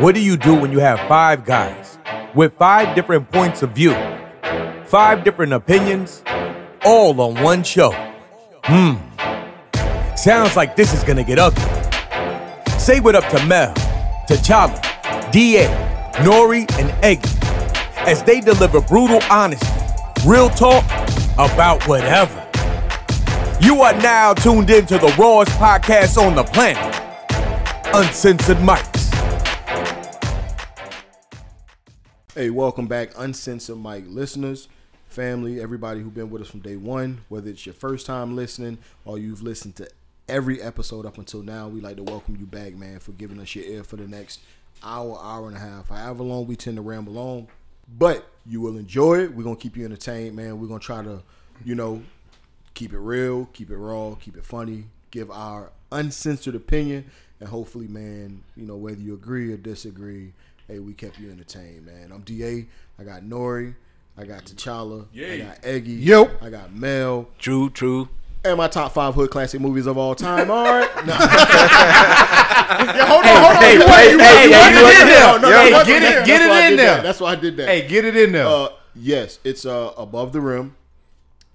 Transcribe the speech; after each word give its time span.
What 0.00 0.14
do 0.14 0.20
you 0.20 0.36
do 0.36 0.54
when 0.54 0.72
you 0.72 0.80
have 0.80 0.98
five 1.08 1.44
guys 1.44 1.98
with 2.34 2.52
five 2.54 2.96
different 2.96 3.30
points 3.30 3.62
of 3.62 3.70
view, 3.70 3.94
five 4.86 5.22
different 5.24 5.52
opinions, 5.52 6.22
all 6.84 7.18
on 7.20 7.40
one 7.42 7.62
show? 7.62 7.92
Hmm. 8.64 8.94
Sounds 10.16 10.56
like 10.56 10.74
this 10.74 10.92
is 10.92 11.04
gonna 11.04 11.22
get 11.22 11.38
ugly. 11.38 11.62
Say 12.78 12.98
what 13.00 13.14
up 13.14 13.26
to 13.30 13.46
Mel, 13.46 13.72
T'Challa, 14.28 14.80
DA, 15.30 15.66
Nori, 16.24 16.70
and 16.78 16.90
Eggy 17.04 17.30
as 18.06 18.22
they 18.24 18.40
deliver 18.40 18.80
brutal 18.80 19.20
honesty, 19.30 19.66
real 20.26 20.50
talk 20.50 20.84
about 21.34 21.86
whatever. 21.86 22.40
You 23.60 23.80
are 23.82 23.94
now 23.94 24.34
tuned 24.34 24.70
into 24.70 24.98
the 24.98 25.14
rawest 25.18 25.52
podcast 25.52 26.18
on 26.20 26.34
the 26.34 26.44
planet, 26.44 26.94
Uncensored 27.94 28.58
Mics. 28.58 28.93
Hey, 32.34 32.50
welcome 32.50 32.88
back, 32.88 33.12
Uncensored 33.16 33.78
Mike 33.78 34.06
listeners, 34.08 34.68
family, 35.06 35.60
everybody 35.60 36.00
who's 36.00 36.10
been 36.10 36.30
with 36.30 36.42
us 36.42 36.48
from 36.48 36.58
day 36.58 36.74
one, 36.74 37.20
whether 37.28 37.48
it's 37.48 37.64
your 37.64 37.76
first 37.76 38.06
time 38.06 38.34
listening 38.34 38.78
or 39.04 39.20
you've 39.20 39.40
listened 39.40 39.76
to 39.76 39.88
every 40.28 40.60
episode 40.60 41.06
up 41.06 41.16
until 41.16 41.44
now. 41.44 41.68
We'd 41.68 41.84
like 41.84 41.94
to 41.98 42.02
welcome 42.02 42.34
you 42.34 42.46
back, 42.46 42.74
man, 42.74 42.98
for 42.98 43.12
giving 43.12 43.38
us 43.38 43.54
your 43.54 43.64
ear 43.66 43.84
for 43.84 43.94
the 43.94 44.08
next 44.08 44.40
hour, 44.82 45.16
hour 45.22 45.46
and 45.46 45.56
a 45.56 45.60
half, 45.60 45.90
however 45.90 46.24
long 46.24 46.48
we 46.48 46.56
tend 46.56 46.74
to 46.74 46.82
ramble 46.82 47.18
on. 47.18 47.46
But 47.96 48.26
you 48.44 48.60
will 48.60 48.78
enjoy 48.78 49.20
it. 49.20 49.32
We're 49.32 49.44
gonna 49.44 49.54
keep 49.54 49.76
you 49.76 49.84
entertained, 49.84 50.34
man. 50.34 50.58
We're 50.58 50.66
gonna 50.66 50.80
try 50.80 51.04
to, 51.04 51.22
you 51.64 51.76
know, 51.76 52.02
keep 52.74 52.92
it 52.92 52.98
real, 52.98 53.48
keep 53.52 53.70
it 53.70 53.76
raw, 53.76 54.16
keep 54.16 54.36
it 54.36 54.44
funny, 54.44 54.86
give 55.12 55.30
our 55.30 55.70
uncensored 55.92 56.56
opinion, 56.56 57.04
and 57.38 57.48
hopefully, 57.48 57.86
man, 57.86 58.42
you 58.56 58.66
know, 58.66 58.74
whether 58.74 59.00
you 59.00 59.14
agree 59.14 59.52
or 59.52 59.56
disagree, 59.56 60.32
hey, 60.68 60.78
we 60.78 60.92
kept 60.94 61.18
you 61.18 61.30
entertained, 61.30 61.86
man. 61.86 62.10
I'm 62.12 62.22
Da. 62.22 62.64
I 62.98 63.04
got 63.04 63.22
Nori. 63.22 63.74
I 64.16 64.24
got 64.24 64.44
T'Challa. 64.44 65.06
I 65.16 65.38
got 65.38 65.58
Eggy. 65.64 65.92
Yo. 65.94 66.30
I 66.40 66.48
got 66.50 66.72
Mel. 66.74 67.28
True, 67.38 67.68
true. 67.70 68.08
And 68.44 68.58
my 68.58 68.68
top 68.68 68.92
five 68.92 69.14
hood 69.14 69.30
classic 69.30 69.60
movies 69.60 69.86
of 69.86 69.96
all 69.98 70.14
time. 70.14 70.50
All 70.50 70.64
right. 70.64 70.90
No. 71.06 71.16
Yeah, 72.74 73.06
hold 73.06 73.24
on, 73.24 73.36
hold 73.36 73.56
on. 73.56 73.62
Hey, 73.62 73.74
you 73.74 73.80
hey, 73.80 73.86
wait, 73.86 74.10
you 74.12 74.18
hey, 74.18 74.48
wait, 74.48 74.48
you 74.48 74.52
hey, 74.54 74.54
wait. 74.54 74.74
you 74.74 74.80
Get 74.80 74.94
it 74.94 75.00
in 75.00 75.06
there. 75.08 75.38
No, 75.40 75.48
no, 75.50 75.62
Hey, 75.62 75.70
no, 75.70 75.84
get 75.84 76.00
that's- 76.00 76.22
it, 76.22 76.26
get 76.26 76.38
that's 76.38 76.64
it 76.64 76.64
in 76.64 76.70
did 76.70 76.78
that. 76.78 76.94
there. 76.94 77.02
That's 77.02 77.20
why 77.20 77.32
I 77.32 77.34
did 77.36 77.56
that. 77.58 77.68
Hey, 77.68 77.88
get 77.88 78.04
it 78.04 78.16
in 78.16 78.32
there. 78.32 78.46
Uh, 78.46 78.68
yes, 78.94 79.38
it's 79.44 79.66
uh, 79.66 79.92
above 79.96 80.32
the 80.32 80.40
rim. 80.40 80.76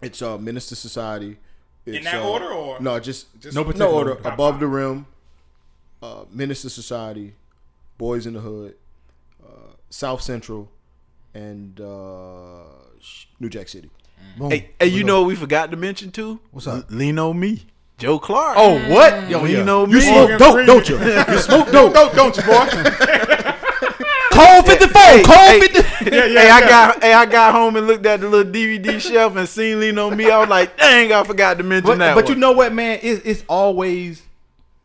It's 0.02 0.22
uh, 0.22 0.38
Menace 0.38 0.72
II 0.72 0.76
Society. 0.76 1.38
It's, 1.86 2.06
that 2.06 2.22
uh, 2.22 2.28
order, 2.30 2.46
or- 2.52 2.80
no? 2.80 3.00
Just, 3.00 3.40
Just- 3.42 3.56
No 3.56 3.62
no 3.62 3.66
particular 3.68 3.92
order. 3.92 4.12
order. 4.16 4.30
Above 4.30 4.60
the 4.60 4.68
rim. 4.68 5.06
Uh, 6.02 6.24
Menace 6.32 6.64
II 6.64 6.70
Society, 6.70 7.34
Boyz 8.00 8.26
n 8.28 8.34
the 8.34 8.40
Hood, 8.40 8.76
South 9.90 10.22
Central, 10.22 10.72
and 11.34 11.80
uh, 11.80 12.64
New 13.40 13.50
Jack 13.50 13.68
City. 13.70 13.90
Boom. 14.38 14.52
Hey, 14.52 14.72
hey, 14.80 14.88
you 14.88 15.04
know 15.04 15.22
what 15.22 15.28
we 15.28 15.36
forgot 15.36 15.72
to 15.72 15.78
mention 15.78 16.12
too? 16.12 16.40
What's 16.52 16.68
up? 16.68 16.76
L- 16.92 16.98
Lean 16.98 17.18
on 17.20 17.40
me, 17.40 17.66
Joe 17.98 18.20
Clark. 18.20 18.56
oh, 18.58 18.78
what? 18.94 19.30
Yo, 19.30 19.42
Lean 19.42 19.66
yeah. 19.68 19.74
on 19.74 19.90
You 19.90 19.98
me. 19.98 20.02
smoke 20.06 20.38
dope, 20.40 20.66
don't 20.66 20.90
you? 20.90 21.00
You 21.00 21.38
smoke 21.40 21.72
dope, 21.72 21.94
don't, 21.94 22.14
don't 22.16 22.36
you, 22.38 22.44
boy? 22.44 22.68
Cold 24.32 24.66
54. 24.68 25.02
Hey, 25.02 25.24
Cold 25.24 25.38
hey, 25.38 25.60
50. 25.60 26.10
hey, 26.12 26.50
I 26.50 26.60
got 26.62 27.04
hey, 27.04 27.14
I 27.14 27.26
got 27.26 27.54
home 27.54 27.76
and 27.76 27.88
looked 27.88 28.06
at 28.06 28.22
the 28.22 28.30
little 28.30 28.50
DVD 28.52 29.00
shelf 29.02 29.36
and 29.36 29.48
seen 29.50 29.80
Lean 29.80 29.98
on 29.98 30.16
me. 30.16 30.30
I 30.30 30.40
was 30.40 30.50
like, 30.50 30.78
dang, 30.78 31.12
I 31.12 31.24
forgot 31.24 31.58
to 31.58 31.64
mention 31.64 31.88
But, 31.88 31.98
that. 31.98 32.16
but 32.16 32.30
you 32.30 32.36
know 32.36 32.52
what, 32.52 32.72
man? 32.74 33.00
It's, 33.02 33.26
it's 33.26 33.44
always 33.50 34.22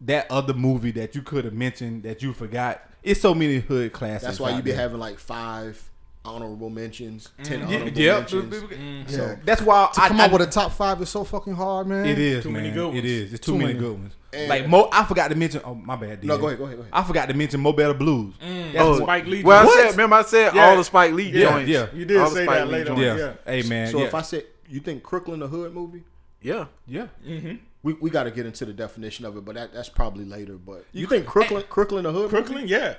that 0.00 0.28
other 0.30 0.54
movie 0.54 0.90
that 0.92 1.14
you 1.14 1.22
could 1.22 1.44
have 1.44 1.54
mentioned 1.54 2.02
that 2.04 2.22
you 2.22 2.32
forgot. 2.32 2.82
It's 3.04 3.20
so 3.20 3.34
many 3.34 3.58
hood 3.58 3.92
classics. 3.92 4.24
That's 4.24 4.40
why 4.40 4.50
you 4.50 4.56
out 4.56 4.64
be 4.64 4.70
there. 4.72 4.80
having 4.80 4.98
like 4.98 5.18
five 5.18 5.80
honorable 6.24 6.70
mentions, 6.70 7.28
mm. 7.38 7.44
ten 7.44 7.62
honorable 7.62 7.98
yeah. 8.00 8.18
mentions. 8.20 8.54
Mm. 8.54 9.10
So 9.10 9.36
that's 9.44 9.60
why 9.62 9.90
to 9.94 10.00
I, 10.02 10.08
come 10.08 10.20
I, 10.20 10.24
up 10.24 10.32
with 10.32 10.42
a 10.42 10.46
top 10.46 10.72
five 10.72 11.00
is 11.02 11.10
so 11.10 11.22
fucking 11.22 11.54
hard, 11.54 11.86
man. 11.86 12.06
It 12.06 12.18
is, 12.18 12.42
Too 12.44 12.50
man. 12.50 12.62
many 12.62 12.74
good 12.74 12.88
It 12.88 12.94
ones. 12.94 13.04
is. 13.04 13.32
It's 13.34 13.44
too, 13.46 13.52
Too 13.52 13.58
many 13.58 13.74
many. 13.74 13.78
good 13.86 13.92
ones. 13.98 14.14
And- 14.32 14.48
like 14.48 14.66
Mo, 14.68 14.88
I 14.90 15.04
forgot 15.04 15.28
to 15.28 15.36
mention. 15.36 15.60
Oh 15.64 15.74
my 15.74 15.96
bad. 15.96 16.24
No, 16.24 16.38
go 16.38 16.46
ahead, 16.48 16.58
go 16.58 16.64
ahead, 16.64 16.76
go 16.76 16.80
ahead. 16.80 16.92
I 16.92 17.02
forgot 17.04 17.28
to 17.28 17.34
mention 17.34 17.60
Mo 17.60 17.72
Better 17.72 17.94
Blues. 17.94 18.34
Mm. 18.42 18.72
That's 18.72 18.84
Oh, 18.84 18.90
one- 18.92 19.02
Spike 19.02 19.26
Lee. 19.26 19.44
Well, 19.44 19.68
I 19.68 19.74
said, 19.82 19.90
remember 19.90 20.16
I 20.16 20.22
said 20.22 20.54
Yeah. 20.54 20.70
all 20.70 20.76
the 20.78 20.84
Spike 20.84 21.12
Lee 21.12 21.30
Yeah, 21.30 21.50
joints. 21.50 21.68
yeah. 21.68 21.86
You 21.92 22.04
did 22.06 22.16
All 22.16 22.30
the 22.30 22.36
say 22.36 22.44
Spike 22.44 22.56
that 22.58 22.68
later 22.68 22.84
joints. 22.86 23.00
yeah. 23.02 23.16
Yeah. 23.16 23.32
Hey 23.44 23.62
man. 23.68 23.92
So 23.92 23.98
yeah. 23.98 24.04
if 24.06 24.14
I 24.14 24.22
said 24.22 24.44
you 24.68 24.80
think 24.80 25.02
Crooklyn 25.02 25.42
a 25.42 25.46
hood 25.46 25.74
movie, 25.74 26.02
Yeah. 26.40 26.66
yeah. 26.86 27.06
Mm-hmm. 27.24 27.56
We, 27.84 27.92
we 27.94 28.10
got 28.10 28.24
to 28.24 28.32
get 28.32 28.46
into 28.46 28.64
the 28.64 28.72
definition 28.72 29.24
of 29.24 29.36
it, 29.36 29.44
but 29.44 29.54
that, 29.54 29.72
that's 29.72 29.88
probably 29.88 30.24
later. 30.24 30.54
But 30.54 30.84
you 30.92 31.06
think 31.06 31.26
Crooklyn 31.26 31.62
Crooklyn 31.68 32.04
a 32.06 32.10
hood? 32.12 32.32
movie? 32.32 32.66
Yeah. 32.66 32.94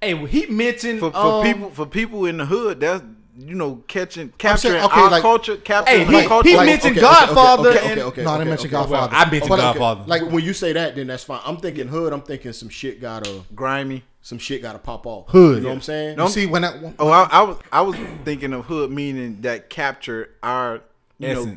Hey, 0.00 0.14
well, 0.14 0.26
he 0.26 0.46
mentioned 0.46 1.00
For, 1.00 1.10
for 1.10 1.18
um, 1.18 1.42
people 1.42 1.70
for 1.70 1.86
people 1.86 2.26
in 2.26 2.36
the 2.36 2.46
hood, 2.46 2.78
that's 2.80 3.02
you 3.38 3.54
know 3.54 3.82
catching 3.86 4.28
capturing 4.38 4.74
saying, 4.74 4.84
okay, 4.84 5.00
our 5.00 5.10
like- 5.10 5.22
culture, 5.22 5.56
capturing 5.56 6.06
Hey, 6.06 6.14
our 6.14 6.22
he- 6.22 6.28
culture. 6.28 6.48
he 6.50 6.56
Like, 6.56 6.66
mentioned 6.66 6.98
okay, 6.98 7.06
okay, 7.06 7.16
okay, 7.16 7.34
Godfather 7.34 7.68
okay, 7.70 7.78
okay, 7.78 7.94
No, 7.96 8.02
I 8.02 8.04
okay, 8.04 8.14
didn't 8.44 8.48
mention 8.50 8.66
okay, 8.68 8.76
okay. 8.76 8.90
Godfather. 8.90 9.14
I 9.16 9.30
mentioned 9.30 9.48
But, 9.48 9.58
okay, 9.58 9.62
Godfather. 9.62 10.04
Like 10.06 10.22
when 10.30 10.44
you 10.44 10.52
say 10.52 10.72
that, 10.74 10.96
then 10.96 11.06
that's 11.08 11.24
fine. 11.24 11.40
I'm 11.44 11.56
thinking 11.56 11.88
hood. 11.88 12.12
I'm 12.12 12.22
thinking 12.22 12.52
some 12.52 12.68
shit 12.68 13.00
gotta 13.00 13.42
grimy. 13.54 14.04
some 14.22 14.38
shit 14.38 14.60
gotta 14.62 14.78
pop 14.78 15.06
off. 15.06 15.28
Hood. 15.30 15.56
You 15.56 15.62
know 15.62 15.68
what 15.68 15.74
I'm 15.76 15.80
saying? 15.80 16.18
You 16.18 16.28
see 16.28 16.46
when 16.46 16.62
that 16.62 16.94
Oh, 16.98 17.08
I, 17.10 17.26
I 17.30 17.42
was 17.42 17.58
I 17.72 17.80
was 17.80 17.96
thinking 18.24 18.52
of 18.52 18.66
hood 18.66 18.90
meaning 18.90 19.40
that 19.42 19.70
capture 19.70 20.30
our 20.42 20.82
you 21.18 21.32
know, 21.32 21.56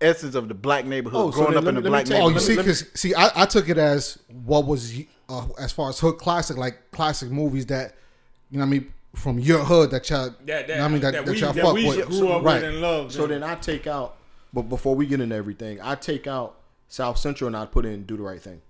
essence. 0.00 0.18
essence 0.18 0.34
of 0.34 0.48
the 0.48 0.54
black 0.54 0.84
neighborhood, 0.86 1.20
Oh, 1.20 1.30
growing 1.30 1.54
then 1.54 1.62
up 1.64 1.68
in 1.68 1.74
the 1.76 1.80
black 1.82 2.06
me 2.06 2.14
take- 2.14 2.22
Oh, 2.22 2.28
you 2.28 2.40
see, 2.40 2.56
because 2.56 2.84
see, 2.94 3.14
I, 3.14 3.42
I 3.42 3.46
took 3.46 3.68
it 3.68 3.78
as 3.78 4.18
what 4.44 4.66
was 4.66 4.92
uh, 5.28 5.46
as 5.58 5.72
far 5.72 5.88
as 5.90 5.98
hood 6.00 6.18
classic, 6.18 6.56
like 6.56 6.90
classic 6.90 7.30
movies 7.30 7.66
that 7.66 7.94
you 8.50 8.58
know 8.58 8.64
what 8.64 8.68
I 8.68 8.70
mean 8.70 8.92
from 9.14 9.38
your 9.38 9.60
hood 9.64 9.90
that 9.90 10.08
y'all, 10.10 10.30
That, 10.30 10.46
that, 10.46 10.68
you 10.68 10.74
know 10.74 10.80
what 10.80 10.84
I 10.84 10.88
mean 10.88 11.00
that, 11.02 11.12
that, 11.12 11.26
we, 11.26 11.38
y'all 11.40 11.52
fuck 11.52 11.74
we 11.74 11.86
with, 11.88 12.06
grew 12.08 12.28
up 12.28 12.42
right? 12.44 12.54
with 12.62 12.64
and 12.64 12.80
loved. 12.80 13.12
So 13.12 13.26
then 13.26 13.42
I 13.42 13.54
take 13.56 13.86
out, 13.86 14.16
but 14.52 14.62
before 14.62 14.94
we 14.94 15.06
get 15.06 15.20
into 15.20 15.34
everything, 15.36 15.80
I 15.82 15.94
take 15.96 16.26
out 16.26 16.56
South 16.88 17.18
Central 17.18 17.48
and 17.48 17.56
I 17.56 17.66
put 17.66 17.84
in 17.86 18.04
Do 18.04 18.16
the 18.16 18.22
Right 18.22 18.40
Thing. 18.40 18.60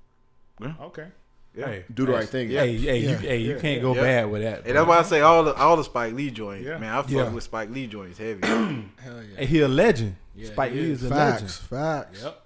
Yeah. 0.60 0.72
okay. 0.82 1.06
Hey, 1.55 1.84
Do 1.93 2.06
the 2.06 2.12
right 2.12 2.28
thing. 2.28 2.49
hey, 2.49 2.77
hey, 2.77 2.99
Yeah. 3.00 3.11
you, 3.11 3.16
hey, 3.16 3.37
you 3.38 3.59
can't 3.61 3.83
go 3.83 3.94
Yeah. 3.94 4.00
bad 4.03 4.31
with 4.31 4.43
that. 4.43 4.65
Hey, 4.65 4.72
that's 4.72 4.87
why 4.87 4.99
I 4.99 5.03
say 5.03 5.21
all 5.21 5.43
the 5.44 5.55
all 5.55 5.77
the 5.77 5.84
Spike 5.84 6.15
Lee 6.15 6.31
joints. 6.31 6.65
Yeah. 6.66 6.78
Man, 6.78 6.93
I 6.94 7.03
fuck 7.03 7.11
Yeah. 7.11 7.28
with 7.28 7.43
Spike 7.44 7.71
Lee 7.71 7.87
joints 7.88 8.19
heavy. 8.19 8.41
Hell 8.47 8.84
yeah. 9.05 9.37
Hey, 9.38 9.47
he 9.47 9.61
a 9.61 9.69
legend. 9.69 10.16
Yeah, 10.37 10.49
Spike 10.50 10.72
Lee 10.72 10.91
is. 10.93 11.03
is 11.03 11.11
a 11.11 11.15
Facts, 11.15 11.43
legend. 11.43 11.50
facts. 11.50 12.22
Yep. 12.22 12.43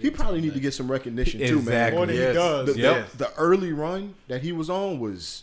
He 0.00 0.10
probably 0.10 0.40
need 0.40 0.54
to 0.54 0.60
get 0.60 0.72
some 0.72 0.90
recognition 0.90 1.40
too, 1.40 1.56
man. 1.56 1.58
Exactly. 1.58 1.96
More 1.96 2.06
than 2.06 2.16
Yes. 2.16 2.28
he 2.28 2.34
does. 2.34 2.66
The, 2.66 2.72
The, 2.72 2.80
the- 2.80 3.16
the 3.18 3.34
early 3.36 3.72
run 3.72 4.14
that 4.28 4.42
he 4.42 4.52
was 4.52 4.70
on 4.70 4.98
was 4.98 5.42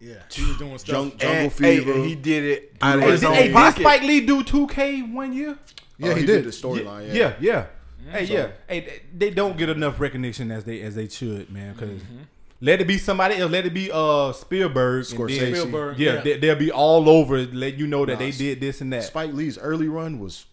yeah. 0.00 0.14
He 0.32 0.44
was 0.46 0.56
doing 0.56 0.78
stuff. 0.78 0.92
Jung- 0.94 1.10
Jungle 1.18 1.28
and, 1.28 1.52
hey, 1.52 1.78
Fever. 1.78 1.92
and 1.92 2.06
he 2.06 2.14
did 2.14 2.44
it 2.44 2.72
out 2.80 2.96
of 2.96 3.04
Hey, 3.04 3.10
his 3.10 3.20
did, 3.20 3.26
own 3.26 3.34
hey, 3.34 3.52
did. 3.52 3.74
Spike 3.80 4.02
Lee 4.02 4.20
do 4.26 4.42
2K 4.42 5.12
one 5.12 5.32
year? 5.34 5.58
Yeah, 5.98 6.08
Oh, 6.10 6.14
he, 6.14 6.24
did. 6.26 6.42
did. 6.42 6.44
the 6.46 6.50
storyline. 6.50 7.08
yeah, 7.08 7.14
Yeah. 7.14 7.32
yeah. 7.40 7.66
Hey, 8.10 8.26
So- 8.26 8.32
yeah. 8.32 8.48
Hey, 8.66 8.80
they- 8.80 9.28
they 9.28 9.30
don't 9.30 9.56
get 9.58 9.68
enough 9.68 10.00
recognition 10.00 10.50
as 10.50 10.64
they 10.64 10.80
as 10.80 10.94
they 10.96 11.06
should, 11.06 11.50
man. 11.52 11.74
Because 11.74 12.00
Mm-hmm. 12.00 12.22
Let 12.60 12.80
it 12.80 12.86
be 12.86 12.98
somebody 12.98 13.36
else. 13.36 13.50
Let 13.50 13.66
it 13.66 13.74
be 13.74 13.90
uh 13.92 14.32
Spielberg. 14.32 15.04
Scorsese. 15.04 15.38
then- 15.40 15.54
Spielberg. 15.54 15.98
Yeah, 15.98 16.14
Yeah. 16.14 16.20
They, 16.20 16.36
they'll 16.38 16.56
be 16.56 16.70
all 16.70 17.08
over. 17.08 17.36
it, 17.38 17.54
Let 17.54 17.74
you 17.74 17.86
know 17.86 18.04
that 18.06 18.14
Nah, 18.14 18.18
they 18.18 18.30
did 18.30 18.60
this 18.60 18.80
and 18.80 18.92
that. 18.92 19.04
Spike 19.04 19.32
Lee's 19.32 19.58
early 19.58 19.88
run 19.88 20.18
was 20.18 20.46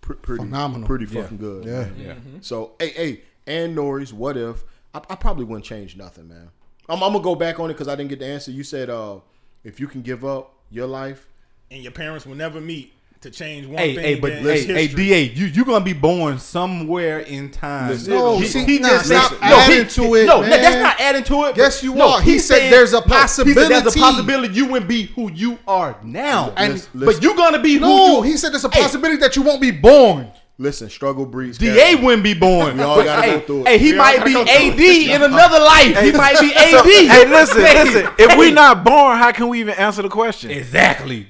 pr- 0.00 0.14
pretty 0.14 0.44
Phenomenal. 0.44 0.86
pretty 0.86 1.06
Yeah. 1.06 1.22
fucking 1.22 1.38
good. 1.38 1.64
Yeah. 1.64 1.72
man. 1.72 1.94
yeah. 1.98 2.14
So 2.40 2.72
hey, 2.78 2.90
hey, 2.90 3.20
and 3.46 3.76
Nori's 3.76 4.12
What 4.12 4.36
If? 4.36 4.64
I, 4.94 4.98
I 5.10 5.14
probably 5.16 5.44
wouldn't 5.44 5.64
change 5.64 5.96
nothing, 5.96 6.28
man. 6.28 6.50
I'm, 6.88 7.02
I'm 7.02 7.12
gonna 7.12 7.22
go 7.24 7.34
back 7.36 7.60
on 7.60 7.70
it 7.70 7.74
because 7.74 7.88
I 7.88 7.94
didn't 7.94 8.10
get 8.10 8.18
the 8.20 8.26
answer. 8.26 8.50
You 8.50 8.64
said 8.64 8.90
uh, 8.90 9.20
if 9.64 9.78
you 9.80 9.86
can 9.86 10.02
give 10.02 10.24
up 10.24 10.54
your 10.70 10.86
life, 10.86 11.26
And 11.70 11.82
your 11.82 11.92
parents 11.92 12.26
will 12.26 12.34
never 12.36 12.60
meet 12.60 12.92
to 13.22 13.30
change 13.30 13.66
one 13.66 13.76
Hey, 13.76 13.94
thing. 13.94 14.04
hey, 14.04 14.14
but 14.14 14.32
in 14.32 14.42
hey, 14.44 14.62
hey, 14.64 14.86
history. 14.86 15.08
Da, 15.08 15.28
you 15.34 15.46
you 15.46 15.64
gonna 15.66 15.84
be 15.84 15.92
born 15.92 16.38
somewhere 16.38 17.18
in 17.20 17.50
time. 17.50 17.90
Listen, 17.90 18.14
No, 18.14 18.38
He- 18.38 18.46
see, 18.46 18.64
he 18.64 18.78
nah, 18.78 18.88
just 18.88 19.06
stop 19.06 19.30
said- 19.32 19.38
adding 19.42 19.84
he- 19.84 19.90
to 19.90 20.14
it. 20.14 20.24
No, 20.24 20.40
man. 20.40 20.50
that's 20.50 20.76
not 20.82 21.00
adding 21.00 21.24
to 21.24 21.44
it. 21.44 21.56
Yes, 21.56 21.76
but- 21.76 21.82
you 21.84 21.94
no, 21.96 22.14
are. 22.14 22.20
He 22.22 22.32
he's 22.32 22.46
said 22.46 22.56
saying- 22.58 22.70
there's 22.70 22.92
a 22.94 23.00
no, 23.00 23.00
he 23.02 23.08
said 23.10 23.44
there's 23.46 23.52
a 23.52 23.90
possibility. 23.90 24.00
possibility 24.00 24.54
you 24.54 24.66
wouldn't 24.66 24.88
be 24.88 25.02
who 25.14 25.30
you 25.32 25.58
are 25.68 25.96
now. 26.02 26.54
And- 26.56 26.74
Listen, 26.74 26.90
but 26.94 27.22
you 27.22 27.36
gonna 27.36 27.58
be 27.58 27.74
who 27.74 27.80
No, 27.80 28.16
you. 28.24 28.30
he 28.30 28.36
said 28.38 28.52
there's 28.52 28.64
a 28.64 28.70
Hey. 28.72 28.80
possibility 28.82 29.18
that 29.20 29.36
you 29.36 29.42
won't 29.42 29.60
be 29.60 29.70
born. 29.70 30.28
listen, 30.58 30.88
struggle 30.90 31.24
breeds. 31.26 31.56
Da 31.58 31.74
character. 31.74 32.02
wouldn't 32.04 32.22
be 32.22 32.34
born. 32.34 32.76
We 32.78 32.82
all 32.82 32.96
But, 32.96 33.04
gotta 33.04 33.22
hey, 33.22 33.32
go 33.32 33.40
through 33.40 33.60
it. 33.62 33.68
Hey, 33.68 33.78
he 33.78 33.92
We 33.92 33.98
all 33.98 34.04
might 34.04 34.16
gotta 34.16 34.26
be 34.26 34.32
go 34.34 34.44
through 34.44 34.54
AD 34.54 34.80
it. 34.80 35.10
in 35.10 35.22
another 35.22 35.58
life. 35.58 36.00
He 36.02 36.12
might 36.12 36.38
be 36.40 36.54
AD. 36.54 36.70
So, 36.70 36.82
hey, 36.84 37.26
listen, 37.28 37.62
listen. 37.62 38.08
If 38.18 38.36
we 38.38 38.50
not 38.50 38.82
born, 38.84 39.18
how 39.18 39.30
can 39.32 39.48
we 39.48 39.60
even 39.60 39.74
answer 39.74 40.00
the 40.02 40.08
question? 40.08 40.50
exactly. 40.50 41.26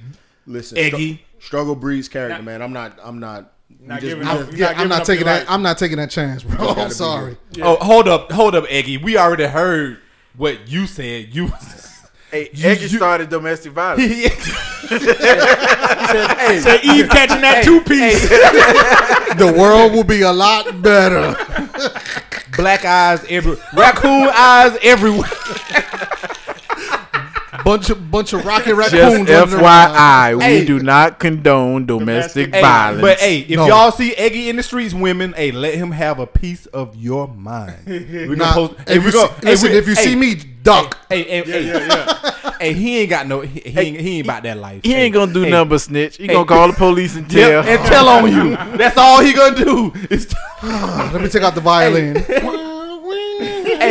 Listen, 0.46 0.78
Eggy. 0.78 1.24
Stru- 1.40 1.44
struggle 1.44 1.74
breeds 1.74 2.08
character, 2.08 2.42
man. 2.42 2.62
I'm 2.62 2.72
not. 2.72 2.98
I'm 3.02 3.18
not. 3.18 3.52
Not 3.82 4.00
just- 4.00 4.10
giving 4.10 4.24
we 4.26 4.30
up. 4.30 4.52
Yeah, 4.52 4.66
not 4.72 4.78
I'm 4.80 4.88
not 4.88 5.04
taking 5.04 5.24
that. 5.26 5.38
life. 5.40 5.50
I'm 5.50 5.62
not 5.62 5.78
taking 5.78 5.96
that 5.98 6.10
chance, 6.10 6.42
bro. 6.42 6.56
gotta 6.58 6.80
I'm 6.82 6.88
be 6.88 6.94
sorry. 6.94 7.36
Oh, 7.62 7.76
hold 7.76 8.08
up, 8.08 8.30
hold 8.32 8.54
up, 8.54 8.64
Eggy. 8.68 8.96
We 8.98 9.16
already 9.16 9.46
heard 9.46 9.98
what 10.36 10.68
you 10.68 10.86
said. 10.86 11.34
You. 11.34 11.52
Hey, 12.30 12.50
You- 12.54 12.68
Eggy 12.68 12.82
you- 12.82 12.88
started 12.98 13.28
domestic 13.30 13.72
violence. 13.72 14.04
Say 14.90 16.80
Eve 16.82 17.08
catching 17.08 17.40
that 17.42 17.62
two 17.64 17.80
piece. 17.82 18.28
The 19.38 19.54
world 19.56 19.92
will 19.92 20.02
be 20.04 20.22
a 20.22 20.32
lot 20.32 20.82
better. 20.82 21.36
Black 22.56 22.84
eyes 22.84 23.24
every 23.28 23.56
raccoon 23.72 24.28
eyes 24.34 24.76
everywhere. 24.82 25.28
Bunch 27.70 27.88
of 27.90 28.10
bunch 28.10 28.32
of 28.32 28.44
rocket 28.44 28.74
Just 28.76 28.92
raccoons. 28.92 29.28
running 29.28 29.54
around. 29.54 29.94
FYI, 29.94 30.42
Hey. 30.42 30.60
we 30.60 30.66
do 30.66 30.80
not 30.80 31.18
condone 31.20 31.86
domestic 31.86 32.52
Hey, 32.52 32.60
violence. 32.62 33.00
but 33.00 33.18
hey, 33.20 33.38
if 33.48 33.56
No. 33.56 33.66
y'all 33.68 33.92
see 33.92 34.12
Eggy 34.16 34.48
in 34.48 34.56
the 34.56 34.62
streets, 34.64 34.92
women, 34.92 35.32
hey, 35.36 35.52
let 35.52 35.74
him 35.74 35.92
have 35.92 36.18
a 36.18 36.26
piece 36.26 36.66
of 36.66 36.96
your 36.96 37.28
mind. 37.28 37.76
We 37.86 38.34
Nah, 38.34 38.52
post. 38.54 38.72
if 38.80 38.88
Hey, 38.88 38.94
you 38.94 39.00
we 39.02 39.10
see, 39.12 39.18
go. 39.18 39.26
hey, 39.28 39.34
listen, 39.50 39.70
we- 39.70 39.78
if 39.78 39.86
you 39.88 39.94
hey, 39.94 40.04
see 40.04 40.16
me, 40.16 40.34
duck. 40.64 40.96
hey, 41.08 41.22
hey, 41.22 41.42
hey, 41.42 42.06
hey, 42.58 42.72
he 42.82 42.98
ain't 42.98 43.10
got 43.10 43.26
no. 43.28 43.40
He, 43.42 43.60
he, 43.60 43.78
ain't, 43.78 44.00
he 44.00 44.16
ain't 44.18 44.26
about 44.26 44.42
that 44.42 44.58
life. 44.58 44.80
he 44.82 44.92
ain't 44.94 45.14
gonna 45.14 45.32
do 45.32 45.42
hey, 45.42 45.50
nothing 45.50 45.68
but 45.68 45.80
snitch. 45.80 46.16
He 46.16 46.26
Hey. 46.26 46.32
gonna 46.34 46.44
call 46.46 46.66
the 46.66 46.72
police 46.74 47.14
and 47.14 47.32
Yep, 47.32 47.64
tell. 47.64 47.72
and 47.72 47.86
tell 47.86 48.08
on 48.08 48.32
you. 48.32 48.56
That's 48.76 48.96
all 48.98 49.20
he 49.20 49.32
gonna 49.32 49.54
do. 49.64 49.92
Is 50.10 50.26
Let 50.64 51.20
me 51.22 51.28
take 51.28 51.42
out 51.44 51.54
the 51.54 51.60
violin. 51.60 52.16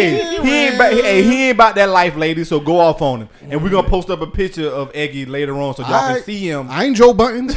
Hey, 0.01 0.41
he 0.41 0.51
ain't 0.65 0.75
about, 0.75 0.93
hey, 0.93 1.23
he 1.23 1.43
ain't 1.47 1.55
about 1.55 1.75
that 1.75 1.89
life, 1.89 2.15
lady. 2.15 2.43
So 2.43 2.59
go 2.59 2.79
off 2.79 3.01
on 3.01 3.21
him, 3.21 3.29
and 3.41 3.63
we're 3.63 3.69
gonna 3.69 3.87
post 3.89 4.09
up 4.09 4.21
a 4.21 4.27
picture 4.27 4.67
of 4.67 4.91
Eggy 4.95 5.25
later 5.25 5.55
on 5.59 5.75
so 5.75 5.83
y'all 5.83 5.93
I- 5.93 6.13
can 6.15 6.23
see 6.23 6.49
him. 6.49 6.67
I 6.69 6.85
ain't 6.85 6.97
Joe 6.97 7.13
Budden's. 7.13 7.55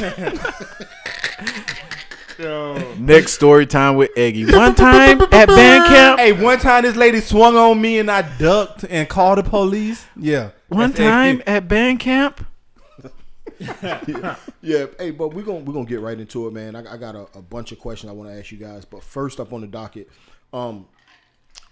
Next 2.98 3.32
story 3.32 3.66
time 3.66 3.96
with 3.96 4.10
Eggy. 4.16 4.50
One 4.50 4.74
time 4.74 5.20
at 5.20 5.46
band 5.46 5.86
camp. 5.86 6.20
Hey, 6.20 6.32
one 6.32 6.58
time 6.58 6.82
this 6.84 6.96
lady 6.96 7.20
swung 7.20 7.56
on 7.56 7.80
me 7.80 7.98
and 7.98 8.10
I 8.10 8.22
ducked 8.38 8.84
and 8.88 9.08
called 9.08 9.38
the 9.38 9.42
police. 9.42 10.06
Yeah, 10.16 10.50
One 10.68 10.90
That's 10.92 10.98
time 11.00 11.36
Eggy. 11.40 11.46
at 11.46 11.68
band 11.68 12.00
camp. 12.00 12.46
Yeah, 14.62 14.86
hey, 14.98 15.10
but 15.10 15.34
we're 15.34 15.42
gonna 15.42 15.58
we're 15.60 15.72
gonna 15.74 15.84
get 15.86 16.00
right 16.00 16.18
into 16.18 16.46
it, 16.46 16.52
man. 16.52 16.74
I, 16.76 16.94
I 16.94 16.96
got 16.96 17.14
a, 17.14 17.26
a 17.34 17.42
bunch 17.42 17.72
of 17.72 17.78
questions 17.78 18.10
I 18.10 18.14
want 18.14 18.30
to 18.30 18.38
ask 18.38 18.50
you 18.52 18.58
guys, 18.58 18.84
but 18.86 19.02
first 19.02 19.38
up 19.40 19.52
on 19.54 19.60
the 19.62 19.66
docket, 19.66 20.08
um, 20.52 20.86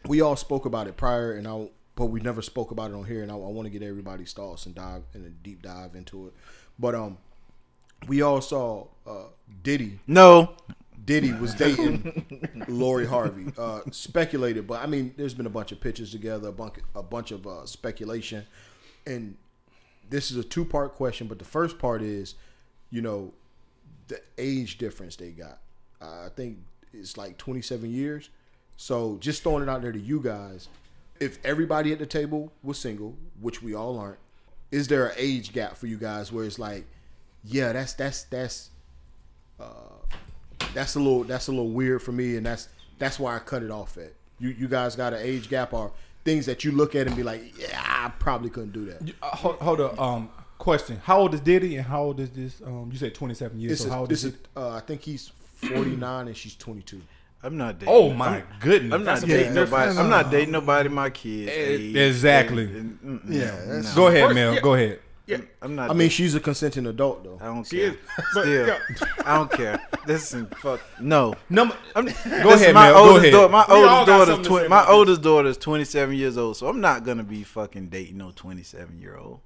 we 0.08 0.20
all 0.22 0.36
spoke 0.36 0.64
about 0.64 0.88
it 0.88 0.96
prior, 0.96 1.32
and 1.32 1.46
I 1.46 1.68
but 1.94 2.06
we 2.06 2.20
never 2.20 2.42
spoke 2.42 2.70
about 2.70 2.92
it 2.92 2.94
on 2.94 3.04
here, 3.04 3.22
and 3.22 3.30
I, 3.30 3.34
I 3.34 3.38
want 3.38 3.66
to 3.66 3.70
get 3.70 3.82
everybody's 3.82 4.32
thoughts 4.32 4.66
and 4.66 4.74
dive 4.74 5.02
in 5.14 5.24
a 5.24 5.30
deep 5.30 5.62
dive 5.62 5.94
into 5.94 6.28
it. 6.28 6.34
But 6.78 6.94
um, 6.94 7.18
we 8.06 8.22
all 8.22 8.40
saw 8.40 8.86
uh, 9.06 9.24
Diddy 9.62 9.98
No. 10.06 10.54
Diddy 11.04 11.32
was 11.32 11.54
dating 11.54 12.64
Lori 12.68 13.06
Harvey. 13.06 13.52
Uh, 13.56 13.80
speculated, 13.90 14.66
but 14.66 14.82
I 14.82 14.86
mean, 14.86 15.14
there's 15.16 15.34
been 15.34 15.46
a 15.46 15.50
bunch 15.50 15.72
of 15.72 15.80
pictures 15.80 16.10
together, 16.10 16.48
a 16.48 16.52
bunch, 16.52 16.74
a 16.94 17.02
bunch 17.02 17.30
of 17.30 17.46
uh, 17.46 17.66
speculation, 17.66 18.46
and 19.06 19.36
this 20.10 20.30
is 20.30 20.36
a 20.36 20.44
two 20.44 20.64
part 20.64 20.94
question. 20.94 21.26
But 21.26 21.38
the 21.38 21.44
first 21.44 21.78
part 21.78 22.02
is, 22.02 22.34
you 22.90 23.00
know, 23.00 23.32
the 24.08 24.20
age 24.36 24.78
difference 24.78 25.16
they 25.16 25.30
got. 25.30 25.58
Uh, 26.00 26.26
I 26.26 26.28
think 26.34 26.58
it's 26.92 27.16
like 27.16 27.38
27 27.38 27.90
years. 27.90 28.28
So 28.80 29.18
just 29.20 29.42
throwing 29.42 29.64
it 29.64 29.68
out 29.68 29.82
there 29.82 29.90
to 29.90 29.98
you 29.98 30.20
guys, 30.20 30.68
if 31.18 31.44
everybody 31.44 31.92
at 31.92 31.98
the 31.98 32.06
table 32.06 32.52
was 32.62 32.78
single, 32.78 33.16
which 33.40 33.60
we 33.60 33.74
all 33.74 33.98
aren't, 33.98 34.20
is 34.70 34.86
there 34.86 35.08
an 35.08 35.14
age 35.16 35.52
gap 35.52 35.76
for 35.76 35.88
you 35.88 35.98
guys 35.98 36.32
where 36.32 36.44
it's 36.44 36.60
like, 36.60 36.86
yeah, 37.44 37.72
that's 37.72 37.94
that's 37.94 38.22
that's 38.24 38.70
that's 40.74 40.94
a 40.94 41.00
little 41.00 41.24
that's 41.24 41.48
a 41.48 41.50
little 41.50 41.70
weird 41.70 42.02
for 42.02 42.12
me, 42.12 42.36
and 42.36 42.46
that's 42.46 42.68
that's 42.98 43.18
why 43.18 43.34
I 43.34 43.40
cut 43.40 43.64
it 43.64 43.70
off 43.72 43.98
at. 43.98 44.12
You 44.38 44.50
you 44.50 44.68
guys 44.68 44.94
got 44.94 45.12
an 45.12 45.20
age 45.22 45.48
gap 45.48 45.72
or 45.72 45.90
things 46.24 46.46
that 46.46 46.62
you 46.64 46.70
look 46.70 46.94
at 46.94 47.08
and 47.08 47.16
be 47.16 47.24
like, 47.24 47.58
yeah, 47.58 47.82
I 47.84 48.10
probably 48.20 48.48
couldn't 48.48 48.72
do 48.72 48.84
that. 48.84 49.12
Uh, 49.20 49.26
hold, 49.34 49.56
hold 49.56 49.80
up. 49.80 50.00
Um, 50.00 50.30
question: 50.58 51.00
How 51.02 51.18
old 51.18 51.34
is 51.34 51.40
Diddy 51.40 51.76
and 51.76 51.84
how 51.84 52.04
old 52.04 52.20
is 52.20 52.30
this? 52.30 52.62
Um, 52.64 52.90
you 52.92 52.98
said 52.98 53.12
twenty 53.12 53.34
seven 53.34 53.58
years. 53.58 53.70
This 53.70 53.82
so 53.82 53.90
how 53.90 53.96
is 53.96 54.00
old 54.02 54.10
this 54.10 54.18
is 54.20 54.34
is 54.34 54.34
it? 54.34 54.48
uh, 54.56 54.70
I 54.70 54.80
think 54.80 55.02
he's 55.02 55.32
forty 55.56 55.96
nine 55.96 56.28
and 56.28 56.36
she's 56.36 56.54
twenty 56.54 56.82
two. 56.82 57.02
I'm 57.42 57.56
not 57.56 57.78
dating. 57.78 57.94
Oh 57.94 58.12
my 58.12 58.42
goodness! 58.60 58.92
I'm 58.92 59.04
not 59.04 59.20
dating 59.20 59.54
nobody. 59.54 59.70
difference. 59.70 59.98
I'm 59.98 60.10
not 60.10 60.30
dating 60.30 60.50
nobody. 60.52 60.88
My 60.88 61.10
kids. 61.10 61.50
age, 61.52 61.94
exactly. 61.96 62.64
and- 62.64 62.98
and- 63.02 63.20
mm, 63.22 63.32
Yeah, 63.32 63.44
no, 63.44 63.66
that's- 63.76 63.94
Go 63.94 64.06
ahead, 64.08 64.34
Mel. 64.34 64.60
Go 64.60 64.74
ahead. 64.74 64.98
Yeah, 65.26 65.36
I'm 65.60 65.74
not. 65.76 65.90
I 65.90 65.92
mean, 65.94 66.08
she's 66.08 66.34
a 66.34 66.40
consenting 66.40 66.86
adult 66.86 67.22
though. 67.22 67.38
I 67.40 67.44
don't 67.46 67.64
She 67.66 67.76
care. 67.76 67.90
is, 67.90 67.96
but, 68.34 68.42
Still, 68.44 68.66
yeah. 68.66 68.78
I 69.26 69.36
don't 69.36 69.52
care. 69.52 69.78
Listen, 70.06 70.46
fuck. 70.56 70.80
No. 71.00 71.34
Number. 71.50 71.76
I'm, 71.94 72.06
Go 72.06 72.10
ahead, 72.54 72.74
my 72.74 72.86
Mel. 72.90 72.94
Go 72.94 73.00
oldest 73.10 73.18
ahead. 73.26 73.32
Daughter, 73.34 73.48
my 73.52 73.64
We 73.68 73.74
oldest 73.74 73.90
got 73.90 74.06
daughter's 74.06 74.28
something 74.34 74.44
twenty. 74.50 74.68
My 74.68 74.86
oldest 74.88 75.20
daughter 75.22 75.48
is 75.48 75.56
27 75.58 76.14
years 76.16 76.38
old, 76.38 76.56
so 76.56 76.66
I'm 76.66 76.80
not 76.80 77.04
gonna 77.04 77.24
be 77.24 77.44
fucking 77.44 77.88
dating 77.88 78.16
no 78.16 78.32
27 78.34 78.98
year 78.98 79.16
old. 79.18 79.40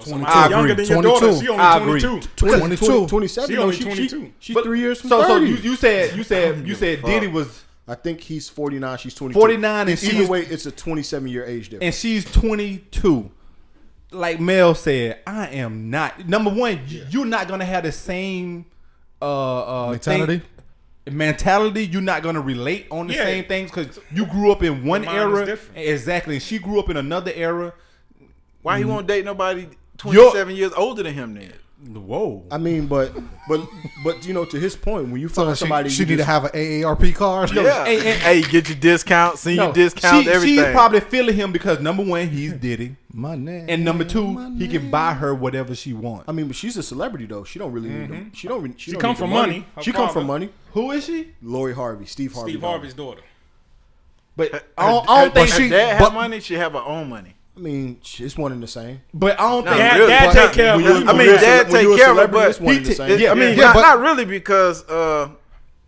Somebody 0.00 0.32
I 0.32 0.48
younger 0.48 0.72
agree. 0.72 0.84
than 0.84 0.94
your 0.94 1.02
daughter. 1.02 1.32
She 1.40 1.48
only 1.48 1.62
I 1.62 1.78
agree. 1.78 2.00
22. 2.00 2.28
22. 2.36 3.06
27. 3.06 3.48
She 3.50 3.56
only 3.58 3.76
she, 3.76 3.82
22. 3.82 4.20
She, 4.38 4.52
she's 4.52 4.62
three 4.62 4.80
years 4.80 5.00
from 5.00 5.10
So, 5.10 5.22
so 5.22 5.36
you, 5.36 5.56
you 5.56 5.76
said 5.76 6.16
you 6.16 6.22
said 6.22 6.66
you 6.66 6.74
said 6.74 7.02
Diddy 7.02 7.26
was 7.28 7.64
I 7.88 7.94
think 7.94 8.20
he's 8.20 8.48
49, 8.48 8.98
she's 8.98 9.14
22. 9.14 9.38
49 9.38 9.88
and 9.88 10.02
Either 10.02 10.26
way, 10.26 10.42
it's 10.42 10.66
a 10.66 10.72
27 10.72 11.28
year 11.28 11.44
age 11.44 11.68
difference. 11.68 11.84
and 11.84 11.94
she's 11.94 12.24
22. 12.32 13.30
Like 14.10 14.40
Mel 14.40 14.74
said, 14.74 15.20
I 15.26 15.48
am 15.48 15.90
not. 15.90 16.28
Number 16.28 16.50
one, 16.50 16.80
you're 16.86 17.24
not 17.24 17.48
gonna 17.48 17.64
have 17.64 17.84
the 17.84 17.92
same 17.92 18.66
uh, 19.22 19.86
uh 19.86 19.90
Mentality? 19.92 20.38
thing- 20.38 21.16
mentality. 21.16 21.86
You're 21.86 22.02
not 22.02 22.22
gonna 22.22 22.40
relate 22.40 22.86
on 22.90 23.06
the 23.06 23.14
Yeah. 23.14 23.24
same 23.24 23.44
things 23.44 23.70
because 23.70 24.00
you 24.12 24.26
grew 24.26 24.50
up 24.50 24.62
in 24.62 24.84
one 24.84 25.04
mind 25.04 25.16
era. 25.16 25.58
Exactly, 25.74 26.34
and 26.34 26.42
she 26.42 26.58
grew 26.58 26.80
up 26.80 26.90
in 26.90 26.96
another 26.96 27.32
era. 27.34 27.72
Why 28.62 28.78
he 28.78 28.84
won't 28.84 29.06
date 29.06 29.24
nobody 29.24 29.68
27 29.98 30.54
years 30.56 30.72
older 30.72 31.02
than 31.02 31.14
him 31.14 31.34
then? 31.34 31.52
Whoa. 31.78 32.44
I 32.50 32.56
mean, 32.56 32.86
but 32.86 33.12
but 33.48 33.60
but 34.02 34.26
you 34.26 34.32
know, 34.32 34.46
to 34.46 34.58
his 34.58 34.74
point, 34.74 35.10
when 35.10 35.20
you 35.20 35.28
So 35.28 35.44
find 35.44 35.56
she, 35.56 35.60
somebody, 35.60 35.90
she 35.90 36.02
you 36.02 36.06
need 36.06 36.16
to 36.16 36.24
have 36.24 36.44
an 36.44 36.50
AARP 36.52 37.14
card. 37.14 37.52
Yeah. 37.52 37.84
hey, 37.84 38.00
Hey, 38.00 38.40
hey, 38.40 38.42
get 38.42 38.68
your 38.68 38.78
discount, 38.78 39.38
senior 39.38 39.66
No, 39.66 39.72
discount, 39.72 40.24
she- 40.24 40.30
everything. 40.30 40.64
She's 40.64 40.72
probably 40.72 41.00
feeling 41.00 41.36
him 41.36 41.52
because 41.52 41.80
number 41.80 42.02
one, 42.02 42.28
he's 42.28 42.54
Diddy, 42.54 42.96
My 43.12 43.36
name. 43.36 43.66
and 43.68 43.84
number 43.84 44.04
two, 44.04 44.56
he 44.56 44.68
can 44.68 44.90
buy 44.90 45.12
her 45.12 45.34
whatever 45.34 45.74
she 45.74 45.92
wants. 45.92 46.24
I 46.28 46.32
mean, 46.32 46.46
but 46.46 46.56
she's 46.56 46.78
a 46.78 46.82
celebrity 46.82 47.26
though. 47.26 47.44
She 47.44 47.58
don't 47.58 47.72
really 47.72 47.90
need 47.90 48.04
mm-hmm. 48.04 48.12
them. 48.12 48.32
She 48.34 48.48
don't. 48.48 48.80
She, 48.80 48.86
She 48.86 48.92
don't 48.92 49.00
come 49.00 49.10
need 49.10 49.18
from 49.18 49.30
money. 49.30 49.66
Her 49.76 49.82
She 49.82 49.92
come 49.92 50.08
from 50.08 50.26
money. 50.26 50.48
Who 50.72 50.92
is 50.92 51.04
she? 51.04 51.34
Lori 51.42 51.74
Harvey, 51.74 52.06
Steve 52.06 52.32
Harvey. 52.32 52.52
Steve 52.52 52.62
daughter. 52.62 52.72
Harvey's 52.72 52.94
daughter. 52.94 53.22
But 54.34 54.52
Her- 54.52 54.62
I 54.78 54.90
don't, 54.90 55.04
her- 55.04 55.10
I 55.10 55.24
don't 55.24 55.34
think 55.34 55.50
her 55.50 55.56
she. 55.56 55.68
dad 55.68 55.98
but, 55.98 56.04
have 56.06 56.14
money. 56.14 56.40
She 56.40 56.54
have 56.54 56.72
her 56.72 56.78
own 56.78 57.08
money. 57.10 57.35
I 57.56 57.60
mean, 57.60 57.98
it's 58.18 58.36
one 58.36 58.52
and 58.52 58.62
the 58.62 58.66
same. 58.66 59.00
but 59.14 59.40
I 59.40 59.48
don't 59.48 59.64
No, 59.64 59.70
think. 59.70 59.80
Dad, 59.82 59.96
really, 59.96 60.08
dad 60.10 60.26
but- 60.26 60.46
take 60.46 60.52
care 60.52 60.74
of 60.74 60.82
when 60.82 60.92
her. 60.92 60.98
you- 61.00 61.08
I 61.08 61.12
mean, 61.12 61.26
dad 61.36 61.70
take 61.70 61.96
care 61.96 62.10
of 62.10 62.16
her, 62.18 62.28
but 62.28 62.50
it's 62.50 62.60
one 62.60 62.72
he 62.74 62.76
and 62.78 62.86
the 62.86 62.90
ta- 62.90 62.96
same. 63.06 63.12
I 63.12 63.14
Yeah, 63.16 63.34
mean, 63.34 63.56
yeah, 63.56 63.64
not, 63.64 63.74
but- 63.74 63.82
not 63.82 64.00
really 64.00 64.24
because 64.26 64.86
uh, 64.88 65.28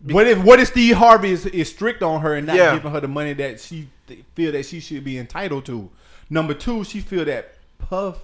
What 0.04 0.26
if 0.26 0.38
what 0.38 0.60
if 0.60 0.68
Steve 0.68 0.96
Harvey 0.96 1.32
is, 1.32 1.44
is 1.46 1.68
strict 1.68 2.02
on 2.02 2.20
her 2.22 2.34
and 2.36 2.46
not 2.46 2.56
Yeah. 2.56 2.74
giving 2.74 2.90
her 2.92 3.00
the 3.00 3.08
money 3.08 3.32
that 3.34 3.60
she 3.60 3.88
th- 4.06 4.20
feel 4.34 4.52
that 4.52 4.64
she 4.64 4.78
should 4.80 5.04
be 5.04 5.18
entitled 5.18 5.66
to? 5.66 5.90
Number 6.30 6.54
two, 6.54 6.84
she 6.84 7.00
feel 7.00 7.24
that 7.26 7.54
Puff 7.78 8.16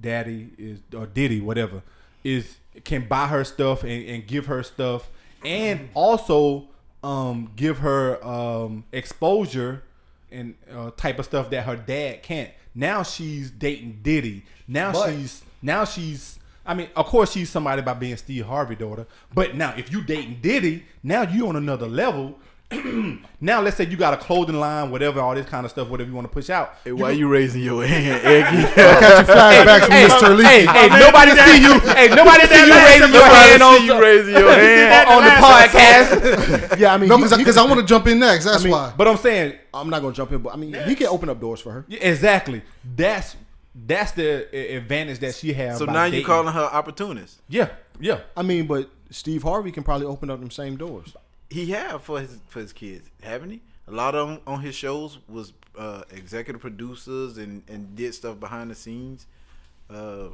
Daddy 0.00 0.48
is 0.58 0.78
or 0.96 1.06
Diddy 1.06 1.40
whatever 1.40 1.82
is 2.24 2.56
can 2.84 3.06
buy 3.06 3.26
her 3.26 3.44
stuff 3.44 3.82
and, 3.82 4.06
and 4.08 4.26
give 4.26 4.46
her 4.46 4.62
stuff 4.62 5.10
and 5.44 5.88
also 5.94 6.68
um, 7.04 7.50
give 7.56 7.78
her 7.78 8.24
um, 8.24 8.84
exposure 8.92 9.82
and 10.30 10.54
uh, 10.74 10.90
type 10.96 11.18
of 11.18 11.24
stuff 11.24 11.50
that 11.50 11.64
her 11.66 11.76
dad 11.76 12.22
can't. 12.22 12.50
Now 12.74 13.02
she's 13.02 13.50
dating 13.50 14.00
Diddy. 14.02 14.44
Now 14.66 14.92
But- 14.92 15.10
she's 15.10 15.42
now 15.60 15.84
she's. 15.84 16.38
I 16.64 16.74
mean, 16.74 16.88
of 16.94 17.06
course 17.06 17.32
she's 17.32 17.50
somebody 17.50 17.82
by 17.82 17.94
being 17.94 18.16
Steve 18.16 18.46
Harvey 18.46 18.76
daughter. 18.76 19.06
But 19.34 19.56
now 19.56 19.74
if 19.76 19.90
you 19.92 20.00
dating 20.02 20.38
Diddy, 20.42 20.84
now 21.02 21.22
you 21.22 21.48
on 21.48 21.56
another 21.56 21.88
level. 21.88 22.38
now 23.40 23.60
let's 23.60 23.76
say 23.76 23.84
you 23.86 23.96
got 23.96 24.14
a 24.14 24.16
clothing 24.16 24.58
line, 24.58 24.90
whatever, 24.90 25.20
all 25.20 25.34
this 25.34 25.46
kind 25.46 25.64
of 25.64 25.70
stuff, 25.70 25.88
whatever 25.88 26.08
you 26.08 26.14
want 26.16 26.26
to 26.26 26.32
push 26.32 26.50
out. 26.50 26.74
hey, 26.84 26.92
why 26.92 27.10
you 27.10 27.28
raising 27.28 27.62
your 27.62 27.84
hand, 27.86 28.24
Eggy? 28.24 28.62
Catch 28.74 29.26
your 29.28 29.64
back 29.64 29.82
from 29.82 29.90
Hey, 29.92 30.06
Mr. 30.08 30.36
Lee. 30.36 30.44
hey, 30.44 30.66
hey, 30.66 30.88
nobody 31.00 31.30
see 31.32 31.62
you. 31.62 31.80
Hey, 31.80 32.08
nobody 32.08 32.46
see 32.46 32.66
you 32.66 32.74
raising 32.74 33.12
your 33.12 33.24
hand 33.26 33.62
on, 33.62 33.78
see 33.78 33.86
you 33.86 34.00
raising 34.00 34.34
your 34.34 34.52
hand. 34.52 35.08
on 35.08 35.24
the 35.24 35.30
podcast. 35.30 36.78
Yeah, 36.78 36.94
I 36.94 36.98
mean, 36.98 37.08
No, 37.08 37.16
he- 37.18 37.28
he- 37.28 37.36
because 37.36 37.56
I 37.56 37.64
want 37.64 37.80
to 37.80 37.86
jump 37.86 38.06
in 38.06 38.18
next. 38.18 38.44
That's 38.44 38.60
I 38.60 38.64
mean, 38.64 38.72
why. 38.72 38.92
but 38.96 39.08
I'm 39.08 39.16
saying 39.16 39.58
I'm 39.74 39.90
not 39.90 40.02
gonna 40.02 40.14
jump 40.14 40.32
in, 40.32 40.38
but 40.42 40.52
I 40.54 40.56
mean, 40.56 40.74
he 40.86 40.94
can 40.94 41.06
open 41.08 41.28
up 41.28 41.40
doors 41.40 41.60
for 41.60 41.72
her. 41.72 41.84
yeah, 41.88 41.98
exactly. 42.00 42.62
That's 42.96 43.36
that's 43.74 44.12
the 44.12 44.76
advantage 44.76 45.18
that 45.20 45.34
she 45.34 45.52
has. 45.54 45.78
So 45.78 45.86
by 45.86 45.92
now 45.94 46.04
you 46.04 46.10
dating. 46.12 46.26
calling 46.26 46.52
her 46.52 46.64
opportunist? 46.64 47.40
Yeah, 47.48 47.70
yeah. 47.98 48.20
I 48.36 48.42
mean, 48.42 48.66
but 48.66 48.90
Steve 49.10 49.42
Harvey 49.42 49.72
can 49.72 49.82
probably 49.82 50.06
open 50.06 50.30
up 50.30 50.40
them 50.40 50.50
same 50.50 50.76
doors. 50.76 51.14
He 51.52 51.66
have 51.72 52.02
for 52.02 52.20
his 52.20 52.38
for 52.48 52.60
his 52.60 52.72
kids, 52.72 53.10
haven't 53.22 53.50
he? 53.50 53.60
A 53.86 53.90
lot 53.92 54.14
of 54.14 54.28
them 54.28 54.40
on 54.46 54.60
his 54.60 54.74
shows 54.74 55.18
was 55.28 55.52
uh, 55.76 56.02
executive 56.10 56.60
producers 56.60 57.38
and 57.38 57.62
and 57.68 57.94
did 57.94 58.14
stuff 58.14 58.40
behind 58.40 58.70
the 58.70 58.74
scenes. 58.74 59.26
Uh, 59.90 60.28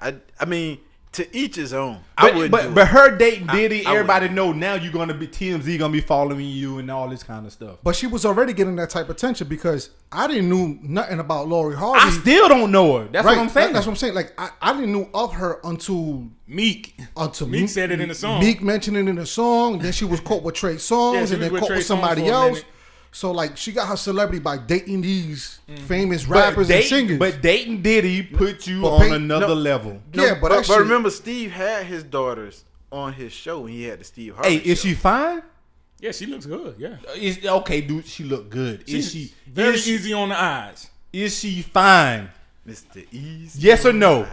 I 0.00 0.16
I 0.40 0.44
mean, 0.46 0.78
to 1.14 1.36
each 1.36 1.56
his 1.56 1.72
own. 1.72 2.00
I 2.16 2.22
But, 2.28 2.34
wouldn't. 2.34 2.50
but, 2.52 2.62
do 2.62 2.70
but 2.74 2.80
it. 2.82 2.88
her 2.88 3.16
dating 3.16 3.46
Diddy, 3.48 3.84
I 3.86 3.92
everybody 3.92 4.28
know 4.28 4.52
now 4.52 4.74
you're 4.74 4.92
gonna 4.92 5.14
be 5.14 5.26
TMZ 5.26 5.78
gonna 5.78 5.92
be 5.92 6.00
following 6.00 6.46
you 6.48 6.78
and 6.78 6.90
all 6.90 7.08
this 7.08 7.22
kind 7.22 7.44
of 7.46 7.52
stuff. 7.52 7.78
But 7.82 7.96
she 7.96 8.06
was 8.06 8.24
already 8.24 8.52
getting 8.52 8.76
that 8.76 8.90
type 8.90 9.06
of 9.08 9.16
attention 9.16 9.48
because 9.48 9.90
I 10.12 10.26
didn't 10.26 10.48
know 10.48 10.78
nothing 10.82 11.18
about 11.18 11.48
Lori 11.48 11.76
Harvey. 11.76 12.00
I 12.02 12.10
still 12.10 12.48
don't 12.48 12.70
know 12.70 12.98
her. 13.00 13.08
That's 13.08 13.24
right, 13.26 13.36
what 13.36 13.42
I'm 13.42 13.48
saying. 13.48 13.72
That's 13.72 13.86
what 13.86 13.92
I'm 13.92 13.96
saying. 13.96 14.14
Like 14.14 14.32
I, 14.38 14.50
I 14.62 14.72
didn't 14.74 14.92
know 14.92 15.08
of 15.14 15.32
her 15.34 15.60
until 15.64 16.28
Meek. 16.46 16.94
until 17.16 17.46
Meek 17.48 17.68
said 17.68 17.90
it 17.90 18.00
in 18.00 18.08
the 18.08 18.14
song. 18.14 18.40
Meek 18.40 18.62
mentioned 18.62 18.96
it 18.96 19.08
in 19.08 19.16
the 19.16 19.26
song. 19.26 19.78
Then 19.78 19.92
she 19.92 20.04
was 20.04 20.20
caught 20.20 20.42
with 20.42 20.54
Trey 20.54 20.74
Songz, 20.76 21.14
Yeah, 21.14 21.20
and 21.20 21.42
then 21.42 21.52
with 21.52 21.60
caught 21.62 21.66
Trey 21.68 21.76
with 21.78 21.86
somebody 21.86 22.22
for 22.22 22.28
a 22.28 22.30
else. 22.30 22.62
Minute. 23.14 23.16
So 23.16 23.32
like 23.32 23.56
she 23.56 23.72
got 23.72 23.88
her 23.88 23.96
celebrity 23.96 24.40
by 24.40 24.58
dating 24.58 25.02
these 25.02 25.60
mm-hmm. 25.68 25.84
famous 25.86 26.24
But 26.24 26.34
rappers 26.36 26.70
and 26.70 26.84
singers. 26.84 27.18
but 27.18 27.40
dating 27.40 27.82
Diddy 27.82 28.22
put 28.22 28.66
you 28.66 28.82
But 28.82 28.92
on 28.92 29.00
pay- 29.00 29.14
another 29.14 29.48
no, 29.48 29.54
level. 29.54 30.02
yeah, 30.12 30.34
but, 30.40 30.48
that 30.50 30.56
but 30.56 30.66
shit, 30.66 30.78
remember, 30.78 31.10
Steve 31.10 31.50
had 31.52 31.86
his 31.86 32.02
daughters 32.02 32.64
on 32.90 33.12
his 33.12 33.32
show. 33.32 33.66
and 33.66 33.70
He 33.70 33.84
had 33.84 34.00
the 34.00 34.04
Steve 34.04 34.34
Harvey. 34.34 34.58
Hey, 34.58 34.70
is 34.70 34.78
show. 34.80 34.88
she 34.88 34.94
fine? 34.94 35.42
Yeah, 36.00 36.12
she 36.12 36.26
looks 36.26 36.44
good. 36.44 36.74
Yeah, 36.78 36.96
uh, 37.08 37.12
Is 37.16 37.46
okay, 37.46 37.80
dude. 37.80 38.04
She 38.06 38.24
look 38.24 38.50
good. 38.50 38.84
she's 38.86 39.06
Is 39.06 39.12
she 39.12 39.32
very 39.46 39.74
is 39.74 39.84
she, 39.84 39.92
easy 39.92 40.12
on 40.12 40.28
the 40.28 40.40
eyes. 40.40 40.90
Is 41.12 41.38
she 41.38 41.62
fine? 41.62 42.28
Mr. 42.66 43.06
Easy? 43.12 43.60
Yes 43.60 43.86
or 43.86 43.92
no? 43.92 44.26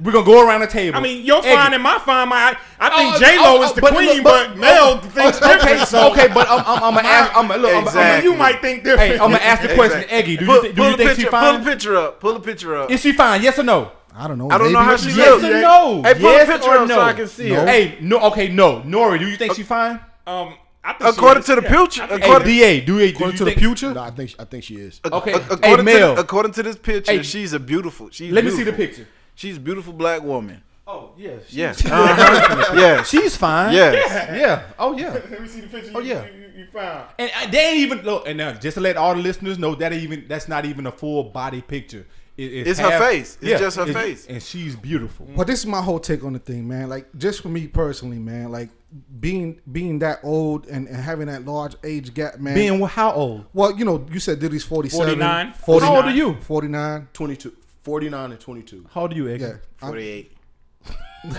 We're 0.00 0.12
gonna 0.12 0.24
go 0.24 0.46
around 0.46 0.60
the 0.60 0.66
table. 0.68 0.96
I 0.96 1.00
mean, 1.00 1.24
your 1.26 1.38
Eggy. 1.38 1.54
fine 1.54 1.74
and 1.74 1.82
my 1.82 1.98
fine. 1.98 2.28
My, 2.28 2.56
I 2.78 2.88
think 2.96 3.14
Oh, 3.14 3.18
J 3.18 3.36
Lo 3.38 3.44
oh, 3.46 3.62
is 3.64 3.70
oh, 3.70 3.74
the 3.74 3.80
but 3.80 3.92
queen, 3.94 4.06
look, 4.06 4.22
but, 4.24 4.48
but- 4.50 4.58
Mel 4.58 4.98
thinks 5.00 5.42
okay, 5.42 5.54
different. 5.54 5.88
So 5.88 6.10
okay, 6.12 6.28
but 6.28 6.48
I'm, 6.48 6.60
I'm, 6.60 6.82
I'm 6.84 6.94
gonna 6.94 7.08
ask. 7.08 7.36
I'm 7.36 7.48
gonna 7.48 7.62
look. 7.62 7.74
I'm, 7.74 7.82
Exactly. 7.84 8.30
you 8.30 8.36
might 8.36 8.60
think 8.60 8.84
different. 8.84 9.12
Hey, 9.12 9.18
I'm 9.18 9.30
gonna 9.32 9.36
ask 9.42 9.62
the 9.62 9.74
question, 9.74 9.98
Exactly. 10.02 10.16
Eggy. 10.18 10.36
Do 10.36 10.46
pull, 10.46 10.54
you, 10.56 10.62
thi- 10.62 10.68
do 10.68 10.74
pull 10.76 10.90
you 10.90 10.96
think 10.96 11.08
picture, 11.10 11.22
she 11.24 11.28
fine? 11.30 11.54
Pull 11.56 11.64
the 11.64 11.70
picture 11.70 11.96
up. 11.96 12.20
Pull 12.20 12.34
the 12.34 12.40
picture 12.40 12.76
up. 12.76 12.90
Is 12.90 13.00
she 13.00 13.12
fine? 13.12 13.42
Yes 13.42 13.58
or 13.58 13.64
no? 13.64 13.92
I 14.14 14.26
don't 14.28 14.38
know. 14.38 14.50
I 14.50 14.58
don't 14.58 14.72
know 14.72 14.78
how 14.80 14.96
she 14.96 15.08
Yes 15.10 15.42
look. 15.42 15.44
or 15.44 15.60
no? 15.60 16.02
Hey, 16.02 16.14
pull 16.14 16.22
yes 16.32 16.46
the 16.46 16.52
picture 16.54 16.70
up 16.70 16.88
no? 16.88 16.94
so 16.94 17.00
I 17.00 17.12
can 17.12 17.26
see 17.28 17.48
her. 17.50 17.66
Hey, 17.66 17.98
no. 18.00 18.20
Okay, 18.30 18.48
no. 18.48 18.80
Nori, 18.82 19.18
do 19.18 19.28
you 19.28 19.36
think 19.36 19.54
she 19.54 19.62
fine? 19.62 20.00
um, 20.26 20.54
I 20.84 20.92
think 20.94 21.02
she 21.12 21.18
According 21.18 21.42
to 21.42 21.54
the 21.56 21.62
Yeah, 21.62 21.68
picture, 21.82 22.02
I 22.02 22.06
think- 22.06 22.20
Hey, 22.22 22.26
according, 22.28 22.46
Da, 22.48 22.80
do, 22.86 22.98
you- 22.98 23.08
According 23.10 23.32
you 23.32 23.38
to 23.38 23.44
the 23.44 23.50
think? 23.50 23.58
future, 23.60 23.94
No, 23.94 24.00
I 24.00 24.10
think 24.10 24.34
I 24.38 24.44
think 24.44 24.64
she 24.64 24.74
is. 24.76 25.00
Okay. 25.04 25.32
ac- 25.32 25.40
Hey, 25.42 25.46
according, 25.54 25.84
Mel. 25.84 26.14
to, 26.14 26.20
according 26.20 26.52
to 26.52 26.62
this 26.62 26.76
picture, 26.76 27.12
Hey. 27.12 27.22
she's 27.22 27.52
a 27.52 27.60
beautiful. 27.60 28.08
She's 28.10 28.32
Let 28.32 28.44
me 28.44 28.50
see 28.52 28.62
the 28.62 28.72
picture. 28.72 29.06
She's 29.38 29.56
a 29.56 29.60
beautiful 29.60 29.92
black 29.92 30.20
woman. 30.22 30.62
Oh 30.84 31.10
yes. 31.16 31.52
Yeah. 31.52 31.72
Uh-huh. 31.86 32.74
yeah. 32.76 33.02
She's 33.04 33.36
fine. 33.36 33.72
Yes. 33.72 33.94
Yeah. 34.36 34.62
Oh 34.78 34.96
yeah. 34.98 35.12
Let 35.30 35.40
me 35.42 35.46
see 35.46 35.60
the 35.60 35.68
picture. 35.68 35.92
Oh, 35.94 36.00
you, 36.00 36.10
yeah. 36.14 36.24
you, 36.26 36.32
you, 36.40 36.48
you 36.64 36.66
found. 36.72 37.06
And 37.20 37.30
uh, 37.36 37.46
they 37.48 37.68
ain't 37.70 37.78
even 37.78 37.98
look. 38.02 38.26
And 38.26 38.36
now, 38.38 38.52
just 38.52 38.74
to 38.74 38.80
let 38.80 38.96
all 38.96 39.14
the 39.14 39.20
listeners 39.22 39.56
know, 39.58 39.76
that 39.76 39.92
even 39.92 40.24
that's 40.26 40.48
not 40.48 40.64
even 40.64 40.86
a 40.86 40.90
full 40.92 41.22
body 41.24 41.62
picture. 41.62 42.04
It- 42.36 42.66
It's 42.66 42.80
her 42.80 42.98
face. 42.98 43.38
It's 43.40 43.60
just 43.60 43.76
her 43.76 43.86
face. 43.92 44.26
and 44.26 44.42
she's 44.42 44.74
beautiful. 44.74 45.28
But 45.36 45.46
this 45.46 45.60
is 45.60 45.66
my 45.66 45.82
whole 45.82 46.00
take 46.00 46.24
on 46.24 46.32
the 46.32 46.38
thing, 46.40 46.66
man. 46.66 46.88
Like, 46.88 47.06
just 47.16 47.42
for 47.42 47.48
me 47.48 47.68
personally, 47.68 48.18
man. 48.18 48.50
Like, 48.50 48.70
being 49.20 49.60
being 49.70 49.98
that 50.00 50.20
old 50.24 50.66
and, 50.66 50.86
and 50.88 50.96
having 50.96 51.26
that 51.26 51.44
large 51.44 51.76
age 51.84 52.12
gap, 52.14 52.38
man. 52.40 52.54
Being 52.54 52.80
how 52.86 53.12
old? 53.12 53.44
well, 53.52 53.76
you 53.78 53.84
know, 53.84 54.04
you 54.10 54.18
said 54.20 54.40
Diddy's 54.40 54.64
47. 54.64 55.06
49. 55.06 55.52
40, 55.52 55.86
How 55.86 55.96
old 55.96 56.04
are 56.06 56.10
you? 56.12 56.34
49. 56.40 57.08
22, 57.12 57.52
49 57.92 58.32
and 58.32 58.38
22. 58.40 58.86
How 58.92 59.00
old 59.00 59.12
are 59.12 59.16
you, 59.16 59.28
Egg? 59.30 59.40
Yeah. 59.40 59.46
I'm- 59.80 59.92
48. 59.92 60.32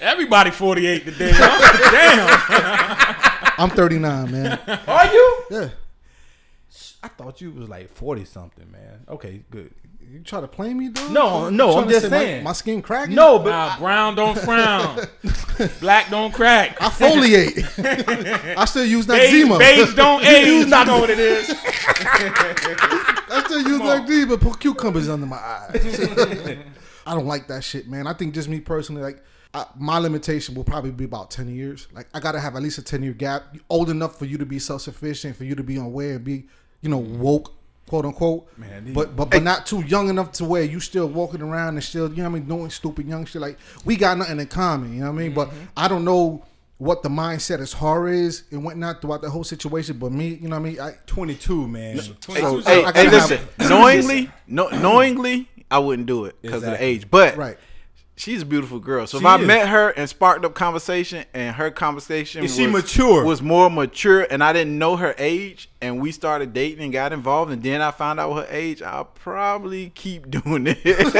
Everybody 0.00 0.50
48 0.50 1.04
today. 1.04 1.30
huh? 1.36 3.52
I'm 3.56 3.70
39, 3.70 4.32
man. 4.32 4.58
Are 4.88 5.06
you? 5.06 5.42
Yeah. 5.48 5.68
I 7.04 7.08
thought 7.08 7.40
you 7.40 7.52
was 7.52 7.68
like 7.68 7.88
forty 7.94 8.24
something, 8.24 8.68
man. 8.70 9.04
Okay, 9.08 9.42
good. 9.50 9.70
You 10.12 10.20
try 10.20 10.40
to 10.40 10.48
play 10.48 10.74
me, 10.74 10.88
dog? 10.90 11.10
No, 11.12 11.44
You 11.48 11.56
no, 11.56 11.72
trying 11.72 11.84
I'm 11.84 11.90
just 11.90 12.02
say 12.02 12.08
my- 12.10 12.16
saying. 12.18 12.44
My, 12.44 12.52
skin 12.52 12.82
cracking? 12.82 13.14
No, 13.14 13.38
but 13.38 13.50
Nah, 13.50 13.78
brown 13.78 14.16
don't 14.16 14.36
frown. 14.38 15.06
Black 15.80 16.10
don't 16.10 16.32
crack. 16.34 16.76
I 16.82 16.88
foliate. 16.88 18.56
I 18.56 18.64
still 18.66 18.84
use 18.84 19.06
Beige, 19.06 19.44
Noxzema. 19.44 19.58
beige 19.58 19.94
don't 19.94 20.24
age. 20.24 20.46
You 20.46 20.66
know 20.66 20.98
what 21.00 21.10
it 21.10 21.18
is. 21.20 21.48
I 23.50 23.62
still 23.62 24.08
use 24.08 24.26
but 24.26 24.40
Put 24.40 24.60
cucumbers 24.60 25.08
under 25.08 25.26
my 25.26 25.36
eyes. 25.36 26.08
I 27.06 27.14
don't 27.14 27.26
like 27.26 27.48
that 27.48 27.64
shit, 27.64 27.88
man. 27.88 28.06
I 28.06 28.12
think 28.12 28.34
just 28.34 28.48
me 28.48 28.60
personally, 28.60 29.02
like 29.02 29.22
I, 29.52 29.66
my 29.76 29.98
limitation 29.98 30.54
will 30.54 30.64
probably 30.64 30.90
be 30.92 31.04
about 31.04 31.30
ten 31.30 31.48
years. 31.48 31.88
Like 31.92 32.06
I 32.14 32.20
gotta 32.20 32.40
have 32.40 32.56
at 32.56 32.62
least 32.62 32.78
a 32.78 32.82
ten 32.82 33.02
year 33.02 33.12
gap, 33.12 33.56
old 33.68 33.90
enough 33.90 34.18
for 34.18 34.26
you 34.26 34.38
to 34.38 34.46
be 34.46 34.58
self 34.58 34.82
sufficient, 34.82 35.36
for 35.36 35.44
you 35.44 35.54
to 35.54 35.62
be 35.62 35.76
aware 35.76 36.16
and 36.16 36.24
be, 36.24 36.44
you 36.82 36.88
know, 36.88 37.00
mm-hmm. 37.00 37.20
woke, 37.20 37.54
quote 37.88 38.04
unquote. 38.04 38.46
Man, 38.56 38.84
these- 38.84 38.94
but 38.94 39.16
but 39.16 39.30
but 39.30 39.42
not 39.42 39.66
too 39.66 39.82
young 39.82 40.08
enough 40.08 40.32
to 40.32 40.44
where 40.44 40.62
you 40.62 40.78
still 40.78 41.08
walking 41.08 41.42
around 41.42 41.74
and 41.74 41.82
still, 41.82 42.08
you 42.10 42.22
know 42.22 42.30
what 42.30 42.36
I 42.36 42.40
mean, 42.40 42.48
doing 42.48 42.70
stupid 42.70 43.08
young 43.08 43.24
shit. 43.24 43.42
Like 43.42 43.58
we 43.84 43.96
got 43.96 44.18
nothing 44.18 44.38
in 44.38 44.46
common, 44.46 44.94
you 44.94 45.00
know 45.00 45.10
what 45.10 45.18
I 45.18 45.22
mean? 45.22 45.34
But 45.34 45.48
mm-hmm. 45.48 45.64
I 45.76 45.88
don't 45.88 46.04
know 46.04 46.44
what 46.80 47.02
the 47.02 47.10
mindset 47.10 47.60
as 47.60 47.74
horror 47.74 48.08
is 48.08 48.44
and 48.50 48.64
whatnot 48.64 49.02
throughout 49.02 49.20
the 49.20 49.28
whole 49.28 49.44
situation. 49.44 49.98
But 49.98 50.12
me, 50.12 50.28
you 50.28 50.48
know 50.48 50.58
what 50.58 50.66
I 50.66 50.70
mean? 50.70 50.80
I, 50.80 50.94
twenty 51.06 51.34
two, 51.34 51.68
man. 51.68 51.98
So, 51.98 52.14
So, 52.20 52.60
hey, 52.60 52.82
I 52.84 52.92
hey, 52.92 53.04
gotta 53.04 53.10
listen. 53.10 53.38
have- 53.58 53.68
knowingly, 53.68 54.30
no, 54.46 54.68
knowingly, 54.70 55.46
I 55.70 55.78
wouldn't 55.78 56.06
do 56.08 56.24
it 56.24 56.40
because 56.40 56.62
of 56.62 56.70
the 56.70 56.82
age. 56.82 57.10
But 57.10 57.36
right. 57.36 57.58
She's 58.20 58.42
a 58.42 58.46
beautiful 58.46 58.78
girl. 58.78 59.06
So 59.06 59.18
She 59.18 59.24
if 59.24 59.26
I 59.26 59.40
is. 59.40 59.46
met 59.46 59.68
her 59.68 59.90
and 59.90 60.08
sparked 60.08 60.44
up 60.44 60.54
conversation, 60.54 61.24
and 61.34 61.54
her 61.56 61.70
conversation 61.70 62.44
Is 62.44 62.50
was, 62.52 62.56
she 62.56 62.66
mature? 62.66 63.24
was 63.24 63.40
more 63.42 63.70
mature, 63.70 64.22
and 64.30 64.44
I 64.44 64.52
didn't 64.52 64.78
know 64.78 64.96
her 64.96 65.14
age, 65.18 65.70
and 65.80 66.00
we 66.00 66.12
started 66.12 66.52
dating 66.52 66.82
and 66.84 66.92
got 66.92 67.12
involved, 67.12 67.50
and 67.50 67.62
then 67.62 67.80
I 67.80 67.90
found 67.90 68.20
out 68.20 68.34
her 68.34 68.46
age, 68.50 68.82
I'll 68.82 69.04
probably 69.06 69.90
keep 69.90 70.30
doing 70.42 70.66
it. 70.66 70.78
You'll 70.84 70.96
be 70.96 71.10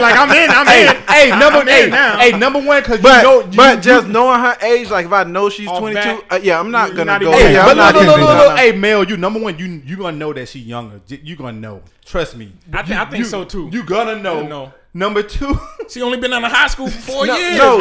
like, 0.00 0.16
I'm 0.18 0.30
in, 0.30 0.50
I'm 0.50 0.66
Hey, 0.66 0.88
in. 0.88 0.96
hey, 1.08 1.30
number 1.38 1.58
I'm 1.60 1.68
in 1.68 1.90
now. 1.90 2.18
hey, 2.18 2.32
number 2.38 2.60
one, 2.60 2.82
because 2.82 2.98
you 3.02 3.08
know, 3.22 3.40
you, 3.40 3.56
but 3.56 3.76
you- 3.76 3.82
just 3.82 4.08
knowing 4.08 4.40
her 4.40 4.56
age, 4.62 4.90
like 4.90 5.06
if 5.06 5.12
I 5.12 5.24
know 5.24 5.48
she's 5.48 5.68
22, 5.68 5.94
back, 5.94 6.24
uh, 6.32 6.40
yeah, 6.42 6.58
I'm 6.58 6.70
not 6.70 6.90
gonna 6.90 7.04
not 7.04 7.20
go. 7.20 7.30
Hey, 7.32 7.52
yeah, 7.52 7.64
but 7.64 7.70
I'm 7.70 7.76
look, 7.76 7.76
not 7.76 7.94
look, 7.94 8.02
even 8.04 8.20
look, 8.20 8.28
gonna- 8.28 8.48
look, 8.50 8.58
hey, 8.58 8.72
Mel, 8.72 9.04
you 9.04 9.16
number 9.16 9.40
one, 9.40 9.58
you 9.58 9.82
you 9.86 9.96
gonna 9.96 10.16
know 10.16 10.32
that 10.32 10.48
she 10.48 10.58
younger. 10.60 11.00
J- 11.06 11.20
You 11.22 11.36
gonna 11.36 11.52
know. 11.58 11.82
Trust 12.04 12.36
me. 12.36 12.52
I 12.72 12.82
thi- 12.82 12.92
You- 12.94 12.98
I 13.00 13.04
think 13.04 13.18
you- 13.18 13.24
so, 13.24 13.44
too. 13.44 13.68
You 13.72 13.84
gonna 13.84 14.16
know. 14.20 14.72
I 14.94 14.98
know. 14.98 15.06
Number 15.06 15.22
two, 15.22 15.58
She 15.88 16.02
only 16.02 16.18
been 16.18 16.32
out 16.32 16.44
of 16.44 16.52
high 16.52 16.68
school 16.68 16.88
for 16.88 17.12
four 17.12 17.26
no, 17.26 17.36
years. 17.36 17.58
no, 17.58 17.78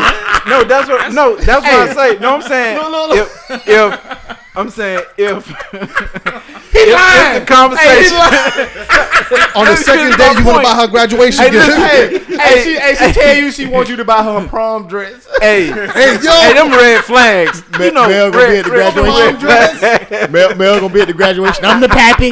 no, 0.47 0.63
that's 0.63 0.87
what. 0.89 1.13
No, 1.13 1.35
that's 1.45 1.63
what 1.63 1.89
I 1.89 1.93
say. 1.93 2.19
No, 2.19 2.35
I'm 2.35 2.41
saying. 2.41 2.77
No, 2.77 2.89
no, 2.89 3.07
no. 3.07 3.21
If, 3.21 3.67
if 3.67 4.37
I'm 4.55 4.69
saying 4.71 5.01
if 5.17 5.45
he 5.71 6.79
if, 6.79 6.93
lying. 6.95 7.35
if 7.41 7.47
the 7.47 7.53
conversation. 7.53 8.17
Hey, 8.17 8.67
he. 8.73 9.35
On 9.59 9.65
the 9.65 9.75
second 9.75 10.17
day, 10.17 10.33
you 10.39 10.45
want 10.45 10.57
to 10.57 10.63
buy 10.63 10.75
her 10.75 10.87
graduation 10.87 11.43
Hey, 11.43 11.51
gift. 11.51 11.67
listen, 11.67 11.81
hey, 11.83 12.37
hey, 12.37 12.63
she, 12.63 12.79
hey, 12.79 12.95
she 12.95 13.13
tell 13.13 13.35
you 13.37 13.51
she 13.51 13.65
wants 13.67 13.89
you 13.91 13.95
to 13.97 14.03
buy 14.05 14.23
her 14.23 14.47
prom 14.47 14.87
dress. 14.87 15.27
hey, 15.39 15.67
Hey, 15.67 16.17
yo, 16.23 16.31
hey, 16.31 16.53
them 16.53 16.71
red 16.71 17.03
flags. 17.03 17.61
You 17.79 17.91
know, 17.91 18.07
Mel 18.07 18.31
gonna 18.31 18.47
be 18.47 18.53
red, 18.53 18.57
at 18.57 18.63
the 18.65 18.69
graduation. 18.71 20.31
Mel, 20.31 20.55
Mel 20.55 20.79
gonna 20.79 20.93
be 20.93 21.01
at 21.01 21.07
the 21.07 21.13
graduation. 21.13 21.63
I'm 21.65 21.79
the 21.79 21.89
pappy. 21.89 22.31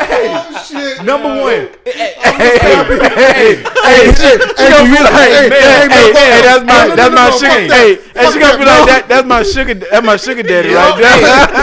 oh, 0.29 0.65
shit. 0.67 1.03
Number 1.05 1.27
one, 1.29 1.69
Hey, 1.85 2.13
hey, 2.17 3.63
Hey, 3.81 4.13
she 4.13 4.37
gonna 4.69 4.87
be 4.87 4.97
like, 5.01 5.13
hey, 5.13 5.49
hey, 5.49 5.49
hey, 5.49 5.87
hey, 5.89 6.13
Mel, 6.13 6.31
hey, 6.31 6.41
that's 6.41 6.63
my, 6.65 6.73
no, 6.73 6.87
no, 6.89 6.95
that's 6.95 7.13
my 7.15 7.29
sugar. 7.37 7.73
Hey, 7.73 7.95
hey, 7.95 7.95
Fuck 8.13 8.33
she 8.33 8.39
gonna 8.39 8.57
be 8.57 8.65
like 8.65 8.85
that. 8.87 9.05
That's 9.09 9.27
my 9.27 9.43
sugar. 9.43 9.73
That's 9.75 10.05
my 10.05 10.17
sugar 10.17 10.43
daddy 10.43 10.69
right 10.73 10.97
there. 10.97 11.19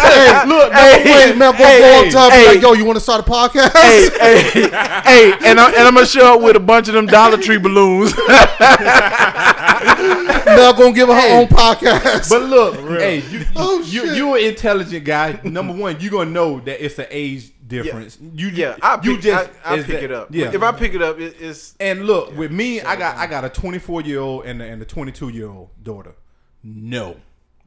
hey, 0.07 0.47
look, 0.49 0.73
Hey, 0.73 1.35
man, 1.35 1.53
go, 1.53 1.65
hey, 1.65 2.11
go 2.13 2.19
up 2.27 2.31
to 2.31 2.37
hey. 2.37 2.43
be 2.43 2.47
like, 2.55 2.63
yo, 2.63 2.73
you 2.75 2.85
want 2.85 2.97
to 2.97 3.01
start 3.01 3.27
a 3.27 3.31
podcast? 3.31 3.73
hey, 3.73 4.09
hey, 4.21 4.69
hey, 5.05 5.33
and 5.47 5.59
I'm, 5.59 5.73
and 5.75 5.83
I'm 5.89 5.95
gonna 5.95 6.07
show 6.07 6.35
up 6.35 6.43
with 6.43 6.57
a 6.57 6.61
bunch 6.61 6.89
of 6.89 6.95
them 6.95 7.07
Dollar 7.07 7.39
Tree 7.39 7.59
balloons. 7.59 8.15
Mel 10.47 10.75
gonna 10.75 10.93
give 10.93 11.09
her 11.09 11.15
her 11.15 11.41
own 11.41 11.47
podcast. 11.49 12.29
but 12.31 12.43
look, 12.43 12.75
hey, 13.01 13.21
you, 13.31 13.45
Oh, 13.57 13.81
you, 13.81 14.07
shit. 14.07 14.17
you 14.17 14.35
an 14.35 14.45
intelligent 14.45 15.05
guy. 15.05 15.41
Number 15.45 15.73
one, 15.75 16.01
you 16.01 16.11
gonna 16.11 16.31
know 16.31 16.61
that 16.61 16.85
it's 16.85 16.99
an 16.99 17.07
age 17.11 17.51
difference. 17.69 18.19
You, 18.35 18.49
yeah, 18.49 18.77
I 18.83 18.99
you 19.03 19.15
pick, 19.15 19.21
just 19.23 19.51
I, 19.65 19.75
I 19.75 19.77
pick 19.77 19.87
that- 19.87 20.03
it 20.05 20.13
up. 20.13 20.29
Yeah, 20.31 20.51
If 20.53 20.63
I 20.63 20.73
pick 20.73 20.95
it 20.95 21.03
up, 21.03 21.21
it, 21.21 21.37
it's 21.41 21.75
And 21.79 22.07
look, 22.07 22.37
with 22.37 22.51
me, 22.51 22.81
I 22.81 22.97
got 22.97 23.17
I 23.17 23.27
got 23.27 23.45
a 23.45 23.49
24 23.51 24.01
year 24.03 24.21
old 24.21 24.45
and 24.47 24.61
a, 24.63 24.65
and 24.65 24.83
a 24.83 24.85
22 24.85 25.29
year 25.29 25.49
old 25.49 25.69
daughter. 25.83 26.15
No, 26.65 27.17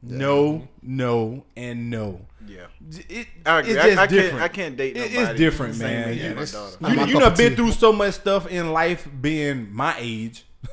no, 0.02 0.68
no, 0.82 1.44
and 1.56 1.88
no. 1.90 2.20
yeah. 2.46 2.66
It, 3.08 3.28
I 3.46 3.60
agree. 3.60 3.72
It's 3.74 3.80
I- 3.80 3.86
just 3.86 3.98
I 3.98 4.06
can't- 4.06 4.10
different. 4.10 4.42
I 4.44 4.48
can't 4.48 4.76
date 4.76 4.96
nobody 4.96 5.14
It's 5.16 5.38
different, 5.38 5.74
same 5.76 5.88
man. 5.88 6.14
You, 6.16 6.22
my 6.22 6.28
it's- 6.30 6.52
daughter. 6.52 6.76
Not 6.80 6.96
my 6.96 7.04
you 7.06 7.12
done 7.14 7.22
of 7.32 7.38
been 7.38 7.56
through 7.56 7.72
so 7.72 7.92
much 7.92 8.14
stuff 8.14 8.46
in 8.48 8.72
life, 8.72 9.08
being 9.20 9.72
my 9.72 9.94
age, 9.98 10.44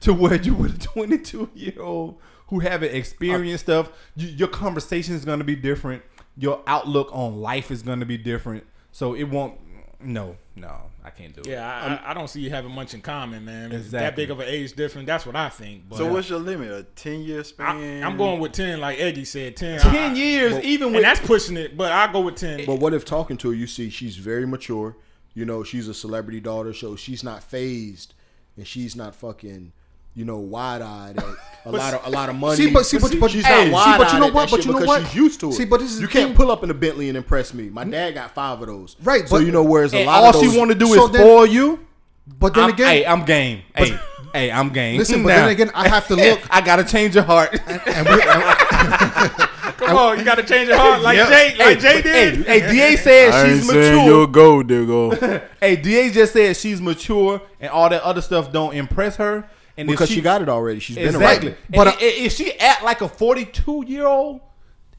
to 0.00 0.12
where 0.14 0.40
you 0.40 0.54
with 0.54 0.76
a 0.76 0.78
22 0.78 1.50
year 1.54 1.80
old 1.80 2.18
who 2.48 2.60
haven't 2.60 2.94
experienced 2.94 3.64
stuff. 3.64 3.90
You, 4.16 4.28
your 4.28 4.48
conversation 4.48 5.14
is 5.14 5.24
going 5.24 5.38
to 5.38 5.44
be 5.44 5.56
different. 5.56 6.02
Your 6.36 6.62
outlook 6.66 7.08
on 7.12 7.40
life 7.40 7.70
is 7.70 7.82
going 7.82 8.00
to 8.00 8.06
be 8.06 8.18
different. 8.18 8.64
So 8.92 9.14
it 9.14 9.24
won't. 9.24 9.58
No, 10.00 10.36
no, 10.54 10.76
I 11.02 11.08
can't 11.10 11.34
do 11.34 11.40
it. 11.40 11.46
Yeah, 11.46 11.66
I, 11.66 11.86
um, 11.86 11.98
I, 12.04 12.10
I 12.10 12.14
don't 12.14 12.28
see 12.28 12.40
you 12.40 12.50
having 12.50 12.72
much 12.72 12.92
in 12.92 13.00
common, 13.00 13.44
man. 13.44 13.72
It's 13.72 13.90
that 13.92 14.14
big 14.14 14.30
of 14.30 14.38
an 14.40 14.46
age 14.48 14.74
difference. 14.74 15.06
That's 15.06 15.24
what 15.24 15.34
I 15.34 15.48
think. 15.48 15.88
But 15.88 15.96
So 15.96 16.12
what's 16.12 16.28
your 16.28 16.40
limit? 16.40 16.70
A 16.70 16.82
ten 16.82 17.20
year 17.20 17.40
I, 17.40 17.42
span? 17.42 18.02
I'm 18.04 18.16
going 18.18 18.38
with 18.40 18.52
ten, 18.52 18.80
like 18.80 18.98
Eggy 19.00 19.24
said, 19.24 19.56
ten. 19.56 19.80
Ten 19.80 20.12
I- 20.12 20.14
years, 20.14 20.62
even 20.62 20.88
and 20.88 20.96
with 20.96 21.04
that's 21.04 21.20
pushing 21.20 21.56
it. 21.56 21.76
But 21.76 21.90
I 21.92 22.12
go 22.12 22.20
with 22.20 22.36
ten. 22.36 22.66
But 22.66 22.80
what 22.80 22.92
if 22.92 23.04
talking 23.04 23.36
to 23.38 23.48
her, 23.48 23.54
you 23.54 23.66
see 23.66 23.88
she's 23.88 24.16
very 24.16 24.46
mature. 24.46 24.96
You 25.32 25.44
know, 25.46 25.64
she's 25.64 25.88
a 25.88 25.94
celebrity 25.94 26.40
daughter, 26.40 26.74
so 26.74 26.94
she's 26.96 27.24
not 27.24 27.42
phased, 27.42 28.12
and 28.56 28.66
she's 28.66 28.94
not 28.94 29.14
fucking, 29.16 29.72
you 30.14 30.24
know, 30.24 30.38
wide 30.38 30.82
eyed 30.82 31.18
at 31.18 31.24
a 31.66 31.70
lot 31.72 31.94
of 31.94 32.06
a 32.06 32.10
lot 32.10 32.28
of 32.28 32.36
money. 32.36 32.56
See, 32.56 32.70
but 32.70 32.84
see, 32.86 32.98
but, 32.98 33.18
but, 33.18 33.30
she's 33.30 33.44
hey, 33.44 33.70
not 33.70 33.84
see, 33.84 33.98
but 33.98 34.12
you 34.12 34.18
know 34.20 34.28
what? 34.28 34.50
But 34.50 34.64
you 34.64 34.72
know 34.72 34.84
what? 34.86 35.02
she's 35.06 35.14
used 35.14 35.40
to 35.40 35.48
it. 35.50 35.54
See, 35.54 35.64
but 35.64 35.80
this 35.80 35.92
is 35.92 36.00
you 36.00 36.08
can't 36.08 36.28
thing. 36.28 36.36
pull 36.36 36.50
up 36.50 36.62
in 36.62 36.70
a 36.70 36.74
Bentley 36.74 37.08
and 37.08 37.16
impress 37.16 37.54
me. 37.54 37.70
My 37.70 37.84
dad 37.84 38.12
got 38.14 38.34
five 38.34 38.60
of 38.60 38.66
those. 38.66 38.96
Right, 39.02 39.28
So 39.28 39.36
but- 39.36 39.46
you 39.46 39.52
know, 39.52 39.62
whereas 39.62 39.94
a 39.94 40.04
lot 40.04 40.22
all 40.22 40.30
of 40.30 40.36
All 40.36 40.42
she 40.42 40.58
want 40.58 40.70
to 40.70 40.74
do 40.76 40.86
so 40.86 41.06
is 41.06 41.10
then- 41.12 41.20
spoil 41.22 41.46
you. 41.46 41.80
But 42.26 42.54
then 42.54 42.64
I'm, 42.64 42.70
again, 42.70 42.86
hey, 42.88 43.06
I'm 43.06 43.24
game. 43.24 43.62
Hey, 43.74 43.98
Hey, 44.32 44.50
I'm 44.50 44.70
game. 44.70 44.98
Listen, 44.98 45.22
but 45.22 45.28
Now, 45.28 45.42
then 45.42 45.50
again, 45.50 45.70
I 45.74 45.88
have 45.88 46.08
to 46.08 46.16
look. 46.16 46.40
I 46.50 46.60
gotta 46.60 46.82
change 46.82 47.14
your 47.14 47.22
heart. 47.24 47.52
and 47.68 48.08
we, 48.08 48.20
Come 49.86 49.96
on, 49.96 50.18
you 50.18 50.24
got 50.24 50.36
to 50.36 50.42
change 50.42 50.68
your 50.68 50.78
heart 50.78 51.02
like 51.02 51.16
Yep. 51.16 51.28
Jay, 51.28 51.54
like 51.58 51.78
Jay 51.80 52.02
did. 52.02 52.46
Hey, 52.46 52.60
hey, 52.60 52.94
Da 52.96 52.96
said 53.02 53.30
I 53.32 53.44
ain't 53.46 53.56
she's 53.58 53.68
saying 53.70 53.94
mature. 53.96 54.06
you'll 54.06 54.26
go, 54.26 54.62
nigga. 54.62 55.42
Hey, 55.60 55.76
Da 55.76 56.10
just 56.10 56.32
said 56.32 56.56
she's 56.56 56.80
mature 56.80 57.42
and 57.60 57.70
all 57.70 57.88
that 57.90 58.02
other 58.02 58.20
stuff 58.22 58.50
don't 58.52 58.74
impress 58.74 59.16
her. 59.16 59.48
And 59.76 59.88
because 59.88 60.08
she, 60.08 60.20
got 60.20 60.40
it 60.42 60.48
already. 60.48 60.78
She's 60.80 60.96
been 60.96 61.08
exactly. 61.08 61.48
around. 61.48 61.58
But 61.70 61.76
But, 61.84 61.86
uh, 61.94 61.96
if 62.00 62.32
she 62.32 62.52
act 62.60 62.84
like 62.84 63.00
a 63.00 63.08
42 63.08 63.84
year 63.88 64.06
old, 64.06 64.40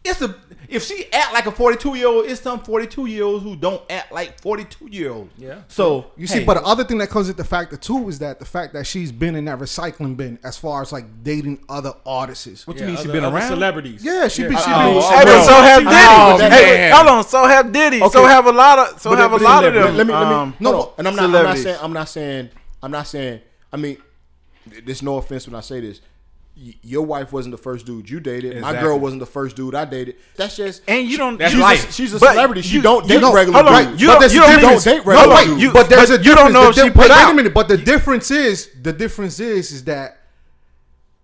it's 0.03 0.21
a. 0.21 0.35
If 0.67 0.83
she 0.83 1.05
act 1.13 1.33
like 1.33 1.45
a 1.45 1.51
42 1.51 1.95
year 1.95 2.07
old, 2.07 2.25
it's 2.25 2.41
some 2.41 2.59
42 2.61 3.05
year 3.05 3.23
olds 3.23 3.43
who 3.43 3.55
don't 3.55 3.81
act 3.89 4.11
like 4.11 4.39
42 4.41 4.87
year 4.91 5.11
olds. 5.11 5.31
Yeah. 5.37 5.61
So 5.67 6.11
you 6.17 6.27
see, 6.27 6.39
hey, 6.39 6.43
but 6.45 6.55
the 6.55 6.63
other 6.63 6.83
thing 6.83 6.97
that 6.99 7.09
comes 7.09 7.27
with 7.27 7.37
the 7.37 7.43
factor 7.43 7.77
too 7.77 8.09
is 8.09 8.19
that 8.19 8.37
the 8.39 8.45
fact 8.45 8.73
that 8.73 8.85
she's 8.85 9.11
been 9.11 9.35
in 9.35 9.45
that 9.45 9.59
recycling 9.59 10.17
bin 10.17 10.37
as 10.43 10.57
far 10.57 10.81
as 10.81 10.91
like 10.91 11.05
dating 11.23 11.63
other 11.69 11.93
artists. 12.05 12.67
what 12.67 12.75
you 12.77 12.81
Yeah, 12.81 12.87
mean 12.87 12.95
she 12.97 13.03
other- 13.03 13.13
been 13.13 13.25
around? 13.25 13.47
celebrities. 13.47 14.03
Yeah, 14.03 14.27
she 14.27 14.43
be. 14.43 14.49
She 14.49 14.55
Oh, 14.67 14.93
be. 14.93 14.99
oh, 14.99 15.09
Hey, 15.09 15.15
but 15.17 15.25
well, 15.25 15.45
so 15.45 15.53
have 15.53 15.83
oh, 15.85 16.37
Diddy. 16.37 16.55
Hey, 16.55 16.77
man. 16.77 16.95
hold 16.95 17.07
on, 17.07 17.23
so 17.23 17.47
have 17.47 17.71
Diddy. 17.71 17.99
So 18.09 18.25
have 18.25 18.45
a 18.47 18.51
lot 18.51 18.79
of, 18.79 18.99
so 19.01 19.09
But 19.11 19.19
have 19.19 19.31
a 19.33 19.37
lot 19.37 19.63
of 19.63 19.73
them. 19.73 19.95
let 19.97 20.05
me 20.07 20.13
let 20.13 20.27
me 20.27 20.33
um, 20.33 20.53
no, 20.59 20.71
no, 20.71 20.93
and 20.97 21.07
I'm 21.07 21.15
not, 21.15 21.25
I'm 21.25 21.31
not 21.43 21.57
saying 21.57 21.77
I'm 21.81 21.93
not 21.93 22.07
saying 22.09 22.49
I'm 22.83 22.91
not 22.91 23.07
saying 23.07 23.41
I 23.73 23.77
mean 23.77 23.97
there's 24.85 25.01
no 25.03 25.17
offense 25.17 25.47
when 25.47 25.55
I 25.55 25.61
say 25.61 25.79
this. 25.81 26.01
Y- 26.57 26.73
Your 26.83 27.01
wife 27.05 27.33
wasn't 27.33 27.51
the 27.51 27.61
first 27.61 27.85
dude 27.85 28.09
you 28.09 28.19
dated. 28.21 28.53
My 28.61 28.69
Exactly. 28.69 28.81
girl 28.87 28.99
wasn't 28.99 29.19
the 29.19 29.25
first 29.25 29.57
dude 29.57 29.75
I 29.75 29.83
dated. 29.83 30.15
That's 30.37 30.55
just 30.55 30.83
And 30.87 31.05
you 31.05 31.17
don't. 31.17 31.37
That's 31.37 31.51
she's, 31.51 31.61
life. 31.61 31.89
A, 31.89 31.91
she's 31.91 32.13
a 32.13 32.19
But 32.19 32.31
celebrity. 32.31 32.61
She 32.61 32.75
you- 32.77 32.81
don't 32.81 33.03
you 33.03 33.09
date 33.15 33.19
don't- 33.19 33.35
regular 33.35 33.61
hold 33.61 33.75
on, 33.75 33.85
dudes. 33.87 34.01
you 34.01 34.07
But 34.07 34.13
don't- 34.13 34.19
there's 34.21 34.33
you 34.33 34.39
don't 34.39 34.55
difference. 34.59 34.87
even- 34.87 34.97
date 34.99 35.05
regular 35.05 35.27
no, 35.27 35.35
wait, 35.35 35.45
dudes. 35.47 35.61
you- 35.61 35.71
But 35.73 35.89
there's 35.89 36.09
a 36.11 36.13
you 36.13 36.23
don't 36.23 36.35
difference. 36.35 36.53
know 36.53 36.63
The 36.63 36.69
if 36.69 36.75
she 36.75 36.81
di- 36.83 36.89
put 36.89 36.97
wait, 36.97 37.09
wait 37.09 37.17
out. 37.17 37.31
a 37.31 37.35
minute. 37.35 37.53
But 37.53 37.67
the 37.67 37.77
difference 37.77 38.31
is 38.31 38.69
the 38.81 38.93
difference 38.93 39.39
is 39.41 39.71
is 39.73 39.83
that 39.83 40.17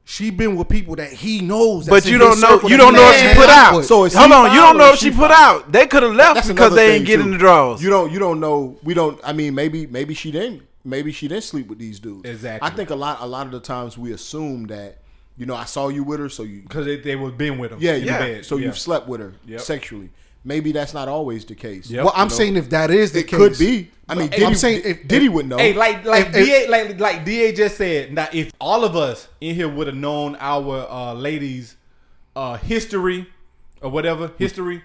she 0.04 0.30
been 0.32 0.58
with 0.58 0.68
people 0.68 0.96
that 0.98 1.14
he 1.14 1.40
knows. 1.40 1.86
But 1.88 1.96
that's 1.96 2.08
you 2.08 2.16
in 2.16 2.20
don't 2.20 2.40
know. 2.42 2.50
circle 2.50 2.70
You 2.70 2.76
that 2.76 2.84
don't 2.84 2.96
he 2.96 3.00
know 3.00 3.10
if 3.10 3.16
she 3.16 3.22
hang 3.28 3.36
put 3.38 3.50
out. 3.50 3.76
with. 3.78 3.86
So 3.86 4.04
is 4.04 4.14
Hold 4.14 4.28
he 4.28 4.34
on, 4.34 4.52
you 4.52 4.60
foul 4.60 4.68
don't 4.74 4.78
know 4.80 4.92
if 4.94 5.00
she 5.00 5.12
she 5.12 5.16
put 5.16 5.32
out. 5.32 5.72
They 5.72 5.88
could 5.88 6.04
have 6.04 6.14
left 6.14 6.36
That's 6.36 6.48
because 6.50 6.60
another 6.68 6.76
they 6.76 6.88
thing, 6.88 6.96
ain't 6.98 7.06
get 7.06 7.16
too. 7.18 7.22
in 7.24 7.32
the 7.32 7.38
draws. 7.38 7.82
You 7.82 7.90
don't 7.90 8.12
you 8.12 8.20
don't 8.20 8.42
know. 8.42 8.78
We 8.84 8.94
don't. 8.94 9.18
I 9.24 9.32
mean, 9.32 9.56
maybe 9.56 9.88
maybe 9.88 10.14
she 10.14 10.32
didn't. 10.32 10.64
Maybe 10.84 11.12
she 11.12 11.28
didn't 11.28 11.44
sleep 11.44 11.68
with 11.68 11.78
these 11.80 12.00
dudes. 12.00 12.28
Exactly. 12.28 12.68
I 12.68 12.72
think 12.74 12.90
a 12.90 12.96
lot 12.96 13.20
a 13.22 13.26
lot 13.28 13.46
of 13.46 13.52
the 13.52 13.60
times 13.60 13.98
we 13.98 14.14
assume 14.14 14.68
that 14.68 15.00
you 15.38 15.46
know 15.46 15.56
I 15.56 15.66
saw 15.66 15.90
you 15.90 16.04
with 16.04 16.20
her, 16.20 16.30
so 16.30 16.44
you 16.44 16.62
because 16.64 16.86
they, 16.86 16.98
they 16.98 17.16
was 17.16 17.34
been 17.34 17.58
with 17.60 17.72
him. 17.72 17.80
yeah 17.82 17.94
in 17.94 18.06
yeah. 18.06 18.20
Bed. 18.20 18.46
So 18.46 18.58
yeah. 18.58 18.66
you've 18.68 18.80
slept 18.80 19.08
with 19.08 19.22
her 19.22 19.34
Yep. 19.46 19.62
sexually. 19.62 20.10
Maybe 20.44 20.72
that's 20.72 20.96
not 20.96 21.08
always 21.08 21.46
the 21.46 21.54
case. 21.54 21.88
Yep. 21.92 22.04
Well, 22.06 22.14
I'm 22.16 22.26
You 22.26 22.30
know? 22.32 22.36
saying 22.36 22.58
if 22.58 22.70
that 22.72 22.90
is 22.90 23.12
the 23.12 23.20
It 23.20 23.28
case, 23.28 23.38
could 23.38 23.58
be. 23.60 23.92
I 24.10 24.16
mean, 24.16 24.24
Hey, 24.24 24.38
Diddy, 24.38 24.46
I'm 24.46 24.56
saying 24.56 24.82
if- 24.84 25.08
Diddy 25.08 25.30
would 25.30 25.48
know. 25.48 25.60
Hey, 25.60 25.74
like 25.74 26.04
like 26.04 26.30
If- 26.30 26.36
if- 26.36 26.48
Da 26.68 26.72
like 26.72 27.00
like 27.00 27.26
Da 27.26 27.54
just 27.54 27.78
said. 27.78 28.12
Now, 28.12 28.28
if 28.34 28.52
all 28.60 28.84
of 28.84 28.96
us 28.96 29.28
in 29.40 29.54
here 29.54 29.70
would 29.70 29.86
have 29.86 29.96
known 29.96 30.36
our 30.40 30.88
uh, 30.90 31.14
ladies' 31.14 31.76
uh, 32.36 32.58
history 32.58 33.28
or 33.82 33.92
whatever 33.92 34.32
history, 34.40 34.82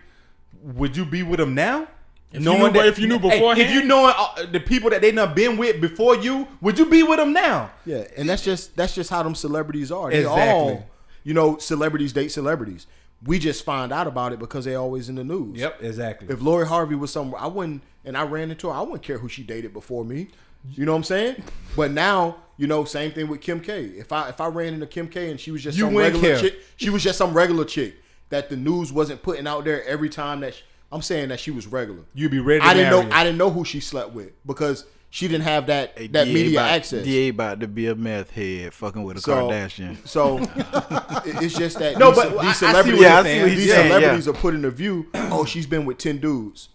would 0.62 0.95
you 0.95 1.07
be 1.07 1.23
with 1.23 1.38
them 1.41 1.55
now? 1.55 1.88
If 2.33 2.42
you 2.42 2.59
knew- 2.59 2.80
if 2.80 2.99
you 2.99 3.06
knew 3.06 3.18
beforehand? 3.18 3.61
if 3.61 3.71
you 3.73 3.85
knowing 3.85 4.12
uh, 4.16 4.47
the 4.50 4.61
people 4.61 4.90
that 4.90 5.00
they 5.00 5.11
done 5.12 5.33
been 5.35 5.56
with 5.56 5.80
before 5.80 6.16
you, 6.16 6.47
would 6.61 6.78
you 6.78 6.87
be 6.87 7.02
with 7.02 7.18
them 7.18 7.33
now? 7.33 7.71
Yeah, 7.87 8.04
and 8.16 8.28
that's 8.28 8.42
just 8.45 8.76
that's 8.76 8.95
just 8.95 9.11
how 9.11 9.23
them 9.23 9.35
celebrities 9.35 9.90
are. 9.92 10.11
They 10.11 10.18
Exactly. 10.21 10.42
all, 10.52 10.90
you 11.25 11.35
know, 11.35 11.56
celebrities 11.59 12.12
date 12.12 12.28
celebrities. 12.33 12.87
We 13.25 13.38
just 13.38 13.64
find 13.64 13.92
out 13.92 14.06
about 14.06 14.33
it 14.33 14.38
because 14.38 14.66
they're 14.66 14.78
always 14.78 15.09
in 15.09 15.14
the 15.14 15.25
news. 15.25 15.59
Yep, 15.59 15.83
exactly. 15.83 16.28
If 16.28 16.42
Lori 16.42 16.66
Harvey 16.66 16.95
was 16.97 17.11
somewhere, 17.11 17.40
I 17.40 17.47
wouldn't, 17.47 17.83
and 18.04 18.16
I 18.16 18.25
ran 18.25 18.50
into 18.50 18.68
her, 18.68 18.75
I 18.75 18.80
wouldn't 18.83 19.02
care 19.02 19.18
who 19.18 19.28
she 19.28 19.42
dated 19.42 19.73
before 19.73 20.04
me. 20.04 20.28
You 20.73 20.85
know 20.85 20.92
what 20.92 20.99
I'm 20.99 21.04
saying? 21.04 21.42
But 21.76 21.92
now, 21.92 22.37
you 22.59 22.66
know, 22.66 22.85
same 22.85 23.12
thing 23.12 23.28
with 23.28 23.40
Kim 23.40 23.61
K. 23.61 23.85
If 23.85 24.12
I 24.12 24.28
if 24.28 24.40
I 24.40 24.49
ran 24.49 24.75
into 24.75 24.87
Kim 24.87 25.09
K 25.09 25.30
and 25.30 25.40
she 25.40 25.50
was 25.52 25.62
just 25.62 25.78
You 25.78 25.85
some 25.85 25.97
regular 25.97 26.21
care. 26.21 26.38
chick, 26.40 26.59
she 26.76 26.90
was 26.90 27.02
just 27.04 27.16
some 27.18 27.33
regular 27.33 27.64
chick 27.64 27.95
that 28.28 28.50
the 28.50 28.56
news 28.56 28.92
wasn't 28.92 29.23
putting 29.23 29.47
out 29.47 29.64
there 29.64 29.85
every 29.85 30.09
time 30.09 30.40
that 30.40 30.54
she, 30.54 30.62
I'm 30.97 31.02
saying 31.02 31.28
that 31.28 31.39
she 31.41 31.50
was 31.50 31.67
regular. 31.67 32.00
You'd 32.15 32.30
be 32.32 32.41
ready 32.41 32.61
to 32.61 32.67
I 32.67 32.75
didn't 32.75 32.91
know 32.91 33.02
her. 33.02 33.09
I 33.13 33.23
didn't 33.25 33.39
know 33.39 33.50
who 33.50 33.65
she 33.65 33.80
slept 33.80 34.13
with 34.13 34.32
because 34.47 34.85
she 35.11 35.28
didn't 35.28 35.45
have 35.45 35.67
that 35.69 35.93
Hey, 35.97 36.09
that 36.09 36.25
DA 36.25 36.35
media 36.35 36.59
about, 36.61 36.71
access. 36.73 37.04
DA 37.04 37.28
about 37.28 37.61
to 37.61 37.69
be 37.69 37.87
a 37.87 37.95
meth 37.95 38.30
head, 38.32 38.75
fucking 38.75 39.02
with 39.04 39.19
a 39.19 39.21
So, 39.21 39.49
Kardashian. 39.49 40.06
so 40.06 40.39
it's 41.25 41.54
just 41.56 41.78
that 41.78 41.99
No, 41.99 42.11
these, 42.11 42.25
but 42.25 42.37
I- 42.37 42.41
I 42.41 42.47
these 42.47 42.56
celebrities, 42.59 43.00
you're 43.00 43.09
Yeah, 43.11 43.19
I 43.19 43.23
see 43.23 43.28
saying. 43.28 43.41
what 43.43 43.50
he's 43.50 43.59
these 43.61 43.71
saying, 43.73 43.89
celebrities 43.93 44.26
yeah. 44.26 44.32
are 44.32 44.37
put 44.37 44.54
in 44.54 44.63
the 44.63 44.71
view. 44.71 45.06
Oh, 45.15 45.45
she's 45.45 45.67
been 45.67 45.85
with 45.85 45.99
ten 45.99 46.19
dudes. 46.19 46.69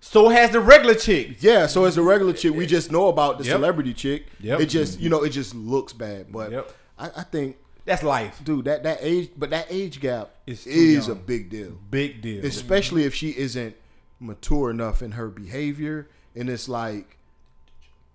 so 0.00 0.28
has 0.28 0.50
the 0.50 0.60
regular 0.60 0.94
chick. 0.94 1.36
Yeah, 1.42 1.66
so 1.66 1.84
as 1.84 1.96
a 1.96 2.02
regular 2.02 2.32
chick, 2.32 2.54
we 2.54 2.66
just 2.66 2.90
know 2.92 3.08
about 3.08 3.38
the 3.38 3.44
Yep. 3.44 3.52
celebrity 3.54 3.92
chick. 3.94 4.26
Yep. 4.40 4.60
It 4.60 4.66
just 4.66 5.00
you 5.00 5.08
know 5.10 5.22
it 5.24 5.30
just 5.30 5.54
looks 5.54 5.92
bad, 5.92 6.32
but 6.32 6.52
Yep. 6.52 6.72
I, 6.98 7.06
I 7.16 7.22
think, 7.24 7.56
That's 7.84 8.02
life. 8.02 8.40
dude, 8.44 8.64
that 8.64 8.82
that 8.84 8.98
age, 9.02 9.30
but 9.36 9.50
that 9.50 9.66
age 9.68 10.00
gap 10.00 10.30
It's 10.46 10.64
too 10.64 10.70
is 10.70 11.08
young. 11.08 11.16
a 11.16 11.20
big 11.20 11.50
deal, 11.50 11.72
Big 11.90 12.22
deal. 12.22 12.44
especially 12.44 13.04
if 13.04 13.14
she 13.14 13.30
isn't 13.30 13.76
mature 14.20 14.70
enough 14.70 15.02
in 15.02 15.12
her 15.12 15.28
behavior. 15.28 16.08
And 16.36 16.48
it's 16.48 16.68
like, 16.68 17.18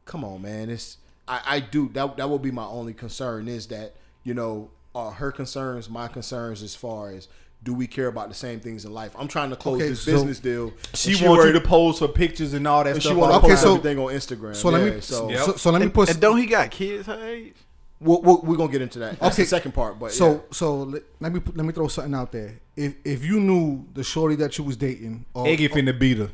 come 0.05 0.23
on, 0.23 0.41
man, 0.41 0.69
it's 0.69 0.97
I, 1.27 1.41
I 1.45 1.59
do 1.59 1.89
that. 1.93 2.17
That 2.17 2.29
would 2.29 2.41
be 2.41 2.51
my 2.51 2.65
only 2.65 2.93
concern 2.93 3.47
is 3.47 3.67
that 3.67 3.93
you 4.23 4.33
know 4.33 4.71
are 4.95 5.11
her 5.11 5.31
concerns 5.31 5.89
my 5.89 6.07
concerns 6.07 6.61
as 6.63 6.75
far 6.75 7.11
as. 7.11 7.27
Do 7.61 7.73
we 7.73 7.87
care 7.87 8.07
about 8.07 8.29
the 8.29 8.35
same 8.35 8.61
things 8.61 8.85
in 8.85 8.93
life? 8.93 9.13
I'm 9.19 9.27
trying 9.27 9.49
to 9.49 9.57
close 9.57 9.81
Okay, 9.81 9.89
this 9.89 10.01
so- 10.03 10.13
business 10.13 10.39
deal. 10.39 10.71
she, 10.93 11.11
and 11.19 11.27
wants 11.27 11.43
you 11.45 11.51
to 11.51 11.59
pose 11.59 11.99
for 11.99 12.07
pictures 12.07 12.53
and 12.53 12.65
all 12.65 12.85
that 12.85 12.93
and 12.93 13.03
she 13.03 13.09
stuff. 13.09 13.17
want 13.17 13.33
to 13.33 13.37
Okay, 13.39 13.47
post 13.49 13.63
time. 13.63 13.71
so- 13.73 13.77
everything 13.79 13.99
on 13.99 14.13
Instagram. 14.13 14.55
So 14.55 14.69
let 14.69 14.85
Yeah, 14.87 14.93
me 14.95 15.01
so 15.01 15.29
Yep. 15.29 15.39
so, 15.45 15.55
so 15.57 15.71
let 15.71 15.79
me 15.79 15.85
And, 15.87 15.93
put 15.93 16.09
and 16.09 16.21
don't 16.21 16.37
he 16.37 16.45
got 16.45 16.71
kids 16.71 17.07
her 17.07 17.21
age? 17.21 17.55
We'll, 18.01 18.21
we'll, 18.21 18.41
we're 18.43 18.55
gonna 18.55 18.71
get 18.71 18.81
into 18.81 18.99
that. 18.99 19.19
That's 19.19 19.35
Okay. 19.35 19.43
the 19.43 19.49
second 19.49 19.73
part. 19.73 19.99
But 19.99 20.11
So 20.13 20.31
yeah. 20.31 20.39
so 20.51 20.83
let, 20.83 21.03
let 21.19 21.33
me 21.33 21.39
put, 21.41 21.57
let 21.57 21.65
me 21.65 21.73
throw 21.73 21.87
something 21.89 22.13
out 22.13 22.31
there. 22.31 22.59
If 22.75 22.95
if 23.03 23.25
you 23.25 23.39
knew 23.41 23.85
the 23.93 24.03
shorty 24.03 24.35
that 24.35 24.57
you 24.57 24.63
was 24.63 24.77
dating, 24.77 25.25
or, 25.33 25.47
Eggy 25.47 25.67
finna 25.69 25.97
beat 25.97 26.17
her. 26.19 26.29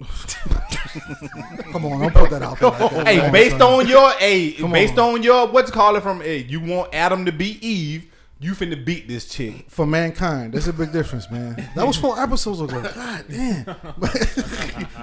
come 1.72 1.84
on, 1.86 2.00
don't 2.00 2.14
put 2.14 2.30
that 2.30 2.42
out 2.42 2.58
there. 2.60 2.70
Like 2.70 2.78
that. 2.90 3.06
Hey, 3.06 3.20
Come 3.20 3.32
based 3.32 3.58
son. 3.58 3.80
on 3.80 3.88
your 3.88 4.10
hey, 4.12 4.52
Come 4.52 4.72
based 4.72 4.98
on. 4.98 5.14
on 5.14 5.22
your 5.22 5.48
what's 5.48 5.70
call 5.70 5.96
it 5.96 6.02
from 6.02 6.20
hey, 6.20 6.38
you 6.38 6.60
want 6.60 6.94
Adam 6.94 7.24
to 7.24 7.32
be 7.32 7.58
Eve, 7.66 8.10
you 8.40 8.52
finna 8.52 8.82
beat 8.84 9.08
this 9.08 9.28
chick. 9.28 9.66
for 9.68 9.86
mankind, 9.86 10.54
That's 10.54 10.68
a 10.68 10.72
big 10.72 10.92
difference, 10.92 11.30
man. 11.30 11.68
That 11.74 11.86
was 11.86 11.96
four 11.96 12.18
episodes 12.20 12.60
ago. 12.60 12.80
God 12.94 13.24
damn. 13.28 13.76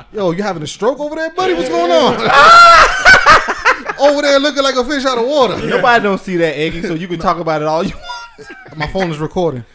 Yo, 0.13 0.31
you 0.31 0.41
having 0.41 0.63
a 0.63 0.67
stroke 0.67 0.99
over 0.99 1.15
there, 1.15 1.31
buddy? 1.31 1.53
What's 1.53 1.67
going 1.69 1.91
on? 1.91 2.13
over 3.99 4.21
there 4.21 4.39
looking 4.39 4.63
like 4.63 4.75
a 4.75 4.85
fish 4.85 5.05
out 5.05 5.17
of 5.17 5.27
water. 5.27 5.57
Nobody 5.67 6.03
don't 6.03 6.19
see 6.19 6.37
that 6.37 6.55
Eggy, 6.57 6.83
so 6.83 6.93
you 6.93 7.07
can 7.07 7.19
talk 7.19 7.37
about 7.39 7.61
it 7.61 7.67
all 7.67 7.83
you 7.83 7.95
want. 7.95 8.77
My 8.77 8.87
phone 8.87 9.11
is 9.11 9.19
recording. 9.19 9.65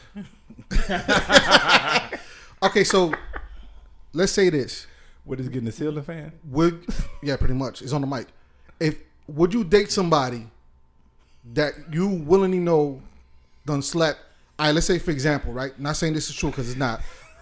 okay, 2.62 2.84
so 2.84 3.12
let's 4.12 4.32
say 4.32 4.48
this. 4.48 4.86
What 5.24 5.38
is 5.38 5.48
getting 5.48 5.66
the 5.66 5.72
ceiling 5.72 6.02
fan? 6.02 6.32
Would 6.44 6.86
yeah, 7.22 7.36
pretty 7.36 7.54
much. 7.54 7.82
It's 7.82 7.92
on 7.92 8.00
the 8.00 8.06
mic. 8.06 8.26
If 8.78 8.96
would 9.26 9.52
you 9.52 9.64
date 9.64 9.90
somebody 9.92 10.46
that 11.52 11.74
you 11.92 12.06
willingly 12.08 12.58
know 12.58 13.02
done 13.70 13.82
slept? 13.82 14.20
All 14.58 14.66
right, 14.66 14.74
let's 14.74 14.86
say 14.86 14.98
for 14.98 15.10
example, 15.10 15.52
right? 15.52 15.78
Not 15.78 15.96
saying 15.96 16.12
this 16.14 16.28
is 16.28 16.36
true 16.36 16.50
because 16.50 16.68
it's 16.68 16.78
not. 16.78 17.00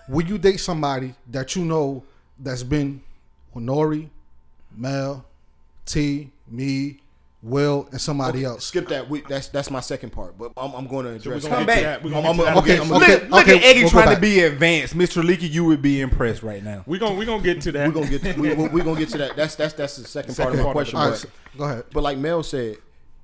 Would 0.09 0.29
you 0.29 0.39
date 0.39 0.59
somebody 0.61 1.15
that 1.31 1.57
you 1.57 1.65
know 1.65 2.05
that's 2.39 2.63
been 2.63 3.03
with 3.53 3.65
Nori, 3.65 4.09
Mel, 4.77 5.25
T, 5.85 6.31
me, 6.49 7.01
Will, 7.43 7.89
and 7.91 8.01
somebody 8.01 8.45
else? 8.45 8.65
skip 8.67 8.89
that. 8.89 9.09
We, 9.11 9.21
that's 9.23 9.49
that's 9.49 9.71
my 9.71 9.81
second 9.81 10.11
part. 10.11 10.39
But 10.39 10.53
I'm, 10.57 10.73
I'm 10.75 10.87
going 10.87 11.07
to 11.07 11.13
address. 11.13 11.43
gonna 11.43 11.57
Come 11.57 11.67
get 11.67 11.77
to 11.77 11.83
back. 11.83 12.03
that. 12.03 12.05
We're 12.05 12.11
gonna 12.11 12.29
I'm- 12.29 12.41
I'm- 12.41 12.47
that. 12.55 12.57
okay, 12.59 12.77
again. 12.79 12.93
okay. 12.93 13.21
look 13.21 13.31
look 13.31 13.49
at 13.49 13.63
Eggy 13.65 13.81
we'll 13.83 13.91
trying 13.91 14.15
to 14.15 14.21
be 14.21 14.41
advanced. 14.41 14.97
Mr. 14.97 15.23
Leaky. 15.25 15.47
you 15.49 15.65
would 15.65 15.83
be 15.83 16.01
impressed 16.01 16.43
right 16.43 16.63
now. 16.63 16.85
We're 16.87 17.01
gonna 17.01 17.17
we 17.17 17.27
gonna 17.27 17.43
get 17.43 17.61
to 17.63 17.73
that. 17.73 17.87
We're 17.89 17.95
gonna 17.95 18.11
get 18.11 18.23
to, 18.23 18.33
we, 18.41 18.55
we, 18.55 18.69
we're 18.69 18.85
gonna 18.85 18.99
get 18.99 19.09
to 19.11 19.19
that. 19.19 19.37
That's 19.37 19.55
that's 19.57 19.75
that's 19.75 19.97
the 19.97 20.05
second, 20.07 20.37
part 20.37 20.51
of 20.51 20.55
Second 20.59 20.67
my 20.67 20.73
part 20.73 20.87
of 20.89 20.93
the 20.93 20.97
question. 20.97 20.99
All 20.99 21.11
but, 21.11 21.19
so- 21.19 21.59
go 21.59 21.65
ahead. 21.65 21.85
but 21.93 22.03
like 22.03 22.19
Mel 22.19 22.43
said, 22.43 22.77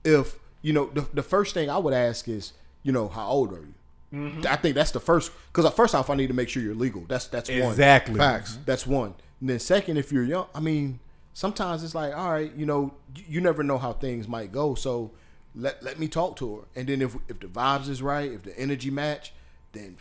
if 0.04 0.38
you 0.62 0.72
know 0.72 0.86
the, 0.92 1.06
the 1.14 1.22
first 1.22 1.54
thing 1.54 1.68
I 1.70 1.78
would 1.78 1.94
ask 1.94 2.28
is, 2.28 2.52
you 2.84 2.92
know, 2.92 3.08
how 3.08 3.26
old 3.28 3.52
are 3.52 3.56
you? 3.60 3.74
Mm-hmm. 4.12 4.42
I 4.48 4.54
think 4.56 4.76
that's 4.76 4.92
the 4.92 5.00
first 5.00 5.32
because 5.52 5.68
first 5.74 5.92
off, 5.94 6.08
I 6.08 6.14
need 6.14 6.28
to 6.28 6.34
make 6.34 6.48
sure 6.48 6.62
you're 6.62 6.74
legal. 6.76 7.04
That's 7.08 7.26
that's 7.26 7.50
one. 7.50 7.58
Exactly. 7.62 8.14
Facts. 8.16 8.58
That's 8.64 8.86
one. 8.86 9.14
And 9.40 9.48
then 9.50 9.58
second, 9.58 9.96
if 9.96 10.12
you're 10.12 10.22
young, 10.22 10.46
I 10.54 10.60
mean, 10.60 11.00
sometimes 11.32 11.82
it's 11.82 11.96
like, 11.96 12.16
all 12.16 12.30
right, 12.30 12.52
you 12.56 12.64
know, 12.64 12.94
you- 13.16 13.24
you 13.28 13.40
never 13.40 13.64
know 13.64 13.76
how 13.78 13.92
things 13.92 14.28
might 14.28 14.52
go. 14.52 14.76
So 14.76 15.10
let 15.56 15.82
let 15.82 15.98
me 15.98 16.06
talk 16.06 16.36
to 16.36 16.56
her. 16.56 16.62
And 16.76 16.88
then 16.88 17.02
if 17.02 17.16
if 17.28 17.40
the 17.40 17.48
vibes 17.48 17.88
is 17.88 18.00
right, 18.02 18.30
if 18.30 18.44
the 18.44 18.56
energy 18.58 18.90
match, 18.90 19.32
then 19.72 19.96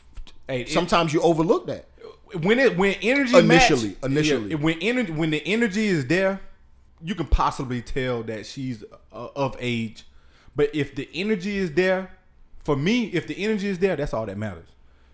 Hey, 0.48 0.62
it- 0.62 0.70
sometimes 0.70 1.12
you 1.14 1.22
overlook 1.22 1.66
that. 1.68 1.88
when 2.42 2.60
it 2.60 2.78
when 2.78 2.94
energy 3.02 3.36
Initially, 3.38 3.90
match- 3.90 4.04
initially. 4.04 4.50
yeah, 4.52 4.58
when 4.58 4.78
energy 4.82 5.12
when 5.12 5.32
the 5.32 5.42
energy 5.48 5.88
is 5.88 6.06
there, 6.08 6.40
you 7.04 7.16
can 7.16 7.26
possibly 7.28 7.82
tell 7.82 8.22
that 8.24 8.46
she's 8.46 8.84
uh, 9.12 9.28
of 9.36 9.56
age. 9.60 10.06
But 10.56 10.74
if 10.76 10.94
the 10.94 11.10
energy 11.16 11.58
is 11.58 11.72
there, 11.74 12.12
for 12.64 12.76
me, 12.76 13.06
if 13.06 13.28
the 13.28 13.44
energy 13.44 13.68
is 13.68 13.80
there, 13.80 13.96
that's 13.96 14.14
all 14.14 14.26
that 14.26 14.38
matters. 14.38 14.70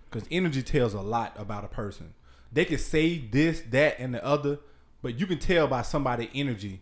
Because 0.10 0.28
energy 0.32 0.64
tells 0.64 0.94
a 0.94 1.02
lot 1.02 1.34
about 1.38 1.64
a 1.64 1.68
person. 1.68 2.14
They 2.52 2.66
can 2.66 2.78
say 2.78 3.18
this, 3.18 3.62
that, 3.70 4.00
and 4.00 4.14
the 4.14 4.24
other, 4.26 4.60
but 5.02 5.20
you 5.20 5.28
can 5.28 5.40
tell 5.40 5.68
by 5.68 5.84
somebody's 5.84 6.30
energy, 6.34 6.82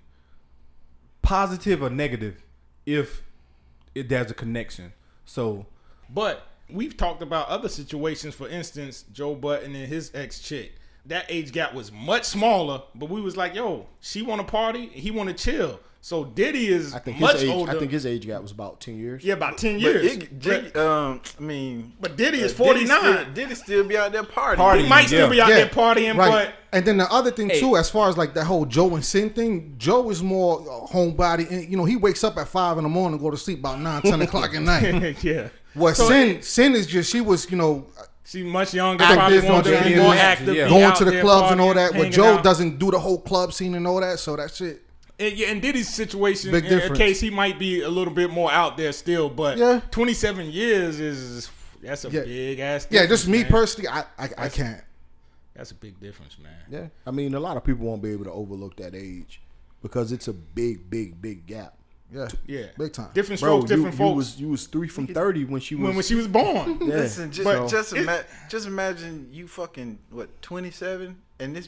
positive 1.21 1.83
or 1.83 1.89
negative, 1.89 2.43
if 2.85 3.21
it, 3.93 4.09
there's 4.09 4.31
a 4.31 4.33
connection. 4.33 4.93
So 5.25 5.65
But 6.09 6.47
we've 6.69 6.95
talked 6.95 7.21
about 7.21 7.49
other 7.49 7.69
situations. 7.69 8.33
For 8.33 8.47
instance, 8.47 9.03
Joe 9.11 9.35
Budden 9.35 9.75
and 9.75 9.87
his 9.87 10.11
ex 10.13 10.39
chick. 10.39 10.73
That 11.05 11.25
age 11.29 11.51
gap 11.53 11.73
was 11.73 11.91
much 11.91 12.25
smaller, 12.25 12.81
but 12.93 13.09
we 13.09 13.21
was 13.21 13.37
like, 13.37 13.55
"Yo, 13.55 13.87
she 14.01 14.21
want 14.21 14.41
to 14.41 14.47
party, 14.47 14.87
he 14.87 15.11
want 15.11 15.29
to 15.29 15.35
chill." 15.35 15.79
So 15.99 16.23
Diddy 16.23 16.67
is 16.67 16.93
I 16.93 16.99
think 16.99 17.19
much 17.19 17.33
his 17.33 17.43
age. 17.43 17.49
older. 17.49 17.71
I 17.71 17.79
think 17.79 17.91
his 17.91 18.05
age 18.05 18.25
gap 18.25 18.41
was 18.41 18.51
about 18.51 18.79
ten 18.79 18.97
years. 18.97 19.23
yeah, 19.25 19.33
about 19.33 19.57
ten 19.57 19.73
But 19.73 19.81
years. 19.81 20.05
it, 20.17 20.39
Jiggy, 20.39 20.73
um, 20.75 21.19
I 21.37 21.41
mean, 21.41 21.93
but 21.99 22.15
Diddy 22.15 22.39
is 22.39 22.53
forty 22.53 22.85
nine. 22.85 23.01
forty 23.01 23.13
Diddy 23.13 23.15
still, 23.15 23.23
nine. 23.25 23.33
Diddy 23.33 23.55
still 23.55 23.83
be 23.83 23.97
out 23.97 24.11
there 24.13 24.23
partying. 24.23 24.55
Partying. 24.57 24.81
He 24.83 24.87
might 24.89 25.07
still 25.07 25.21
Yeah. 25.25 25.29
be 25.29 25.41
out 25.41 25.49
Yeah. 25.49 25.55
there 25.55 25.65
partying, 25.67 26.15
Right. 26.17 26.29
but 26.47 26.53
and 26.71 26.85
then 26.85 26.97
the 26.97 27.11
other 27.11 27.31
thing 27.31 27.49
Hey. 27.49 27.59
too, 27.59 27.75
as 27.75 27.89
far 27.89 28.07
as 28.09 28.15
like 28.17 28.33
that 28.35 28.45
whole 28.45 28.65
Joe 28.65 28.93
and 28.95 29.03
Cyn 29.03 29.33
thing, 29.35 29.75
Joe 29.77 30.09
is 30.09 30.23
more 30.23 30.61
uh, 30.61 30.87
homebody, 30.93 31.49
and 31.51 31.69
you 31.69 31.75
know 31.75 31.85
he 31.85 31.95
wakes 31.97 32.23
up 32.23 32.37
at 32.37 32.47
five 32.47 32.77
in 32.77 32.83
the 32.83 32.89
morning, 32.89 33.19
go 33.19 33.29
to 33.31 33.37
sleep 33.37 33.59
about 33.59 33.79
nine, 33.81 34.01
ten 34.03 34.21
o'clock 34.21 34.53
at 34.55 34.61
night. 34.61 35.17
yeah. 35.23 35.49
Well, 35.75 35.93
So 35.93 36.09
Cyn 36.09 36.27
it- 36.35 36.41
Cyn 36.41 36.73
is 36.73 36.87
just 36.87 37.11
she 37.11 37.19
was 37.21 37.49
you 37.51 37.57
know 37.57 37.85
She's 38.23 38.43
much 38.45 38.73
younger. 38.73 39.03
Active, 39.05 39.17
probably 39.45 39.49
want 39.49 39.65
to 39.65 39.71
much 39.71 39.95
more 39.95 40.13
active. 40.13 40.55
Yeah. 40.55 40.67
going 40.69 40.93
to 40.95 41.05
the 41.05 41.11
there 41.11 41.21
clubs 41.21 41.51
and 41.51 41.61
all 41.61 41.73
that. 41.73 41.93
But 41.93 42.11
Joe 42.11 42.35
out. 42.35 42.43
doesn't 42.43 42.77
do 42.77 42.91
the 42.91 42.99
whole 42.99 43.19
club 43.21 43.53
scene 43.53 43.73
and 43.75 43.87
all 43.87 44.01
that, 44.01 44.19
so 44.19 44.35
that 44.35 44.53
shit. 44.53 44.81
And, 45.19 45.33
yeah, 45.33 45.49
in 45.49 45.59
Diddy's 45.59 45.91
situation, 45.93 46.51
Big 46.51 46.65
in 46.65 46.69
difference. 46.69 46.97
case 46.97 47.19
he 47.19 47.29
might 47.31 47.57
be 47.57 47.81
a 47.81 47.89
little 47.89 48.13
bit 48.13 48.29
more 48.29 48.51
out 48.51 48.77
there 48.77 48.91
still, 48.91 49.29
but 49.29 49.57
Yeah. 49.57 49.81
27 49.91 50.51
years 50.51 50.99
is 50.99 51.49
that's 51.81 52.05
a 52.05 52.09
Yeah. 52.09 52.21
big 52.23 52.59
ass. 52.59 52.87
Yeah, 52.91 53.05
just 53.07 53.27
me 53.27 53.39
man. 53.43 53.51
personally, 53.51 53.87
I 53.89 54.01
I, 54.17 54.29
I 54.37 54.49
can't. 54.49 54.83
That's 55.55 55.71
a 55.71 55.75
big 55.75 55.99
difference, 55.99 56.37
man. 56.37 56.53
Yeah, 56.69 56.87
I 57.05 57.09
mean, 57.11 57.33
a 57.33 57.39
lot 57.39 57.57
of 57.57 57.63
people 57.63 57.87
won't 57.87 58.01
be 58.03 58.11
able 58.11 58.25
to 58.25 58.31
overlook 58.31 58.75
that 58.77 58.93
age 58.93 59.41
because 59.81 60.11
it's 60.11 60.27
a 60.27 60.33
big, 60.33 60.87
big, 60.89 61.19
big 61.19 61.47
gap. 61.47 61.73
Yeah, 62.13 62.27
Yeah, 62.45 62.67
Big 62.77 62.93
time. 62.93 63.09
Different 63.13 63.41
Bro, 63.41 63.49
strokes, 63.61 63.63
you, 63.71 63.75
different 63.75 63.95
you 63.95 64.05
folks. 64.05 64.15
was 64.15 64.39
you 64.39 64.47
was 64.49 64.67
three 64.67 64.87
from 64.87 65.07
thirty 65.07 65.43
when 65.45 65.59
she 65.59 65.75
was. 65.75 65.83
when, 65.83 65.95
when 65.95 66.05
she 66.05 66.15
was 66.15 66.27
born, 66.27 66.77
yeah. 66.81 66.87
Listen, 66.87 67.31
just 67.31 67.43
But 67.43 67.67
just, 67.67 67.91
ima- 67.93 68.23
just 68.49 68.65
imagine 68.67 69.27
you 69.33 69.47
fucking 69.47 69.97
what 70.11 70.41
twenty 70.41 70.71
seven 70.71 71.17
and 71.39 71.53
this 71.55 71.67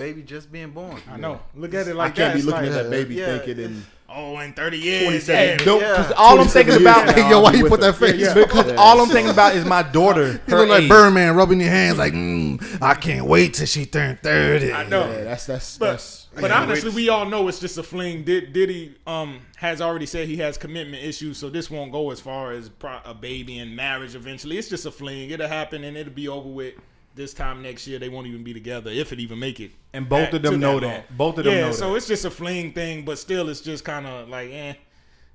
baby 0.00 0.22
just 0.22 0.50
being 0.50 0.70
born. 0.70 0.98
I 1.10 1.18
know. 1.18 1.40
Look 1.54 1.74
at 1.74 1.86
it 1.86 1.94
like 1.94 2.14
that. 2.14 2.32
I 2.32 2.34
like 2.34 2.34
can't 2.34 2.34
that. 2.34 2.40
be 2.40 2.42
looking 2.42 2.70
like, 2.70 2.78
at 2.78 2.82
that 2.84 2.90
baby 2.90 3.14
Yeah. 3.16 3.38
thinking 3.38 3.64
and 3.64 3.84
Oh, 4.12 4.36
in 4.40 4.54
30 4.54 4.78
years. 4.78 5.02
27. 5.04 5.58
yeah. 5.60 5.64
don't, 5.64 6.12
all 6.16 6.40
I'm 6.40 6.48
thinking 6.48 6.80
about, 6.80 7.14
now, 7.16 7.30
Yo, 7.30 7.40
why 7.42 7.52
you 7.52 7.68
put 7.68 7.78
her. 7.80 7.92
that 7.92 7.96
face? 7.98 8.16
Yeah. 8.20 8.34
because 8.34 8.66
Yeah. 8.66 8.74
all 8.74 9.00
I'm 9.00 9.08
thinking 9.08 9.30
about 9.30 9.54
is 9.54 9.64
my 9.64 9.82
daughter. 9.84 10.32
He 10.32 10.38
Her 10.52 10.58
look 10.60 10.68
like. 10.70 10.88
Birdman 10.88 11.36
rubbing 11.36 11.60
your 11.60 11.70
hands 11.70 11.98
like, 11.98 12.12
mm, 12.12 12.60
I 12.82 12.94
can't 12.94 13.26
wait 13.26 13.54
till 13.54 13.66
she 13.66 13.86
turn 13.86 14.18
thirty. 14.20 14.72
I 14.72 14.82
know. 14.88 15.08
yeah, 15.08 15.22
that's 15.24 15.46
that's 15.46 15.78
But, 15.78 15.90
that's. 15.92 16.26
but 16.40 16.50
honestly, 16.50 16.90
we 16.90 17.08
all 17.08 17.24
know 17.26 17.46
it's 17.46 17.60
just 17.60 17.78
a 17.78 17.84
fling. 17.84 18.24
Did 18.24 18.52
Diddy 18.52 18.96
um 19.06 19.42
has 19.58 19.80
already 19.80 20.06
said 20.06 20.26
he 20.26 20.38
has 20.38 20.58
commitment 20.58 21.04
issues, 21.04 21.36
so 21.38 21.48
this 21.48 21.70
won't 21.70 21.92
go 21.92 22.10
as 22.10 22.18
far 22.18 22.50
as 22.50 22.68
pro- 22.68 22.98
a 23.04 23.14
baby 23.14 23.58
and 23.58 23.76
marriage. 23.76 24.16
Eventually, 24.16 24.58
it's 24.58 24.68
just 24.68 24.86
a 24.86 24.90
fling. 24.90 25.30
It'll 25.30 25.46
happen 25.46 25.84
and 25.84 25.96
it'll 25.96 26.12
be 26.12 26.26
over 26.26 26.48
with. 26.48 26.74
This 27.14 27.34
time 27.34 27.62
next 27.62 27.86
year, 27.86 27.98
they 27.98 28.08
won't 28.08 28.26
even 28.28 28.44
be 28.44 28.54
together 28.54 28.90
if 28.90 29.12
it 29.12 29.18
even 29.18 29.38
make 29.38 29.58
it. 29.60 29.72
And 29.92 30.08
both 30.08 30.32
of 30.32 30.42
them 30.42 30.60
know 30.60 30.72
long. 30.72 30.82
that. 30.82 31.16
Both 31.16 31.38
of 31.38 31.44
them 31.44 31.54
know. 31.54 31.60
yeah, 31.60 31.66
know 31.66 31.72
so 31.72 31.90
that. 31.90 31.96
it's 31.96 32.06
just 32.06 32.24
a 32.24 32.30
fling 32.30 32.72
thing, 32.72 33.04
but 33.04 33.18
still, 33.18 33.48
it's 33.48 33.60
just 33.60 33.84
kind 33.84 34.06
of 34.06 34.28
like, 34.28 34.50
eh. 34.50 34.74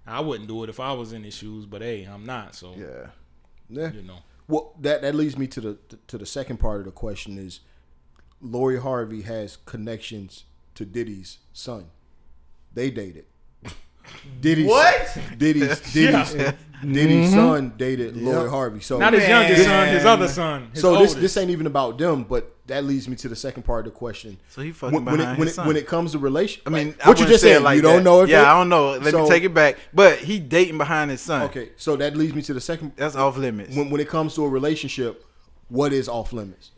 I 0.08 0.20
wouldn't 0.20 0.48
do 0.48 0.64
it 0.64 0.70
if 0.70 0.80
I 0.80 0.94
was 0.94 1.14
in 1.14 1.24
his 1.24 1.34
shoes, 1.34 1.66
but 1.66 1.82
hey, 1.82 2.04
I'm 2.04 2.26
not. 2.26 2.56
So 2.56 2.74
yeah, 2.78 3.08
yeah. 3.70 3.92
you 3.92 4.04
know, 4.04 4.20
Well, 4.48 4.74
that 4.80 5.02
that 5.02 5.16
leads 5.16 5.38
me 5.38 5.48
to 5.48 5.62
the 5.62 5.78
to 6.08 6.18
the 6.18 6.26
second 6.26 6.58
part 6.58 6.80
of 6.80 6.86
the 6.86 6.92
question 6.92 7.38
is, 7.38 7.62
Lori 8.40 8.80
Harvey 8.80 9.24
has 9.24 9.58
connections 9.66 10.44
to 10.76 10.86
Diddy's 10.86 11.40
son. 11.54 11.88
They 12.74 12.92
dated. 12.92 13.26
Diddy's 14.42 14.68
What? 14.68 15.18
Diddy's 15.38 15.80
Diddy's 15.94 16.34
Diddy's 16.82 17.30
mm-hmm. 17.30 17.34
son 17.34 17.74
dated 17.78 18.16
Lori 18.18 18.50
Harvey. 18.50 18.80
So 18.80 18.98
not 19.00 19.14
his 19.14 19.28
youngest 19.28 19.64
son, 19.64 19.88
his 19.88 20.06
other 20.06 20.28
son. 20.28 20.70
His 20.72 20.82
so 20.82 20.92
this 20.92 21.00
oldest. 21.00 21.20
this 21.22 21.38
ain't 21.38 21.50
even 21.52 21.68
about 21.68 21.98
them, 21.98 22.24
but 22.24 22.52
that 22.68 22.84
leads 22.84 23.08
me 23.08 23.16
to 23.18 23.30
the 23.30 23.36
second 23.36 23.64
part 23.64 23.86
of 23.88 23.94
the 23.94 23.98
question. 23.98 24.38
So 24.50 24.62
he 24.62 24.72
fucking 24.72 24.94
when, 24.94 25.06
when 25.06 25.18
behind 25.18 25.38
it 25.38 25.40
when 25.40 25.48
his 25.48 25.54
it, 25.54 25.56
son. 25.56 25.68
when 25.68 25.78
it 25.78 25.88
comes 25.88 26.12
to 26.12 26.20
relation, 26.20 26.62
I 26.66 26.70
mean, 26.70 26.88
like, 26.88 27.06
I 27.06 27.10
what 27.10 27.20
you 27.20 27.24
wouldn't 27.24 27.30
just 27.30 27.44
say 27.44 27.52
it 27.52 27.56
said, 27.56 27.64
like 27.64 27.76
you 27.78 27.82
don't 27.82 27.98
that. 27.98 28.04
know 28.04 28.22
if 28.22 28.30
Yeah, 28.30 28.42
they- 28.42 28.48
I 28.48 28.54
don't 28.58 28.70
know. 28.70 28.92
Let 28.92 29.12
So- 29.12 29.24
me 29.24 29.30
take 29.30 29.44
it 29.44 29.54
back. 29.54 29.78
But 29.94 30.20
he 30.20 30.40
dating 30.40 30.78
behind 30.78 31.12
his 31.12 31.22
son. 31.22 31.44
Okay, 31.44 31.70
so 31.78 31.96
that 31.96 32.16
leads 32.18 32.36
me 32.36 32.42
to 32.44 32.54
the 32.54 32.62
second. 32.62 32.92
that's 32.98 33.16
off 33.16 33.38
limits. 33.38 33.76
When 33.76 33.90
when 33.90 34.02
it 34.02 34.10
comes 34.10 34.36
to 34.36 34.44
a 34.44 34.50
relationship, 34.50 35.26
what 35.70 35.94
is 35.94 36.08
off 36.10 36.34
limits? 36.34 36.72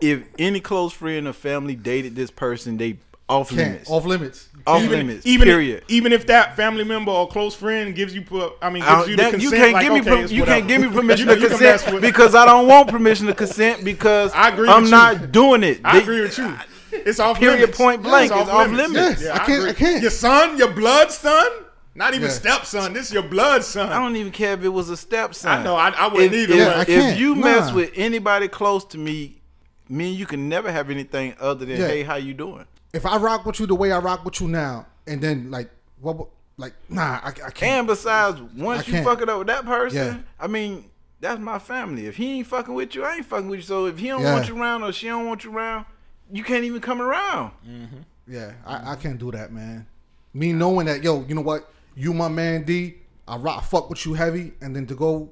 if 0.00 0.22
any 0.38 0.60
close 0.60 0.92
friend 0.92 1.26
or 1.26 1.32
family 1.32 1.74
dated 1.74 2.14
this 2.14 2.30
person, 2.30 2.76
they 2.76 2.98
off 3.28 3.48
Can't 3.48 3.58
limits. 3.60 3.90
off 3.90 4.04
limits. 4.04 4.48
off 4.66 4.82
even, 4.82 4.98
limits. 5.06 5.26
even 5.26 5.46
period. 5.46 5.82
If, 5.84 5.90
even 5.90 6.12
if 6.12 6.26
that 6.26 6.56
family 6.56 6.84
member 6.84 7.10
or 7.10 7.26
close 7.28 7.54
friend 7.54 7.94
gives 7.94 8.14
you, 8.14 8.22
per- 8.22 8.50
I 8.60 8.68
mean, 8.70 8.82
gives 8.82 8.92
I 8.92 8.98
don't- 9.00 9.08
you 9.10 9.16
the 9.16 9.22
consent, 9.22 9.42
you 9.42 9.50
can't 9.50 9.72
like, 9.72 9.82
give 9.84 9.92
me 9.94 10.00
okay, 10.00 10.10
per- 10.10 10.16
you 10.32 10.40
whatever. 10.40 10.44
can't 10.46 10.68
give 10.68 10.80
me 10.82 10.88
permission 10.88 11.28
You 11.28 11.34
to 11.34 11.40
know, 11.40 11.46
you 11.46 11.48
consent 11.58 12.00
because 12.02 12.34
I 12.34 12.44
don't 12.44 12.66
want 12.66 12.88
permission 12.88 13.26
to 13.28 13.34
consent 13.34 13.84
because 13.84 14.32
I 14.32 14.48
agree 14.50 14.68
I'm 14.68 14.82
with 14.82 14.90
not 14.90 15.20
you. 15.22 15.26
doing 15.28 15.62
it. 15.62 15.80
I 15.84 15.92
They- 15.96 16.02
agree 16.02 16.20
with 16.20 16.36
you. 16.38 16.54
It's 16.92 17.18
off 17.18 17.38
Period, 17.40 17.60
limits. 17.60 17.76
point 17.78 18.02
blank, 18.02 18.30
it's 18.32 18.48
off 18.50 18.70
limits. 18.70 19.22
Yes, 19.22 19.40
I 19.40 19.44
can't- 19.44 19.64
I 19.68 19.72
can't. 19.72 20.02
Your 20.02 20.10
son, 20.12 20.56
your 20.58 20.70
blood 20.70 21.10
son, 21.10 21.46
not 21.94 22.14
even 22.14 22.28
Yeah. 22.28 22.34
stepson. 22.34 22.92
This 22.92 23.06
is 23.08 23.12
your 23.12 23.22
blood 23.24 23.64
son. 23.64 23.90
I 23.90 23.98
don't 23.98 24.14
even 24.16 24.30
care 24.32 24.52
if 24.52 24.62
it 24.62 24.68
was 24.68 24.90
a 24.90 24.96
stepson. 24.96 25.50
I 25.50 25.62
know, 25.64 25.74
I- 25.76 25.88
I 25.90 26.06
wouldn't 26.08 26.32
if, 26.34 26.50
either, 26.50 26.60
If, 26.60 26.68
but- 26.68 26.76
I 26.76 26.80
if 26.82 26.86
can't. 26.86 27.18
you 27.18 27.34
mess 27.34 27.68
Nah. 27.70 27.74
with 27.74 27.90
anybody 27.96 28.48
close 28.48 28.84
to 28.86 28.98
me, 28.98 29.40
me 29.88 30.10
and 30.10 30.18
you 30.18 30.26
can 30.26 30.48
never 30.48 30.70
have 30.70 30.88
anything 30.90 31.34
other 31.40 31.64
than 31.64 31.80
Yeah. 31.80 31.88
hey, 31.88 32.02
how 32.04 32.14
you 32.16 32.32
doing? 32.34 32.64
If 32.94 33.04
I 33.06 33.16
rock 33.18 33.44
with 33.44 33.60
you 33.60 33.66
the 33.66 33.74
way 33.74 33.92
I 33.92 33.98
rock 33.98 34.24
with 34.24 34.40
you 34.40 34.48
now, 34.48 34.86
and 35.06 35.20
then 35.20 35.50
like 35.50 35.70
what, 36.00 36.28
like 36.56 36.72
nah, 36.88 37.20
I, 37.22 37.28
I 37.28 37.32
can't. 37.50 37.62
And 37.62 37.86
besides, 37.86 38.40
once 38.56 38.82
I 38.82 38.86
you 38.86 38.92
can't. 38.94 39.04
fuck 39.06 39.20
it 39.20 39.28
up 39.28 39.38
with 39.38 39.48
that 39.48 39.64
person, 39.64 39.98
Yeah. 39.98 40.18
I 40.38 40.46
mean, 40.46 40.84
that's 41.20 41.40
my 41.40 41.58
family. 41.58 42.06
If 42.06 42.16
he 42.16 42.38
ain't 42.38 42.46
fucking 42.46 42.72
with 42.74 42.94
you, 42.94 43.04
I 43.04 43.16
ain't 43.16 43.26
fucking 43.26 43.48
with 43.48 43.58
you. 43.60 43.64
So 43.64 43.86
if 43.86 43.98
he 43.98 44.08
don't 44.08 44.22
Yeah. 44.22 44.34
want 44.34 44.48
you 44.48 44.58
around 44.60 44.82
or 44.84 44.92
she 44.92 45.08
don't 45.08 45.26
want 45.26 45.44
you 45.44 45.52
around, 45.56 45.86
you 46.32 46.44
can't 46.44 46.64
even 46.64 46.80
come 46.80 47.00
around. 47.02 47.52
Mm-hmm. 47.68 47.96
Yeah, 48.26 48.52
I, 48.64 48.92
I 48.92 48.96
can't 48.96 49.18
do 49.18 49.30
that, 49.32 49.52
man. 49.52 49.86
Me 50.32 50.52
knowing 50.52 50.86
that, 50.86 51.02
yo, 51.02 51.24
you 51.28 51.34
know 51.34 51.42
what? 51.42 51.70
You 51.94 52.14
my 52.14 52.28
man 52.28 52.64
D. 52.64 52.96
I 53.26 53.36
rock 53.36 53.64
fuck 53.64 53.88
with 53.90 54.04
you 54.06 54.14
heavy, 54.14 54.52
and 54.60 54.74
then 54.76 54.86
to 54.86 54.94
go 54.94 55.30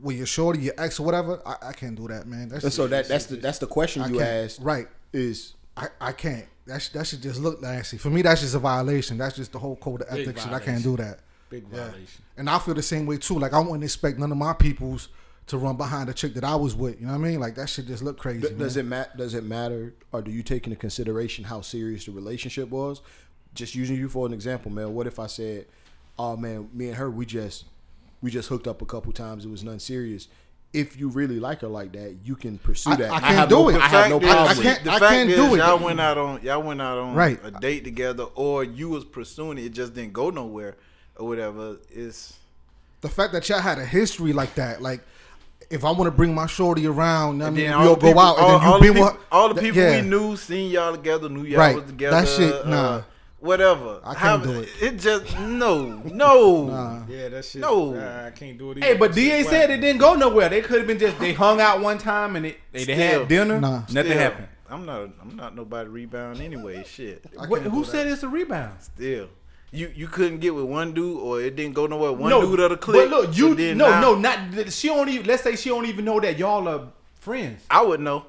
with 0.00 0.16
your 0.16 0.26
shorty, 0.26 0.60
your 0.60 0.74
ex 0.78 0.98
or 0.98 1.04
whatever, 1.04 1.40
I, 1.44 1.68
I 1.68 1.72
can't 1.72 1.94
do 1.94 2.08
that, 2.08 2.26
man. 2.26 2.48
That's 2.48 2.64
And 2.64 2.72
so 2.72 2.86
that 2.86 3.06
that's 3.08 3.26
the 3.26 3.36
that's 3.36 3.58
the 3.58 3.66
question 3.66 4.02
you 4.04 4.18
can't. 4.18 4.44
asked. 4.50 4.60
Right. 4.60 4.88
Is 5.12 5.54
I, 5.76 5.88
I 6.00 6.12
can't. 6.12 6.46
That 6.66 6.82
sh- 6.82 6.88
that 6.90 7.06
should 7.06 7.22
just 7.22 7.40
look 7.40 7.60
nasty. 7.62 7.98
For 7.98 8.10
me, 8.10 8.22
that's 8.22 8.40
just 8.40 8.54
a 8.54 8.58
violation. 8.58 9.18
That's 9.18 9.36
just 9.36 9.52
the 9.52 9.58
whole 9.58 9.76
code 9.76 10.02
of 10.02 10.10
Big 10.10 10.22
ethics. 10.22 10.42
Shit. 10.44 10.52
I 10.52 10.58
can't 10.58 10.82
do 10.82 10.96
that. 10.96 11.20
Big 11.50 11.64
violation. 11.64 12.24
And 12.36 12.50
I 12.50 12.58
feel 12.58 12.74
the 12.74 12.82
same 12.82 13.06
way 13.06 13.18
too. 13.18 13.38
Like 13.38 13.52
I 13.52 13.60
wouldn't 13.60 13.84
expect 13.84 14.18
none 14.18 14.32
of 14.32 14.38
my 14.38 14.52
peoples 14.52 15.08
to 15.48 15.58
run 15.58 15.76
behind 15.76 16.08
the 16.08 16.14
chick 16.14 16.34
that 16.34 16.44
I 16.44 16.56
was 16.56 16.74
with. 16.74 16.98
You 17.00 17.06
know 17.06 17.12
what 17.12 17.24
I 17.24 17.28
mean? 17.28 17.40
Like 17.40 17.54
that 17.54 17.68
shit 17.68 17.86
just 17.86 18.02
look 18.02 18.18
crazy. 18.18 18.40
d- 18.40 18.48
man. 18.50 18.58
does 18.58 18.76
it 18.76 18.84
matter? 18.84 19.10
does 19.16 19.34
it 19.34 19.44
matter 19.44 19.94
or 20.12 20.22
do 20.22 20.30
you 20.30 20.42
take 20.42 20.66
into 20.66 20.76
consideration 20.76 21.44
how 21.44 21.60
serious 21.60 22.04
the 22.06 22.12
relationship 22.12 22.68
was? 22.70 23.00
Just 23.54 23.74
using 23.74 23.96
you 23.96 24.08
for 24.08 24.26
an 24.26 24.32
example, 24.32 24.70
man. 24.72 24.92
What 24.92 25.06
if 25.06 25.18
I 25.18 25.28
said, 25.28 25.66
"Oh 26.18 26.36
man, 26.36 26.68
me 26.72 26.88
and 26.88 26.96
her, 26.96 27.10
we 27.10 27.24
just 27.26 27.64
we 28.20 28.30
just 28.30 28.48
hooked 28.48 28.66
up 28.66 28.82
a 28.82 28.86
couple 28.86 29.12
times. 29.12 29.44
It 29.44 29.50
was 29.50 29.62
nothing 29.62 29.78
serious." 29.78 30.28
If 30.72 30.98
you 30.98 31.08
really 31.08 31.40
like 31.40 31.60
her 31.62 31.68
like 31.68 31.92
that, 31.92 32.16
you 32.24 32.36
can 32.36 32.58
pursue 32.58 32.90
I- 32.90 32.96
that. 32.96 33.10
I 33.10 33.20
can't 33.20 33.34
have 33.34 33.48
do 33.48 33.54
no, 33.54 33.68
it. 33.70 33.76
I 33.76 33.88
have 33.88 34.10
no 34.10 34.20
problem. 34.20 34.46
I 34.46 34.48
with 34.52 34.62
can't- 34.62 34.78
it. 34.80 34.84
The 34.84 34.90
I 34.92 34.98
fact 34.98 35.10
can't 35.12 35.30
is, 35.30 35.36
do 35.36 35.54
it. 35.54 35.58
y'all 35.58 35.78
went 35.78 36.00
out 36.00 36.18
on 36.18 36.42
y'all 36.42 36.62
went 36.62 36.82
out 36.82 36.98
on 36.98 37.14
Right. 37.14 37.40
a 37.42 37.50
date 37.50 37.84
together, 37.84 38.24
or 38.34 38.62
you 38.64 38.88
was 38.90 39.04
pursuing 39.04 39.56
it, 39.58 39.64
it 39.64 39.72
just 39.72 39.94
didn't 39.94 40.12
go 40.12 40.28
nowhere, 40.30 40.76
or 41.16 41.26
whatever. 41.28 41.76
Is 41.90 42.34
the 43.00 43.08
fact 43.08 43.32
that 43.32 43.48
y'all 43.48 43.60
had 43.60 43.78
a 43.78 43.86
history 43.86 44.32
like 44.34 44.54
that, 44.56 44.82
like 44.82 45.00
if 45.70 45.82
I 45.84 45.90
want 45.92 46.04
to 46.04 46.10
bring 46.10 46.34
my 46.34 46.46
shorty 46.46 46.86
around, 46.86 47.42
I 47.42 47.46
mean, 47.50 47.64
then 47.66 47.80
we 47.80 47.86
all 47.86 47.96
go 47.96 48.08
people- 48.08 48.20
out, 48.20 48.36
and 48.38 48.46
all, 48.46 48.50
then 48.52 48.60
you 48.62 48.68
all 48.68 48.78
the 48.78 48.84
people, 48.86 49.02
with 49.04 49.16
all 49.32 49.48
the 49.54 49.60
people 49.62 49.80
yeah. 49.80 50.00
we 50.02 50.08
knew, 50.08 50.36
seen 50.36 50.70
y'all 50.70 50.92
together, 50.94 51.28
knew 51.28 51.42
y'all 51.44 51.58
Right. 51.58 51.74
was 51.76 51.84
together. 51.86 52.20
That 52.20 52.28
shit, 52.28 52.52
uh, 52.66 52.68
nah. 52.68 53.02
Whatever. 53.46 54.00
I 54.04 54.14
can't 54.14 54.18
How- 54.18 54.36
do 54.52 54.60
it. 54.60 54.68
It 54.82 54.98
just 54.98 55.38
no, 55.38 55.86
no. 56.04 56.64
Nah. 56.66 57.02
Yeah, 57.08 57.28
that 57.30 57.44
shit. 57.44 57.60
No. 57.62 57.94
uh, 57.94 58.24
I 58.26 58.30
can't 58.36 58.58
do 58.58 58.72
it. 58.72 58.82
Hey, 58.84 58.96
but 58.96 59.10
That 59.10 59.14
DA 59.16 59.42
whack. 59.42 59.50
said 59.50 59.70
it 59.70 59.78
didn't 59.78 60.00
go 60.00 60.14
nowhere. 60.14 60.48
They 60.48 60.60
could 60.60 60.78
have 60.78 60.86
been 60.86 60.98
just 60.98 61.18
they 61.18 61.32
hung 61.32 61.60
out 61.60 61.80
one 61.80 61.98
time 61.98 62.36
and 62.36 62.46
it, 62.46 62.58
they, 62.72 62.84
they 62.84 62.94
Still. 62.94 63.20
had 63.20 63.28
dinner. 63.28 63.60
Nah. 63.60 63.78
Nothing 63.80 63.90
Still, 64.04 64.18
happened. 64.18 64.48
I'm 64.68 64.84
not. 64.84 65.10
I'm 65.22 65.36
not 65.36 65.54
nobody 65.54 65.88
rebound 65.88 66.40
anyway. 66.40 66.84
Shit. 66.86 67.24
What, 67.48 67.62
who 67.62 67.84
said 67.84 68.08
it's 68.08 68.22
a 68.24 68.28
rebound? 68.28 68.80
Still. 68.82 69.28
You 69.72 69.92
you 69.94 70.06
couldn't 70.08 70.38
get 70.40 70.54
with 70.54 70.64
one 70.64 70.92
dude, 70.92 71.18
or 71.18 71.40
it 71.40 71.54
didn't 71.56 71.74
go 71.74 71.86
nowhere. 71.86 72.12
One 72.12 72.30
no, 72.30 72.40
dude 72.42 72.60
of 72.60 72.70
the 72.70 72.76
clique. 72.76 73.08
But 73.08 73.10
look, 73.10 73.34
so 73.34 73.48
you 73.48 73.54
then 73.54 73.78
no 73.78 73.88
now- 73.90 74.00
no 74.00 74.14
not 74.14 74.72
she 74.72 74.88
don't 74.88 75.08
even. 75.08 75.26
Let's 75.26 75.42
say 75.42 75.54
she 75.56 75.68
don't 75.68 75.86
even 75.86 76.04
know 76.04 76.18
that 76.20 76.38
y'all 76.38 76.66
are 76.68 76.88
friends. 77.14 77.64
I 77.70 77.82
would 77.82 78.00
know 78.00 78.26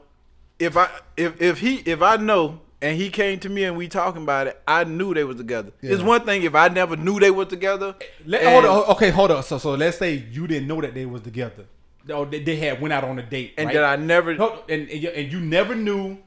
if 0.60 0.75
I 0.77 0.89
if 1.15 1.41
if 1.41 1.60
he 1.60 1.75
if 1.86 2.01
I 2.01 2.17
know 2.17 2.60
and 2.82 2.98
he 2.98 3.10
came 3.10 3.40
to 3.40 3.50
me 3.50 3.63
and 3.63 3.76
we 3.76 3.88
talking 3.88 4.24
about 4.24 4.48
it. 4.48 4.62
I 4.68 4.84
knew 4.84 5.13
they 5.13 5.24
was 5.24 5.38
together. 5.38 5.72
It's 5.82 6.04
one 6.04 6.22
thing 6.26 6.44
if 6.44 6.56
I 6.56 6.68
never 6.70 6.96
knew 6.96 7.20
they 7.20 7.32
were 7.32 7.46
together. 7.46 7.96
Let, 8.26 8.44
and- 8.44 8.52
hold 8.52 8.66
on, 8.66 8.92
okay, 8.96 9.10
hold 9.10 9.32
on. 9.32 9.44
So 9.44 9.58
so 9.58 9.74
let's 9.76 9.98
say 9.98 10.13
you 10.32 10.48
didn't 10.48 10.68
know 10.68 10.82
that 10.82 10.94
they 10.94 11.06
was 11.06 11.22
together. 11.22 11.66
No, 12.08 12.24
they, 12.24 12.42
they 12.42 12.56
had 12.56 12.80
went 12.82 12.94
out 12.94 13.04
on 13.04 13.20
a 13.20 13.24
date, 13.24 13.54
And 13.58 13.68
right? 13.68 13.74
that 13.74 13.84
I 13.84 13.96
never. 13.98 14.34
No, 14.36 14.63
and 14.70 14.90
and 14.90 15.04
you, 15.04 15.10
and 15.10 15.32
you 15.32 15.40
never 15.40 15.76
knew, 15.76 16.20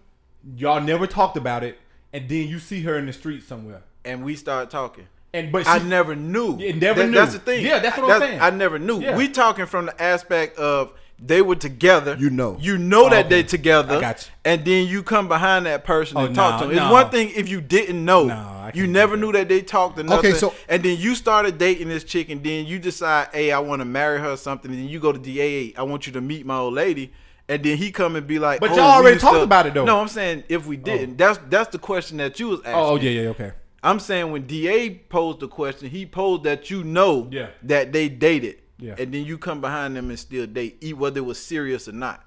y'all 0.57 0.81
never 0.81 1.07
talked 1.07 1.37
about 1.39 1.65
it, 1.65 1.79
and 2.13 2.29
then 2.29 2.49
you 2.49 2.59
see 2.59 2.83
her 2.83 2.99
in 2.99 3.07
the 3.07 3.13
street 3.13 3.43
somewhere. 3.43 3.83
And 4.05 4.25
we 4.25 4.35
start 4.35 4.71
talking. 4.71 5.07
And 5.33 5.53
but 5.53 5.67
I 5.69 5.79
never 5.79 6.17
knew. 6.17 6.57
Yeah, 6.59 6.75
never 6.75 7.07
knew. 7.07 7.13
That's 7.13 7.35
the 7.35 7.39
thing. 7.39 7.65
Yeah, 7.65 7.79
that's 7.79 7.97
what 7.97 8.11
I'm 8.11 8.21
saying. 8.21 8.41
I 8.41 8.51
never 8.51 8.79
knew. 8.79 9.01
Yeah. 9.01 9.17
We 9.17 9.29
talking 9.29 9.67
from 9.67 9.87
the 9.87 10.03
aspect 10.03 10.59
of 10.59 10.93
they 11.23 11.43
were 11.43 11.57
together. 11.57 12.17
You 12.19 12.31
know. 12.31 12.57
You 12.61 12.79
know 12.79 13.09
that 13.09 13.27
okay. 13.27 13.29
they 13.29 13.43
together. 13.43 13.97
I 13.97 14.01
got 14.01 14.23
you. 14.27 14.33
And 14.45 14.65
then 14.65 14.87
you 14.87 15.03
come 15.03 15.29
behind 15.29 15.67
that 15.67 15.85
person 15.85 16.17
Oh, 16.17 16.25
and 16.27 16.35
talk 16.35 16.55
nah, 16.55 16.59
to 16.61 16.65
them. 16.65 16.73
It's 16.73 16.81
nah. 16.81 16.93
one 16.93 17.11
thing 17.11 17.31
if 17.35 17.49
you 17.49 17.61
didn't 17.61 18.05
know. 18.05 18.31
I 18.31 18.73
you 18.75 18.87
never 18.87 19.17
knew 19.17 19.33
that 19.33 19.49
they 19.49 19.63
talked 19.63 19.99
or 19.99 20.03
nothing. 20.05 20.31
Okay, 20.31 20.39
so- 20.39 20.55
and 20.69 20.83
then 20.83 20.99
you 20.99 21.15
started 21.15 21.59
dating 21.59 21.89
this 21.89 22.05
chick 22.05 22.31
and 22.31 22.43
then 22.43 22.67
you 22.67 22.79
decide, 22.79 23.29
hey, 23.33 23.53
I 23.53 23.59
want 23.59 23.81
to 23.81 23.85
marry 23.85 24.19
her 24.21 24.31
or 24.31 24.37
something. 24.37 24.71
And 24.71 24.81
then 24.81 24.89
you 24.89 25.01
go 25.01 25.13
to 25.13 25.19
DA, 25.19 25.75
I 25.77 25.83
want 25.83 26.07
you 26.07 26.13
to 26.15 26.21
meet 26.21 26.47
my 26.47 26.57
old 26.57 26.75
lady. 26.75 27.13
And 27.49 27.65
then 27.65 27.79
he 27.79 27.91
come 27.91 28.15
and 28.15 28.29
be 28.29 28.39
like, 28.39 28.61
But 28.61 28.71
oh, 28.71 28.77
y'all 28.77 28.91
already 28.93 29.19
talked 29.19 29.43
about 29.43 29.67
it, 29.67 29.75
though. 29.75 29.85
No, 29.85 30.01
I'm 30.01 30.07
saying 30.07 30.45
if 30.49 30.67
we 30.67 30.77
didn't. 30.77 31.15
Oh. 31.15 31.15
That's 31.17 31.41
that's 31.49 31.71
the 31.71 31.81
question 31.81 32.19
that 32.19 32.39
you 32.39 32.47
was 32.47 32.61
asking. 32.61 32.75
Oh, 32.75 32.91
oh, 32.91 32.97
yeah, 32.97 33.11
yeah, 33.11 33.29
okay. 33.31 33.53
I'm 33.83 33.99
saying 33.99 34.31
when 34.31 34.47
Da 34.47 34.91
posed 35.09 35.41
the 35.41 35.49
question, 35.49 35.91
he 35.91 36.07
posed 36.07 36.45
that 36.45 36.71
you 36.71 36.85
know 36.85 37.29
Yeah. 37.33 37.49
that 37.65 37.93
they 37.93 38.09
dated, 38.09 38.60
Yeah. 38.81 38.95
and 38.99 39.13
then 39.13 39.25
you 39.25 39.37
come 39.39 39.61
behind 39.61 39.95
them 39.97 40.09
and 40.09 40.19
still 40.19 40.47
date, 40.47 40.79
e- 40.83 40.95
whether 40.95 41.19
it 41.19 41.25
was 41.25 41.39
serious 41.39 41.87
or 41.87 41.93
not. 41.93 42.25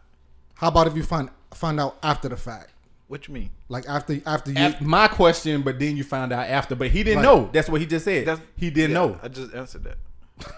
How 0.56 0.68
about 0.68 0.88
if 0.88 0.96
you 0.96 1.04
find 1.04 1.30
find 1.54 1.80
out 1.80 1.98
after 2.04 2.30
the 2.30 2.38
fact, 2.38 2.70
What 3.08 3.28
you 3.28 3.34
mean? 3.34 3.50
like 3.70 3.88
after 3.90 4.20
after 4.26 4.52
you? 4.52 4.66
Af- 4.66 4.82
my 4.82 5.08
question, 5.08 5.62
but 5.64 5.80
then 5.80 5.98
you 5.98 6.04
found 6.04 6.32
out 6.32 6.48
after. 6.48 6.76
But 6.76 6.92
he 6.92 7.04
didn't 7.04 7.24
Right. 7.24 7.36
know. 7.36 7.50
That's 7.52 7.70
what 7.70 7.82
he 7.82 7.88
just 7.88 8.06
said. 8.06 8.28
That's, 8.28 8.42
he 8.56 8.70
didn't 8.70 8.92
yeah, 8.92 8.98
know. 8.98 9.20
I 9.24 9.28
just 9.30 9.54
answered 9.54 9.84
that. 9.86 9.98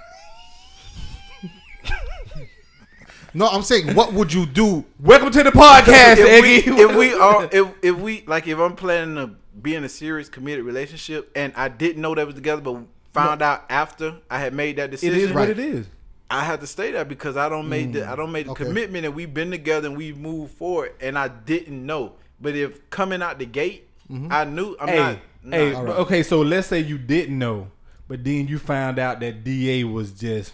no, 3.34 3.48
I'm 3.48 3.64
saying, 3.64 3.96
what 3.96 4.14
would 4.14 4.32
you 4.34 4.46
do? 4.46 4.86
Welcome 5.00 5.32
to 5.32 5.44
the 5.44 5.52
podcast, 5.52 6.18
if 6.20 6.42
we, 6.44 6.58
Eggy. 6.58 6.72
if 6.82 6.96
we 6.96 7.14
are, 7.14 7.50
if 7.52 7.68
if 7.82 7.98
we 7.98 8.24
like, 8.28 8.48
if 8.48 8.60
I'm 8.60 8.76
planning 8.76 9.16
to 9.16 9.32
be 9.62 9.76
in 9.76 9.84
a 9.84 9.90
serious 9.90 10.30
committed 10.30 10.66
relationship, 10.66 11.32
and 11.36 11.54
I 11.56 11.68
didn't 11.70 12.02
know 12.02 12.16
that 12.16 12.26
was 12.26 12.36
together, 12.36 12.62
but 12.62 12.82
found 13.16 13.42
out 13.42 13.66
after 13.70 14.16
I 14.30 14.40
had 14.40 14.54
made 14.54 14.78
that 14.78 14.86
it 14.86 14.92
decision, 14.92 15.20
is 15.20 15.30
what 15.32 15.48
Right. 15.48 15.50
it 15.50 15.60
is. 15.60 15.88
I 16.30 16.44
had 16.44 16.62
to 16.62 16.68
stay 16.68 16.92
there 16.92 17.06
because 17.06 17.38
I 17.38 17.50
don't 17.50 17.70
made 17.70 17.94
the 17.94 18.00
mm. 18.00 18.08
I 18.08 18.16
don't 18.16 18.32
make 18.32 18.46
the 18.46 18.52
okay. 18.54 18.66
commitment 18.66 19.06
and 19.06 19.16
we've 19.16 19.34
been 19.34 19.52
together 19.52 19.88
and 19.88 19.98
we've 19.98 20.18
moved 20.18 20.54
forward 20.54 20.94
and 21.00 21.18
I 21.18 21.28
didn't 21.28 21.86
know. 21.86 22.14
But 22.42 22.56
if 22.56 22.90
coming 22.90 23.22
out 23.22 23.38
the 23.40 23.46
gate, 23.46 23.88
mm-hmm. 24.12 24.32
I 24.32 24.44
knew 24.44 24.76
I'm 24.80 24.88
hey, 24.88 24.98
not. 24.98 25.54
hey, 25.54 25.72
nah. 25.72 25.86
but 25.86 25.98
okay. 26.00 26.24
So 26.24 26.42
let's 26.42 26.68
say 26.68 26.80
you 26.80 26.98
didn't 26.98 27.38
know, 27.38 27.70
but 28.08 28.24
then 28.24 28.48
you 28.48 28.60
found 28.60 29.00
out 29.00 29.20
that 29.20 29.44
Da 29.44 29.84
was 29.84 30.12
just 30.12 30.54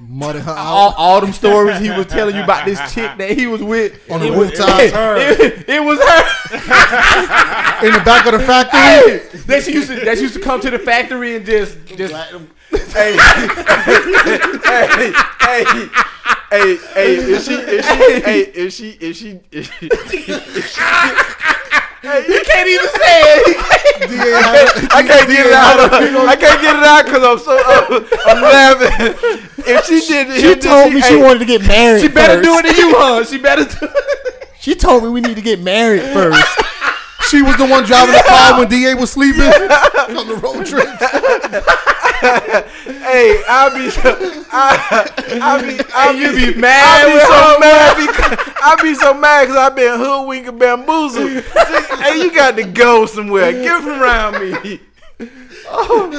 Muddy 0.00 0.38
her 0.38 0.52
all, 0.52 0.90
out. 0.90 0.94
All 0.96 1.20
them 1.20 1.32
stories 1.32 1.78
he 1.80 1.90
was 1.90 2.06
telling 2.06 2.36
you 2.36 2.42
about 2.44 2.64
this 2.64 2.78
chick 2.94 3.16
that 3.18 3.30
he 3.30 3.46
was 3.46 3.62
with. 3.62 3.98
On 4.10 4.20
the 4.20 4.26
it 4.26 4.30
was- 4.30 4.50
rooftop. 4.50 4.80
It, 4.80 5.68
it 5.68 5.82
was 5.82 5.98
her. 5.98 7.86
in 7.86 7.92
the 7.92 8.02
back 8.04 8.26
of 8.26 8.32
the 8.32 8.46
factory. 8.46 8.80
Hey, 8.80 9.18
that 9.46 9.62
she 9.64 9.72
used 9.72 9.88
to 9.88 9.96
that 10.04 10.16
she 10.16 10.22
used 10.22 10.34
to 10.34 10.40
come 10.40 10.60
to 10.60 10.70
the 10.70 10.78
factory 10.78 11.36
and 11.36 11.44
just 11.46 11.84
just 11.86 12.14
hey, 12.14 13.16
hey, 14.64 15.12
hey, 15.40 15.88
hey, 16.50 16.76
hey, 16.94 17.14
is 17.16 17.44
she, 17.44 17.54
is 17.54 17.86
she, 17.86 18.20
hey, 18.20 18.40
is 18.40 18.74
she, 18.74 18.90
is 18.90 19.16
she, 19.16 19.40
is 19.50 19.66
she, 19.66 19.86
is 19.88 20.72
she 20.72 20.82
he 22.04 22.40
can't 22.44 22.68
even 22.68 22.88
say 22.88 23.20
it. 23.24 24.08
DA 24.08 24.30
had- 24.32 24.92
I 24.92 25.02
can't 25.02 25.28
get 25.28 25.46
it 25.46 25.52
out. 25.52 25.80
Of, 25.80 25.92
I 26.28 26.36
can't 26.36 26.60
get 26.60 26.76
it 26.76 26.82
out 26.84 27.04
because 27.04 27.24
I'm 27.24 27.38
so 27.38 27.56
uh, 27.56 28.04
I'm 28.26 28.42
laughing. 28.42 29.40
If 29.66 29.84
she 29.86 30.00
did, 30.06 30.40
She 30.40 30.54
told 30.60 30.92
me 30.92 31.00
she 31.02 31.16
wanted 31.16 31.38
to 31.40 31.44
get 31.46 31.62
married. 31.66 32.02
She 32.02 32.08
better 32.08 32.34
first. 32.42 32.44
do 32.44 32.54
it 32.58 32.62
than 32.66 32.76
you, 32.88 32.94
huh? 32.96 33.24
She 33.24 33.38
better 33.38 33.64
do 33.64 33.76
it. 33.86 34.48
She 34.60 34.74
told 34.74 35.02
me 35.04 35.08
we 35.10 35.20
need 35.20 35.36
to 35.36 35.42
get 35.42 35.60
married 35.60 36.02
first. 36.12 36.40
She 37.30 37.42
was 37.42 37.56
the 37.56 37.66
one 37.66 37.84
driving 37.84 38.14
the 38.14 38.22
car 38.26 38.58
when 38.58 38.68
Da 38.68 38.94
was 38.94 39.12
sleeping 39.12 39.42
on 39.42 40.26
the 40.28 40.36
road 40.42 40.66
trip. 40.66 40.88
Hey, 42.24 43.42
I'll 43.48 43.70
be, 43.74 43.90
I, 44.50 45.10
I'll 45.42 45.60
be, 45.60 45.78
I'll 45.94 46.14
you 46.14 46.32
be, 46.32 46.54
be 46.54 46.60
mad 46.60 47.04
I'll 47.04 47.12
be 47.12 47.18
so 47.20 47.34
her, 47.34 47.58
mad 47.60 47.96
because 48.06 48.38
I'll 48.62 48.82
be 48.82 48.94
so 48.94 49.12
mad 49.14 49.42
because 49.42 49.56
I've 49.56 49.76
been 49.76 49.98
hoodwinked 49.98 50.48
and 50.48 50.58
bamboozled. 50.58 51.44
hey, 52.00 52.22
you 52.22 52.32
got 52.34 52.56
to 52.56 52.64
go 52.64 53.04
somewhere. 53.06 53.52
Get 53.52 53.82
from 53.82 54.00
around 54.00 54.40
me. 54.40 54.80
Oh. 55.66 56.10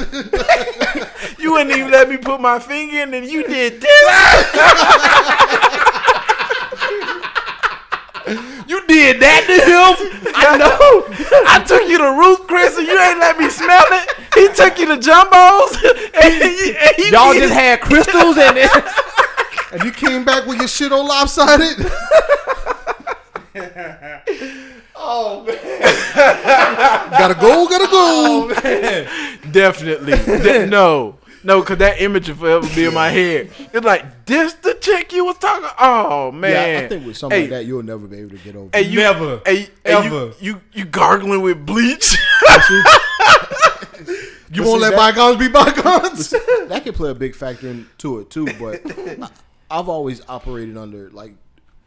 you 1.38 1.52
wouldn't 1.52 1.76
even 1.76 1.90
let 1.90 2.08
me 2.08 2.16
put 2.18 2.40
my 2.40 2.60
finger 2.60 3.02
in, 3.02 3.14
and 3.14 3.26
you 3.26 3.46
did 3.46 3.80
this. 3.80 3.90
You 8.88 8.94
did 8.94 9.20
that 9.20 9.42
to 9.46 9.56
him. 9.66 10.32
I 10.34 10.56
know. 10.62 11.04
I 11.48 11.62
took 11.64 11.88
you 11.88 11.98
to 11.98 12.12
Ruth 12.12 12.46
Chris, 12.46 12.76
and 12.78 12.86
you 12.86 12.98
ain't 13.00 13.18
let 13.18 13.38
me 13.38 13.48
smell 13.50 13.84
it. 13.88 14.14
He 14.34 14.48
took 14.54 14.78
you 14.78 14.86
to 14.86 14.98
Jumbo's, 14.98 15.76
and 16.22 16.34
he, 16.34 16.76
and 16.76 16.96
he 16.96 17.10
Y'all 17.10 17.32
did- 17.32 17.42
just 17.42 17.54
had 17.54 17.80
crystals 17.80 18.36
and 18.38 18.56
then 18.56 18.68
And 19.72 19.82
you 19.82 19.90
came 19.90 20.24
back 20.24 20.46
with 20.46 20.58
your 20.58 20.68
shit 20.68 20.92
all 20.92 21.06
lopsided. 21.06 21.90
Oh 24.94 25.44
man. 25.44 27.10
gotta 27.10 27.34
go, 27.34 27.66
gotta 27.68 27.86
go. 27.86 28.48
Oh, 28.50 29.40
Definitely. 29.52 30.12
De- 30.12 30.66
no. 30.66 31.18
No, 31.46 31.60
because 31.60 31.78
that 31.78 32.02
image 32.02 32.28
will 32.28 32.34
forever 32.34 32.74
be 32.74 32.86
in 32.86 32.94
my 32.94 33.08
head. 33.08 33.50
It's 33.72 33.86
like, 33.86 34.26
this 34.26 34.54
the 34.54 34.74
chick 34.74 35.12
you 35.12 35.24
was 35.24 35.38
talking 35.38 35.68
Oh, 35.78 36.32
man. 36.32 36.50
Yeah, 36.80 36.84
I 36.84 36.88
think 36.88 37.06
with 37.06 37.16
something 37.16 37.40
like 37.42 37.50
that, 37.50 37.66
you'll 37.66 37.84
never 37.84 38.08
be 38.08 38.18
able 38.18 38.30
to 38.30 38.38
get 38.38 38.56
over. 38.56 38.70
Hey, 38.72 38.82
you, 38.82 38.96
Never. 38.98 39.40
Hey, 39.46 39.56
hey, 39.62 39.70
Ever. 39.84 40.06
You, 40.08 40.34
you, 40.40 40.60
you 40.72 40.84
gargling 40.86 41.42
with 41.42 41.64
bleach? 41.64 42.16
You 44.52 44.62
won't 44.62 44.80
let 44.80 44.96
bygones 44.96 45.38
be 45.38 45.48
bygones. 45.48 46.30
that 46.30 46.80
can 46.84 46.94
play 46.94 47.10
a 47.10 47.14
big 47.14 47.34
factor 47.34 47.68
into 47.68 48.20
it 48.20 48.30
too. 48.30 48.46
But 48.58 48.80
I- 49.22 49.28
I've 49.78 49.88
always 49.88 50.22
operated 50.28 50.76
under 50.76 51.10
like 51.10 51.32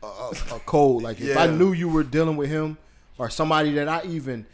a, 0.04 0.06
a, 0.06 0.30
a 0.56 0.60
code. 0.60 1.02
Like 1.02 1.20
if 1.22 1.38
I 1.38 1.48
knew 1.48 1.72
you 1.72 1.88
were 1.90 2.04
dealing 2.04 2.36
with 2.38 2.50
him 2.50 2.78
or 3.18 3.30
somebody 3.30 3.72
that 3.74 3.88
I 3.88 4.04
even, 4.04 4.46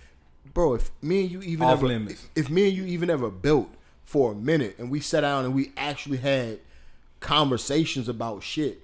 bro, 0.53 0.75
if 0.75 0.91
me 1.01 1.21
and 1.21 1.31
you 1.31 1.41
even 1.41 1.65
Off 1.67 1.79
ever, 1.79 1.87
limits. 1.87 2.27
if 2.35 2.49
me 2.49 2.67
and 2.69 2.77
you 2.77 2.85
even 2.85 3.09
ever 3.09 3.29
built 3.29 3.69
for 4.05 4.31
a 4.31 4.35
minute 4.35 4.75
and 4.77 4.89
we 4.89 4.99
sat 4.99 5.21
down 5.21 5.45
and 5.45 5.53
we 5.53 5.71
actually 5.75 6.17
had 6.17 6.59
conversations 7.19 8.07
about 8.07 8.43
shit, 8.43 8.81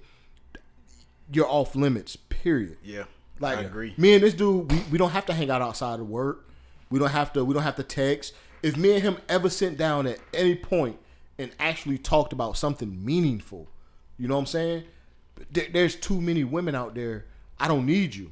you're 1.32 1.48
off 1.48 1.74
limits. 1.74 2.16
Period. 2.16 2.76
yeah. 2.82 3.04
Like 3.38 3.58
I 3.58 3.62
agree. 3.62 3.94
me 3.96 4.14
and 4.14 4.22
this 4.22 4.34
dude, 4.34 4.70
we, 4.70 4.78
we 4.92 4.98
don't 4.98 5.10
have 5.10 5.26
to 5.26 5.32
hang 5.32 5.50
out 5.50 5.62
outside 5.62 5.98
of 6.00 6.08
work. 6.08 6.48
We 6.90 6.98
don't 6.98 7.10
have 7.10 7.32
to 7.32 7.44
we 7.44 7.54
don't 7.54 7.62
have 7.62 7.76
to 7.76 7.82
text. 7.82 8.34
If 8.62 8.76
me 8.76 8.94
and 8.94 9.02
him 9.02 9.16
ever 9.28 9.48
sit 9.48 9.76
down 9.76 10.06
at 10.06 10.18
any 10.34 10.54
point 10.54 10.98
and 11.38 11.50
actually 11.58 11.98
talked 11.98 12.32
about 12.32 12.56
something 12.56 13.04
meaningful, 13.04 13.68
you 14.18 14.28
know 14.28 14.34
what 14.34 14.40
I'm 14.40 14.46
saying? 14.46 14.84
There, 15.50 15.66
there's 15.72 15.96
too 15.96 16.20
many 16.20 16.44
women 16.44 16.74
out 16.74 16.94
there. 16.94 17.24
I 17.58 17.68
don't 17.68 17.86
need 17.86 18.14
you. 18.14 18.30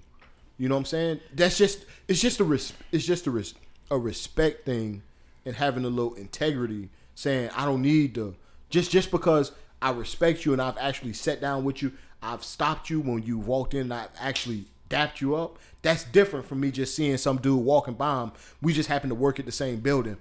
You 0.59 0.69
know 0.69 0.75
what 0.75 0.81
I'm 0.81 0.85
saying? 0.87 1.21
That's 1.35 1.57
just 1.57 1.87
it's 2.07 2.21
just 2.21 2.39
a 2.39 2.45
res, 2.45 2.73
it's 2.93 3.05
just 3.07 3.27
a 3.27 3.31
res, 3.31 3.55
a 3.91 3.99
respect 3.99 4.67
thing 4.67 5.03
and 5.45 5.57
having 5.57 5.85
a 5.85 5.89
little 5.89 6.15
integrity 6.15 6.91
saying 7.15 7.51
I 7.57 7.65
don't 7.65 7.83
need 7.83 8.15
to 8.17 8.37
just 8.71 8.91
just 8.91 9.11
because 9.11 9.53
I 9.83 9.91
respect 9.91 10.45
you 10.45 10.53
and 10.53 10.63
I've 10.63 10.79
actually 10.79 11.13
sat 11.13 11.41
down 11.41 11.65
with 11.65 11.83
you, 11.83 11.93
I've 12.23 12.45
stopped 12.45 12.91
you 12.91 13.01
when 13.01 13.23
you 13.23 13.39
walked 13.39 13.75
in 13.75 13.83
and 13.83 13.95
I've 13.95 14.11
actually 14.21 14.65
dapped 14.89 15.21
you 15.21 15.35
up. 15.35 15.59
That's 15.83 16.05
different 16.05 16.47
from 16.47 16.61
me 16.61 16.71
just 16.71 16.95
seeing 16.95 17.17
some 17.17 17.39
dude 17.39 17.65
walking 17.65 17.95
by 17.95 18.23
him. 18.23 18.33
We 18.61 18.73
just 18.73 18.89
happen 18.89 19.09
to 19.09 19.15
work 19.15 19.39
at 19.39 19.47
the 19.47 19.53
same 19.53 19.81
building. 19.81 20.19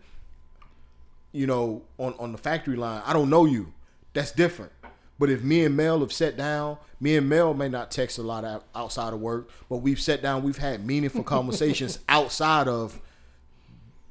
You 1.32 1.46
know, 1.46 1.84
on, 1.98 2.16
on 2.18 2.32
the 2.32 2.38
factory 2.38 2.76
line. 2.76 3.04
I 3.06 3.14
don't 3.14 3.30
know 3.30 3.46
you. 3.46 3.74
That's 4.14 4.32
different. 4.32 4.72
But 5.20 5.30
if 5.30 5.44
me 5.44 5.66
and 5.66 5.76
Mel 5.76 6.00
have 6.00 6.14
sat 6.14 6.38
down, 6.38 6.78
me 7.02 7.18
and 7.18 7.28
Mel 7.28 7.54
may 7.54 7.68
not 7.68 7.92
text 7.92 8.18
a 8.18 8.24
lot 8.24 8.64
outside 8.74 9.14
of 9.14 9.20
work, 9.20 9.50
but 9.70 9.78
we've 9.78 10.00
sat 10.00 10.22
down, 10.22 10.44
we've 10.44 10.58
had 10.58 10.86
meaningful 10.86 11.24
conversations 11.26 12.00
outside 12.08 12.70
of 12.70 13.00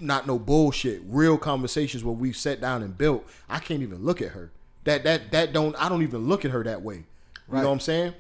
not 0.01 0.27
no 0.27 0.39
bullshit, 0.39 1.03
real 1.09 1.39
conversations 1.39 2.05
where 2.05 2.15
we've 2.15 2.37
sat 2.37 2.61
down 2.61 2.83
and 2.83 2.97
built. 2.97 3.27
I 3.49 3.59
can't 3.59 3.83
even 3.83 4.05
look 4.05 4.23
at 4.23 4.29
her. 4.31 4.51
That 4.85 5.05
that 5.05 5.33
that 5.33 5.53
don't 5.53 5.75
I 5.77 5.89
don't 5.89 6.03
even 6.03 6.29
look 6.29 6.45
at 6.45 6.51
her 6.51 6.63
that 6.65 6.83
way. 6.83 7.05
You 7.51 7.55
know 7.55 7.65
what 7.67 7.73
I'm 7.73 7.81
saying? 7.81 8.15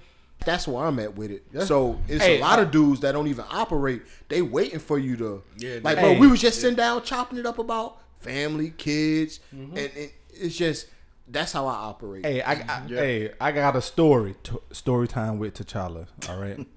That's 0.44 0.66
where 0.68 0.84
I'm 0.84 0.98
at 1.00 1.14
with 1.16 1.30
it. 1.30 1.44
So 1.64 1.98
it's 2.08 2.24
Hey, 2.24 2.38
a 2.38 2.40
lot 2.40 2.58
of 2.60 2.70
dudes 2.70 3.00
that 3.00 3.12
don't 3.12 3.26
even 3.26 3.44
operate. 3.50 4.02
They 4.28 4.40
waiting 4.42 4.78
for 4.78 4.98
you 4.98 5.16
to 5.16 5.42
Yeah, 5.58 5.78
like, 5.82 5.98
Hey. 5.98 6.14
bro. 6.14 6.20
We 6.20 6.28
was 6.28 6.40
just 6.40 6.60
sitting 6.60 6.76
down 6.76 7.02
chopping 7.02 7.38
it 7.38 7.44
up 7.46 7.58
about 7.58 7.98
family, 8.20 8.70
kids, 8.76 9.40
and, 9.50 9.76
and 9.76 10.10
it's 10.30 10.56
just 10.56 10.86
that's 11.30 11.52
how 11.52 11.66
I 11.66 11.74
operate. 11.74 12.24
Hey, 12.24 12.40
I, 12.40 12.52
I 12.52 12.82
hey, 12.88 13.32
I 13.40 13.52
got 13.52 13.76
a 13.76 13.82
story. 13.82 14.34
T- 14.42 14.56
story 14.72 15.06
time 15.06 15.38
with 15.38 15.54
T'Challa. 15.54 16.06
All 16.28 16.38
right. 16.40 16.58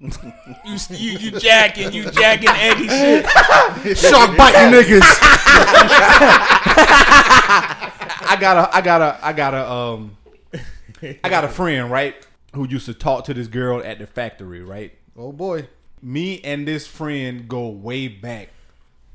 You, 0.64 0.78
you, 0.90 1.18
you 1.18 1.30
jacking, 1.40 1.92
you 1.92 2.10
jacking 2.10 2.48
Eggy 2.48 2.88
shit. 2.88 3.26
Shark 3.98 4.36
biting 4.36 4.72
niggas. 4.72 5.00
I 8.24 8.36
got 8.40 8.56
a, 8.56 8.76
I 8.76 8.80
got 8.80 9.00
a, 9.02 9.18
I 9.22 9.32
got 9.32 9.54
a, 9.54 9.70
um, 9.70 10.16
I 11.02 11.28
got 11.28 11.44
a 11.44 11.48
friend 11.48 11.90
right 11.90 12.14
who 12.54 12.68
used 12.68 12.86
to 12.86 12.94
talk 12.94 13.24
to 13.24 13.34
this 13.34 13.48
girl 13.48 13.82
at 13.82 13.98
the 13.98 14.06
factory. 14.06 14.62
Right. 14.62 14.92
Oh 15.16 15.32
boy. 15.32 15.68
Me 16.00 16.40
and 16.42 16.66
this 16.66 16.86
friend 16.86 17.48
go 17.48 17.68
way 17.68 18.08
back, 18.08 18.48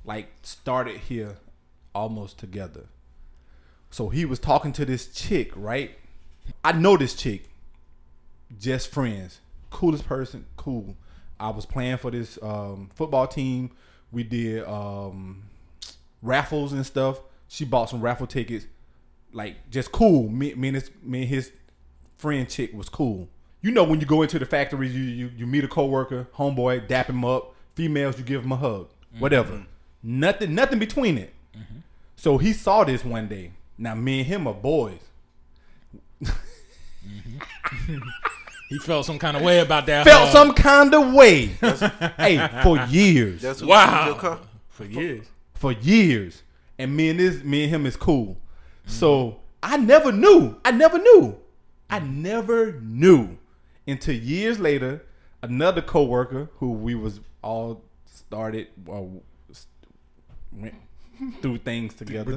like 0.06 0.28
started 0.44 0.98
here, 0.98 1.38
almost 1.94 2.38
together. 2.40 2.86
So 3.90 4.10
he 4.10 4.26
was 4.26 4.40
talking 4.40 4.74
to 4.74 4.86
this 4.86 5.08
chick, 5.08 5.52
right? 5.56 5.98
I 6.64 6.72
know 6.72 6.98
this 6.98 7.16
chick. 7.16 7.50
Just 8.60 8.92
friends. 8.92 9.40
Coolest 9.70 10.06
person, 10.06 10.46
cool. 10.56 10.96
I 11.40 11.50
was 11.50 11.66
playing 11.66 11.98
for 11.98 12.12
this 12.12 12.40
um, 12.42 12.90
football 12.96 13.28
team. 13.28 13.72
We 14.12 14.24
did 14.24 14.66
um, 14.66 15.44
raffles 16.22 16.74
and 16.74 16.86
stuff. 16.86 17.20
She 17.48 17.66
bought 17.66 17.90
some 17.90 18.02
raffle 18.02 18.28
tickets. 18.28 18.66
Like 19.34 19.70
just 19.70 19.92
cool. 19.92 20.30
Me, 20.30 20.54
me, 20.54 20.70
and, 20.70 20.76
his, 20.76 20.90
me 21.04 21.22
and 21.22 21.30
his 21.30 21.52
friend 22.18 22.50
chick 22.50 22.74
was 22.74 22.90
cool. 22.90 23.28
You 23.62 23.72
know 23.72 23.84
when 23.84 24.00
you 24.00 24.06
go 24.06 24.22
into 24.22 24.40
the 24.40 24.46
factory, 24.46 24.88
you 24.88 25.02
you, 25.02 25.32
you 25.36 25.48
meet 25.48 25.64
a 25.64 25.68
coworker, 25.68 26.28
homeboy, 26.36 26.88
dap 26.88 27.08
him 27.08 27.26
up. 27.26 27.54
Females, 27.76 28.18
you 28.18 28.24
give 28.24 28.44
him 28.44 28.52
a 28.52 28.56
hug, 28.56 28.88
whatever. 29.20 29.66
Nothing, 30.02 30.56
nothing 30.56 30.80
between 30.80 31.18
it. 31.18 31.34
So 32.16 32.38
he 32.38 32.54
saw 32.54 32.84
this 32.84 33.04
one 33.06 33.28
day. 33.28 33.52
Now 33.78 33.96
me 33.96 34.20
and 34.20 34.28
him 34.28 34.48
are 34.48 34.54
boys. 34.54 35.00
He 38.70 38.80
felt 38.80 39.06
some 39.06 39.18
kind 39.18 39.38
of 39.38 39.44
way 39.44 39.60
about 39.60 39.86
that. 39.86 40.06
Felt 40.06 40.24
hug. 40.26 40.32
some 40.34 40.54
kind 40.54 40.94
of 40.94 41.14
way. 41.14 41.46
hey, 42.18 42.50
for 42.64 42.78
years, 42.88 43.42
That's 43.42 43.62
Wow. 43.62 44.08
your 44.22 44.40
for 44.68 44.84
years. 44.86 45.26
for 45.54 45.72
years, 45.72 46.44
and 46.78 46.96
me 46.96 47.10
and 47.10 47.20
this, 47.20 47.44
me 47.44 47.64
and 47.64 47.74
him 47.74 47.86
is 47.86 47.96
cool. 47.96 48.38
So 48.86 49.40
I 49.64 49.78
never 49.78 50.12
knew. 50.12 50.58
I 50.66 50.72
never 50.72 50.98
knew. 50.98 51.38
I 51.90 52.00
never 52.00 52.74
knew 52.82 53.38
until 53.88 54.16
years 54.16 54.60
later. 54.60 55.04
Another 55.42 55.82
coworker 55.84 56.50
who 56.56 56.72
we 56.74 56.96
was 56.96 57.20
all 57.44 57.84
started 58.06 58.68
or 58.88 59.08
went 60.52 60.74
through 61.42 61.58
things 61.60 61.94
together 61.94 62.32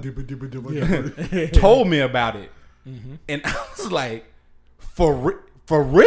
told 1.53 1.89
me 1.89 2.01
about 2.01 2.37
it, 2.37 2.51
mm-hmm. 2.89 3.15
and 3.29 3.43
I 3.45 3.67
was 3.77 3.91
like, 3.93 4.25
"For 4.79 5.15
re- 5.15 5.43
for 5.67 5.83
real?" 5.83 6.07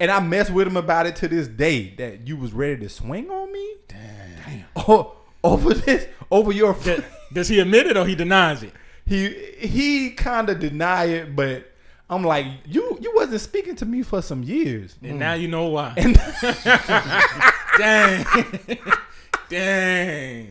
And 0.00 0.12
I 0.12 0.20
messed 0.20 0.50
with 0.52 0.68
him 0.68 0.76
about 0.76 1.06
it 1.06 1.16
to 1.16 1.28
this 1.28 1.48
day. 1.48 1.92
That 1.96 2.26
you 2.26 2.36
was 2.36 2.52
ready 2.52 2.76
to 2.82 2.88
swing 2.88 3.30
on 3.30 3.52
me. 3.52 3.74
Damn. 3.88 4.64
Oh, 4.76 5.16
over 5.42 5.74
this, 5.74 6.06
over 6.30 6.52
your. 6.52 6.74
Does- 6.74 7.02
Does 7.32 7.48
he 7.48 7.58
admit 7.60 7.86
it 7.86 7.96
or 7.96 8.06
he 8.06 8.14
denies 8.14 8.62
it? 8.62 8.72
he 9.08 9.28
he 9.58 10.10
kind 10.10 10.48
of 10.50 10.60
deny 10.60 11.06
it, 11.06 11.34
but 11.34 11.72
I'm 12.10 12.22
like, 12.22 12.46
you 12.66 12.98
you 13.00 13.12
wasn't 13.14 13.40
speaking 13.40 13.74
to 13.76 13.86
me 13.86 14.02
for 14.02 14.20
some 14.22 14.42
years. 14.42 14.96
And 15.02 15.18
now 15.18 15.32
you 15.34 15.48
know 15.48 15.66
why. 15.68 15.94
And 15.96 16.14
Dang. 17.78 18.26
Dang. 19.48 20.50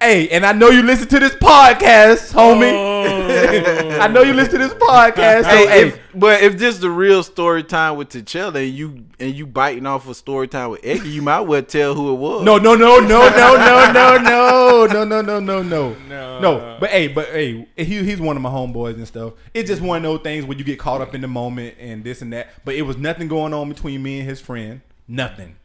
Hey, 0.00 0.28
and 0.30 0.44
I 0.46 0.52
know 0.52 0.68
you 0.70 0.82
listen 0.82 1.08
to 1.08 1.18
this 1.18 1.34
podcast, 1.34 2.32
homie. 2.32 2.72
Oh. 2.72 3.98
I 4.00 4.08
know 4.08 4.22
you 4.22 4.32
listen 4.32 4.60
to 4.60 4.68
this 4.68 4.74
podcast. 4.74 5.42
So, 5.42 5.48
Hey, 5.48 5.66
hey, 5.66 5.88
if, 5.88 6.00
but 6.14 6.42
if 6.42 6.58
this 6.58 6.78
the 6.78 6.90
real 6.90 7.22
story 7.22 7.62
time 7.64 7.96
with 7.96 8.10
T'Challa 8.10 8.64
and 8.66 8.74
you 8.74 9.04
and 9.20 9.34
you 9.34 9.46
biting 9.46 9.86
off 9.86 10.08
a 10.08 10.14
story 10.14 10.48
time 10.48 10.70
with 10.70 10.84
Eggy, 10.84 11.08
you 11.08 11.22
might 11.22 11.40
well 11.40 11.62
tell 11.62 11.94
who 11.94 12.12
it 12.12 12.16
was. 12.16 12.44
No, 12.44 12.58
no, 12.58 12.74
no, 12.74 12.98
no, 13.00 13.28
no, 13.28 13.56
no, 13.56 13.92
no, 13.92 14.16
no, 14.18 14.86
no, 14.86 15.04
no, 15.04 15.20
no, 15.22 15.40
no, 15.40 15.62
no, 15.62 15.94
No. 16.08 16.40
no. 16.40 16.76
But 16.80 16.90
hey, 16.90 17.08
but 17.08 17.28
hey, 17.28 17.66
he, 17.76 17.84
he's 18.04 18.20
one 18.20 18.36
of 18.36 18.42
my 18.42 18.50
homeboys 18.50 18.94
and 18.94 19.06
stuff. 19.06 19.34
It's 19.54 19.68
just 19.68 19.82
one 19.82 19.98
of 19.98 20.02
those 20.04 20.20
things 20.22 20.44
where 20.44 20.56
you 20.56 20.64
get 20.64 20.78
caught 20.78 21.00
up 21.00 21.14
in 21.14 21.20
the 21.20 21.28
moment 21.28 21.76
and 21.78 22.02
this 22.04 22.22
and 22.22 22.32
that. 22.32 22.48
But 22.64 22.74
it 22.76 22.82
was 22.82 22.96
nothing 22.96 23.28
going 23.28 23.52
on 23.54 23.68
between 23.68 24.02
me 24.02 24.20
and 24.20 24.28
his 24.28 24.40
friend. 24.40 24.80
Nothing. 25.06 25.56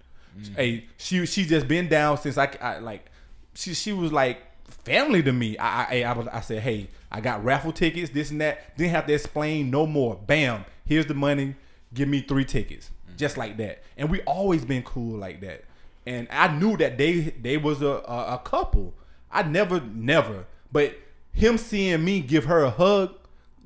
Hey, 0.56 0.86
she 0.98 1.26
she 1.28 1.46
just 1.46 1.68
been 1.68 1.88
down 1.88 2.18
since 2.18 2.38
I, 2.38 2.50
I 2.62 2.80
like. 2.80 3.06
She 3.54 3.74
she 3.74 3.94
was 3.94 4.12
like 4.12 4.42
family 4.68 5.24
to 5.24 5.32
me. 5.32 5.58
I 5.58 6.02
I, 6.02 6.04
I, 6.04 6.14
was- 6.14 6.28
I 6.28 6.42
said, 6.42 6.62
hey, 6.62 6.90
I 7.12 7.22
got 7.22 7.44
raffle 7.44 7.72
tickets, 7.72 8.12
this 8.12 8.32
and 8.32 8.42
that. 8.42 8.76
Didn't 8.78 8.92
have 8.92 9.08
to 9.08 9.14
explain 9.14 9.70
no 9.70 9.86
more. 9.86 10.16
Bam, 10.16 10.66
here's 10.86 11.06
the 11.06 11.14
money. 11.14 11.56
Give 11.94 12.08
me 12.08 12.22
three 12.22 12.46
tickets, 12.46 12.90
mm-hmm. 13.08 13.18
just 13.18 13.38
like 13.38 13.58
that. 13.58 13.84
And 13.98 14.10
we 14.10 14.22
always 14.22 14.66
been 14.66 14.84
cool 14.84 15.18
like 15.18 15.42
that. 15.42 15.66
And 16.06 16.28
I 16.32 16.48
knew 16.56 16.76
that 16.78 16.98
they 16.98 17.20
they 17.20 17.58
was 17.58 17.82
a, 17.82 18.04
a, 18.08 18.36
a 18.36 18.42
couple. 18.44 18.94
I 19.32 19.44
never 19.44 19.80
never, 19.82 20.46
but 20.72 20.96
him 21.32 21.58
seeing 21.58 22.04
me 22.04 22.20
give 22.22 22.46
her 22.46 22.64
a 22.64 22.70
hug, 22.70 23.16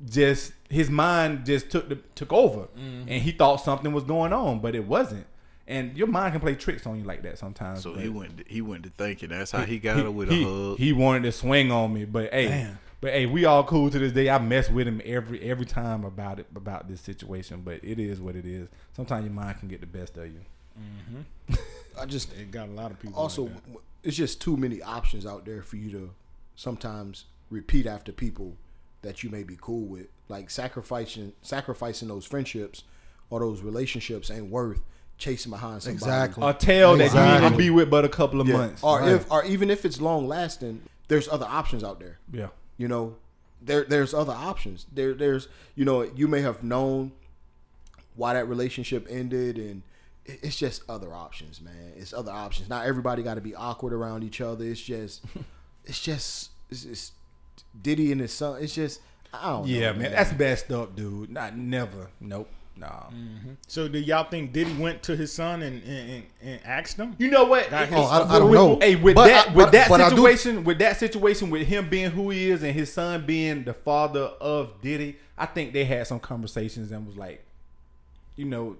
just 0.08 0.52
his 0.70 0.90
mind 0.90 1.46
just 1.46 1.70
took 1.70 1.88
the, 1.88 1.96
took 2.14 2.32
over, 2.32 2.68
mm-hmm. 2.78 3.08
and 3.08 3.22
he 3.22 3.32
thought 3.32 3.56
something 3.56 3.92
was 3.92 4.04
going 4.04 4.32
on, 4.32 4.60
but 4.60 4.74
it 4.74 4.86
wasn't. 4.86 5.26
And 5.68 5.94
your 5.98 6.06
mind 6.06 6.32
can 6.32 6.40
play 6.40 6.54
tricks 6.54 6.86
on 6.86 6.98
you 6.98 7.04
like 7.04 7.22
that 7.24 7.38
sometimes. 7.38 7.82
So 7.82 7.92
he 7.92 8.08
went. 8.08 8.42
He 8.48 8.62
went 8.62 8.84
to 8.84 8.90
thinking. 8.90 9.28
That's 9.28 9.50
how 9.50 9.64
he 9.64 9.78
got 9.78 9.98
her 9.98 10.10
with 10.10 10.30
he, 10.30 10.42
a 10.42 10.46
hug. 10.46 10.78
He 10.78 10.94
wanted 10.94 11.24
to 11.24 11.32
swing 11.32 11.70
on 11.70 11.92
me, 11.92 12.06
but 12.06 12.32
hey, 12.32 12.70
but 13.02 13.12
hey, 13.12 13.26
we 13.26 13.44
all 13.44 13.62
cool 13.64 13.90
to 13.90 13.98
this 13.98 14.12
day. 14.12 14.30
I 14.30 14.38
mess 14.38 14.70
with 14.70 14.88
him 14.88 15.02
every 15.04 15.42
every 15.42 15.66
time 15.66 16.04
about 16.04 16.40
it 16.40 16.46
about 16.56 16.88
this 16.88 17.02
situation, 17.02 17.60
but 17.62 17.80
it 17.84 17.98
is 17.98 18.18
what 18.18 18.34
it 18.34 18.46
is. 18.46 18.68
Sometimes 18.96 19.26
your 19.26 19.34
mind 19.34 19.58
can 19.60 19.68
get 19.68 19.80
the 19.80 19.86
best 19.86 20.16
of 20.16 20.26
you. 20.26 20.40
Mm-hmm. 20.80 21.54
I 22.00 22.06
just 22.06 22.32
It 22.32 22.50
got 22.50 22.68
a 22.68 22.72
lot 22.72 22.90
of 22.90 22.98
people. 22.98 23.18
also 23.20 23.42
like 23.44 23.54
that. 23.66 23.76
it's 24.04 24.16
just 24.16 24.40
too 24.40 24.56
many 24.56 24.80
options 24.80 25.26
out 25.26 25.44
there 25.44 25.62
for 25.62 25.76
you 25.76 25.90
to 25.90 26.10
sometimes 26.56 27.26
repeat 27.50 27.86
after 27.86 28.10
people 28.10 28.56
that 29.02 29.22
you 29.22 29.28
may 29.28 29.42
be 29.42 29.58
cool 29.60 29.84
with. 29.84 30.06
Like 30.28 30.48
sacrificing 30.48 31.34
sacrificing 31.42 32.08
those 32.08 32.24
friendships 32.24 32.84
or 33.28 33.40
those 33.40 33.60
relationships 33.60 34.30
ain't 34.30 34.50
worth 34.50 34.80
chasing 35.18 35.50
behind 35.50 35.82
somebody. 35.82 35.96
Exactly. 35.96 36.46
A 36.48 36.54
tail 36.54 36.92
that 36.92 36.98
you 36.98 37.04
Exactly. 37.06 37.48
need 37.50 37.52
to 37.52 37.58
be 37.58 37.70
with, 37.70 37.90
but 37.90 38.04
a 38.04 38.08
couple 38.08 38.40
of 38.40 38.46
Yeah. 38.48 38.56
months. 38.56 38.82
Or 38.82 39.00
Right. 39.00 39.12
if 39.12 39.30
or 39.30 39.44
even 39.44 39.68
if 39.70 39.84
it's 39.84 40.00
long 40.00 40.26
lasting, 40.28 40.82
there's 41.08 41.28
other 41.28 41.46
options 41.46 41.82
out 41.84 41.98
there. 42.00 42.18
yeah, 42.32 42.48
You 42.76 42.88
know, 42.88 43.16
there 43.60 43.84
there's 43.84 44.14
other 44.14 44.32
options. 44.32 44.86
There 44.92 45.14
there's 45.14 45.48
you 45.74 45.84
know 45.84 46.02
you 46.02 46.28
may 46.28 46.40
have 46.42 46.62
known 46.62 47.12
why 48.14 48.34
that 48.34 48.48
relationship 48.48 49.06
ended, 49.10 49.58
and 49.58 49.82
it's 50.24 50.56
just 50.56 50.82
other 50.88 51.12
options, 51.14 51.60
man. 51.60 51.92
It's 51.96 52.12
other 52.12 52.32
options. 52.32 52.68
Not 52.68 52.86
everybody 52.86 53.22
got 53.22 53.34
to 53.34 53.40
be 53.40 53.54
awkward 53.54 53.92
around 53.92 54.24
each 54.24 54.40
other. 54.40 54.64
It's 54.64 54.80
just 54.80 55.22
it's 55.84 56.00
just 56.02 56.50
it's, 56.70 56.84
it's 56.84 57.12
Diddy 57.80 58.12
and 58.12 58.20
his 58.20 58.32
son. 58.32 58.62
It's 58.62 58.74
just 58.74 59.00
I 59.32 59.50
don't 59.50 59.66
yeah, 59.66 59.92
know, 59.92 59.98
man, 59.98 60.12
that's 60.12 60.32
messed 60.38 60.70
up, 60.72 60.94
dude. 60.96 61.30
Not 61.30 61.56
never. 61.56 62.08
Nope. 62.20 62.48
Nah. 62.78 62.86
Mm-hmm. 63.10 63.50
So 63.66 63.88
do 63.88 63.98
y'all 63.98 64.28
think 64.30 64.52
Diddy 64.52 64.72
went 64.74 65.02
to 65.04 65.16
his 65.16 65.32
son 65.32 65.62
and 65.62 65.82
and, 65.82 66.10
and, 66.10 66.24
and 66.42 66.60
asked 66.64 66.96
him? 66.96 67.16
You 67.18 67.30
know 67.30 67.44
what? 67.44 67.70
Got 67.70 67.90
Oh, 67.92 68.02
I- 68.04 68.36
I 68.36 68.38
don't 68.38 68.52
know. 68.52 68.78
Hey, 68.80 68.94
with 68.96 69.16
But 69.16 69.26
that, 69.26 69.48
I- 69.48 69.52
with 69.54 69.66
but- 69.66 69.72
that 69.72 69.88
but 69.88 70.08
situation, 70.08 70.64
with 70.64 70.78
that 70.78 70.96
situation, 70.98 71.50
with 71.50 71.66
him 71.66 71.88
being 71.88 72.10
who 72.10 72.30
he 72.30 72.50
is 72.50 72.62
and 72.62 72.72
his 72.72 72.92
son 72.92 73.26
being 73.26 73.64
the 73.64 73.74
father 73.74 74.20
of 74.40 74.80
Diddy, 74.80 75.16
I 75.36 75.46
think 75.46 75.72
they 75.72 75.84
had 75.84 76.06
some 76.06 76.20
conversations 76.20 76.90
and 76.92 77.06
was 77.06 77.16
like, 77.16 77.44
you 78.36 78.44
know, 78.44 78.76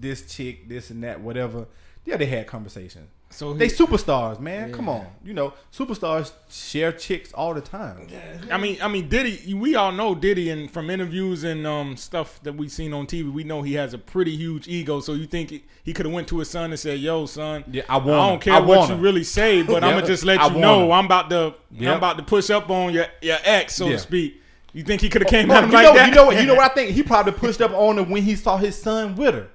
this 0.00 0.34
chick, 0.34 0.68
this 0.68 0.90
and 0.90 1.02
that, 1.04 1.20
whatever. 1.20 1.66
Yeah, 2.06 2.16
they 2.16 2.26
had 2.26 2.46
conversations. 2.46 3.08
So 3.34 3.52
he- 3.52 3.58
they 3.58 3.66
superstars, 3.68 4.38
man. 4.38 4.72
Come 4.72 4.88
on, 4.88 5.06
you 5.24 5.34
know, 5.34 5.54
superstars 5.76 6.32
share 6.48 6.92
chicks 6.92 7.32
all 7.32 7.52
the 7.52 7.60
time. 7.60 8.06
I 8.50 8.56
mean, 8.58 8.78
I 8.80 8.86
mean, 8.88 9.08
Diddy. 9.08 9.52
We 9.54 9.74
all 9.74 9.90
know 9.90 10.14
Diddy, 10.14 10.50
and 10.50 10.70
from 10.70 10.88
interviews 10.88 11.42
and 11.42 11.66
um, 11.66 11.96
stuff 11.96 12.38
that 12.44 12.54
we've 12.54 12.70
seen 12.70 12.92
on 12.92 13.06
TV, 13.06 13.32
we 13.32 13.42
know 13.42 13.62
he 13.62 13.74
has 13.74 13.92
a 13.92 13.98
pretty 13.98 14.36
huge 14.36 14.68
ego. 14.68 15.00
So 15.00 15.14
you 15.14 15.26
think 15.26 15.50
he, 15.50 15.64
he 15.82 15.92
could 15.92 16.06
have 16.06 16.14
went 16.14 16.28
to 16.28 16.38
his 16.38 16.48
son 16.48 16.70
and 16.70 16.78
said, 16.78 17.00
"Yo, 17.00 17.26
son, 17.26 17.64
Yeah, 17.70 17.82
I 17.88 17.96
want 17.96 18.08
I 18.10 18.28
don't 18.28 18.40
care 18.40 18.54
I 18.54 18.60
what 18.60 18.78
want 18.78 18.90
you 18.90 18.96
really 18.98 19.24
say, 19.24 19.62
but 19.64 19.82
I'm 19.82 19.94
gonna 19.94 20.06
just 20.06 20.24
let 20.24 20.40
I 20.40 20.48
you 20.54 20.60
know 20.60 20.84
him. 20.86 20.92
I'm 20.92 21.06
about 21.06 21.28
to 21.30 21.54
Yeah. 21.72 21.90
I'm 21.90 21.98
about 21.98 22.16
to 22.18 22.22
push 22.22 22.50
up 22.50 22.70
on 22.70 22.92
your 22.94 23.06
your 23.20 23.38
ex, 23.44 23.74
so 23.74 23.86
Yeah. 23.86 23.92
to 23.92 23.98
speak." 23.98 24.40
You 24.72 24.82
think 24.82 25.00
he 25.02 25.08
could 25.08 25.22
have 25.22 25.30
came 25.30 25.46
Well, 25.48 25.58
out 25.62 25.66
you 25.68 25.72
like 25.72 25.84
know, 25.84 25.94
that? 25.94 26.08
you 26.08 26.14
know 26.16 26.24
what? 26.26 26.36
You 26.40 26.46
know 26.46 26.54
what 26.60 26.68
I 26.70 26.74
think? 26.74 26.90
He 26.90 27.04
probably 27.04 27.32
pushed 27.32 27.60
up 27.60 27.70
on 27.72 27.96
her 27.96 28.02
when 28.02 28.24
he 28.24 28.34
saw 28.34 28.56
his 28.56 28.80
son 28.80 29.14
with 29.14 29.34
her. 29.34 29.46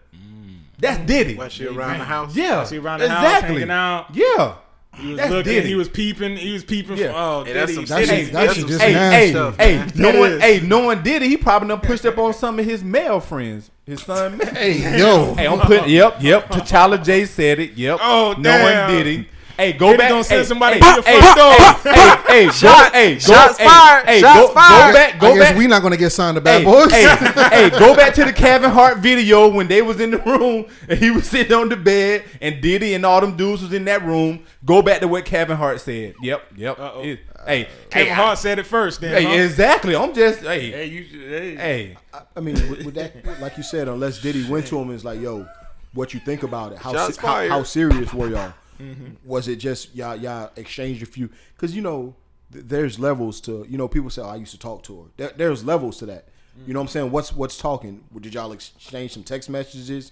That's 0.80 0.98
Diddy. 1.06 1.36
Why 1.36 1.48
she 1.50 1.68
around 1.68 2.00
the 2.00 2.06
house? 2.06 2.36
Yeah, 2.36 2.60
Was 2.60 2.70
he 2.70 2.78
around 2.78 3.00
the 3.00 3.10
house 3.10 3.24
exactly. 3.26 3.56
hanging 3.60 3.70
out? 3.72 4.08
Yeah, 4.16 4.56
He 4.96 5.08
was 5.10 5.18
That's 5.18 5.30
looking. 5.32 5.52
Diddy. 5.54 5.68
He 5.68 5.76
was 5.76 5.90
peeping. 5.90 6.38
He 6.38 6.52
was 6.54 6.64
peeping. 6.64 6.98
Yeah. 6.98 7.08
From, 7.08 7.16
oh, 7.16 7.44
Hey, 7.44 7.54
that's 7.54 7.72
Diddy. 7.72 7.86
some 7.86 7.98
That's 7.98 8.10
Diddy. 8.10 8.22
just- 8.22 8.34
that's 8.34 8.56
some 8.60 8.68
just 8.68 8.82
hey, 8.82 8.94
nasty. 8.94 9.16
hey, 9.26 9.32
stuff, 9.32 9.58
hey, 9.58 9.76
man. 9.78 9.92
knowing, 9.96 10.32
is. 10.34 10.42
hey, 10.42 10.60
knowing 10.62 11.02
Diddy, 11.04 11.28
he 11.28 11.38
probably 11.38 11.68
done 11.70 11.80
pushed 11.82 12.06
up 12.06 12.18
on 12.18 12.34
some 12.34 12.58
of 12.60 12.66
his 12.66 12.84
male 12.84 13.20
friends. 13.20 13.70
His 13.86 14.02
son. 14.02 14.40
Hey, 14.40 14.98
yo. 15.00 15.34
Hey, 15.36 15.48
I'm 15.48 15.60
putting. 15.60 15.90
Yep, 15.90 16.18
yep. 16.22 16.48
T'Challa 16.52 17.04
J 17.04 17.26
said 17.26 17.60
it. 17.60 17.72
Yep. 17.74 18.00
Oh, 18.02 18.36
knowing 18.38 18.44
damn. 18.44 18.92
Diddy. 18.92 19.30
Hey, 19.60 19.74
go 19.74 19.88
Diddy 19.88 19.98
back. 19.98 20.10
gonna 20.10 20.24
send 20.24 20.40
hey, 20.42 20.46
somebody 20.46 20.76
hey, 20.76 20.80
to 20.80 20.86
your 20.96 21.04
hey, 21.04 21.20
front 21.20 21.38
door. 21.38 21.94
Hey, 21.94 22.24
hey, 22.28 22.46
go, 22.46 22.52
Shots- 22.52 22.92
hey, 22.96 23.20
shots 23.20 23.58
hey, 23.58 23.66
fired, 23.66 24.06
Hey, 24.08 24.20
shots 24.22 24.40
go, 24.40 24.48
go 24.48 24.54
back. 24.54 25.20
Go 25.20 25.28
I 25.28 25.34
guess 25.38 25.50
back. 25.50 25.58
we 25.58 25.68
not 25.68 25.82
gonna 25.82 25.98
get 25.98 26.12
signed 26.12 26.36
to 26.36 26.42
Bad 26.42 26.60
Hey, 26.60 26.66
Boys. 26.66 26.92
hey, 26.92 27.04
hey, 27.70 27.70
go 27.72 27.94
back 27.96 28.14
to 28.14 28.24
the 28.24 28.32
Kevin 28.32 28.70
Hart 28.72 29.00
video 29.00 29.50
when 29.50 29.68
they 29.68 29.82
was 29.82 30.00
in 30.00 30.12
the 30.12 30.18
room 30.20 30.66
and 30.88 30.98
he 30.98 31.12
was 31.12 31.28
sitting 31.30 31.52
on 31.54 31.68
the 31.68 31.76
bed 31.76 32.24
and 32.42 32.62
Diddy 32.62 32.94
and 32.94 33.06
all 33.06 33.20
them 33.20 33.36
dudes 33.36 33.62
was 33.62 33.74
in 33.74 33.84
that 33.86 34.04
room. 34.06 34.46
Go 34.64 34.82
back 34.82 35.02
to 35.02 35.08
what 35.10 35.26
Kevin 35.26 35.58
Hart 35.58 35.82
said. 35.82 36.16
Yep, 36.22 36.44
yep. 36.56 36.80
Uh-oh. 36.80 37.02
It- 37.02 37.20
hey, 37.46 37.68
Kevin 37.90 38.08
hey, 38.08 38.14
Hart 38.14 38.38
said 38.38 38.60
it 38.60 38.66
first. 38.66 39.02
Then, 39.02 39.14
Hey, 39.14 39.24
huh? 39.26 39.44
exactly. 39.44 39.94
I'm 39.96 40.14
just 40.14 40.40
hey, 40.40 40.72
Hey, 40.72 40.86
you. 40.86 41.04
Hey. 41.28 41.56
hey. 41.56 41.98
I, 42.14 42.22
I 42.38 42.40
mean, 42.40 42.56
with, 42.70 42.86
with 42.86 42.96
that, 42.96 43.42
like 43.42 43.58
you 43.58 43.64
said, 43.64 43.88
unless 43.90 44.22
Diddy 44.22 44.50
went 44.50 44.68
to 44.68 44.76
him 44.78 44.84
and 44.84 44.92
was 44.94 45.04
like, 45.06 45.20
"Yo, 45.20 45.46
what 45.94 46.14
you 46.14 46.20
think 46.22 46.44
about 46.44 46.72
it? 46.72 46.78
How 46.78 46.94
Shots 46.94 47.18
how, 47.18 47.48
how 47.48 47.64
serious 47.64 48.14
were 48.14 48.30
y'all? 48.30 48.54
Mm-hmm. 48.80 49.08
Was 49.26 49.48
it 49.48 49.58
just 49.58 49.96
y'all 49.96 50.16
y'all 50.16 50.52
exchanged 50.56 51.04
a 51.04 51.06
few? 51.06 51.30
Because 51.56 51.76
you 51.76 51.82
know, 51.82 52.16
th- 52.52 52.66
there's 52.66 53.00
levels 53.00 53.42
to 53.42 53.66
you 53.70 53.78
know 53.78 53.88
people 53.88 54.10
say 54.10 54.22
oh, 54.22 54.30
I 54.30 54.36
used 54.36 54.52
to 54.52 54.60
talk 54.60 54.84
to 54.84 55.02
her. 55.02 55.08
There, 55.18 55.34
there's 55.36 55.64
levels 55.64 55.98
to 56.00 56.06
that. 56.08 56.28
Mm. 56.28 56.68
You 56.68 56.74
know 56.74 56.80
what 56.80 56.84
I'm 56.86 56.90
saying? 56.90 57.12
What's 57.12 57.34
what's 57.34 57.58
talking? 57.58 58.04
Did 58.20 58.34
y'all 58.34 58.52
exchange 58.52 59.14
some 59.14 59.24
text 59.24 59.50
messages 59.50 60.12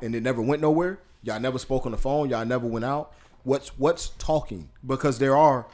and 0.00 0.14
it 0.14 0.22
never 0.22 0.42
went 0.42 0.62
nowhere? 0.62 0.98
Y'all 1.22 1.40
never 1.40 1.58
spoke 1.58 1.86
on 1.86 1.92
the 1.92 1.98
phone. 1.98 2.30
Y'all 2.30 2.44
never 2.44 2.66
went 2.66 2.84
out. 2.84 3.12
What's 3.44 3.68
what's 3.78 4.10
talking? 4.10 4.68
Because 4.84 5.18
there 5.18 5.36
are 5.36 5.66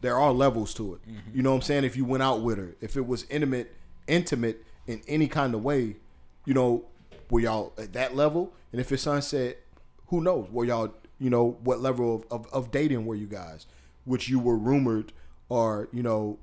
there 0.00 0.18
are 0.18 0.32
levels 0.32 0.72
to 0.74 0.94
it. 0.94 1.00
Mm-hmm. 1.02 1.36
You 1.36 1.42
know 1.42 1.50
what 1.50 1.56
I'm 1.56 1.62
saying? 1.62 1.84
If 1.84 1.96
you 1.96 2.04
went 2.04 2.22
out 2.22 2.40
with 2.40 2.58
her, 2.58 2.74
if 2.80 2.96
it 2.96 3.06
was 3.06 3.26
intimate, 3.28 3.74
intimate 4.06 4.64
in 4.86 5.02
any 5.06 5.28
kind 5.28 5.54
of 5.54 5.62
way, 5.62 5.96
you 6.44 6.54
know, 6.54 6.84
were 7.30 7.40
y'all 7.40 7.72
at 7.78 7.92
that 7.92 8.16
level? 8.16 8.52
And 8.72 8.80
if 8.80 8.90
it's 8.92 9.02
sunset, 9.02 9.58
who 10.06 10.20
knows? 10.22 10.48
Were 10.50 10.64
y'all, 10.64 10.92
you 11.20 11.30
know, 11.30 11.58
what 11.62 11.80
level 11.80 12.16
of, 12.16 12.24
of, 12.30 12.52
of 12.52 12.70
dating 12.70 13.06
were 13.06 13.14
you 13.14 13.26
guys? 13.26 13.66
Which 14.04 14.28
you 14.28 14.40
were 14.40 14.56
rumored 14.56 15.12
or, 15.48 15.88
you 15.92 16.02
know, 16.02 16.38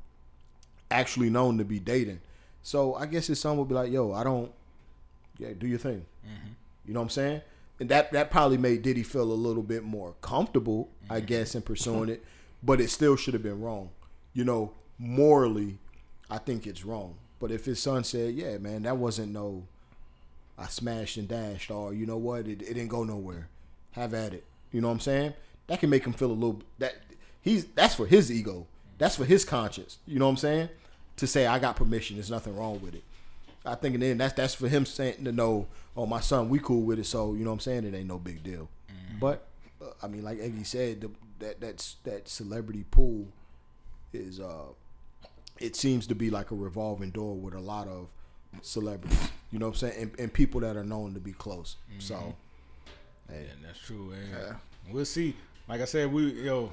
actually 0.92 1.30
known 1.30 1.58
to 1.58 1.66
be 1.66 1.80
dating. 1.80 2.22
So 2.62 2.96
I 2.96 3.08
guess 3.08 3.28
his 3.28 3.40
son 3.40 3.58
would 3.58 3.68
be 3.68 3.76
like, 3.76 3.92
yo, 3.92 4.14
I 4.14 4.24
don't, 4.24 4.52
yeah, 5.38 5.50
do 5.58 5.68
your 5.68 5.80
thing. 5.80 6.06
Mm-hmm. 6.26 6.50
You 6.86 6.94
know 6.94 7.00
what 7.00 7.06
I'm 7.06 7.10
saying? 7.10 7.42
And 7.80 7.90
that 7.90 8.12
that 8.14 8.32
probably 8.32 8.58
made 8.58 8.82
Diddy 8.82 9.04
feel 9.04 9.24
a 9.24 9.34
little 9.34 9.62
bit 9.62 9.84
more 9.84 10.16
comfortable, 10.22 10.90
I 11.10 11.18
mm-hmm. 11.18 11.26
guess, 11.28 11.54
in 11.54 11.62
pursuing 11.62 12.10
it. 12.10 12.24
But 12.64 12.82
it 12.82 12.90
still 12.90 13.16
should 13.16 13.36
have 13.36 13.44
been 13.44 13.62
wrong. 13.62 13.90
You 14.34 14.44
know, 14.44 14.74
morally, 14.98 15.78
I 16.30 16.40
think 16.40 16.66
it's 16.66 16.84
wrong. 16.84 17.16
But 17.40 17.52
if 17.52 17.66
his 17.66 17.80
son 17.80 18.04
said, 18.04 18.34
"Yeah, 18.34 18.58
man, 18.58 18.84
that 18.84 18.98
wasn't 18.98 19.32
no, 19.32 19.68
I 20.58 20.66
smashed 20.68 21.18
and 21.18 21.28
dashed," 21.28 21.70
or 21.70 21.94
you 21.94 22.08
know 22.08 22.18
what, 22.18 22.48
it, 22.48 22.64
it 22.64 22.74
didn't 22.74 22.88
go 22.88 23.04
nowhere. 23.04 23.48
Have 23.92 24.16
at 24.16 24.34
it. 24.34 24.44
You 24.72 24.82
know 24.82 24.88
what 24.88 24.96
I'm 24.96 25.00
saying? 25.00 25.34
That 25.68 25.80
can 25.80 25.90
make 25.90 26.06
him 26.06 26.14
feel 26.14 26.32
a 26.32 26.34
little 26.34 26.62
that 26.80 26.96
he's 27.42 27.66
that's 27.66 27.96
for 27.96 28.06
his 28.06 28.32
ego. 28.32 28.68
That's 28.98 29.16
for 29.16 29.26
his 29.26 29.46
conscience. 29.46 30.00
You 30.06 30.20
know 30.20 30.26
what 30.26 30.32
I'm 30.32 30.38
saying? 30.38 30.70
To 31.18 31.28
say 31.28 31.48
I 31.48 31.60
got 31.60 31.76
permission, 31.76 32.18
there's 32.18 32.32
nothing 32.32 32.56
wrong 32.56 32.80
with 32.82 32.96
it. 32.96 33.04
I 33.66 33.76
think 33.76 33.96
and 33.96 34.04
then 34.04 34.18
that's 34.18 34.34
that's 34.34 34.56
for 34.56 34.68
him 34.68 34.86
saying 34.86 35.24
to 35.26 35.32
know, 35.32 35.68
oh 35.96 36.06
my 36.06 36.20
son, 36.22 36.50
we 36.50 36.60
cool 36.60 36.82
with 36.84 37.00
it, 37.00 37.06
so 37.06 37.34
you 37.34 37.44
know 37.44 37.50
what 37.50 37.56
I'm 37.56 37.60
saying, 37.62 37.84
it 37.86 37.94
ain't 37.96 38.08
no 38.08 38.18
big 38.18 38.44
deal. 38.44 38.70
But 39.20 39.46
uh, 39.82 39.92
I 40.02 40.08
mean, 40.08 40.24
like 40.24 40.40
Eggy 40.40 40.64
said, 40.64 41.02
the, 41.02 41.12
that 41.40 41.60
that's 41.60 41.98
that 42.04 42.28
celebrity 42.28 42.86
pool 42.90 43.28
is 44.14 44.40
uh, 44.40 44.68
it 45.60 45.76
seems 45.76 46.08
to 46.08 46.16
be 46.16 46.30
like 46.30 46.52
a 46.52 46.56
revolving 46.56 47.12
door 47.12 47.36
with 47.36 47.54
a 47.54 47.60
lot 47.60 47.88
of 47.88 48.08
celebrities. 48.62 49.30
You 49.52 49.60
know 49.60 49.68
what 49.68 49.82
I'm 49.82 49.90
saying, 49.90 50.02
and, 50.02 50.20
and 50.20 50.34
people 50.34 50.62
that 50.62 50.76
are 50.78 50.84
known 50.84 51.14
to 51.14 51.20
be 51.20 51.34
close. 51.34 51.76
So, 52.00 52.36
hey, 53.30 53.46
Yeah, 53.48 53.54
that's 53.66 53.80
true. 53.80 54.12
Man. 54.12 54.56
We'll 54.92 55.06
see. 55.06 55.36
Like 55.68 55.82
I 55.82 55.86
said, 55.86 56.12
we 56.12 56.44
yo, 56.46 56.72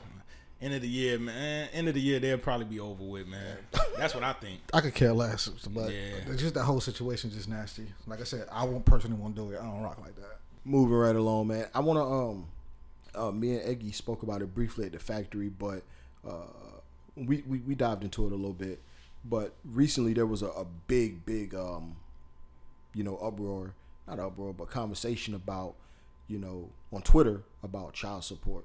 end 0.61 0.75
of 0.75 0.83
the 0.83 0.89
year, 0.89 1.19
man. 1.19 1.69
End 1.73 1.89
of 1.89 1.95
the 1.95 2.01
year, 2.01 2.21
they'll 2.21 2.39
probably 2.39 2.67
be 2.67 2.79
over 2.81 3.03
with, 3.05 3.27
man. 3.27 3.57
That's 3.97 4.15
what 4.15 4.23
I 4.25 4.33
think. 4.35 4.61
I 4.73 4.81
could 4.81 4.95
care 4.95 5.13
less, 5.13 5.49
but 5.49 5.93
Yeah. 5.93 6.35
just 6.37 6.55
that 6.55 6.63
whole 6.65 6.81
situation 6.81 7.31
just 7.31 7.49
nasty. 7.49 7.87
Like 8.07 8.21
I 8.21 8.25
said, 8.25 8.47
I 8.53 8.65
won't 8.65 8.85
personally 8.85 9.17
want 9.17 9.35
to 9.37 9.43
do 9.43 9.51
it. 9.53 9.59
I 9.61 9.65
don't 9.65 9.83
rock 9.83 9.99
like 10.01 10.15
that. 10.17 10.39
moving 10.65 10.97
right 10.97 11.17
along, 11.17 11.49
man. 11.49 11.67
I 11.75 11.81
want 11.81 11.99
to 11.99 12.05
um, 12.05 12.47
uh, 13.17 13.31
me 13.33 13.57
and 13.57 13.63
Eggy 13.69 13.93
spoke 13.93 14.23
about 14.23 14.43
it 14.43 14.55
briefly 14.55 14.87
at 14.87 14.93
the 14.93 14.99
factory, 14.99 15.49
but 15.49 15.83
uh, 16.27 16.33
we, 17.17 17.43
we 17.47 17.59
we 17.59 17.75
dived 17.75 18.03
into 18.05 18.27
it 18.27 18.33
a 18.33 18.37
little 18.37 18.53
bit. 18.53 18.81
But 19.25 19.55
recently 19.65 20.13
there 20.15 20.27
was 20.27 20.43
a, 20.43 20.49
a 20.49 20.65
big, 20.87 21.25
big 21.25 21.55
um, 21.55 21.97
you 22.95 23.03
know, 23.05 23.17
uproar, 23.19 23.73
not 24.07 24.19
uproar, 24.21 24.53
but 24.53 24.69
conversation 24.71 25.35
about, 25.35 25.75
you 26.29 26.39
know, 26.39 26.70
on 26.93 27.03
Twitter 27.03 27.43
about 27.62 27.93
child 27.93 28.25
support, 28.25 28.64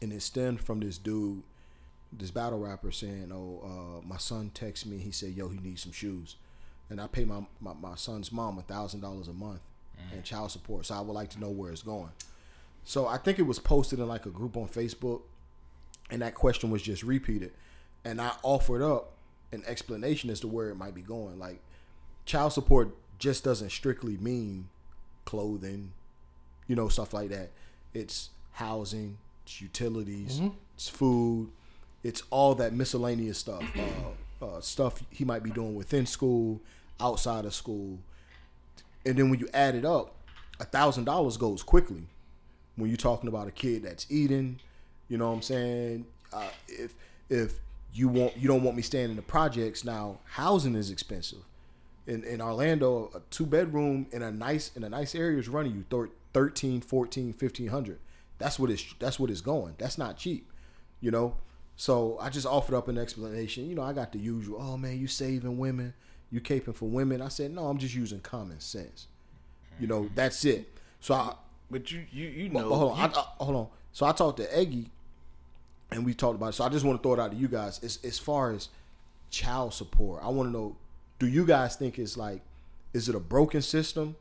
and 0.00 0.12
it 0.12 0.22
stemmed 0.22 0.60
from 0.60 0.80
this 0.80 0.98
dude, 0.98 1.42
this 2.12 2.30
battle 2.30 2.58
rapper 2.58 2.90
saying, 2.90 3.30
"Oh, 3.32 4.00
uh, 4.02 4.06
my 4.06 4.16
son 4.18 4.50
texted 4.54 4.86
me. 4.86 4.98
He 4.98 5.12
said, 5.12 5.30
yo, 5.30 5.48
he 5.48 5.58
needs 5.58 5.82
some 5.82 5.92
shoes." 5.92 6.36
and 6.90 7.00
I 7.00 7.06
pay 7.06 7.24
my, 7.24 7.40
my, 7.60 7.72
my 7.80 7.94
son's 7.94 8.32
mom 8.32 8.58
a 8.58 8.62
thousand 8.62 9.00
dollars 9.00 9.28
a 9.28 9.32
month 9.32 9.60
in 10.12 10.22
child 10.22 10.50
support. 10.50 10.86
So 10.86 10.94
I 10.96 11.00
would 11.00 11.12
like 11.12 11.30
to 11.30 11.40
know 11.40 11.50
where 11.50 11.70
it's 11.70 11.82
going. 11.82 12.10
So 12.84 13.06
I 13.06 13.16
think 13.16 13.38
it 13.38 13.42
was 13.42 13.58
posted 13.58 14.00
in 14.00 14.08
like 14.08 14.26
a 14.26 14.30
group 14.30 14.56
on 14.56 14.68
Facebook, 14.68 15.22
and 16.10 16.20
that 16.20 16.34
question 16.34 16.70
was 16.70 16.82
just 16.82 17.02
repeated, 17.02 17.52
and 18.04 18.20
I 18.20 18.32
offered 18.42 18.82
up 18.82 19.12
an 19.52 19.62
explanation 19.66 20.30
as 20.30 20.40
to 20.40 20.48
where 20.48 20.70
it 20.70 20.74
might 20.74 20.94
be 20.94 21.02
going. 21.02 21.38
Like 21.38 21.60
child 22.24 22.52
support 22.52 22.96
just 23.18 23.44
doesn't 23.44 23.70
strictly 23.70 24.16
mean 24.16 24.68
clothing, 25.24 25.92
you 26.70 26.76
know, 26.76 26.88
stuff 26.88 27.12
like 27.12 27.30
that. 27.30 27.50
It's 27.92 28.30
housing, 28.52 29.18
it's 29.44 29.60
utilities, 29.60 30.40
it's 30.76 30.88
food, 30.88 31.50
it's 32.04 32.22
all 32.30 32.54
that 32.54 32.72
miscellaneous 32.72 33.38
stuff, 33.38 33.64
uh, 34.40 34.44
uh, 34.46 34.60
stuff 34.60 35.02
he 35.10 35.24
might 35.24 35.42
be 35.42 35.50
doing 35.50 35.74
within 35.74 36.06
school, 36.06 36.60
outside 37.00 37.44
of 37.44 37.52
school, 37.54 37.98
and 39.04 39.16
then 39.16 39.30
when 39.30 39.40
you 39.40 39.48
add 39.52 39.74
it 39.74 39.84
up, 39.84 40.14
a 40.60 40.64
thousand 40.64 41.06
dollars 41.06 41.36
goes 41.36 41.64
quickly. 41.64 42.04
When 42.76 42.88
you're 42.88 42.96
talking 42.96 43.28
about 43.28 43.48
a 43.48 43.50
kid 43.50 43.82
that's 43.82 44.06
eating, 44.08 44.60
you 45.08 45.18
know 45.18 45.28
what 45.28 45.34
I'm 45.34 45.42
saying? 45.42 46.06
Uh, 46.32 46.44
if 46.68 46.94
if 47.28 47.54
you 47.92 48.06
want 48.06 48.36
you 48.36 48.46
don't 48.46 48.62
want 48.62 48.76
me 48.76 48.82
staying 48.82 49.10
in 49.10 49.16
the 49.16 49.22
projects 49.22 49.84
now, 49.84 50.18
housing 50.24 50.76
is 50.76 50.88
expensive. 50.88 51.40
In 52.06 52.22
in 52.22 52.40
Orlando, 52.40 53.10
a 53.12 53.20
two 53.30 53.44
bedroom 53.44 54.06
in 54.12 54.22
a 54.22 54.30
nice 54.30 54.70
in 54.76 54.84
a 54.84 54.88
nice 54.88 55.16
area 55.16 55.38
is 55.38 55.48
running 55.48 55.72
you 55.74 55.84
thir- 55.90 56.10
13, 56.32 56.80
14, 56.80 57.26
1500. 57.38 57.98
That's 58.38 58.58
what 58.58 58.70
it's 58.70 58.84
that's 58.98 59.18
what 59.18 59.30
it's 59.30 59.40
going. 59.40 59.74
That's 59.78 59.98
not 59.98 60.16
cheap, 60.16 60.50
you 61.00 61.10
know. 61.10 61.36
So 61.76 62.18
I 62.20 62.30
just 62.30 62.46
offered 62.46 62.74
up 62.74 62.88
an 62.88 62.98
explanation. 62.98 63.68
You 63.68 63.74
know, 63.74 63.82
I 63.82 63.92
got 63.92 64.12
the 64.12 64.18
usual. 64.18 64.58
Oh 64.60 64.76
man, 64.76 64.98
you 64.98 65.06
saving 65.06 65.58
women, 65.58 65.92
you 66.30 66.40
caping 66.40 66.74
for 66.74 66.88
women. 66.88 67.20
I 67.20 67.28
said 67.28 67.50
no, 67.52 67.66
I'm 67.66 67.78
just 67.78 67.94
using 67.94 68.20
common 68.20 68.60
sense. 68.60 69.06
You 69.78 69.86
know, 69.86 70.08
that's 70.14 70.44
it. 70.44 70.68
So 71.00 71.14
I 71.14 71.34
But 71.70 71.90
you 71.90 72.04
you 72.10 72.28
you 72.28 72.48
know 72.48 72.68
hold 72.68 72.92
on, 72.92 72.98
you- 72.98 73.16
I, 73.16 73.20
I, 73.20 73.44
hold 73.44 73.56
on. 73.56 73.66
So 73.92 74.06
I 74.06 74.12
talked 74.12 74.38
to 74.38 74.56
Eggy, 74.56 74.90
and 75.90 76.04
we 76.04 76.14
talked 76.14 76.36
about 76.36 76.50
it. 76.50 76.52
So 76.52 76.64
I 76.64 76.68
just 76.68 76.84
want 76.84 76.98
to 76.98 77.02
throw 77.02 77.14
it 77.14 77.20
out 77.20 77.32
to 77.32 77.36
you 77.36 77.48
guys. 77.48 77.82
As 77.82 77.98
as 78.04 78.18
far 78.18 78.52
as 78.52 78.68
child 79.30 79.74
support, 79.74 80.22
I 80.24 80.28
want 80.28 80.48
to 80.48 80.52
know: 80.52 80.76
Do 81.18 81.26
you 81.26 81.44
guys 81.44 81.76
think 81.76 81.98
it's 81.98 82.16
like, 82.16 82.40
is 82.92 83.08
it 83.08 83.14
a 83.14 83.20
broken 83.20 83.60
system? 83.62 84.16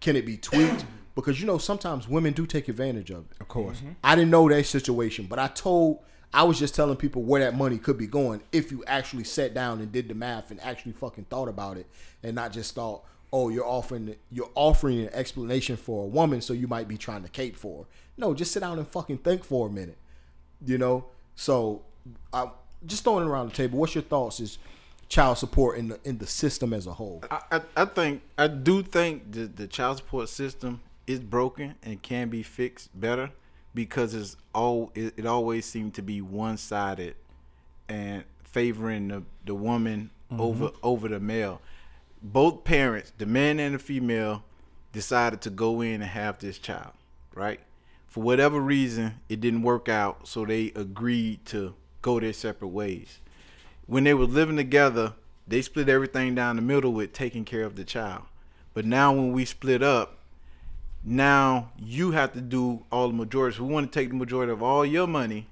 Can 0.00 0.16
it 0.16 0.26
be 0.26 0.36
tweaked? 0.36 0.84
Because 1.14 1.40
you 1.40 1.46
know 1.46 1.58
sometimes 1.58 2.08
women 2.08 2.32
do 2.32 2.46
take 2.46 2.68
advantage 2.68 3.10
of 3.10 3.30
it. 3.30 3.36
Of 3.40 3.48
course. 3.48 3.78
Mm-hmm. 3.78 3.92
I 4.02 4.16
didn't 4.16 4.30
know 4.30 4.48
that 4.48 4.64
situation, 4.64 5.26
but 5.26 5.38
I 5.38 5.48
told 5.48 6.00
I 6.32 6.42
was 6.42 6.58
just 6.58 6.74
telling 6.74 6.96
people 6.96 7.22
where 7.22 7.40
that 7.42 7.56
money 7.56 7.78
could 7.78 7.96
be 7.96 8.08
going 8.08 8.42
if 8.50 8.72
you 8.72 8.82
actually 8.88 9.22
sat 9.22 9.54
down 9.54 9.78
and 9.80 9.92
did 9.92 10.08
the 10.08 10.14
math 10.14 10.50
and 10.50 10.60
actually 10.60 10.92
fucking 10.92 11.26
thought 11.30 11.48
about 11.48 11.76
it 11.76 11.86
and 12.24 12.34
not 12.34 12.52
just 12.52 12.74
thought, 12.74 13.04
oh, 13.32 13.48
you're 13.48 13.66
offering 13.66 14.16
you're 14.32 14.50
offering 14.56 15.02
an 15.02 15.10
explanation 15.12 15.76
for 15.76 16.04
a 16.04 16.06
woman, 16.06 16.40
so 16.40 16.52
you 16.52 16.66
might 16.66 16.88
be 16.88 16.96
trying 16.96 17.22
to 17.22 17.28
cape 17.28 17.56
for. 17.56 17.82
her. 17.82 17.88
No, 18.16 18.34
just 18.34 18.50
sit 18.50 18.60
down 18.60 18.78
and 18.78 18.88
fucking 18.88 19.18
think 19.18 19.44
for 19.44 19.68
a 19.68 19.70
minute. 19.70 19.98
You 20.66 20.78
know? 20.78 21.06
So 21.36 21.82
I 22.32 22.50
just 22.84 23.04
throwing 23.04 23.24
it 23.24 23.30
around 23.30 23.50
the 23.50 23.54
table. 23.54 23.78
What's 23.78 23.94
your 23.94 24.02
thoughts 24.02 24.40
is 24.40 24.58
child 25.08 25.38
support 25.38 25.78
in 25.78 25.88
the 25.88 26.00
in 26.04 26.18
the 26.18 26.26
system 26.26 26.72
as 26.72 26.88
a 26.88 26.94
whole? 26.94 27.22
I, 27.30 27.40
I, 27.52 27.60
I 27.76 27.84
think 27.84 28.22
I 28.36 28.48
do 28.48 28.82
think 28.82 29.30
the, 29.30 29.46
the 29.46 29.68
child 29.68 29.98
support 29.98 30.28
system 30.28 30.80
is 31.06 31.20
broken 31.20 31.74
and 31.82 32.02
can 32.02 32.28
be 32.28 32.42
fixed 32.42 32.98
better 32.98 33.30
because 33.74 34.14
it's 34.14 34.36
all 34.54 34.90
it, 34.94 35.14
it 35.16 35.26
always 35.26 35.64
seemed 35.66 35.94
to 35.94 36.02
be 36.02 36.20
one 36.20 36.56
sided 36.56 37.16
and 37.88 38.24
favoring 38.42 39.08
the, 39.08 39.22
the 39.44 39.54
woman 39.54 40.10
mm-hmm. 40.30 40.40
over 40.40 40.70
over 40.82 41.08
the 41.08 41.20
male. 41.20 41.60
Both 42.22 42.64
parents, 42.64 43.12
the 43.18 43.26
man 43.26 43.60
and 43.60 43.74
the 43.74 43.78
female, 43.78 44.44
decided 44.92 45.40
to 45.42 45.50
go 45.50 45.80
in 45.82 45.94
and 45.94 46.04
have 46.04 46.38
this 46.38 46.58
child, 46.58 46.92
right? 47.34 47.60
For 48.06 48.22
whatever 48.22 48.60
reason, 48.60 49.20
it 49.28 49.40
didn't 49.40 49.62
work 49.62 49.88
out, 49.88 50.26
so 50.26 50.46
they 50.46 50.72
agreed 50.74 51.44
to 51.46 51.74
go 52.00 52.20
their 52.20 52.32
separate 52.32 52.68
ways 52.68 53.18
when 53.86 54.04
they 54.04 54.14
were 54.14 54.24
living 54.24 54.56
together, 54.56 55.12
they 55.46 55.62
split 55.62 55.88
everything 55.88 56.34
down 56.34 56.56
the 56.56 56.62
middle 56.62 56.92
with 56.92 57.12
taking 57.12 57.44
care 57.44 57.64
of 57.64 57.76
the 57.76 57.84
child. 57.84 58.22
But 58.72 58.84
now 58.84 59.12
when 59.12 59.32
we 59.32 59.44
split 59.44 59.82
up, 59.82 60.18
now 61.04 61.70
you 61.78 62.12
have 62.12 62.32
to 62.32 62.40
do 62.40 62.84
all 62.90 63.08
the 63.08 63.14
majority. 63.14 63.56
So 63.56 63.64
we 63.64 63.72
want 63.72 63.92
to 63.92 63.98
take 63.98 64.08
the 64.08 64.14
majority 64.16 64.52
of 64.52 64.62
all 64.62 64.84
your 64.86 65.06
money 65.06 65.46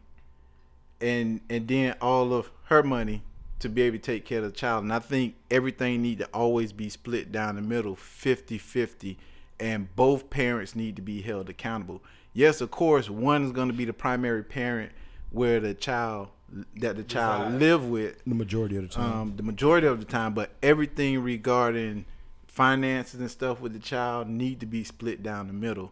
and 1.00 1.40
and 1.50 1.68
then 1.68 1.94
all 2.00 2.32
of 2.32 2.50
her 2.64 2.82
money 2.82 3.22
to 3.58 3.68
be 3.68 3.82
able 3.82 3.98
to 3.98 4.02
take 4.02 4.24
care 4.24 4.38
of 4.38 4.44
the 4.44 4.50
child. 4.50 4.82
And 4.82 4.92
I 4.92 4.98
think 4.98 5.34
everything 5.50 6.02
need 6.02 6.18
to 6.18 6.26
always 6.34 6.72
be 6.72 6.88
split 6.88 7.30
down 7.30 7.54
the 7.54 7.62
middle, 7.62 7.94
50-50, 7.94 9.16
and 9.60 9.94
both 9.94 10.30
parents 10.30 10.74
need 10.74 10.96
to 10.96 11.02
be 11.02 11.22
held 11.22 11.48
accountable. 11.48 12.02
Yes, 12.32 12.60
of 12.60 12.72
course, 12.72 13.08
one 13.08 13.44
is 13.44 13.52
going 13.52 13.68
to 13.68 13.74
be 13.74 13.84
the 13.84 13.92
primary 13.92 14.42
parent 14.42 14.90
where 15.30 15.60
the 15.60 15.74
child 15.74 16.28
that 16.76 16.96
the 16.96 17.02
child 17.04 17.54
live 17.60 17.88
with 17.88 18.22
The 18.26 18.34
majority 18.34 18.76
of 18.76 18.82
the 18.82 18.88
time. 18.88 19.12
um, 19.12 19.36
the 19.36 19.42
majority 19.42 19.86
of 19.86 20.00
the 20.00 20.04
time, 20.06 20.34
but 20.34 20.50
everything 20.62 21.22
regarding 21.22 22.04
finances 22.52 23.18
and 23.18 23.30
stuff 23.30 23.60
with 23.60 23.72
the 23.72 23.78
child 23.78 24.28
need 24.28 24.60
to 24.60 24.66
be 24.66 24.84
split 24.84 25.22
down 25.22 25.46
the 25.46 25.52
middle. 25.54 25.90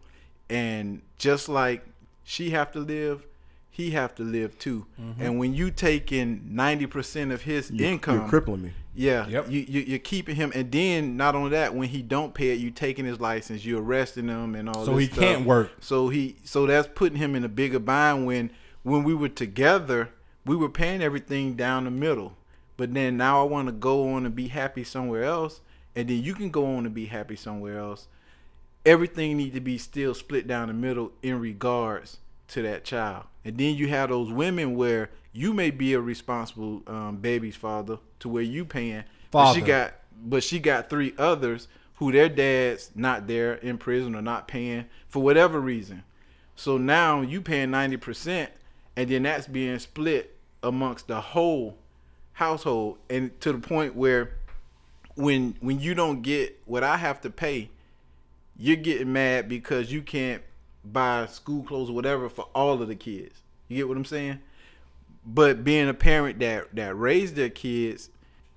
And 0.49 1.01
just 1.17 1.49
like 1.49 1.83
she 2.23 2.51
have 2.51 2.71
to 2.73 2.79
live, 2.79 3.25
he 3.69 3.91
have 3.91 4.13
to 4.15 4.23
live 4.23 4.57
too. 4.59 4.85
Mm-hmm. 5.01 5.21
And 5.21 5.39
when 5.39 5.53
you 5.55 5.71
taking 5.71 6.41
ninety 6.51 6.85
percent 6.85 7.31
of 7.31 7.41
his 7.41 7.71
You- 7.71 7.85
income, 7.85 8.19
You're 8.19 8.27
crippling 8.29 8.61
me. 8.63 8.71
yeah, 8.93 9.27
Yep. 9.27 9.49
you, 9.49 9.65
you 9.67 9.81
you're 9.81 9.99
keeping 9.99 10.35
him, 10.35 10.51
and 10.53 10.71
then 10.71 11.17
not 11.17 11.33
only 11.35 11.49
that, 11.51 11.73
when 11.73 11.89
he 11.89 12.01
don't 12.01 12.33
pay 12.33 12.49
it, 12.51 12.59
you 12.59 12.69
taking 12.69 13.05
his 13.05 13.19
license, 13.19 13.65
you 13.65 13.79
arresting 13.79 14.27
him, 14.27 14.53
and 14.55 14.69
all. 14.69 14.81
That. 14.81 14.85
So 14.85 14.97
he 14.97 15.07
stuff. 15.07 15.19
can't 15.19 15.45
work. 15.45 15.71
So 15.79 16.09
he 16.09 16.35
so 16.43 16.65
that's 16.67 16.87
putting 16.93 17.17
him 17.17 17.35
in 17.35 17.43
a 17.43 17.49
bigger 17.49 17.79
bind. 17.79 18.25
When 18.27 18.51
when 18.83 19.03
we 19.03 19.13
were 19.15 19.29
together, 19.29 20.09
we 20.45 20.55
were 20.55 20.69
paying 20.69 21.01
everything 21.01 21.55
down 21.55 21.85
the 21.85 21.91
middle, 21.91 22.33
but 22.77 22.93
then 22.93 23.15
now 23.17 23.39
I 23.41 23.45
want 23.45 23.67
to 23.69 23.71
go 23.71 24.09
on 24.13 24.25
and 24.25 24.35
be 24.35 24.49
happy 24.49 24.83
somewhere 24.83 25.23
else, 25.23 25.61
and 25.95 26.09
then 26.09 26.23
you 26.23 26.33
can 26.33 26.49
go 26.49 26.75
on 26.75 26.85
and 26.85 26.93
be 26.93 27.05
happy 27.05 27.35
somewhere 27.35 27.79
else. 27.79 28.07
Everything 28.85 29.37
need 29.37 29.53
to 29.53 29.59
be 29.59 29.77
still 29.77 30.13
split 30.13 30.47
down 30.47 30.67
the 30.67 30.73
middle 30.73 31.11
in 31.21 31.39
regards 31.39 32.17
to 32.47 32.61
that 32.63 32.83
child, 32.83 33.25
and 33.45 33.57
then 33.57 33.75
you 33.75 33.87
have 33.87 34.09
those 34.09 34.31
women 34.31 34.75
where 34.75 35.09
you 35.33 35.53
may 35.53 35.71
be 35.71 35.93
a 35.93 36.01
responsible 36.01 36.81
um, 36.87 37.17
baby's 37.17 37.55
father 37.55 37.97
to 38.19 38.27
where 38.27 38.43
you 38.43 38.65
paying, 38.65 39.03
but 39.31 39.53
she 39.53 39.61
got 39.61 39.93
but 40.23 40.43
she 40.43 40.59
got 40.59 40.89
three 40.89 41.13
others 41.17 41.67
who 41.95 42.11
their 42.11 42.27
dads 42.27 42.91
not 42.95 43.27
there 43.27 43.53
in 43.53 43.77
prison 43.77 44.15
or 44.15 44.21
not 44.21 44.47
paying 44.47 44.85
for 45.07 45.21
whatever 45.21 45.59
reason. 45.59 46.03
So 46.55 46.77
now 46.77 47.21
you 47.21 47.41
paying 47.41 47.71
ninety 47.71 47.97
percent, 47.97 48.51
and 48.95 49.09
then 49.09 49.23
that's 49.23 49.47
being 49.47 49.79
split 49.79 50.35
amongst 50.61 51.07
the 51.07 51.21
whole 51.21 51.77
household, 52.33 52.97
and 53.09 53.39
to 53.41 53.53
the 53.53 53.59
point 53.59 53.95
where 53.95 54.33
when 55.15 55.55
when 55.59 55.79
you 55.79 55.93
don't 55.93 56.21
get 56.21 56.61
what 56.65 56.83
I 56.83 56.97
have 56.97 57.21
to 57.21 57.29
pay, 57.29 57.69
you're 58.57 58.75
getting 58.75 59.13
mad 59.13 59.49
because 59.49 59.91
you 59.91 60.01
can't 60.01 60.41
buy 60.83 61.25
school 61.27 61.63
clothes 61.63 61.89
or 61.89 61.93
whatever 61.93 62.29
for 62.29 62.47
all 62.55 62.81
of 62.81 62.87
the 62.87 62.95
kids. 62.95 63.41
You 63.67 63.77
get 63.77 63.87
what 63.87 63.97
I'm 63.97 64.05
saying? 64.05 64.39
But 65.25 65.63
being 65.63 65.89
a 65.89 65.93
parent 65.93 66.39
that 66.39 66.75
that 66.75 66.95
raised 66.95 67.35
their 67.35 67.49
kids, 67.49 68.09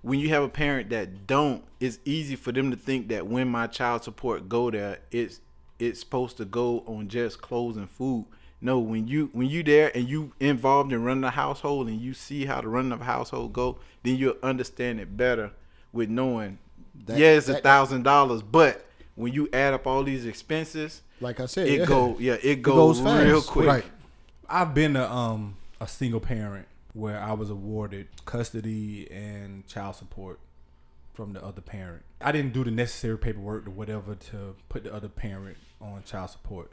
when 0.02 0.18
you 0.18 0.28
have 0.30 0.42
a 0.42 0.48
parent 0.48 0.90
that 0.90 1.26
don't, 1.26 1.64
it's 1.80 1.98
easy 2.04 2.36
for 2.36 2.52
them 2.52 2.70
to 2.70 2.76
think 2.76 3.08
that 3.08 3.26
when 3.26 3.48
my 3.48 3.66
child 3.66 4.04
support 4.04 4.48
go 4.48 4.70
there, 4.70 4.98
it's 5.10 5.40
it's 5.78 6.00
supposed 6.00 6.36
to 6.38 6.44
go 6.44 6.80
on 6.86 7.08
just 7.08 7.42
clothes 7.42 7.76
and 7.76 7.90
food. 7.90 8.26
No, 8.60 8.78
when 8.78 9.06
you 9.06 9.28
when 9.32 9.48
you 9.48 9.62
there 9.62 9.94
and 9.94 10.08
you 10.08 10.32
involved 10.40 10.92
in 10.92 11.04
running 11.04 11.24
a 11.24 11.30
household 11.30 11.88
and 11.88 12.00
you 12.00 12.14
see 12.14 12.46
how 12.46 12.62
the 12.62 12.68
running 12.68 12.92
of 12.92 13.02
household 13.02 13.52
go, 13.52 13.78
then 14.02 14.16
you'll 14.16 14.36
understand 14.42 15.00
it 15.00 15.16
better 15.16 15.52
with 15.94 16.10
knowing. 16.10 16.58
That- 17.06 17.18
yeah, 17.18 17.32
it's 17.32 17.48
a 17.48 17.60
thousand 17.60 18.02
dollars, 18.02 18.42
but 18.42 18.84
when 19.14 19.32
you 19.32 19.48
add 19.52 19.72
up 19.74 19.86
all 19.86 20.02
these 20.04 20.26
expenses, 20.26 21.02
Like 21.20 21.40
I 21.40 21.46
said, 21.46 21.68
it 21.68 21.80
yeah. 21.80 21.84
go 21.86 22.16
yeah, 22.18 22.36
it 22.42 22.62
goes, 22.62 22.98
goes 22.98 23.00
fast. 23.00 23.24
real 23.26 23.42
quick. 23.42 23.66
Right. 23.66 23.84
I've 24.48 24.74
been 24.74 24.96
a 24.96 25.04
um 25.10 25.56
a 25.80 25.88
single 25.88 26.20
parent 26.20 26.66
where 26.92 27.18
I 27.20 27.32
was 27.32 27.50
awarded 27.50 28.08
custody 28.24 29.10
and 29.10 29.66
child 29.66 29.96
support 29.96 30.38
from 31.14 31.32
the 31.32 31.44
other 31.44 31.60
parent. 31.60 32.02
I 32.20 32.32
didn't 32.32 32.52
do 32.52 32.64
the 32.64 32.70
necessary 32.70 33.18
paperwork 33.18 33.66
or 33.66 33.70
whatever 33.70 34.14
to 34.14 34.54
put 34.68 34.84
the 34.84 34.92
other 34.94 35.08
parent 35.08 35.56
on 35.80 36.02
child 36.04 36.30
support. 36.30 36.70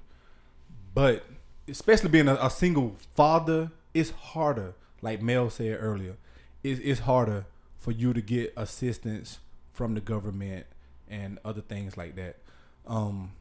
But 0.94 1.26
especially 1.68 2.10
being 2.10 2.28
a, 2.28 2.36
a 2.36 2.50
single 2.50 2.96
father, 3.16 3.72
it's 3.94 4.12
harder. 4.12 4.74
Like 5.02 5.22
Mel 5.22 5.50
said 5.50 5.78
earlier, 5.80 6.16
it's, 6.64 6.80
it's 6.84 7.02
harder 7.02 7.46
for 7.82 7.92
you 7.92 8.14
to 8.14 8.22
get 8.22 8.54
assistance 8.56 9.40
from 9.74 9.96
the 9.96 10.02
government 10.02 10.68
and 11.10 11.40
other 11.44 11.62
things 11.62 11.98
like 11.98 12.16
that. 12.16 12.38
Um, 12.86 13.32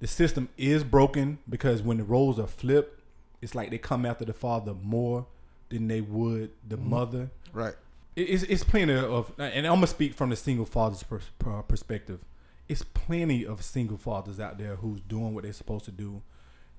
the 0.00 0.06
system 0.06 0.48
is 0.56 0.82
broken 0.82 1.38
because 1.48 1.82
when 1.82 1.98
the 1.98 2.04
roles 2.04 2.38
are 2.38 2.46
flipped, 2.46 3.02
it's 3.42 3.54
like 3.54 3.70
they 3.70 3.78
come 3.78 4.06
after 4.06 4.24
the 4.24 4.32
father 4.32 4.72
more 4.72 5.26
than 5.68 5.86
they 5.86 6.00
would 6.00 6.50
the 6.66 6.78
mother. 6.78 7.30
Right. 7.52 7.74
It's, 8.16 8.42
it's 8.44 8.64
plenty 8.64 8.94
of, 8.94 9.32
and 9.38 9.66
I'm 9.66 9.74
gonna 9.74 9.86
speak 9.86 10.14
from 10.14 10.30
the 10.30 10.36
single 10.36 10.64
father's 10.64 11.02
pers- 11.02 11.30
perspective. 11.68 12.24
It's 12.68 12.82
plenty 12.82 13.44
of 13.44 13.62
single 13.62 13.98
fathers 13.98 14.40
out 14.40 14.56
there 14.56 14.76
who's 14.76 15.02
doing 15.02 15.34
what 15.34 15.44
they're 15.44 15.52
supposed 15.52 15.84
to 15.84 15.90
do, 15.90 16.22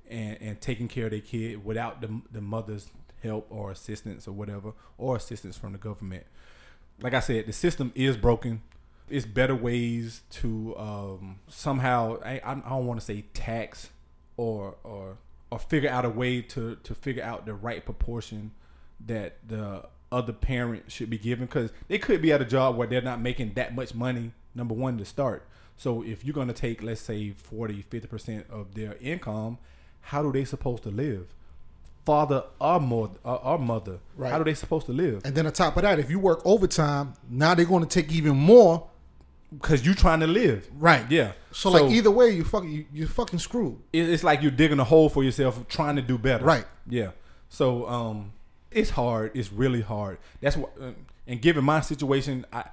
and 0.10 0.38
and 0.41 0.60
taking 0.60 0.88
care 0.88 1.06
of 1.06 1.12
their 1.12 1.20
kid 1.20 1.64
without 1.64 2.01
the 2.01 2.22
the 2.32 2.41
mother's 2.41 2.89
help 3.22 3.45
or 3.49 3.70
assistance 3.70 4.28
or 4.28 4.32
whatever, 4.32 4.74
or 4.97 5.16
assistance 5.18 5.56
from 5.56 5.74
the 5.74 5.78
government. 5.78 6.26
Like 7.01 7.13
I 7.13 7.19
said, 7.19 7.45
the 7.45 7.53
system 7.53 7.91
is 7.95 8.17
broken. 8.17 8.61
It's 9.09 9.25
better 9.25 9.55
ways 9.55 10.21
to 10.31 10.75
um, 10.77 11.39
somehow 11.47 12.17
I, 12.23 12.41
I 12.43 12.55
don't 12.55 12.87
want 12.87 12.99
to 12.99 13.05
say 13.05 13.25
tax 13.33 13.89
or 14.37 14.75
or 14.83 15.17
or 15.51 15.59
figure 15.59 15.89
out 15.89 16.05
a 16.05 16.09
way 16.09 16.41
to 16.41 16.75
to 16.75 16.95
figure 16.95 17.23
out 17.23 17.45
the 17.45 17.53
right 17.53 17.85
proportion 17.85 18.51
that 19.05 19.37
the 19.47 19.85
other 20.11 20.33
parent 20.33 20.91
should 20.91 21.09
be 21.09 21.17
given 21.17 21.45
because 21.45 21.71
they 21.87 21.97
could 21.97 22.21
be 22.21 22.31
at 22.31 22.41
a 22.41 22.45
job 22.45 22.77
where 22.77 22.87
they're 22.87 23.01
not 23.01 23.19
making 23.21 23.53
that 23.53 23.75
much 23.75 23.93
money 23.93 24.31
number 24.53 24.73
one 24.73 24.97
to 24.97 25.05
start 25.05 25.47
so 25.75 26.01
if 26.03 26.23
you're 26.23 26.33
going 26.33 26.47
to 26.47 26.53
take 26.53 26.81
let's 26.81 27.01
say 27.01 27.31
40 27.31 27.83
50% 27.83 28.49
of 28.49 28.73
their 28.75 28.95
income 29.01 29.57
how 30.01 30.21
do 30.21 30.31
they 30.31 30.45
supposed 30.45 30.83
to 30.83 30.89
live 30.89 31.33
father 32.06 32.43
or 32.60 32.80
mother 32.80 33.18
or, 33.24 33.58
mother 33.60 33.99
Right. 34.16 34.32
how 34.32 34.38
do 34.38 34.43
they 34.43 34.53
supposed 34.53 34.86
to 34.86 34.93
live 34.93 35.22
And 35.26 35.34
then 35.36 35.45
on 35.47 35.51
top 35.53 35.76
of 35.76 35.84
that, 35.84 35.99
if 35.99 36.10
you 36.10 36.20
work 36.20 36.41
overtime, 36.45 37.14
now 37.30 37.56
they're 37.56 37.66
going 37.66 37.84
to 37.86 37.89
take 37.89 38.12
even 38.12 38.36
more. 38.38 38.88
because 39.51 39.86
you're 39.86 39.95
trying 39.95 40.20
to 40.20 40.28
live 40.28 40.70
Right. 40.78 41.10
yeah 41.10 41.32
So, 41.51 41.70
like 41.72 41.91
either 41.91 42.12
way, 42.12 42.30
you 42.30 42.43
fucking 42.43 42.70
you, 42.72 42.86
you're 42.93 43.08
fucking 43.08 43.39
screwed. 43.39 43.78
it's 43.93 44.24
like 44.24 44.41
you're 44.41 44.51
digging 44.51 44.80
a 44.80 44.84
hole 44.84 45.10
for 45.10 45.24
yourself 45.24 45.68
trying 45.68 45.95
to 45.95 46.01
do 46.01 46.18
better 46.18 46.45
Right. 46.45 46.66
yeah 46.88 47.12
so 47.49 47.88
um 47.88 48.34
it's 48.72 48.89
hard 48.91 49.32
it's 49.34 49.51
really 49.53 49.82
hard 49.82 50.18
that's 50.41 50.58
what 50.58 50.72
uh, 50.82 50.91
and 51.28 51.41
given 51.41 51.64
my 51.64 51.80
situation 51.82 52.45
i 52.51 52.64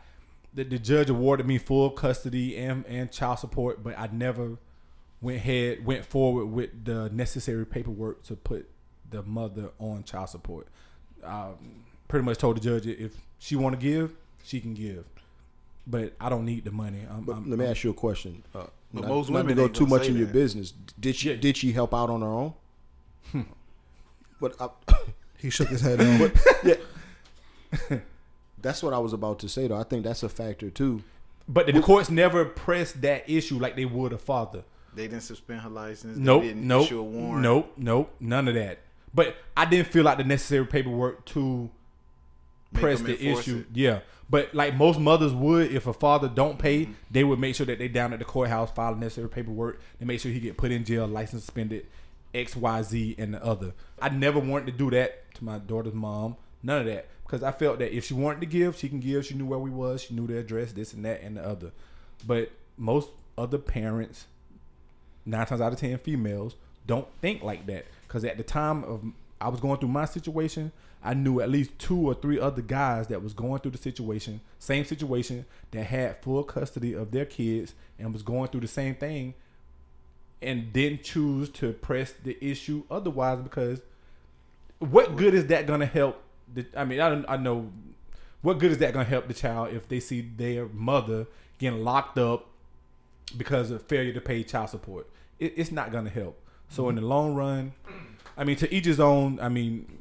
the, 0.54 0.64
the 0.64 0.78
judge 0.78 1.08
awarded 1.10 1.46
me 1.46 1.56
full 1.58 1.90
custody 1.90 2.56
and 2.56 2.84
and 2.86 3.12
child 3.12 3.38
support 3.38 3.82
but 3.84 3.96
i 3.98 4.08
never 4.12 4.56
went 5.20 5.36
ahead 5.38 5.84
went 5.84 6.04
forward 6.04 6.46
with 6.46 6.84
the 6.84 7.08
necessary 7.10 7.64
paperwork 7.66 8.22
to 8.24 8.34
put 8.34 8.68
the 9.12 9.22
mother 9.22 9.70
on 9.78 10.02
child 10.04 10.28
support 10.28 10.66
um, 11.24 11.54
pretty 12.08 12.24
much 12.24 12.38
told 12.38 12.56
the 12.56 12.60
judge 12.60 12.86
if 12.86 13.12
she 13.38 13.54
want 13.56 13.78
to 13.78 13.80
give 13.80 14.12
she 14.44 14.60
can 14.60 14.74
give 14.74 15.04
but 15.86 16.12
i 16.20 16.28
don't 16.28 16.44
need 16.44 16.64
the 16.64 16.70
money 16.70 17.00
I'm, 17.10 17.22
But 17.24 17.32
I'm- 17.34 17.50
let 17.50 17.58
me 17.58 17.64
ask 17.66 17.84
you 17.84 17.90
a 17.90 17.94
question. 17.94 18.42
Uh, 18.54 18.64
But 18.94 19.02
not, 19.02 19.08
most 19.08 19.30
not 19.30 19.36
women 19.44 19.56
to 19.56 19.62
go 19.62 19.68
too 19.68 19.86
much 19.86 20.02
say 20.02 20.08
in 20.08 20.16
your 20.18 20.26
business. 20.26 20.72
Did 21.00 21.14
she 21.16 21.30
Yeah. 21.30 21.36
did 21.36 21.56
she 21.56 21.72
help 21.72 21.94
out 21.94 22.10
on 22.10 22.20
her 22.20 22.26
own? 22.42 22.52
but 24.40 24.54
I, 24.60 24.68
He 25.38 25.50
shook 25.50 25.68
his 25.68 25.80
head. 25.80 25.98
No. 25.98 26.30
yeah, 26.64 26.76
that's 28.60 28.82
what 28.82 28.92
I 28.92 28.98
was 28.98 29.12
about 29.12 29.38
to 29.40 29.48
say. 29.48 29.66
Though 29.66 29.76
I 29.76 29.82
think 29.82 30.04
that's 30.04 30.22
a 30.22 30.28
factor 30.28 30.70
too. 30.70 31.02
but 31.48 31.66
the 31.66 31.80
courts 31.80 32.10
never 32.10 32.44
pressed 32.44 33.00
that 33.02 33.28
issue 33.28 33.58
like 33.58 33.74
they 33.76 33.84
would 33.84 34.12
a 34.12 34.18
father 34.18 34.62
They 34.94 35.08
didn't 35.08 35.22
suspend 35.24 35.60
her 35.62 35.68
license. 35.70 36.16
They 36.18 36.22
Nope, 36.24 36.42
didn't 36.42 36.66
nope, 36.66 36.84
issue 36.86 37.00
a 37.00 37.02
warrant. 37.02 37.42
nope, 37.42 37.72
nope, 37.76 38.14
none 38.20 38.46
of 38.48 38.54
that. 38.54 38.78
But 39.14 39.36
I 39.56 39.64
didn't 39.66 39.88
feel 39.88 40.04
like 40.04 40.18
the 40.18 40.24
necessary 40.24 40.66
paperwork 40.66 41.24
to 41.26 41.70
Make 42.72 42.80
press 42.80 43.00
the 43.02 43.22
issue. 43.22 43.58
it. 43.70 43.76
Yeah, 43.76 44.00
but 44.30 44.54
like 44.54 44.74
most 44.76 44.98
mothers 44.98 45.32
would, 45.34 45.70
if 45.72 45.86
a 45.86 45.92
father 45.92 46.28
don't 46.28 46.58
pay, 46.58 46.82
Mm-hmm. 46.86 46.92
they 47.10 47.22
would 47.24 47.38
make 47.38 47.54
sure 47.54 47.66
that 47.66 47.78
they 47.78 47.88
down 47.88 48.12
at 48.14 48.18
the 48.18 48.24
courthouse 48.24 48.70
file 48.70 48.94
necessary 48.94 49.28
paperwork. 49.28 49.80
They 49.98 50.06
make 50.06 50.20
sure 50.20 50.32
he 50.32 50.40
get 50.40 50.56
put 50.56 50.70
in 50.70 50.84
jail, 50.84 51.06
license 51.06 51.42
suspended, 51.44 51.86
X, 52.34 52.56
Y, 52.56 52.82
Z, 52.82 53.14
and 53.18 53.34
the 53.34 53.44
other. 53.44 53.74
I 54.00 54.08
never 54.08 54.38
wanted 54.38 54.66
to 54.66 54.72
do 54.72 54.90
that 54.92 55.34
to 55.34 55.44
my 55.44 55.58
daughter's 55.58 55.92
mom. 55.94 56.36
None 56.62 56.80
of 56.80 56.86
that 56.86 57.08
because 57.24 57.42
I 57.42 57.50
felt 57.52 57.78
that 57.80 57.94
if 57.94 58.06
she 58.06 58.14
wanted 58.14 58.40
to 58.40 58.46
give, 58.46 58.78
she 58.78 58.88
can 58.88 59.00
give. 59.00 59.26
She 59.26 59.34
knew 59.34 59.44
where 59.46 59.58
we 59.58 59.68
was. 59.70 60.02
She 60.02 60.14
knew 60.14 60.26
the 60.26 60.38
address, 60.38 60.72
this 60.72 60.94
and 60.94 61.04
that, 61.04 61.20
and 61.22 61.36
the 61.36 61.46
other. 61.46 61.72
But 62.26 62.50
most 62.78 63.10
other 63.36 63.58
parents 63.58 64.26
nine 65.26 65.44
times 65.46 65.60
out 65.60 65.72
of 65.72 65.78
ten 65.78 65.98
females 65.98 66.56
don't 66.86 67.06
think 67.20 67.42
like 67.42 67.66
that 67.66 67.84
because 68.12 68.26
at 68.26 68.36
the 68.36 68.42
time 68.42 68.84
of 68.84 69.02
I 69.40 69.48
was 69.48 69.58
going 69.58 69.78
through 69.78 69.88
my 69.88 70.04
situation, 70.04 70.70
I 71.02 71.14
knew 71.14 71.40
at 71.40 71.48
least 71.48 71.78
two 71.78 71.98
or 71.98 72.12
three 72.12 72.38
other 72.38 72.60
guys 72.60 73.06
that 73.06 73.22
was 73.22 73.32
going 73.32 73.60
through 73.60 73.70
the 73.70 73.78
situation, 73.78 74.42
same 74.58 74.84
situation, 74.84 75.46
that 75.70 75.84
had 75.84 76.18
full 76.22 76.44
custody 76.44 76.92
of 76.92 77.10
their 77.10 77.24
kids 77.24 77.74
and 77.98 78.12
was 78.12 78.22
going 78.22 78.48
through 78.48 78.60
the 78.60 78.68
same 78.68 78.96
thing, 78.96 79.32
and 80.42 80.74
didn't 80.74 81.04
choose 81.04 81.48
to 81.48 81.72
press 81.72 82.12
the 82.22 82.36
issue 82.44 82.82
otherwise 82.90 83.38
because 83.42 83.80
what 84.78 85.16
good 85.16 85.32
is 85.32 85.46
that 85.46 85.66
gonna 85.66 85.86
help? 85.86 86.22
The, 86.52 86.66
I 86.76 86.84
mean, 86.84 87.00
I 87.00 87.24
I 87.32 87.38
know 87.38 87.72
what 88.42 88.58
good 88.58 88.72
is 88.72 88.78
that 88.78 88.92
gonna 88.92 89.06
help 89.06 89.26
the 89.26 89.34
child 89.34 89.72
if 89.72 89.88
they 89.88 90.00
see 90.00 90.20
their 90.20 90.66
mother 90.66 91.26
getting 91.56 91.82
locked 91.82 92.18
up 92.18 92.50
because 93.38 93.70
of 93.70 93.80
failure 93.84 94.12
to 94.12 94.20
pay 94.20 94.42
child 94.42 94.68
support. 94.68 95.08
It, 95.38 95.54
it's 95.56 95.72
not 95.72 95.90
going 95.90 96.04
to 96.04 96.10
help. 96.10 96.41
So 96.72 96.88
in 96.88 96.94
the 96.96 97.02
long 97.02 97.34
run, 97.34 97.72
I 98.34 98.44
mean, 98.44 98.56
to 98.56 98.74
each 98.74 98.86
his 98.86 98.98
own. 98.98 99.38
I 99.40 99.50
mean, 99.50 99.98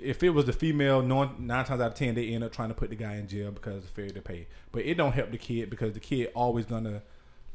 if 0.00 0.22
it 0.24 0.30
was 0.30 0.46
the 0.46 0.52
female, 0.52 1.00
nine, 1.00 1.46
times 1.46 1.70
out 1.70 1.80
of 1.80 1.94
ten, 1.94 2.16
they 2.16 2.28
end 2.28 2.42
up 2.42 2.52
trying 2.52 2.70
to 2.70 2.74
put 2.74 2.90
the 2.90 2.96
guy 2.96 3.14
in 3.14 3.28
jail 3.28 3.52
because 3.52 3.84
of 3.84 3.90
failure 3.90 4.10
to 4.14 4.20
pay. 4.20 4.48
But 4.72 4.82
it 4.82 4.96
don't 4.96 5.12
help 5.12 5.30
the 5.30 5.38
kid 5.38 5.70
because 5.70 5.94
the 5.94 6.00
kid 6.00 6.32
always 6.34 6.66
gonna 6.66 7.02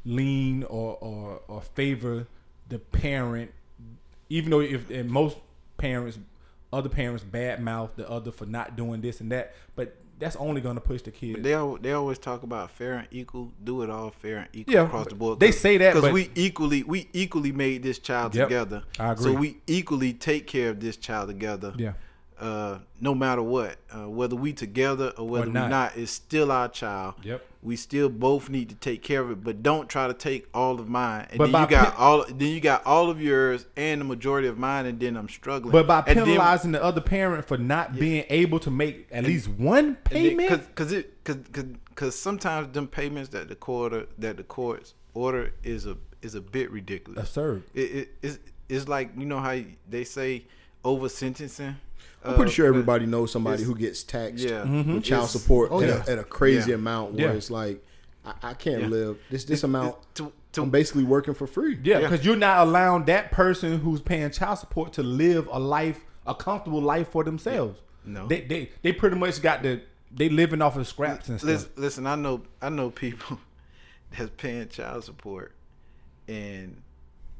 lean 0.06 0.64
or 0.64 0.96
or, 1.00 1.42
or 1.46 1.60
favor 1.60 2.26
the 2.70 2.78
parent, 2.78 3.52
even 4.30 4.50
though 4.50 4.60
if 4.60 4.88
most 5.04 5.36
parents 5.76 6.18
other 6.72 6.88
parents 6.88 7.22
bad 7.22 7.62
mouth 7.62 7.90
the 7.96 8.08
other 8.08 8.30
for 8.30 8.46
not 8.46 8.76
doing 8.76 9.02
this 9.02 9.20
and 9.20 9.30
that. 9.30 9.54
But 9.76 9.94
that's 10.18 10.36
only 10.36 10.60
gonna 10.60 10.80
push 10.80 11.02
the 11.02 11.10
kid. 11.10 11.42
They 11.42 11.54
they 11.80 11.92
always 11.92 12.18
talk 12.18 12.42
about 12.42 12.70
fair 12.70 12.94
and 12.94 13.08
equal. 13.10 13.52
Do 13.62 13.82
it 13.82 13.90
all 13.90 14.10
fair 14.10 14.38
and 14.38 14.48
equal 14.52 14.74
Yeah, 14.74 14.84
across 14.86 15.06
the 15.06 15.14
board. 15.14 15.40
they 15.40 15.52
say 15.52 15.78
that, 15.78 15.94
because 15.94 16.12
we 16.12 16.30
equally 16.34 16.82
we 16.82 17.08
equally 17.12 17.52
made 17.52 17.82
this 17.82 17.98
child 17.98 18.34
Yep, 18.34 18.48
together. 18.48 18.82
I 18.98 19.12
agree. 19.12 19.24
So 19.24 19.32
we 19.32 19.58
equally 19.66 20.12
take 20.12 20.46
care 20.46 20.70
of 20.70 20.80
this 20.80 20.96
child 20.96 21.28
together. 21.28 21.72
Yeah. 21.76 21.92
Uh, 22.40 22.78
no 23.00 23.14
matter 23.14 23.42
what, 23.42 23.76
uh, 23.92 24.08
whether 24.08 24.36
we 24.36 24.52
together 24.52 25.12
or 25.18 25.26
whether 25.28 25.46
not. 25.46 25.64
we 25.64 25.70
not, 25.70 25.96
it's 25.96 26.12
still 26.12 26.52
our 26.52 26.68
child. 26.68 27.14
Yep. 27.22 27.44
We 27.62 27.74
still 27.74 28.08
both 28.08 28.48
need 28.48 28.68
to 28.68 28.76
take 28.76 29.02
care 29.02 29.20
of 29.20 29.32
it, 29.32 29.42
but 29.42 29.64
don't 29.64 29.88
try 29.88 30.06
to 30.06 30.14
take 30.14 30.46
all 30.54 30.78
of 30.78 30.88
mine. 30.88 31.26
And 31.30 31.38
But 31.38 31.50
then 31.50 31.62
you 31.62 31.68
got 31.68 31.84
pen- 31.94 31.94
all. 31.98 32.24
Then 32.28 32.48
you 32.48 32.60
got 32.60 32.86
all 32.86 33.10
of 33.10 33.20
yours 33.20 33.66
and 33.76 34.00
the 34.00 34.04
majority 34.04 34.46
of 34.46 34.56
mine, 34.56 34.86
and 34.86 35.00
then 35.00 35.16
I'm 35.16 35.28
struggling. 35.28 35.72
But 35.72 35.88
by 35.88 36.04
And 36.06 36.16
then- 36.20 36.26
penalizing 36.26 36.70
the 36.70 36.82
other 36.82 37.00
parent 37.00 37.44
for 37.46 37.58
not 37.58 37.96
being 37.98 38.24
able 38.30 38.60
to 38.60 38.70
make 38.70 39.08
at 39.10 39.24
least 39.24 39.48
one 39.48 39.96
payment, 39.96 40.48
because 40.48 40.66
cause 40.76 40.92
it 40.92 41.24
cause, 41.24 41.38
cause, 41.52 41.64
cause 41.96 42.14
sometimes 42.14 42.72
them 42.72 42.86
payments 42.86 43.30
that 43.30 43.48
the 43.48 43.56
quarter 43.56 44.06
that 44.18 44.36
the 44.36 44.44
courts 44.44 44.94
order 45.14 45.52
is 45.64 45.86
a 45.86 45.96
is 46.22 46.36
a 46.36 46.40
bit 46.40 46.70
ridiculous. 46.70 47.20
absurd. 47.28 47.64
It, 47.74 47.80
it 47.80 48.08
it's, 48.22 48.38
it's 48.68 48.86
like 48.86 49.10
you 49.18 49.26
know 49.26 49.40
how 49.40 49.58
they 49.90 50.04
say 50.04 50.44
over 50.84 51.08
sentencing. 51.08 51.74
I'm 52.24 52.34
pretty 52.34 52.50
Uh, 52.50 52.54
sure 52.54 52.66
everybody 52.66 53.06
knows 53.06 53.30
somebody 53.32 53.62
who 53.62 53.74
gets 53.76 54.02
taxed 54.02 54.44
yeah. 54.44 54.62
with 54.64 55.04
child 55.04 55.24
It's- 55.24 55.30
support 55.32 55.68
Oh, 55.70 55.80
at, 55.80 55.88
yeah. 55.88 56.04
a, 56.06 56.10
at 56.12 56.18
a 56.18 56.24
crazy 56.24 56.70
Yeah. 56.70 56.76
amount 56.76 57.14
where 57.14 57.26
Yeah. 57.28 57.32
it's 57.32 57.50
like 57.50 57.84
I, 58.24 58.34
I 58.50 58.54
can't 58.54 58.82
Yeah. 58.82 58.88
live 58.88 59.18
this 59.30 59.44
this 59.44 59.62
amount. 59.62 59.96
to, 60.16 60.32
to, 60.52 60.62
I'm 60.62 60.70
basically 60.70 61.04
working 61.04 61.34
for 61.34 61.46
free. 61.46 61.78
Yeah, 61.82 62.00
Yeah. 62.00 62.08
because 62.10 62.26
you're 62.26 62.36
not 62.36 62.66
allowing 62.66 63.04
that 63.04 63.30
person 63.30 63.78
who's 63.80 64.00
paying 64.00 64.30
child 64.30 64.58
support 64.58 64.92
to 64.94 65.02
live 65.02 65.46
a 65.52 65.58
life, 65.60 66.00
a 66.26 66.34
comfortable 66.34 66.82
life 66.82 67.08
for 67.08 67.22
themselves. 67.24 67.78
No. 68.04 68.26
they 68.26 68.40
they 68.42 68.70
they 68.82 68.92
pretty 68.92 69.16
much 69.16 69.40
got 69.42 69.62
the 69.62 69.80
they 70.10 70.28
living 70.30 70.60
off 70.62 70.76
of 70.76 70.86
scraps 70.88 71.28
and 71.28 71.38
stuff. 71.38 71.48
listen, 71.48 71.70
listen, 71.76 72.06
I 72.06 72.16
know 72.16 72.42
I 72.60 72.68
know 72.70 72.90
people 72.90 73.38
that's 74.16 74.30
paying 74.36 74.68
child 74.68 75.04
support, 75.04 75.52
and 76.26 76.82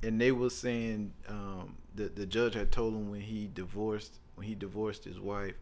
and 0.03 0.21
they 0.21 0.31
were 0.33 0.51
saying 0.51 1.12
um, 1.29 1.77
the 1.95 2.05
the 2.05 2.27
judge 2.27 2.55
had 2.55 2.71
told 2.71 2.95
him 2.95 3.11
when 3.11 3.21
he 3.23 3.51
divorced 3.53 4.19
when 4.39 4.47
he 4.47 4.55
divorced 4.55 5.05
his 5.05 5.20
wife, 5.20 5.55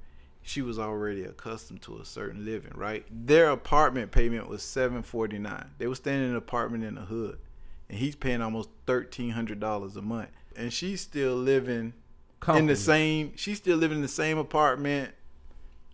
she 0.43 0.62
was 0.62 0.79
already 0.79 1.24
accustomed 1.24 1.83
to 1.83 1.99
a 1.99 2.05
certain 2.05 2.45
living. 2.45 2.72
Right, 2.74 3.05
their 3.11 3.51
apartment 3.51 4.12
payment 4.12 4.49
was 4.49 4.62
seven 4.62 5.03
forty 5.03 5.39
nine. 5.39 5.70
They 5.79 5.87
were 5.87 5.95
staying 5.95 6.22
in 6.22 6.31
an 6.31 6.37
apartment 6.37 6.85
in 6.85 6.95
the 6.95 7.03
hood, 7.03 7.39
and 7.89 7.99
he's 7.99 8.14
paying 8.14 8.43
almost 8.43 8.68
thirteen 8.87 9.31
hundred 9.31 9.59
dollars 9.59 9.97
a 9.97 10.03
month, 10.03 10.29
and 10.55 10.72
she's 10.72 11.01
still 11.01 11.35
living 11.35 11.95
in 12.49 12.66
the 12.66 12.77
same. 12.77 13.33
She's 13.37 13.59
still 13.59 13.77
living 13.77 13.97
in 13.97 14.03
the 14.03 14.09
same 14.09 14.39
apartment 14.39 15.12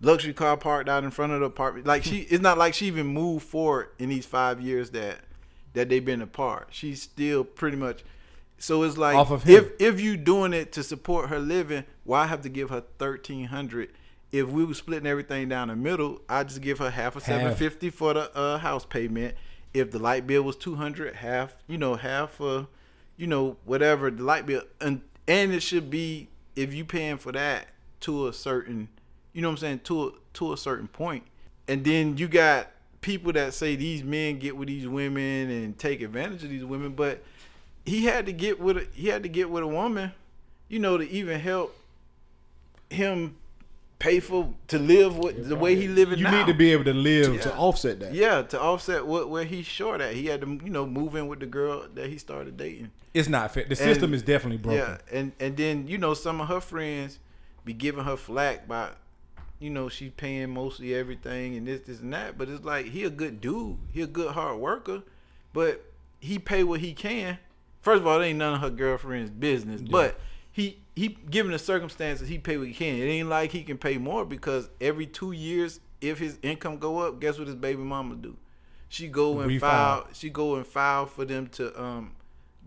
luxury 0.02 0.34
car 0.34 0.56
parked 0.56 0.88
out 0.88 1.04
in 1.04 1.10
front 1.10 1.32
of 1.32 1.40
the 1.40 1.46
apartment. 1.46 1.86
Like 1.86 2.04
she, 2.04 2.18
it's 2.22 2.42
not 2.42 2.58
like 2.58 2.74
she 2.74 2.86
even 2.86 3.06
moved 3.06 3.46
forward 3.46 3.90
in 3.98 4.08
these 4.08 4.26
five 4.26 4.60
years 4.60 4.90
that 4.90 5.20
that 5.72 5.88
they've 5.88 6.04
been 6.04 6.20
apart. 6.20 6.68
She's 6.70 7.00
still 7.00 7.44
pretty 7.44 7.76
much. 7.76 8.04
So 8.62 8.84
it's 8.84 8.96
like 8.96 9.16
of 9.16 9.50
if 9.50 9.72
if 9.80 10.00
you 10.00 10.16
doing 10.16 10.52
it 10.52 10.70
to 10.74 10.84
support 10.84 11.30
her 11.30 11.40
living, 11.40 11.82
why 12.04 12.26
have 12.26 12.42
to 12.42 12.48
give 12.48 12.70
her 12.70 12.84
thirteen 12.96 13.46
hundred? 13.46 13.90
If 14.30 14.48
we 14.50 14.64
were 14.64 14.74
splitting 14.74 15.06
everything 15.06 15.48
down 15.48 15.66
the 15.66 15.74
middle, 15.74 16.20
I 16.28 16.44
just 16.44 16.60
give 16.60 16.78
her 16.78 16.88
half 16.88 17.16
of 17.16 17.24
seven 17.24 17.56
fifty 17.56 17.90
for 17.90 18.14
the 18.14 18.34
uh, 18.36 18.58
house 18.58 18.86
payment. 18.86 19.34
If 19.74 19.90
the 19.90 19.98
light 19.98 20.28
bill 20.28 20.44
was 20.44 20.54
two 20.54 20.76
hundred, 20.76 21.16
half 21.16 21.56
you 21.66 21.76
know 21.76 21.96
half 21.96 22.34
for 22.34 22.68
you 23.16 23.26
know 23.26 23.56
whatever 23.64 24.12
the 24.12 24.22
light 24.22 24.46
bill, 24.46 24.62
and 24.80 25.00
and 25.26 25.52
it 25.52 25.60
should 25.60 25.90
be 25.90 26.28
if 26.54 26.72
you 26.72 26.84
paying 26.84 27.16
for 27.16 27.32
that 27.32 27.66
to 28.02 28.28
a 28.28 28.32
certain 28.32 28.88
you 29.32 29.42
know 29.42 29.48
what 29.48 29.54
I'm 29.54 29.58
saying 29.58 29.80
to 29.84 30.06
a, 30.06 30.10
to 30.34 30.52
a 30.52 30.56
certain 30.56 30.86
point, 30.86 31.24
and 31.66 31.84
then 31.84 32.16
you 32.16 32.28
got 32.28 32.68
people 33.00 33.32
that 33.32 33.54
say 33.54 33.74
these 33.74 34.04
men 34.04 34.38
get 34.38 34.56
with 34.56 34.68
these 34.68 34.86
women 34.86 35.50
and 35.50 35.76
take 35.76 36.00
advantage 36.00 36.44
of 36.44 36.50
these 36.50 36.64
women, 36.64 36.92
but 36.92 37.24
he 37.84 38.04
had 38.04 38.26
to 38.26 38.32
get 38.32 38.60
with 38.60 38.76
a, 38.76 38.86
he 38.94 39.08
had 39.08 39.22
to 39.22 39.28
get 39.28 39.50
with 39.50 39.62
a 39.62 39.68
woman, 39.68 40.12
you 40.68 40.78
know, 40.78 40.96
to 40.98 41.08
even 41.10 41.40
help 41.40 41.76
him 42.90 43.36
pay 43.98 44.18
for 44.18 44.52
to 44.66 44.78
live 44.78 45.16
what 45.16 45.48
the 45.48 45.54
way 45.56 45.76
he 45.76 45.86
living 45.86 46.18
you 46.18 46.24
now. 46.24 46.38
need 46.38 46.46
to 46.52 46.54
be 46.58 46.72
able 46.72 46.84
to 46.84 46.92
live. 46.94 47.40
To 47.42 47.54
offset 47.56 48.00
that. 48.00 48.12
yeah 48.14 48.42
to 48.42 48.60
offset 48.60 49.06
what 49.06 49.28
where 49.30 49.44
he's 49.44 49.66
short 49.66 50.00
at. 50.00 50.14
He 50.14 50.26
had 50.26 50.40
to 50.40 50.46
you 50.64 50.70
know 50.70 50.86
move 50.86 51.14
in 51.14 51.28
with 51.28 51.40
the 51.40 51.46
girl 51.46 51.86
that 51.94 52.08
he 52.08 52.18
started 52.18 52.56
dating. 52.56 52.90
It's 53.14 53.28
not 53.28 53.52
fair. 53.52 53.64
The 53.64 53.76
system 53.76 54.06
And- 54.06 54.14
is 54.14 54.22
definitely 54.22 54.58
broken. 54.58 54.80
Yeah, 54.80 54.98
and 55.18 55.32
and 55.38 55.56
then 55.56 55.86
you 55.88 55.98
know 55.98 56.14
some 56.14 56.40
of 56.40 56.48
her 56.48 56.60
friends 56.60 57.18
be 57.64 57.72
giving 57.72 58.02
her 58.04 58.16
flack 58.16 58.66
by, 58.66 58.88
you 59.60 59.70
know, 59.70 59.88
she's 59.88 60.10
paying 60.16 60.50
mostly 60.50 60.94
everything 60.94 61.56
and 61.56 61.66
this 61.68 61.82
this 61.82 62.00
and 62.00 62.12
that. 62.12 62.36
But 62.36 62.48
it's 62.48 62.64
like 62.64 62.86
he 62.86 63.04
a 63.04 63.10
good 63.10 63.40
dude. 63.40 63.76
He 63.92 64.02
a 64.02 64.06
good 64.08 64.32
hard 64.32 64.58
worker, 64.58 65.02
but 65.52 65.84
he 66.18 66.38
pay 66.40 66.64
what 66.64 66.80
he 66.80 66.92
can. 66.92 67.38
First 67.82 68.00
of 68.00 68.06
all, 68.06 68.20
it 68.20 68.26
ain't 68.26 68.38
none 68.38 68.54
of 68.54 68.60
her 68.60 68.70
girlfriend's 68.70 69.30
business. 69.30 69.82
But 69.82 70.18
he 70.50 70.78
he 70.96 71.08
given 71.08 71.52
the 71.52 71.58
circumstances, 71.58 72.28
he 72.28 72.38
pay 72.38 72.56
what 72.56 72.68
he 72.68 72.74
can. 72.74 72.96
It 72.96 73.04
ain't 73.04 73.28
like 73.28 73.50
he 73.50 73.62
can 73.62 73.76
pay 73.78 73.98
more 73.98 74.24
because 74.24 74.68
every 74.80 75.06
two 75.06 75.32
years, 75.32 75.80
if 76.00 76.18
his 76.18 76.38
income 76.42 76.78
go 76.78 76.98
up, 77.00 77.20
guess 77.20 77.38
what 77.38 77.46
his 77.46 77.56
baby 77.56 77.82
mama 77.82 78.14
do? 78.16 78.36
She 78.88 79.08
go 79.08 79.40
and 79.40 79.60
file. 79.60 80.06
She 80.12 80.30
go 80.30 80.56
and 80.56 80.66
file 80.66 81.06
for 81.06 81.24
them 81.24 81.46
to 81.48 81.82
um 81.82 82.12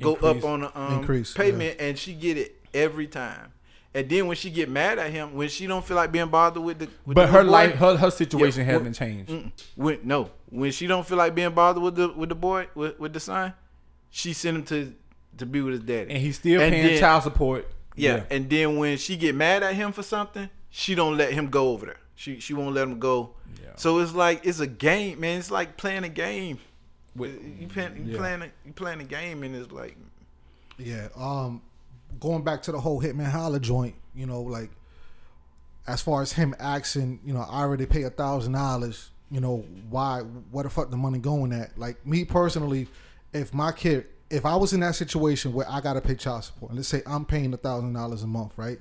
go 0.02 0.16
Increase. 0.16 0.44
up 0.44 0.50
on 0.50 0.60
the 0.62 0.80
um 0.80 0.92
Increase, 1.00 1.34
payment, 1.34 1.78
and 1.80 1.98
she 1.98 2.14
get 2.14 2.38
it 2.38 2.62
every 2.74 3.08
time. 3.08 3.52
And 3.94 4.10
then 4.10 4.28
when 4.28 4.36
she 4.36 4.50
get 4.50 4.68
mad 4.70 5.00
at 5.00 5.12
him, 5.12 5.36
when 5.36 5.48
she 5.48 5.68
don't 5.68 5.86
feel 5.86 5.96
like 5.96 6.12
being 6.12 6.28
bothered 6.28 6.62
with 6.62 6.80
the, 6.80 6.90
with 7.06 7.16
but 7.16 7.28
the 7.28 7.32
her 7.32 7.44
boy- 7.46 7.50
life, 7.50 7.76
her 7.76 7.96
her 7.96 8.12
situation 8.12 8.62
Yeah, 8.66 8.74
hasn't 8.74 9.00
well, 9.00 9.08
changed. 9.08 9.62
When 9.76 10.00
no, 10.04 10.32
when 10.50 10.72
she 10.72 10.88
don't 10.88 11.06
feel 11.08 11.18
like 11.18 11.34
being 11.36 11.52
bothered 11.54 11.82
with 11.82 11.96
the 11.96 12.10
with 12.10 12.28
the 12.30 12.36
boy 12.36 12.68
with, 12.76 13.00
with 13.00 13.14
the 13.14 13.22
son, 13.22 13.54
she 14.10 14.34
send 14.34 14.58
him 14.58 14.64
to 14.66 14.94
to 15.38 15.46
be 15.46 15.62
with 15.62 15.74
his 15.74 15.84
daddy. 15.84 16.12
and 16.14 16.22
he's 16.22 16.36
still 16.38 16.62
And 16.62 16.72
paying 16.72 16.88
then- 16.88 17.00
child 17.00 17.24
support. 17.24 17.68
yeah. 17.96 18.24
and 18.30 18.50
then 18.50 18.78
when 18.78 18.98
she 18.98 19.18
get 19.18 19.36
mad 19.36 19.64
at 19.64 19.74
him 19.76 19.92
for 19.92 20.04
something, 20.04 20.50
she 20.70 20.96
don't 20.96 21.18
let 21.18 21.34
him 21.34 21.50
go 21.50 21.70
over 21.70 21.86
there. 21.88 22.00
She 22.16 22.40
she 22.40 22.54
won't 22.54 22.74
let 22.76 22.84
him 22.88 23.00
go. 23.00 23.32
Yeah. 23.62 23.70
So 23.76 24.00
it's 24.00 24.14
like 24.14 24.46
it's 24.46 24.60
a 24.60 24.68
game, 24.68 25.20
man. 25.20 25.40
It's 25.40 25.52
like 25.52 25.76
playing 25.78 26.04
a 26.04 26.10
game. 26.10 26.60
With- 27.16 27.42
you 27.60 27.68
playing 27.68 28.06
you 28.06 28.12
yeah. 28.14 28.18
playing 28.18 28.42
a, 28.44 28.52
you 28.66 28.74
playing 28.74 29.02
a 29.02 29.06
game, 29.06 29.44
and 29.44 29.56
it's 29.56 29.72
like 29.72 29.98
Yeah. 30.78 31.08
Um, 31.16 31.62
going 32.20 32.44
back 32.44 32.62
to 32.64 32.72
the 32.72 32.80
whole 32.80 33.02
Hitman 33.02 33.30
Holla 33.30 33.60
joint, 33.60 33.96
you 34.14 34.26
know, 34.26 34.42
like 34.42 34.70
as 35.88 36.02
far 36.02 36.22
as 36.22 36.32
him 36.34 36.56
asking, 36.60 37.20
you 37.26 37.34
know, 37.34 37.42
I 37.42 37.62
already 37.62 37.86
pay 37.86 38.04
a 38.04 38.10
thousand 38.10 38.54
dollars. 38.54 39.12
You 39.32 39.40
know, 39.42 39.66
why? 39.90 40.22
Where 40.52 40.64
the 40.64 40.70
fuck 40.70 40.90
the 40.92 40.98
money 40.98 41.20
going 41.20 41.52
at? 41.52 41.78
Like 41.78 42.06
me 42.06 42.26
personally, 42.26 42.88
if 43.34 43.54
my 43.54 43.72
kid, 43.72 44.06
if 44.30 44.46
I 44.46 44.56
was 44.56 44.74
in 44.74 44.80
that 44.80 44.96
situation 44.96 45.54
where 45.54 45.70
I 45.70 45.82
gotta 45.82 46.02
pay 46.02 46.16
child 46.16 46.44
support, 46.44 46.72
and 46.72 46.80
let's 46.80 46.90
say 46.90 47.02
I'm 47.06 47.26
paying 47.26 47.54
a 47.54 47.58
thousand 47.58 47.94
dollars 47.94 48.24
a 48.24 48.28
month, 48.28 48.54
right? 48.58 48.80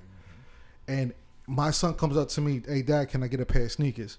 And 0.89 1.13
my 1.47 1.71
son 1.71 1.95
comes 1.95 2.17
up 2.17 2.29
to 2.31 2.41
me, 2.41 2.63
hey 2.67 2.83
dad, 2.83 3.11
can 3.11 3.23
I 3.23 3.29
get 3.29 3.41
a 3.41 3.47
pair 3.47 3.65
of 3.65 3.73
sneakers? 3.73 4.19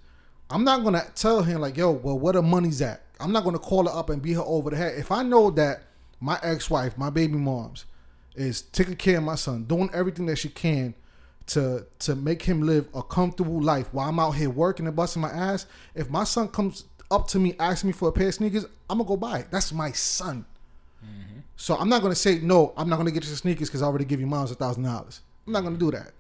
I'm 0.49 0.63
not 0.63 0.84
gonna 0.84 1.05
tell 1.15 1.41
him 1.41 1.61
like, 1.61 1.78
yo, 1.78 1.91
well, 1.91 2.19
where 2.19 2.34
the 2.34 2.41
money's 2.41 2.82
at? 2.82 3.01
I'm 3.19 3.32
not 3.32 3.43
gonna 3.43 3.59
call 3.59 3.88
her 3.88 3.97
up 3.97 4.09
and 4.09 4.21
beat 4.21 4.34
her 4.34 4.41
over 4.41 4.69
the 4.69 4.76
head. 4.76 4.97
If 4.97 5.11
I 5.11 5.23
know 5.23 5.49
that 5.51 5.84
my 6.19 6.39
ex-wife, 6.43 6.97
my 6.97 7.09
baby 7.09 7.38
mom's, 7.38 7.86
is 8.36 8.61
taking 8.61 8.95
care 8.95 9.17
of 9.17 9.23
my 9.23 9.36
son, 9.36 9.63
doing 9.63 9.89
everything 9.93 10.26
that 10.28 10.38
she 10.38 10.49
can 10.49 10.93
to 11.47 11.86
to 11.99 12.15
make 12.15 12.43
him 12.43 12.61
live 12.61 12.88
a 12.93 13.01
comfortable 13.01 13.61
life 13.61 13.88
while 13.91 14.09
I'm 14.09 14.19
out 14.19 14.32
here 14.32 14.49
working 14.49 14.88
and 14.88 14.95
busting 14.95 15.21
my 15.21 15.30
ass. 15.30 15.65
If 15.95 16.09
my 16.09 16.23
son 16.23 16.49
comes 16.49 16.86
up 17.09 17.28
to 17.30 17.39
me 17.39 17.55
asking 17.59 17.89
me 17.89 17.93
for 17.93 18.09
a 18.09 18.11
pair 18.11 18.28
of 18.28 18.34
sneakers, 18.36 18.65
I'm 18.89 18.97
gonna 18.97 19.07
go 19.07 19.17
buy 19.17 19.39
it. 19.39 19.47
That's 19.51 19.71
my 19.71 19.91
son. 19.91 20.45
So 21.56 21.76
I'm 21.76 21.89
not 21.89 22.01
gonna 22.01 22.16
say 22.16 22.39
no. 22.39 22.74
I'm 22.78 22.89
not 22.89 22.97
gonna 22.97 23.12
get 23.12 23.24
you 23.24 23.30
the 23.30 23.36
sneakers 23.36 23.70
because 23.70 23.82
I 23.82 23.86
already 23.86 24.06
give 24.06 24.20
you 24.20 24.28
mom's 24.28 24.51
a 24.51 24.56
thousand 24.56 24.84
dollars. 24.84 25.22
I'm 25.47 25.53
not 25.53 25.64
gonna 25.64 25.78
do 25.78 25.91
that. 25.91 26.12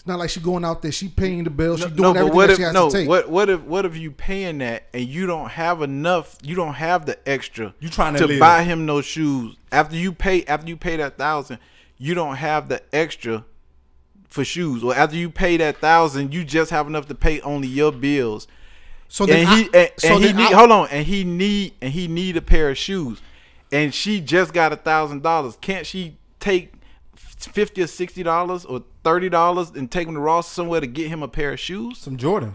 It's 0.00 0.06
not 0.06 0.18
like 0.18 0.30
she 0.30 0.40
going 0.40 0.64
out 0.64 0.80
there, 0.80 0.90
she 0.90 1.08
paying 1.08 1.44
the 1.44 1.50
bill, 1.50 1.76
she 1.76 1.86
doing 1.90 2.16
everything 2.16 2.38
that 2.38 2.56
she 2.56 2.62
has 2.62 2.72
no, 2.72 2.88
to 2.88 2.96
take. 2.96 3.06
what 3.08 3.28
what 3.28 3.50
if 3.50 3.60
what 3.60 3.84
if 3.84 3.98
you 3.98 4.10
paying 4.10 4.58
that 4.58 4.88
and 4.94 5.06
you 5.06 5.26
don't 5.26 5.50
have 5.50 5.82
enough? 5.82 6.38
You 6.42 6.54
don't 6.54 6.72
have 6.72 7.04
the 7.04 7.18
extra. 7.28 7.74
You 7.80 7.90
trying 7.90 8.14
to 8.14 8.26
to 8.26 8.38
buy 8.38 8.62
him 8.62 8.86
those 8.86 9.04
shoes 9.04 9.56
after 9.70 9.96
you 9.96 10.12
pay 10.12 10.44
after 10.46 10.68
you 10.68 10.78
pay 10.78 10.96
that 10.96 11.18
thousand. 11.18 11.58
You 11.98 12.14
don't 12.14 12.36
have 12.36 12.70
the 12.70 12.82
extra 12.94 13.44
for 14.30 14.42
shoes, 14.42 14.82
or 14.82 14.94
after 14.94 15.16
you 15.16 15.28
pay 15.28 15.58
that 15.58 15.76
thousand, 15.76 16.32
you 16.32 16.44
just 16.44 16.70
have 16.70 16.86
enough 16.86 17.06
to 17.08 17.14
pay 17.14 17.40
only 17.42 17.68
your 17.68 17.92
bills. 17.92 18.46
So 19.08 19.26
then 19.26 19.40
and 19.40 19.48
I- 19.48 19.56
he 19.56 19.70
and, 19.74 19.90
so 19.98 20.14
and 20.14 20.24
he 20.24 20.32
need 20.32 20.52
I- 20.52 20.56
hold 20.56 20.70
on, 20.70 20.88
and 20.90 21.04
he 21.06 21.24
need 21.24 21.74
and 21.82 21.92
he 21.92 22.08
need 22.08 22.38
a 22.38 22.42
pair 22.42 22.70
of 22.70 22.78
shoes, 22.78 23.20
and 23.72 23.94
she 23.94 24.20
just 24.20 24.52
got 24.52 24.72
a 24.72 24.76
thousand 24.76 25.22
dollars. 25.22 25.56
Can't 25.60 25.86
she 25.86 26.18
take 26.38 26.74
fifty 27.14 27.82
or 27.82 27.86
sixty 27.86 28.22
dollars 28.22 28.64
or 28.64 28.82
thirty 29.04 29.28
dollars 29.28 29.70
and 29.70 29.90
take 29.90 30.08
him 30.08 30.14
to 30.14 30.20
Ross 30.20 30.50
somewhere 30.50 30.80
to 30.80 30.86
get 30.86 31.08
him 31.08 31.22
a 31.22 31.28
pair 31.28 31.52
of 31.52 31.60
shoes? 31.60 31.98
Some 31.98 32.16
Jordans. 32.16 32.54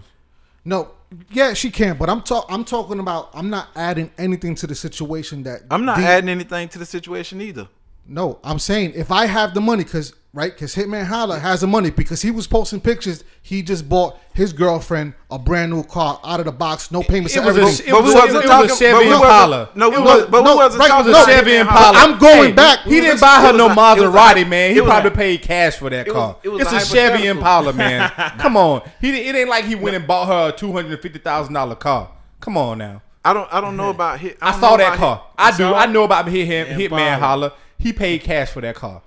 No, 0.64 0.92
yeah, 1.32 1.54
she 1.54 1.70
can, 1.70 1.98
but 1.98 2.10
I'm 2.10 2.22
talk 2.22 2.46
I'm 2.50 2.66
talking 2.66 3.00
about 3.00 3.30
I'm 3.34 3.50
not 3.50 3.70
adding 3.76 4.12
anything 4.18 4.56
to 4.56 4.68
the 4.68 4.76
situation 4.76 5.44
that 5.44 5.62
I'm 5.70 5.86
not 5.86 5.98
D- 5.98 6.04
adding 6.04 6.30
anything 6.30 6.70
to 6.70 6.80
the 6.80 6.86
situation 6.86 7.40
either. 7.42 7.68
No, 8.08 8.40
I'm 8.44 8.60
saying 8.60 8.94
if 8.96 9.12
I 9.12 9.26
have 9.26 9.54
the 9.54 9.62
money, 9.62 9.84
because 9.84 10.14
right? 10.36 10.54
Because 10.54 10.76
Hitman 10.76 11.06
Holla 11.06 11.40
has 11.40 11.62
the 11.62 11.68
money 11.68 11.90
because 11.90 12.22
he 12.22 12.30
was 12.30 12.46
posting 12.46 12.80
pictures. 12.82 13.24
He 13.42 13.64
just 13.64 13.88
bought 13.90 14.20
his 14.34 14.52
girlfriend 14.54 15.14
a 15.32 15.40
brand 15.40 15.72
new 15.72 15.82
car 15.84 16.20
out 16.24 16.40
of 16.42 16.46
the 16.46 16.52
box, 16.52 16.92
no 16.92 17.02
payments. 17.02 17.36
It 17.36 17.40
and 17.40 17.48
was 17.48 17.80
a- 17.80 17.88
it 17.88 17.92
But 17.92 18.04
was 18.04 18.14
we 18.14 18.20
a- 18.20 18.22
wasn't 18.24 18.30
it 18.30 18.36
was 18.36 18.46
a 18.46 18.48
talking- 18.48 18.76
Chevy 18.76 18.92
but 18.92 19.06
wasn't- 19.06 19.14
Impala. 19.24 19.70
No, 19.76 19.90
we 19.90 19.96
It 19.96 20.00
wasn't. 20.02 20.32
But 20.32 20.44
we 20.44 20.50
no, 20.50 20.56
wasn't 20.58 20.80
right, 20.82 20.88
talking 20.90 21.12
no, 21.14 21.26
Chevy 21.26 21.52
Hitman 21.52 21.62
Impala. 21.62 21.98
I'm 21.98 22.18
going 22.20 22.44
Hey, 22.50 22.52
back. 22.52 22.80
He 22.84 23.02
didn't 23.02 23.22
buy 23.22 23.36
her 23.42 23.54
no 23.54 23.68
was 23.68 23.78
a- 23.78 24.02
it 24.02 24.06
a- 24.06 24.10
Maserati, 24.12 24.48
man. 24.48 24.74
He 24.76 24.82
probably 24.82 25.12
a- 25.12 25.14
paid 25.16 25.42
cash 25.42 25.76
for 25.78 25.90
that 25.90 26.06
it 26.08 26.14
was- 26.14 26.22
car. 26.22 26.36
it 26.44 26.50
was 26.50 26.62
it's 26.62 26.72
a 26.74 26.76
a 26.76 26.80
Chevy 26.82 27.00
hypothetical. 27.26 27.38
Impala, 27.38 27.74
man. 27.74 28.12
Come 28.38 28.58
on. 28.58 28.82
He 29.02 29.12
di- 29.12 29.28
it 29.30 29.36
ain't 29.36 29.50
like 29.50 29.66
he 29.66 29.76
went 29.76 29.96
and 29.96 30.06
bought 30.06 30.28
her 30.28 30.50
a 30.50 30.52
two 30.52 30.72
hundred 30.74 30.92
and 30.92 31.02
fifty 31.02 31.20
thousand 31.20 31.54
dollar 31.54 31.76
car. 31.76 32.10
Come 32.42 32.58
on 32.58 32.78
now. 32.80 33.02
I 33.24 33.34
don't. 33.34 33.48
I 33.52 33.60
don't 33.62 33.76
know 33.78 33.90
about 33.90 34.20
hit. 34.20 34.38
I 34.42 34.52
saw 34.60 34.78
that 34.78 34.98
car. 34.98 35.24
I 35.38 35.56
do. 35.56 35.74
I 35.74 35.86
know 35.88 36.04
about 36.04 36.28
hit 36.28 36.68
Hitman 36.68 36.80
Impala. 36.82 37.16
Holla. 37.18 37.54
He 37.80 37.92
paid 37.94 38.22
cash 38.22 38.50
for 38.50 38.62
that 38.62 38.76
car. 38.76 39.02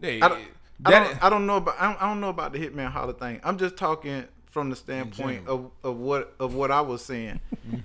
Hey, 0.00 0.20
I 0.20 0.28
don't, 0.28 0.40
I 0.86 0.90
don't, 0.90 1.24
I 1.24 1.30
don't 1.30 1.46
know 1.46 1.56
about 1.56 1.76
I 1.80 1.86
don't, 1.86 2.02
I 2.02 2.08
don't 2.08 2.20
know 2.20 2.28
about 2.28 2.52
the 2.52 2.58
Hitman 2.58 2.90
Holla 2.90 3.12
thing. 3.14 3.40
I'm 3.44 3.58
just 3.58 3.76
talking 3.76 4.24
from 4.50 4.70
the 4.70 4.76
standpoint 4.76 5.48
of, 5.48 5.70
of 5.82 5.96
what 5.96 6.34
of 6.38 6.54
what 6.54 6.70
I 6.70 6.80
was 6.80 7.04
saying. 7.04 7.40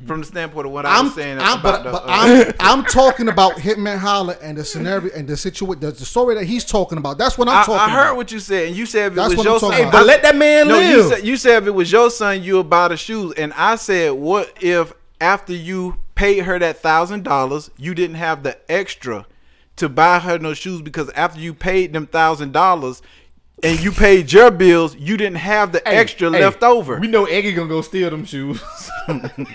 from 0.05 0.19
the 0.19 0.25
standpoint 0.25 0.67
of 0.67 0.71
what 0.71 0.85
I 0.85 0.97
I'm, 0.99 1.05
was 1.05 1.15
saying 1.15 1.39
I'm, 1.39 1.59
about 1.59 1.83
but, 1.83 1.83
the, 1.83 1.91
but 1.91 2.03
uh, 2.03 2.53
I'm, 2.59 2.79
I'm 2.79 2.85
talking 2.85 3.27
about 3.27 3.53
Hitman 3.53 3.97
Holla 3.97 4.35
and 4.41 4.57
the 4.57 4.63
scenario 4.63 5.11
and 5.15 5.27
the 5.27 5.35
situation, 5.35 5.79
the, 5.79 5.91
the 5.91 6.05
story 6.05 6.35
that 6.35 6.45
he's 6.45 6.63
talking 6.65 6.97
about. 6.99 7.17
That's 7.17 7.37
what 7.39 7.47
I'm 7.47 7.57
I, 7.61 7.63
talking 7.63 7.75
I 7.75 7.89
heard 7.89 8.03
about. 8.07 8.17
what 8.17 8.31
you 8.31 8.39
said, 8.39 8.67
and 8.67 8.75
you 8.77 8.85
said 8.85 9.07
if 9.07 9.13
it 9.13 9.15
That's 9.15 9.29
was 9.29 9.37
what 9.37 9.43
your 9.45 9.53
I'm 9.55 9.59
son, 9.59 9.71
Hey, 9.71 9.81
about. 9.81 9.91
but 9.93 10.05
let 10.05 10.21
that 10.23 10.35
man 10.35 10.67
no, 10.67 10.75
live. 10.75 10.89
you 10.95 11.09
said 11.09 11.25
you 11.25 11.37
said 11.37 11.63
if 11.63 11.67
it 11.67 11.71
was 11.71 11.91
your 11.91 12.11
son, 12.11 12.43
you 12.43 12.57
would 12.57 12.69
buy 12.69 12.87
the 12.89 12.97
shoes, 12.97 13.33
and 13.35 13.51
I 13.53 13.75
said, 13.75 14.11
what 14.11 14.53
if 14.61 14.93
after 15.19 15.53
you 15.53 15.95
paid 16.13 16.39
her 16.39 16.59
that 16.59 16.77
thousand 16.77 17.23
dollars, 17.23 17.71
you 17.77 17.95
didn't 17.95 18.17
have 18.17 18.43
the 18.43 18.57
extra 18.71 19.25
to 19.79 19.89
buy 19.89 20.19
her 20.19 20.39
no 20.39 20.53
shoes 20.53 20.81
because 20.81 21.09
after 21.11 21.39
you 21.39 21.53
paid 21.53 21.93
them 21.93 22.07
thousand 22.07 22.53
dollars. 22.53 23.01
And 23.61 23.77
you 23.83 23.91
paid 23.91 24.31
your 24.31 24.51
bills, 24.51 24.95
you 24.95 25.17
didn't 25.17 25.39
have 25.39 25.73
the 25.73 25.81
Hey, 25.85 25.97
extra 25.97 26.31
hey, 26.31 26.39
left 26.39 26.63
over. 26.63 26.97
We 26.97 27.07
know 27.07 27.25
Eggy 27.25 27.51
gonna 27.51 27.67
go 27.67 27.81
steal 27.81 28.09
them 28.09 28.23
shoes. 28.23 28.61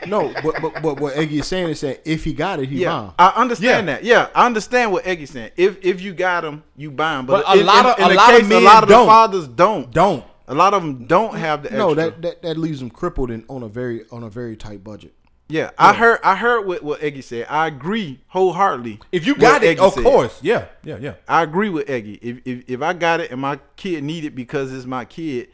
No, 0.06 0.30
but, 0.42 0.60
but 0.60 0.82
but 0.82 1.00
what 1.00 1.16
Eggy 1.16 1.38
is 1.38 1.46
saying 1.46 1.70
is 1.70 1.80
that 1.80 2.02
if 2.04 2.22
he 2.22 2.34
got 2.34 2.60
it, 2.60 2.68
he 2.68 2.82
Yeah, 2.82 2.90
mine. 3.00 3.12
I 3.18 3.28
understand 3.30 3.86
Yeah. 3.86 3.94
that. 3.94 4.04
Yeah, 4.04 4.28
I 4.34 4.44
understand 4.44 4.92
what 4.92 5.06
Eggy's 5.06 5.30
saying. 5.30 5.52
If 5.56 5.82
if 5.82 6.02
you 6.02 6.12
got 6.12 6.42
them, 6.42 6.64
you 6.76 6.90
buy 6.90 7.14
them. 7.14 7.24
But, 7.24 7.44
But 7.46 7.56
a 7.56 7.60
in, 7.60 7.66
lot 7.66 7.86
of- 7.86 7.98
in 7.98 8.12
a 8.12 8.14
lot 8.14 8.34
of 8.34 8.40
case, 8.40 8.48
men 8.50 8.62
a 8.62 8.64
lot 8.64 8.82
of 8.82 8.88
don't. 8.90 9.06
the 9.06 9.10
fathers 9.10 9.48
don't. 9.48 9.90
don't. 9.90 10.24
A 10.48 10.54
lot 10.54 10.74
of 10.74 10.82
them 10.82 11.06
don't 11.06 11.34
have 11.36 11.62
the 11.62 11.68
extra. 11.70 11.78
No, 11.78 11.94
that, 11.94 12.20
that 12.20 12.42
that 12.42 12.58
leaves 12.58 12.80
them 12.80 12.90
crippled 12.90 13.30
and 13.30 13.44
on 13.48 13.62
a 13.62 13.68
very 13.68 14.04
on 14.12 14.22
a 14.22 14.28
very 14.28 14.54
tight 14.56 14.84
budget. 14.84 15.14
Yeah, 15.48 15.70
I 15.78 15.92
heard. 15.94 16.20
I 16.24 16.36
heard 16.36 16.66
what, 16.66 16.82
what 16.82 17.02
Eggy 17.02 17.20
said. 17.22 17.46
I 17.50 17.66
agree 17.66 18.20
wholeheartedly. 18.28 19.00
If 19.12 19.26
you 19.26 19.34
got 19.34 19.62
it, 19.62 19.68
Eggy 19.68 19.80
of 19.80 19.92
said. 19.94 20.02
course. 20.04 20.38
Yeah, 20.42 20.66
yeah, 20.82 20.96
yeah. 20.98 21.14
I 21.28 21.42
agree 21.42 21.68
with 21.68 21.88
Eggy. 21.90 22.14
If, 22.22 22.38
if 22.44 22.64
if 22.68 22.82
I 22.82 22.92
got 22.94 23.20
it 23.20 23.30
and 23.30 23.40
my 23.40 23.58
kid 23.76 24.02
need 24.04 24.24
it 24.24 24.34
because 24.34 24.72
it's 24.72 24.86
my 24.86 25.04
kid, 25.04 25.48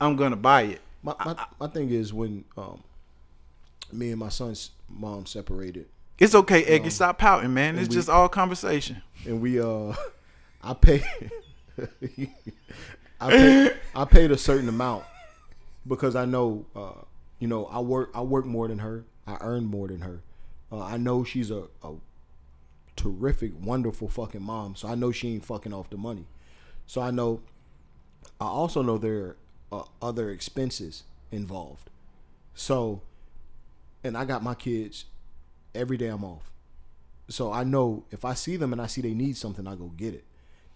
I'm 0.00 0.16
gonna 0.16 0.36
buy 0.36 0.62
it. 0.62 0.80
My 1.02 1.14
my, 1.24 1.46
my 1.60 1.66
thing 1.68 1.90
is 1.90 2.12
when 2.12 2.44
um, 2.56 2.82
me 3.92 4.10
and 4.10 4.18
my 4.18 4.30
son's 4.30 4.70
mom 4.88 5.26
separated, 5.26 5.86
It's 6.18 6.34
okay, 6.34 6.64
Eggy. 6.64 6.90
Stop 6.90 7.18
pouting, 7.18 7.52
man. 7.54 7.78
It's 7.78 7.88
we- 7.90 7.94
just 7.94 8.08
all 8.08 8.28
conversation. 8.28 9.02
and 9.26 9.40
we 9.40 9.60
uh, 9.60 9.92
I 10.62 10.74
pay, 10.74 11.04
I 13.20 13.28
pay, 13.30 13.70
I 13.94 14.04
paid 14.04 14.30
a 14.30 14.38
certain 14.38 14.68
amount 14.68 15.04
because 15.86 16.16
I 16.16 16.24
know, 16.24 16.66
uh, 16.74 16.92
you 17.38 17.48
know, 17.48 17.66
I 17.66 17.80
work 17.80 18.10
I 18.14 18.22
work 18.22 18.46
more 18.46 18.68
than 18.68 18.78
her. 18.78 19.04
I 19.26 19.36
earn 19.40 19.64
more 19.66 19.88
than 19.88 20.00
her. 20.00 20.22
Uh, 20.70 20.82
I 20.82 20.96
know 20.96 21.24
she's 21.24 21.50
a, 21.50 21.64
a 21.82 21.94
terrific, 22.96 23.52
wonderful 23.60 24.08
fucking 24.08 24.42
mom. 24.42 24.74
So 24.74 24.88
I 24.88 24.94
know 24.94 25.12
she 25.12 25.34
ain't 25.34 25.44
fucking 25.44 25.72
off 25.72 25.90
the 25.90 25.96
money. 25.96 26.26
So 26.86 27.00
I 27.00 27.10
know. 27.10 27.42
I 28.40 28.46
also 28.46 28.82
know 28.82 28.98
there 28.98 29.36
are 29.70 29.80
uh, 29.80 29.84
other 30.02 30.30
expenses 30.30 31.04
involved. 31.30 31.90
So, 32.54 33.02
and 34.02 34.16
I 34.16 34.24
got 34.24 34.42
my 34.42 34.54
kids 34.54 35.04
every 35.74 35.96
day 35.96 36.08
I'm 36.08 36.24
off. 36.24 36.50
So 37.28 37.52
I 37.52 37.64
know 37.64 38.04
if 38.10 38.24
I 38.24 38.34
see 38.34 38.56
them 38.56 38.72
and 38.72 38.80
I 38.80 38.86
see 38.86 39.00
they 39.00 39.14
need 39.14 39.36
something, 39.36 39.66
I 39.66 39.74
go 39.74 39.86
get 39.96 40.14
it. 40.14 40.24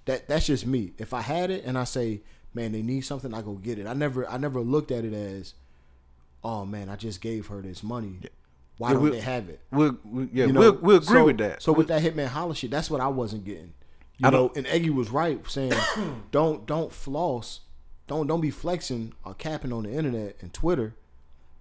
That 0.07 0.29
that's 0.29 0.47
just 0.47 0.67
me. 0.67 0.93
If 0.99 1.15
I 1.15 1.21
had 1.21 1.51
it 1.51 1.65
and 1.65 1.79
I 1.79 1.85
say, 1.85 2.23
man, 2.55 2.73
they 2.73 2.83
need 2.83 3.03
something, 3.03 3.33
I 3.33 3.43
go 3.43 3.55
get 3.55 3.79
it. 3.79 3.87
I 3.87 3.95
never 3.95 4.29
I 4.29 4.37
never 4.37 4.61
looked 4.61 4.91
at 4.91 5.05
it 5.05 5.13
as, 5.13 5.55
oh 6.45 6.65
man, 6.65 6.89
I 6.89 6.97
just 6.97 7.21
gave 7.21 7.47
her 7.49 7.61
this 7.63 7.83
money. 7.83 8.19
Why 8.79 8.89
Yeah, 8.89 8.95
don't 8.95 9.03
we- 9.03 9.11
they 9.11 9.21
have 9.21 9.49
it? 9.49 9.61
We'll, 9.71 9.99
we, 10.05 10.29
yeah, 10.33 10.47
You 10.47 10.53
know, 10.53 10.61
we'll, 10.61 10.75
we'll 10.77 10.97
agree 10.97 11.07
so- 11.07 11.25
with 11.25 11.39
that. 11.39 11.63
So 11.63 11.73
with 11.73 11.89
that 11.89 12.03
Hitman 12.03 12.29
Holla 12.29 12.55
shit, 12.55 12.71
that's 12.71 12.91
what 12.91 13.01
I 13.01 13.09
wasn't 13.09 13.45
getting. 13.45 13.75
You 14.19 14.27
I 14.29 14.31
know, 14.31 14.49
don't- 14.49 14.57
and 14.59 14.67
Eggy 14.69 14.91
was 14.91 15.11
right 15.11 15.39
saying, 15.51 15.73
don't 16.31 16.67
don't 16.67 16.93
floss, 16.93 17.61
don't 18.07 18.27
don't 18.27 18.41
be 18.41 18.51
flexing 18.51 19.13
or 19.25 19.35
capping 19.35 19.73
on 19.73 19.83
the 19.85 19.93
internet 19.93 20.37
and 20.41 20.53
Twitter, 20.53 20.95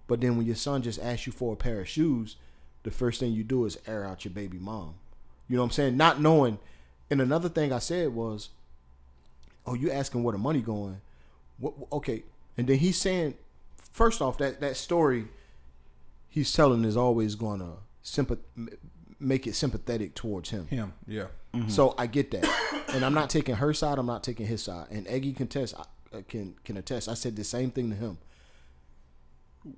but 0.06 0.20
then 0.20 0.36
when 0.36 0.46
your 0.46 0.56
son 0.56 0.82
just 0.82 0.98
asks 1.00 1.26
you 1.26 1.32
for 1.32 1.52
a 1.52 1.56
pair 1.56 1.80
of 1.80 1.88
shoes, 1.88 2.36
the 2.82 2.90
first 2.90 3.20
thing 3.20 3.32
you 3.32 3.44
do 3.44 3.64
is 3.66 3.78
air 3.86 4.06
out 4.06 4.24
your 4.24 4.32
baby 4.32 4.58
mom. 4.58 4.94
You 5.48 5.56
know 5.56 5.62
what 5.62 5.66
I'm 5.66 5.72
saying? 5.72 5.96
Not 5.96 6.20
knowing. 6.20 6.58
And 7.10 7.20
another 7.20 7.48
thing 7.48 7.72
I 7.72 7.80
said 7.80 8.14
was, 8.14 8.50
oh, 9.66 9.74
you 9.74 9.90
asking 9.90 10.22
where 10.22 10.32
the 10.32 10.38
money 10.38 10.60
going? 10.60 11.00
What, 11.58 11.74
okay, 11.92 12.22
and 12.56 12.66
then 12.66 12.78
he's 12.78 12.96
saying, 12.98 13.34
first 13.90 14.22
off, 14.22 14.38
that 14.38 14.60
that 14.60 14.76
story 14.76 15.28
he's 16.28 16.52
telling 16.52 16.84
is 16.84 16.96
always 16.96 17.34
going 17.34 17.60
to 17.60 17.72
sympath- 18.04 18.38
make 19.18 19.46
it 19.46 19.54
sympathetic 19.54 20.14
towards 20.14 20.50
him. 20.50 20.66
Him. 20.68 20.94
Yeah. 21.06 21.26
So 21.66 21.96
I 21.98 22.06
get 22.06 22.30
that, 22.30 22.48
and 22.94 23.04
I'm 23.04 23.12
not 23.12 23.28
taking 23.28 23.56
her 23.56 23.74
side. 23.74 23.98
I'm 23.98 24.06
not 24.06 24.22
taking 24.22 24.46
his 24.46 24.62
side. 24.62 24.86
And 24.92 25.08
Eggy 25.08 25.32
can 25.32 25.48
test, 25.48 25.74
uh, 25.76 26.20
can 26.28 26.54
can 26.64 26.76
attest. 26.76 27.08
I 27.08 27.14
said 27.14 27.34
the 27.34 27.42
same 27.42 27.72
thing 27.72 27.90
to 27.90 27.96
him. 27.96 28.18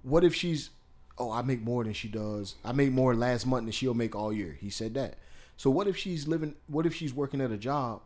What 0.03 0.23
if 0.23 0.35
she's, 0.35 0.69
oh, 1.17 1.33
I 1.33 1.41
make 1.41 1.63
more 1.63 1.83
than 1.83 1.95
she 1.95 2.09
does. 2.09 2.57
I 2.63 2.73
make 2.73 2.93
more 2.93 3.15
last 3.15 3.47
month 3.47 3.65
than 3.65 3.73
she'll 3.73 3.95
make 3.95 4.15
all 4.15 4.35
year. 4.35 4.59
He 4.61 4.69
said 4.69 4.93
that. 4.95 5.15
So 5.57 5.71
what 5.71 5.89
if 5.89 5.97
she's 5.97 6.29
living? 6.29 6.57
What 6.67 6.85
if 6.85 6.95
she's 6.95 7.15
working 7.15 7.41
at 7.41 7.51
a 7.51 7.57
job 7.57 8.03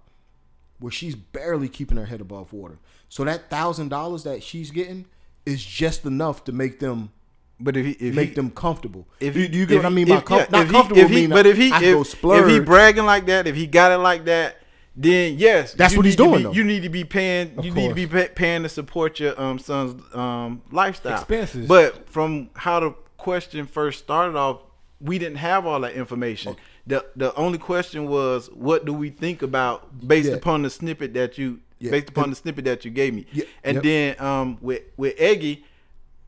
where 0.79 0.93
she's 0.93 1.17
barely 1.17 1.69
keeping 1.69 1.97
her 1.97 2.07
head 2.07 2.21
above 2.21 2.53
water? 2.53 2.79
So 3.09 3.25
that 3.25 3.51
thousand 3.51 3.89
dollars 3.89 4.23
that 4.23 4.45
she's 4.45 4.71
getting 4.71 5.07
is 5.47 5.65
just 5.65 6.05
enough 6.05 6.45
to 6.45 6.53
make 6.53 6.81
them 6.81 7.11
but 7.59 7.75
if 7.77 7.87
he 7.87 7.93
if 7.93 8.15
make 8.15 8.31
he, 8.31 8.35
them 8.35 8.51
comfortable. 8.51 9.09
If 9.19 9.35
he, 9.35 9.49
do 9.49 9.57
you 9.57 9.65
get 9.65 9.77
what 9.77 9.87
I 9.87 9.89
mean 9.89 10.09
by 10.09 10.17
if- 10.19 10.25
com- 10.27 10.39
yeah, 10.41 10.47
not 10.51 10.63
if 10.63 10.67
he- 10.69 10.73
comfortable? 10.73 11.01
if 11.03 11.09
he- 11.09 11.15
mean 11.15 11.31
but 11.31 11.47
if 11.47 11.57
he 11.57 11.73
I 11.73 11.81
can 11.81 11.93
go 11.95 12.01
if, 12.03 12.15
if 12.25 12.49
he 12.49 12.61
bragging 12.61 13.07
like 13.07 13.25
that, 13.27 13.47
if 13.47 13.57
he 13.57 13.67
got 13.67 13.93
it 13.93 13.99
like 13.99 14.27
that, 14.27 14.57
then 14.95 15.39
yes, 15.39 15.73
That's 15.75 15.97
what 15.97 16.05
he's 16.05 16.17
doing, 16.17 16.39
be- 16.39 16.43
though. 16.45 16.53
You 16.53 16.65
need 16.65 16.83
to 16.83 16.89
be 16.91 17.05
paying. 17.05 17.63
you 17.63 17.71
need 17.71 17.89
to 17.89 17.95
be 17.95 18.07
pay, 18.07 18.29
paying 18.29 18.63
to 18.65 18.69
support 18.69 19.21
your 19.21 19.41
um 19.41 19.59
son's 19.59 20.03
um 20.15 20.63
lifestyle 20.71 21.15
Expenses. 21.19 21.67
But 21.67 22.09
from 22.11 22.51
how 22.55 22.81
the 22.81 22.91
question 23.17 23.67
first 23.67 24.01
started 24.01 24.37
off, 24.37 24.61
we 25.01 25.19
didn't 25.19 25.37
have 25.39 25.65
all 25.67 25.81
that 25.81 25.95
information. 25.95 26.57
The 26.87 27.05
the 27.17 27.35
only 27.37 27.59
question 27.59 28.07
was, 28.07 28.49
what 28.53 28.85
do 28.85 28.93
we 28.93 29.09
think 29.11 29.41
about 29.43 30.07
based 30.07 30.29
Yeah. 30.29 30.35
upon 30.37 30.63
the 30.63 30.71
snippet 30.71 31.15
that 31.15 31.39
you 31.39 31.61
Yeah. 31.79 31.91
based 31.91 32.09
upon 32.09 32.31
the 32.31 32.37
snippet 32.37 32.65
that 32.65 32.85
you 32.85 32.91
gave 32.91 33.13
me, 33.15 33.27
Yeah. 33.33 33.45
and 33.63 33.75
Yep. 33.77 33.83
then 33.85 34.21
um 34.21 34.59
with 34.61 34.83
with 34.97 35.15
Eggy, 35.19 35.65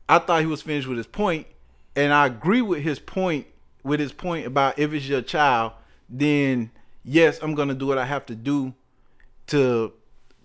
I 0.07 0.19
thought 0.19 0.41
he 0.41 0.47
was 0.47 0.61
finished 0.61 0.87
with 0.87 0.97
his 0.97 1.07
point, 1.07 1.47
and 1.95 2.13
I 2.13 2.27
agree 2.27 2.61
with 2.61 2.81
his 2.83 2.99
point 2.99 3.47
with 3.83 3.99
his 3.99 4.11
point 4.11 4.45
about 4.45 4.77
if 4.77 4.93
it's 4.93 5.07
your 5.07 5.21
child, 5.21 5.71
then 6.09 6.69
yes, 7.03 7.39
I'm 7.41 7.55
gonna 7.55 7.73
do 7.73 7.87
what 7.87 7.97
I 7.97 8.05
have 8.05 8.25
to 8.27 8.35
do 8.35 8.73
to 9.47 9.93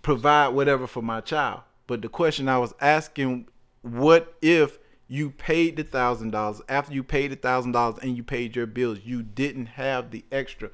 provide 0.01 0.49
whatever 0.49 0.87
for 0.87 1.01
my 1.03 1.21
child. 1.21 1.61
But 1.87 2.01
the 2.01 2.09
question 2.09 2.47
I 2.49 2.57
was 2.57 2.73
asking, 2.81 3.47
what 3.81 4.35
if 4.41 4.79
you 5.07 5.29
paid 5.29 5.75
the 5.77 5.83
thousand 5.83 6.31
dollars 6.31 6.61
after 6.67 6.93
you 6.93 7.03
paid 7.03 7.31
the 7.31 7.35
thousand 7.35 7.73
dollars 7.73 7.99
and 8.01 8.17
you 8.17 8.23
paid 8.23 8.55
your 8.55 8.65
bills, 8.65 8.99
you 9.03 9.21
didn't 9.21 9.67
have 9.67 10.09
the 10.11 10.23
extra? 10.31 10.69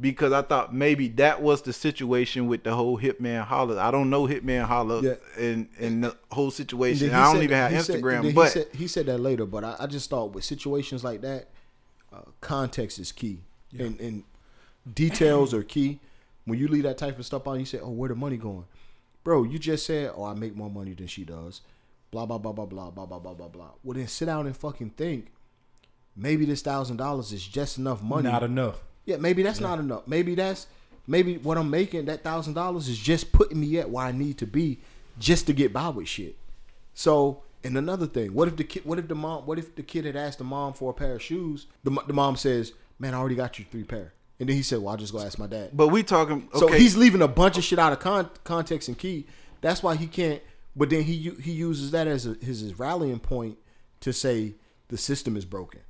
Because 0.00 0.32
I 0.32 0.40
thought 0.42 0.74
maybe 0.74 1.08
that 1.08 1.42
was 1.42 1.62
the 1.62 1.72
situation 1.72 2.46
with 2.48 2.62
the 2.64 2.74
whole 2.74 2.98
Hitman 2.98 3.44
Holla. 3.44 3.78
I 3.78 3.90
don't 3.90 4.08
know 4.08 4.26
Hitman 4.26 4.64
Holla 4.64 5.02
Yeah. 5.02 5.14
and 5.38 5.68
and 5.78 6.04
the 6.04 6.16
whole 6.30 6.50
situation. 6.50 7.10
I 7.14 7.24
don't 7.24 7.34
said- 7.36 7.44
even 7.44 7.56
have 7.58 7.72
he 7.72 7.78
said- 7.80 8.02
Instagram, 8.02 8.24
he 8.24 8.32
but 8.32 8.48
said, 8.52 8.66
he 8.74 8.88
said 8.88 9.06
that 9.06 9.18
later. 9.18 9.44
But 9.44 9.64
I, 9.64 9.76
I 9.80 9.86
just 9.86 10.08
thought 10.08 10.32
with 10.32 10.44
situations 10.44 11.04
like 11.04 11.20
that, 11.20 11.48
uh, 12.12 12.22
context 12.40 12.98
is 12.98 13.12
key, 13.12 13.40
and, 13.78 14.00
and 14.00 14.24
details 14.94 15.52
are 15.54 15.62
key. 15.62 16.00
When 16.46 16.58
you 16.58 16.68
leave 16.68 16.82
that 16.84 16.98
type 16.98 17.18
of 17.18 17.26
stuff 17.26 17.46
on, 17.46 17.60
you 17.60 17.66
say, 17.66 17.78
"Oh, 17.78 17.90
where 17.90 18.08
the 18.08 18.14
money 18.16 18.36
going, 18.38 18.64
bro?" 19.22 19.42
You 19.44 19.58
just 19.58 19.84
said, 19.86 20.12
"Oh, 20.16 20.24
I 20.24 20.34
make 20.34 20.56
more 20.56 20.70
money 20.70 20.94
than 20.94 21.06
she 21.06 21.24
does." 21.24 21.60
Blah 22.10 22.26
blah 22.26 22.38
blah 22.38 22.52
blah 22.52 22.64
blah 22.66 22.90
blah 22.90 23.06
blah 23.06 23.18
blah 23.18 23.34
blah 23.34 23.48
blah. 23.48 23.70
Well, 23.84 23.94
then 23.96 24.08
sit 24.08 24.24
down 24.26 24.46
and 24.46 24.56
fucking 24.56 24.90
think. 24.90 25.26
Maybe 26.16 26.44
this 26.46 26.62
thousand 26.62 26.96
dollars 26.96 27.30
is 27.32 27.46
just 27.46 27.76
enough 27.78 28.02
money. 28.02 28.28
Not 28.30 28.42
enough. 28.42 28.82
Yeah, 29.04 29.16
maybe 29.16 29.42
that's 29.42 29.60
not 29.60 29.78
enough. 29.78 30.06
Maybe 30.06 30.34
that's 30.34 30.66
maybe 31.06 31.38
what 31.38 31.58
I'm 31.58 31.70
making 31.70 32.04
that 32.06 32.22
thousand 32.22 32.54
dollars 32.54 32.88
is 32.88 32.98
just 32.98 33.32
putting 33.32 33.60
me 33.60 33.78
at 33.78 33.90
where 33.90 34.06
I 34.06 34.12
need 34.12 34.38
to 34.38 34.46
be 34.46 34.78
just 35.18 35.46
to 35.46 35.52
get 35.52 35.72
by 35.72 35.88
with 35.88 36.08
shit. 36.08 36.36
So, 36.94 37.42
and 37.64 37.76
another 37.76 38.06
thing, 38.06 38.34
what 38.34 38.48
if 38.48 38.56
the 38.56 38.64
kid? 38.64 38.84
What 38.84 38.98
if 38.98 39.08
the 39.08 39.14
mom? 39.14 39.46
What 39.46 39.58
if 39.58 39.74
the 39.74 39.82
kid 39.82 40.04
had 40.04 40.16
asked 40.16 40.38
the 40.38 40.44
mom 40.44 40.72
for 40.72 40.90
a 40.90 40.94
pair 40.94 41.14
of 41.14 41.22
shoes? 41.22 41.66
The 41.84 41.90
the 42.06 42.12
mom 42.12 42.36
says, 42.36 42.72
"Man, 42.98 43.14
I 43.14 43.18
already 43.18 43.34
got 43.34 43.58
you 43.58 43.64
three 43.70 43.84
pair," 43.84 44.12
And 44.38 44.48
then 44.48 44.56
he 44.56 44.62
said, 44.62 44.78
"Well, 44.80 44.88
I'll 44.90 44.96
just 44.96 45.12
go 45.12 45.20
ask 45.20 45.38
my 45.38 45.46
dad." 45.46 45.70
But 45.72 45.88
we 45.88 46.02
talking. 46.02 46.48
Okay, 46.54 46.58
So 46.58 46.68
he's 46.68 46.96
leaving 46.96 47.22
a 47.22 47.28
bunch 47.28 47.58
of 47.58 47.64
shit 47.64 47.78
out 47.78 47.92
of 47.92 48.00
con- 48.00 48.30
context 48.44 48.88
and 48.88 48.98
key. 48.98 49.26
That's 49.60 49.82
why 49.82 49.96
he 49.96 50.06
can't. 50.06 50.42
But 50.76 50.90
then 50.90 51.02
he 51.02 51.16
he 51.40 51.52
uses 51.52 51.90
that 51.90 52.06
as 52.06 52.26
a, 52.26 52.34
his, 52.34 52.60
his 52.60 52.78
rallying 52.78 53.20
point 53.20 53.58
to 54.00 54.12
say 54.12 54.54
the 54.88 54.96
system 54.98 55.36
is 55.36 55.44
broken. 55.44 55.80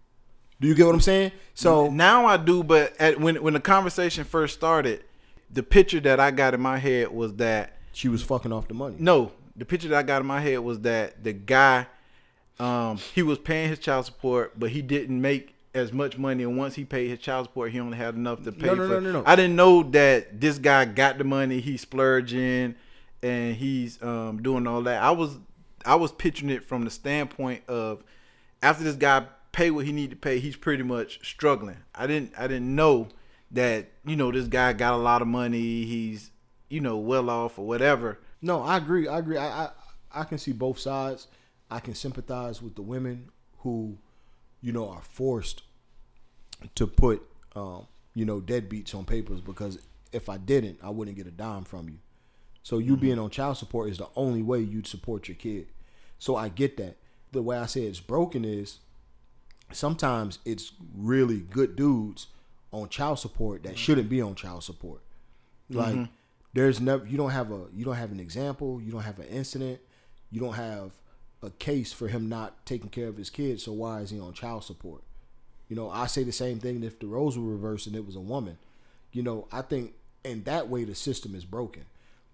Do 0.63 0.69
you 0.69 0.77
get 0.77 0.87
what 0.87 0.95
I'm 0.95 1.01
saying? 1.01 1.33
So 1.55 1.91
now 1.91 2.25
I 2.25 2.37
do. 2.37 2.63
But 2.63 2.95
at, 3.01 3.21
when 3.21 3.43
when 3.43 3.55
the 3.55 3.61
conversation 3.61 4.23
first 4.23 4.55
started, 4.55 5.03
the 5.51 5.63
picture 5.63 5.99
that 6.01 6.21
I 6.21 6.31
got 6.31 6.55
in 6.55 6.61
my 6.61 6.79
head 6.79 7.09
was 7.09 7.35
that 7.35 7.77
she 7.93 8.09
was 8.09 8.23
fucking 8.23 8.53
off 8.53 8.69
the 8.69 8.75
money. 8.75 8.95
no, 9.01 9.33
the 9.57 9.65
picture 9.65 9.89
that 9.89 9.99
I 9.99 10.03
got 10.05 10.23
in 10.23 10.27
my 10.27 10.41
head 10.41 10.61
was 10.61 10.81
that 10.81 11.25
the 11.25 11.33
guy, 11.33 11.89
um, 12.61 12.97
he 12.97 13.23
was 13.23 13.39
paying 13.39 13.69
his 13.69 13.81
child 13.81 14.07
support, 14.07 14.59
but 14.59 14.71
he 14.71 14.83
didn't 14.83 15.21
make 15.21 15.57
as 15.75 15.93
much 15.93 16.17
money. 16.17 16.45
And 16.45 16.57
once 16.57 16.77
he 16.77 16.85
paid 16.85 17.09
his 17.09 17.19
child 17.19 17.47
support, 17.47 17.73
he 17.73 17.81
only 17.81 17.99
had 17.99 18.15
enough 18.15 18.45
to 18.45 18.53
pay. 18.53 18.67
No, 18.67 18.75
no, 18.75 18.87
for, 18.87 18.95
no, 18.95 19.01
no, 19.01 19.13
no. 19.13 19.23
I 19.27 19.35
didn't 19.35 19.57
know 19.57 19.83
that 19.83 20.41
this 20.41 20.59
guy 20.59 20.85
got 20.85 21.19
the 21.19 21.25
money. 21.25 21.59
He's 21.59 21.81
splurging, 21.81 22.77
and 23.21 23.57
he's 23.57 24.01
um, 24.01 24.41
doing 24.41 24.69
all 24.69 24.83
that. 24.83 25.03
I 25.03 25.11
was 25.11 25.37
I 25.85 25.97
was 25.97 26.13
picturing 26.13 26.51
it 26.53 26.63
from 26.63 26.85
the 26.85 26.91
standpoint 26.91 27.69
of 27.69 28.05
after 28.63 28.85
this 28.85 28.95
guy 28.95 29.27
pay 29.53 29.71
what 29.71 29.87
he 29.87 29.93
need 29.93 30.11
to 30.11 30.17
pay, 30.17 30.41
he's 30.41 30.57
pretty 30.57 30.83
much 30.83 31.27
struggling. 31.27 31.79
I 31.95 32.07
didn't 32.07 32.33
I 32.37 32.47
didn't 32.47 32.75
know 32.75 33.09
that 33.51 33.89
you 34.05 34.17
know 34.17 34.33
this 34.33 34.49
guy 34.49 34.73
got 34.73 34.95
a 34.95 34.97
lot 34.97 35.23
of 35.23 35.29
money. 35.29 35.85
He's 35.85 36.31
you 36.69 36.81
know 36.81 36.97
well 36.97 37.31
off 37.31 37.59
or 37.59 37.67
whatever. 37.67 38.19
No, 38.41 38.63
I 38.63 38.77
agree. 38.77 39.07
I 39.07 39.19
agree. 39.19 39.37
I, 39.37 39.65
I 39.65 39.71
I 40.15 40.25
can 40.25 40.39
see 40.39 40.53
both 40.53 40.79
sides. 40.79 41.29
I 41.71 41.81
can 41.81 41.95
sympathize 41.95 42.61
with 42.61 42.75
the 42.75 42.83
women 42.83 43.31
who, 43.59 43.97
you 44.61 44.73
know, 44.73 44.89
are 44.91 45.03
forced 45.03 45.63
to 46.75 46.87
put, 46.87 47.23
um, 47.57 47.87
you 48.15 48.25
know, 48.25 48.41
deadbeats 48.41 48.95
on 48.95 49.05
papers 49.05 49.41
because 49.41 49.79
if 50.13 50.29
I 50.29 50.37
didn't, 50.37 50.79
I 50.83 50.91
wouldn't 50.91 51.17
get 51.17 51.27
a 51.27 51.31
dime 51.31 51.65
from 51.65 51.89
you. 51.89 51.99
So 52.63 52.79
you 52.79 52.97
being 52.97 53.19
on 53.19 53.31
child 53.31 53.57
support 53.57 53.91
is 53.91 53.99
the 53.99 54.09
only 54.15 54.43
way 54.43 54.61
you'd 54.61 54.87
support 54.87 55.29
your 55.29 55.35
kid. 55.35 55.69
So 56.19 56.37
I 56.37 56.49
get 56.49 56.77
that. 56.77 56.99
The 57.33 57.43
way 57.43 57.57
I 57.57 57.67
say 57.67 57.83
it's 57.83 58.01
broken 58.01 58.45
is 58.45 58.79
sometimes 59.75 60.39
it's 60.45 60.73
really 60.95 61.41
good 61.41 61.77
dudes 61.77 62.29
on 62.73 62.89
child 62.89 63.19
support 63.19 63.63
that 63.63 63.71
mm-hmm. 63.71 63.77
shouldn't 63.77 64.09
be 64.09 64.21
on 64.21 64.35
child 64.35 64.65
support. 64.65 65.03
Like 65.71 65.95
mm-hmm. 65.95 66.05
there's 66.53 66.81
never 66.81 67.07
you 67.07 67.17
don't 67.17 67.31
have 67.31 67.51
a 67.51 67.67
you 67.75 67.85
don't 67.85 67.97
have 67.97 68.13
an 68.13 68.21
example, 68.21 68.81
you 68.83 68.93
don't 68.93 69.03
have 69.03 69.19
an 69.19 69.27
incident, 69.27 69.81
you 70.31 70.41
don't 70.41 70.55
have 70.55 70.93
a 71.43 71.51
case 71.51 71.93
for 71.93 72.09
him 72.09 72.29
not 72.29 72.65
taking 72.67 72.89
care 72.89 73.09
of 73.09 73.17
his 73.17 73.31
kids. 73.31 73.65
So 73.65 73.73
why 73.73 74.01
is 74.01 74.11
he 74.11 74.21
on 74.21 74.33
child 74.33 74.65
support? 74.65 75.03
You 75.69 75.77
know, 75.77 75.91
I 75.91 76.07
say 76.07 76.23
the 76.23 76.33
same 76.33 76.59
thing 76.59 76.83
if 76.83 76.99
the 76.99 77.07
roles 77.07 77.39
were 77.39 77.51
reversed 77.51 77.87
and 77.87 77.97
it 77.97 78.07
was 78.07 78.17
a 78.17 78.21
woman. 78.21 78.59
You 79.13 79.23
know, 79.23 79.49
I 79.51 79.63
think 79.63 79.95
in 80.25 80.45
that 80.45 80.69
way 80.69 80.85
the 80.85 80.95
system 80.95 81.35
is 81.35 81.45
broken 81.45 81.85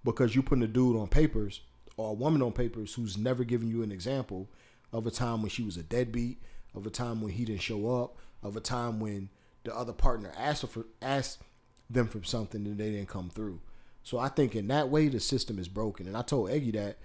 because 0.05 0.35
you're 0.35 0.45
putting 0.45 0.65
a 0.65 0.69
dude 0.69 0.97
on 0.97 1.09
papers 1.09 1.61
or 1.97 2.11
a 2.11 2.15
woman 2.15 2.43
on 2.43 2.53
papers 2.53 2.95
who's 2.95 3.17
never 3.17 3.45
given 3.45 3.69
you 3.69 3.83
an 3.83 3.93
example 3.93 4.49
of 4.93 5.07
a 5.07 5.11
time 5.11 5.43
when 5.43 5.51
she 5.51 5.63
was 5.63 5.77
a 5.77 5.83
deadbeat, 5.83 6.41
of 6.79 6.87
a 6.87 6.91
time 6.91 7.21
when 7.21 7.33
he 7.33 7.45
didn't 7.45 7.61
show 7.61 8.03
up, 8.03 8.17
of 8.43 8.57
a 8.57 8.61
time 8.61 9.01
when 9.01 9.29
the 9.65 9.77
other 9.77 9.93
partner 9.93 10.33
asked 10.37 10.67
for 10.67 10.87
asked 11.03 11.43
them 11.91 12.07
for 12.07 12.23
something 12.23 12.65
and 12.67 12.79
they 12.79 12.91
didn't 12.91 13.09
come 13.09 13.29
through. 13.31 13.61
So 14.03 14.19
I 14.19 14.29
think 14.29 14.55
in 14.55 14.69
that 14.69 14.89
way 14.89 15.09
the 15.09 15.21
system 15.21 15.59
is 15.59 15.69
broken. 15.69 16.07
And 16.07 16.17
I 16.17 16.23
told 16.23 16.51
Eggy 16.51 16.71
that 16.73 16.97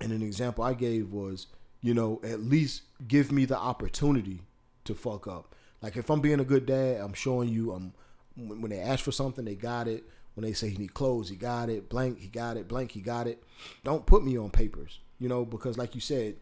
and 0.00 0.12
an 0.12 0.22
example 0.22 0.64
I 0.64 0.74
gave 0.74 1.12
was, 1.12 1.46
you 1.80 1.94
know, 1.94 2.20
at 2.24 2.40
least 2.40 2.82
give 3.06 3.30
me 3.30 3.44
the 3.44 3.58
opportunity 3.58 4.40
to 4.84 4.94
fuck 4.94 5.26
up. 5.26 5.54
Like 5.82 5.96
if 5.96 6.10
I'm 6.10 6.20
being 6.20 6.40
a 6.40 6.44
good 6.44 6.66
dad, 6.66 7.00
I'm 7.00 7.14
showing 7.14 7.48
you 7.48 7.72
um, 7.72 7.92
I'm 8.36 8.60
when 8.60 8.70
they 8.70 8.80
ask 8.80 9.04
for 9.04 9.12
something, 9.12 9.44
they 9.44 9.54
got 9.54 9.88
it. 9.88 10.04
When 10.34 10.44
they 10.44 10.52
say 10.52 10.70
he 10.70 10.76
need 10.76 10.94
clothes, 10.94 11.28
he 11.28 11.36
got 11.36 11.68
it. 11.68 11.88
Blank, 11.88 12.20
he 12.20 12.28
got 12.28 12.56
it. 12.56 12.68
Blank, 12.68 12.92
he 12.92 13.00
got 13.00 13.26
it. 13.26 13.42
Don't 13.82 14.06
put 14.06 14.24
me 14.24 14.38
on 14.38 14.50
papers, 14.50 15.00
you 15.18 15.28
know, 15.28 15.44
because 15.44 15.76
like 15.76 15.96
you 15.96 16.00
said, 16.00 16.36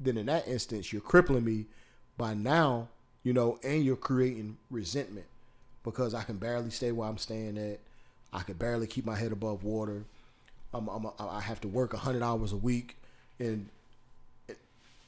then 0.00 0.16
in 0.16 0.26
that 0.26 0.48
instance, 0.48 0.92
you're 0.92 1.02
crippling 1.02 1.44
me 1.44 1.66
by 2.16 2.34
now, 2.34 2.88
you 3.22 3.32
know, 3.32 3.58
and 3.62 3.84
you're 3.84 3.96
creating 3.96 4.56
resentment 4.70 5.26
because 5.84 6.14
I 6.14 6.22
can 6.22 6.38
barely 6.38 6.70
stay 6.70 6.90
where 6.90 7.08
I'm 7.08 7.18
staying 7.18 7.58
at. 7.58 7.80
I 8.32 8.42
can 8.42 8.54
barely 8.54 8.86
keep 8.86 9.04
my 9.04 9.16
head 9.16 9.32
above 9.32 9.62
water. 9.62 10.04
I'm, 10.72 10.88
I'm, 10.88 11.06
I 11.18 11.40
have 11.40 11.60
to 11.62 11.68
work 11.68 11.92
100 11.92 12.22
hours 12.22 12.52
a 12.52 12.56
week. 12.56 12.96
And 13.38 13.68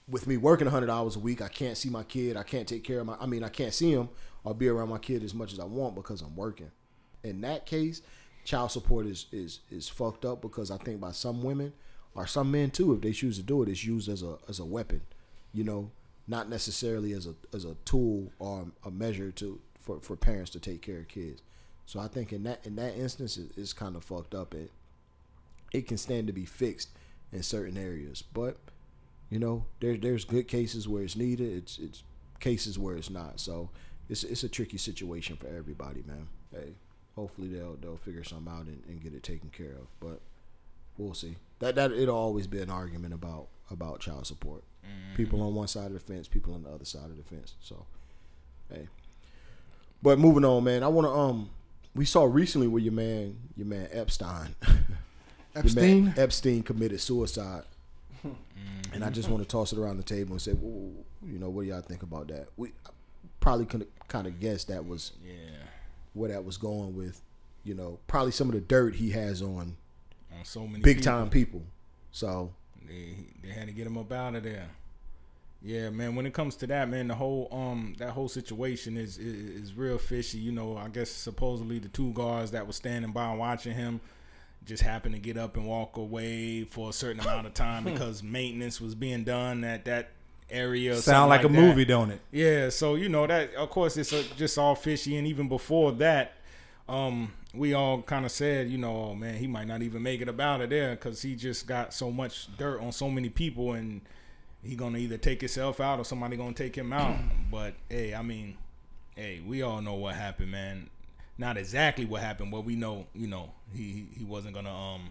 with 0.08 0.26
me 0.26 0.36
working 0.36 0.66
100 0.66 0.90
hours 0.90 1.16
a 1.16 1.20
week, 1.20 1.40
I 1.40 1.48
can't 1.48 1.76
see 1.76 1.88
my 1.88 2.02
kid. 2.02 2.36
I 2.36 2.42
can't 2.42 2.68
take 2.68 2.84
care 2.84 3.00
of 3.00 3.06
my, 3.06 3.16
I 3.20 3.26
mean, 3.26 3.44
I 3.44 3.48
can't 3.48 3.72
see 3.72 3.92
him 3.92 4.08
or 4.44 4.54
be 4.54 4.68
around 4.68 4.90
my 4.90 4.98
kid 4.98 5.22
as 5.22 5.34
much 5.34 5.52
as 5.52 5.60
I 5.60 5.64
want 5.64 5.94
because 5.94 6.20
I'm 6.20 6.36
working. 6.36 6.70
In 7.22 7.40
that 7.42 7.64
case, 7.64 8.02
child 8.44 8.72
support 8.72 9.06
is, 9.06 9.26
is, 9.32 9.60
is 9.70 9.88
fucked 9.88 10.24
up 10.24 10.42
because 10.42 10.70
I 10.70 10.76
think 10.76 11.00
by 11.00 11.12
some 11.12 11.42
women 11.42 11.72
or 12.14 12.26
some 12.26 12.50
men 12.50 12.70
too, 12.70 12.92
if 12.92 13.00
they 13.00 13.12
choose 13.12 13.36
to 13.38 13.42
do 13.42 13.62
it, 13.62 13.68
it's 13.68 13.84
used 13.84 14.08
as 14.08 14.22
a, 14.22 14.36
as 14.48 14.58
a 14.58 14.64
weapon, 14.64 15.00
you 15.52 15.64
know, 15.64 15.90
not 16.28 16.48
necessarily 16.48 17.12
as 17.12 17.26
a, 17.26 17.34
as 17.54 17.64
a 17.64 17.74
tool 17.84 18.30
or 18.38 18.66
a 18.84 18.90
measure 18.90 19.30
to, 19.32 19.60
for, 19.80 20.00
for 20.00 20.16
parents 20.16 20.50
to 20.50 20.60
take 20.60 20.82
care 20.82 20.98
of 20.98 21.08
kids. 21.08 21.42
So 21.86 22.00
I 22.00 22.08
think 22.08 22.32
in 22.32 22.44
that, 22.44 22.64
in 22.64 22.76
that 22.76 22.96
instance, 22.96 23.36
it, 23.36 23.50
it's 23.56 23.72
kind 23.72 23.96
of 23.96 24.04
fucked 24.04 24.34
up. 24.34 24.54
It, 24.54 24.70
it 25.72 25.88
can 25.88 25.98
stand 25.98 26.26
to 26.26 26.32
be 26.32 26.44
fixed 26.44 26.90
in 27.32 27.42
certain 27.42 27.78
areas, 27.78 28.22
but 28.22 28.56
you 29.32 29.38
know, 29.38 29.64
there's 29.80 29.98
there's 30.00 30.24
good 30.26 30.46
cases 30.46 30.86
where 30.86 31.02
it's 31.02 31.16
needed. 31.16 31.50
It's 31.50 31.78
it's 31.78 32.02
cases 32.38 32.78
where 32.78 32.96
it's 32.96 33.08
not. 33.08 33.40
So 33.40 33.70
it's 34.10 34.24
it's 34.24 34.44
a 34.44 34.48
tricky 34.48 34.76
situation 34.76 35.36
for 35.36 35.46
everybody, 35.46 36.02
man. 36.06 36.28
Hey, 36.52 36.74
hopefully 37.16 37.48
they'll 37.48 37.76
they'll 37.76 37.96
figure 37.96 38.24
something 38.24 38.52
out 38.52 38.66
and, 38.66 38.82
and 38.86 39.02
get 39.02 39.14
it 39.14 39.22
taken 39.22 39.48
care 39.48 39.72
of. 39.72 39.86
But 40.00 40.20
we'll 40.98 41.14
see. 41.14 41.36
That 41.62 41.76
that 41.76 41.92
it'll 41.92 42.16
always 42.16 42.48
be 42.48 42.60
an 42.60 42.70
argument 42.70 43.14
about 43.14 43.46
about 43.70 44.00
child 44.00 44.26
support. 44.26 44.64
People 45.16 45.40
on 45.42 45.54
one 45.54 45.68
side 45.68 45.86
of 45.86 45.92
the 45.92 46.00
fence, 46.00 46.26
people 46.26 46.54
on 46.54 46.64
the 46.64 46.68
other 46.70 46.84
side 46.84 47.04
of 47.04 47.16
the 47.16 47.22
fence. 47.22 47.54
So 47.60 47.86
hey. 48.68 48.88
But 50.02 50.18
moving 50.18 50.44
on, 50.44 50.64
man. 50.64 50.82
I 50.82 50.88
want 50.88 51.06
to 51.06 51.12
um. 51.12 51.50
We 51.94 52.04
saw 52.04 52.24
recently 52.24 52.66
where 52.66 52.82
your 52.82 52.92
man 52.92 53.36
your 53.56 53.66
man 53.68 53.88
Epstein. 53.92 54.56
your 54.66 54.74
man 55.54 56.08
Epstein? 56.08 56.14
Epstein 56.16 56.62
committed 56.64 57.00
suicide. 57.00 57.62
And 58.92 59.04
I 59.04 59.10
just 59.10 59.28
want 59.28 59.42
to 59.42 59.48
toss 59.48 59.72
it 59.72 59.78
around 59.78 59.98
the 59.98 60.02
table 60.02 60.32
and 60.32 60.42
say, 60.42 60.52
well, 60.52 60.90
you 61.24 61.38
know, 61.38 61.48
what 61.48 61.62
do 61.62 61.68
y'all 61.68 61.80
think 61.80 62.02
about 62.02 62.26
that? 62.28 62.48
We 62.56 62.72
probably 63.40 63.66
could 63.66 63.86
kind 64.08 64.26
of 64.26 64.38
guess 64.40 64.64
that 64.64 64.84
was 64.84 65.12
Yeah. 65.24 65.32
where 66.12 66.28
that 66.30 66.44
was 66.44 66.56
going 66.56 66.94
with, 66.96 67.22
you 67.64 67.74
know, 67.74 68.00
probably 68.08 68.32
some 68.32 68.48
of 68.48 68.54
the 68.54 68.60
dirt 68.60 68.96
he 68.96 69.10
has 69.10 69.40
on 69.40 69.76
On 70.38 70.44
so 70.44 70.66
many 70.66 70.82
big 70.82 70.98
people. 70.98 71.12
time 71.12 71.30
people. 71.30 71.62
So 72.10 72.52
They 72.86 73.14
they 73.42 73.50
had 73.50 73.66
to 73.66 73.72
get 73.72 73.86
him 73.86 73.96
up 73.98 74.12
out 74.12 74.34
of 74.34 74.42
there. 74.42 74.68
Yeah, 75.64 75.90
man. 75.90 76.16
When 76.16 76.26
it 76.26 76.34
comes 76.34 76.56
to 76.56 76.66
that, 76.66 76.88
man, 76.88 77.08
the 77.08 77.14
whole 77.14 77.48
um 77.52 77.94
that 77.98 78.10
whole 78.10 78.28
situation 78.28 78.96
is 78.96 79.18
is, 79.18 79.62
is 79.64 79.74
real 79.74 79.98
fishy. 79.98 80.38
You 80.38 80.52
know, 80.52 80.76
I 80.76 80.88
guess 80.88 81.10
supposedly 81.10 81.78
the 81.78 81.88
two 81.88 82.12
guards 82.12 82.50
that 82.50 82.66
were 82.66 82.72
standing 82.72 83.12
by 83.12 83.32
watching 83.34 83.74
him 83.74 84.00
just 84.64 84.82
happened 84.82 85.14
to 85.14 85.20
get 85.20 85.36
up 85.36 85.56
and 85.56 85.66
walk 85.66 85.96
away 85.96 86.64
for 86.64 86.90
a 86.90 86.92
certain 86.92 87.20
amount 87.20 87.46
of 87.46 87.54
time 87.54 87.84
because 87.92 88.22
maintenance 88.22 88.80
was 88.80 88.94
being 88.94 89.24
done 89.24 89.64
at 89.64 89.84
that 89.86 90.10
area. 90.50 90.92
Sound 90.94 91.02
something 91.02 91.28
like, 91.30 91.40
a 91.44 91.48
that. 91.48 91.60
movie, 91.68 91.84
don't 91.84 92.10
it? 92.10 92.20
Yeah, 92.30 92.68
so 92.68 92.94
you 92.96 93.08
know 93.08 93.26
that 93.26 93.54
of 93.54 93.70
course 93.70 93.96
it's 93.96 94.12
uh 94.12 94.24
just 94.36 94.58
all 94.58 94.74
fishy, 94.74 95.16
and 95.16 95.26
even 95.26 95.48
before 95.48 95.92
that, 95.92 96.34
um, 96.88 97.32
we 97.54 97.74
all 97.74 98.02
kind 98.02 98.24
of 98.24 98.30
said, 98.30 98.68
you 98.70 98.78
know, 98.78 99.10
oh, 99.10 99.14
man, 99.14 99.36
he 99.36 99.46
might 99.46 99.66
not 99.66 99.82
even 99.82 100.02
make 100.02 100.20
it 100.20 100.28
about 100.28 100.60
it 100.60 100.70
there 100.70 100.92
because 100.92 101.22
he 101.22 101.34
just 101.34 101.66
got 101.66 101.92
so 101.92 102.10
much 102.10 102.48
dirt 102.56 102.80
on 102.80 102.92
so 102.92 103.10
many 103.10 103.28
people, 103.28 103.72
and 103.72 104.00
he 104.62 104.74
gonna 104.74 104.98
either 104.98 105.18
take 105.18 105.40
himself 105.40 105.80
out 105.80 105.98
or 105.98 106.04
somebody 106.04 106.36
gonna 106.36 106.52
take 106.54 106.76
him 106.76 106.92
out. 106.92 107.16
but 107.50 107.74
hey, 107.90 108.14
I 108.14 108.22
mean, 108.22 108.56
hey, 109.16 109.40
we 109.46 109.62
all 109.62 109.82
know 109.82 109.94
what 109.94 110.14
happened, 110.14 110.50
man. 110.50 110.88
Not 111.36 111.56
exactly 111.56 112.04
what 112.04 112.22
happened, 112.22 112.50
but 112.50 112.64
we 112.64 112.76
know, 112.76 113.06
you 113.14 113.26
know, 113.26 113.52
he 113.74 114.06
he 114.16 114.24
wasn't 114.24 114.54
gonna 114.54 114.74
um 114.74 115.10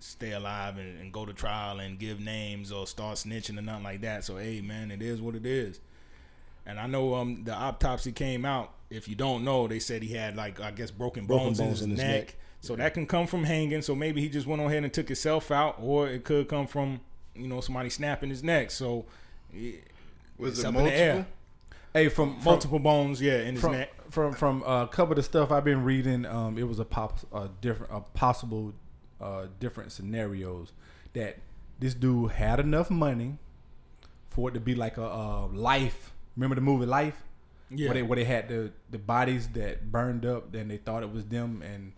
stay 0.00 0.32
alive 0.32 0.78
and, 0.78 1.00
and 1.00 1.12
go 1.12 1.26
to 1.26 1.32
trial 1.32 1.80
and 1.80 1.98
give 1.98 2.20
names 2.20 2.70
or 2.70 2.86
start 2.86 3.16
snitching 3.16 3.58
or 3.58 3.62
nothing 3.62 3.82
like 3.82 4.00
that. 4.02 4.24
So 4.24 4.36
hey, 4.36 4.60
man, 4.60 4.90
it 4.92 5.02
is 5.02 5.20
what 5.20 5.34
it 5.34 5.46
is. 5.46 5.80
And 6.68 6.78
I 6.78 6.86
know 6.86 7.14
um 7.14 7.42
the 7.44 7.54
autopsy 7.54 8.12
came 8.12 8.44
out. 8.44 8.72
If 8.90 9.08
you 9.08 9.14
don't 9.16 9.42
know, 9.42 9.66
they 9.66 9.78
said 9.80 10.02
he 10.02 10.14
had 10.14 10.36
like 10.36 10.60
I 10.60 10.70
guess 10.70 10.90
broken 10.90 11.26
bones, 11.26 11.58
Broken 11.58 11.64
in 11.64 11.70
his, 11.70 11.82
in 11.82 11.90
his 11.90 11.98
neck. 11.98 12.08
neck. 12.26 12.34
So 12.60 12.76
that 12.76 12.92
can 12.94 13.06
come 13.06 13.26
from 13.26 13.44
hanging. 13.44 13.82
So 13.82 13.94
maybe 13.94 14.20
he 14.20 14.28
just 14.28 14.46
went 14.46 14.60
on 14.60 14.68
ahead 14.68 14.84
and 14.84 14.92
took 14.92 15.08
himself 15.08 15.50
out, 15.50 15.76
or 15.80 16.08
it 16.08 16.24
could 16.24 16.48
come 16.48 16.66
from 16.66 17.00
you 17.34 17.48
know 17.48 17.60
somebody 17.60 17.88
snapping 17.90 18.28
his 18.30 18.42
neck. 18.44 18.70
So 18.70 19.06
it- 19.52 19.84
Was 20.36 20.52
it's 20.52 20.60
it 20.60 20.66
up 20.66 20.74
in 20.76 20.84
the 20.84 20.92
air. 20.94 21.14
multiple? 21.14 21.34
Hey, 21.94 22.08
from, 22.10 22.34
from 22.34 22.44
Multiple 22.44 22.78
bones, 22.78 23.20
yeah, 23.22 23.38
in 23.40 23.54
his 23.54 23.60
from 23.62 23.72
neck. 23.72 23.90
from 24.10 24.34
from 24.34 24.62
uh, 24.64 24.84
a 24.84 24.88
couple 24.88 25.12
of 25.12 25.16
the 25.16 25.22
stuff 25.22 25.50
I've 25.50 25.64
been 25.64 25.82
reading, 25.84 26.26
um, 26.26 26.58
it 26.58 26.68
was 26.68 26.78
a 26.78 26.84
pop 26.84 27.18
a 27.32 27.48
different 27.62 27.92
a 27.92 28.00
possible 28.00 28.74
uh, 29.20 29.46
different 29.58 29.90
scenarios 29.92 30.72
that 31.14 31.38
this 31.78 31.94
dude 31.94 32.32
had 32.32 32.60
enough 32.60 32.90
money 32.90 33.38
for 34.28 34.50
it 34.50 34.52
to 34.52 34.60
be 34.60 34.74
like 34.74 34.98
a 34.98 35.04
uh, 35.06 35.46
life. 35.48 36.12
Remember 36.38 36.54
the 36.54 36.60
movie 36.62 36.86
Life? 36.86 37.22
Yeah. 37.70 37.88
where 37.88 37.94
they 37.94 38.02
where 38.02 38.16
they 38.16 38.24
had 38.24 38.48
the 38.48 38.70
the 38.90 38.98
bodies 38.98 39.48
that 39.48 39.92
burned 39.92 40.24
up, 40.24 40.52
then 40.52 40.68
they 40.68 40.78
thought 40.78 41.02
it 41.02 41.12
was 41.12 41.26
them 41.26 41.62
and 41.62 41.92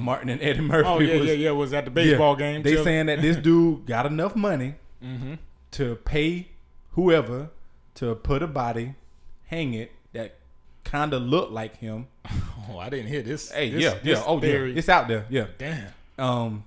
Martin 0.00 0.28
and 0.30 0.42
Eddie 0.42 0.62
Murphy. 0.62 0.88
Oh 0.88 0.98
yeah, 0.98 1.18
was, 1.18 1.26
yeah, 1.28 1.32
yeah. 1.34 1.50
Was 1.52 1.72
at 1.72 1.84
the 1.84 1.92
baseball 1.92 2.32
yeah. 2.32 2.52
game. 2.54 2.62
They 2.64 2.74
too. 2.74 2.82
saying 2.82 3.06
that 3.06 3.22
this 3.22 3.36
dude 3.48 3.86
got 3.86 4.06
enough 4.06 4.34
money 4.34 4.74
Mm-hmm. 5.04 5.34
to 5.72 5.94
pay 6.04 6.48
whoever 6.90 7.48
to 7.94 8.14
put 8.16 8.42
a 8.42 8.46
body, 8.46 8.94
hang 9.46 9.72
it 9.74 9.92
that 10.12 10.34
kind 10.84 11.14
of 11.14 11.22
looked 11.22 11.52
like 11.52 11.76
him. 11.76 12.06
Oh, 12.72 12.78
I 12.78 12.88
didn't 12.88 13.08
hear 13.08 13.22
this. 13.22 13.50
Hey, 13.50 13.70
this- 13.70 13.82
yeah, 13.82 13.94
this 14.02 14.18
yeah, 14.18 14.24
oh 14.26 14.38
theory. 14.38 14.70
yeah, 14.72 14.78
it's 14.78 14.88
out 14.88 15.08
there, 15.08 15.26
yeah. 15.28 15.46
Damn. 15.58 15.88
Um, 16.18 16.64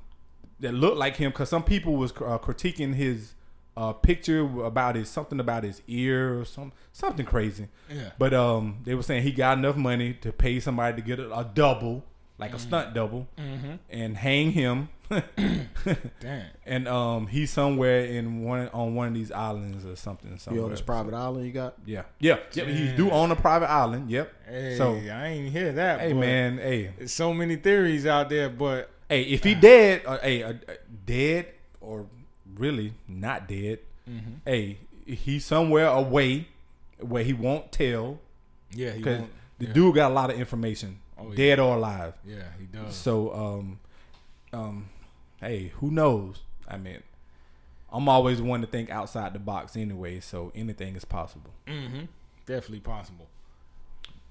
that 0.60 0.74
looked 0.74 0.98
like 0.98 1.16
him 1.16 1.32
because 1.32 1.48
some 1.48 1.64
people 1.64 1.96
was 1.96 2.12
uh, 2.12 2.38
critiquing 2.40 2.94
his 2.96 3.34
uh 3.76 3.92
picture 3.94 4.42
about 4.64 4.96
his 4.96 5.10
something 5.10 5.40
about 5.40 5.64
his 5.64 5.82
ear 5.88 6.40
or 6.40 6.46
some 6.46 6.72
something 6.92 7.26
crazy. 7.26 7.68
Yeah. 7.90 8.12
But 8.20 8.34
um, 8.34 8.78
they 8.84 8.94
were 8.96 9.04
saying 9.04 9.24
he 9.24 9.32
got 9.32 9.58
enough 9.58 9.76
money 9.76 10.14
to 10.22 10.32
pay 10.32 10.60
somebody 10.60 10.96
to 11.02 11.02
get 11.08 11.20
a, 11.20 11.32
a 11.38 11.44
double, 11.44 12.04
like 12.38 12.54
a 12.54 12.60
stunt 12.60 12.94
double, 12.94 13.28
Mm-hmm. 13.38 13.74
and 13.90 14.18
hang 14.18 14.52
him. 14.52 14.90
Damn. 16.20 16.46
and 16.66 16.88
um, 16.88 17.28
he's 17.28 17.52
somewhere 17.52 18.06
in 18.06 18.44
one 18.44 18.70
on 18.70 18.96
one 18.96 19.10
of 19.10 19.14
these 19.14 19.32
islands 19.32 19.86
or 19.86 19.96
something. 19.96 20.32
You 20.32 20.38
Somewhere. 20.38 20.64
on 20.66 20.72
this 20.72 20.82
private 20.82 21.14
island 21.14 21.46
you 21.46 21.52
got? 21.52 21.76
Yeah, 21.86 22.04
yeah, 22.20 22.38
yeah. 22.54 22.66
He 22.66 22.96
do 22.96 23.12
own 23.12 23.32
a 23.32 23.36
private 23.36 23.70
island. 23.70 24.10
Yep. 24.10 24.34
Hey, 24.48 24.76
so, 24.78 24.94
I 24.96 25.28
ain't 25.28 25.52
hear 25.52 25.72
that. 25.74 26.00
hey 26.00 26.14
man, 26.14 26.58
hey, 26.58 26.92
There's 26.98 27.14
so 27.14 27.34
many 27.34 27.56
theories 27.58 28.06
out 28.06 28.30
there, 28.30 28.50
but 28.50 28.90
hey, 29.10 29.24
if 29.24 29.44
he 29.44 29.54
dead, 29.56 30.04
or, 30.08 30.18
hey, 30.18 30.42
uh, 30.44 30.50
uh, 30.54 30.74
dead 31.06 31.48
or 31.82 32.08
really 32.58 32.94
not 33.08 33.48
dead, 33.48 33.80
Mm-hmm. 34.10 34.32
hey, 34.46 34.80
he's 35.06 35.46
somewhere 35.46 35.88
away 35.88 36.48
where 37.00 37.24
he 37.24 37.32
won't 37.34 37.72
tell 37.72 38.20
yeah, 38.74 38.92
because 38.94 39.22
the 39.60 39.68
yeah. 39.68 39.72
dude 39.74 39.96
got 39.96 40.12
a 40.12 40.14
lot 40.14 40.30
of 40.30 40.38
information, 40.38 41.00
Oh, 41.18 41.30
yeah. 41.30 41.36
dead 41.36 41.60
or 41.60 41.76
alive. 41.78 42.14
Yeah, 42.26 42.44
he 42.60 42.66
does. 42.66 42.96
So, 42.96 43.34
um, 43.34 43.80
um, 44.52 44.90
hey, 45.40 45.72
who 45.80 45.90
knows? 45.90 46.42
I 46.68 46.76
mean, 46.78 47.02
I'm 47.94 48.10
always 48.10 48.42
one 48.42 48.60
to 48.62 48.68
think 48.68 48.90
outside 48.90 49.32
the 49.34 49.40
box 49.40 49.78
anyway, 49.78 50.20
so 50.20 50.52
anything 50.54 50.96
is 50.98 51.06
possible. 51.06 51.52
Mm-hmm. 51.68 52.06
Definitely 52.46 52.80
possible. 52.82 53.28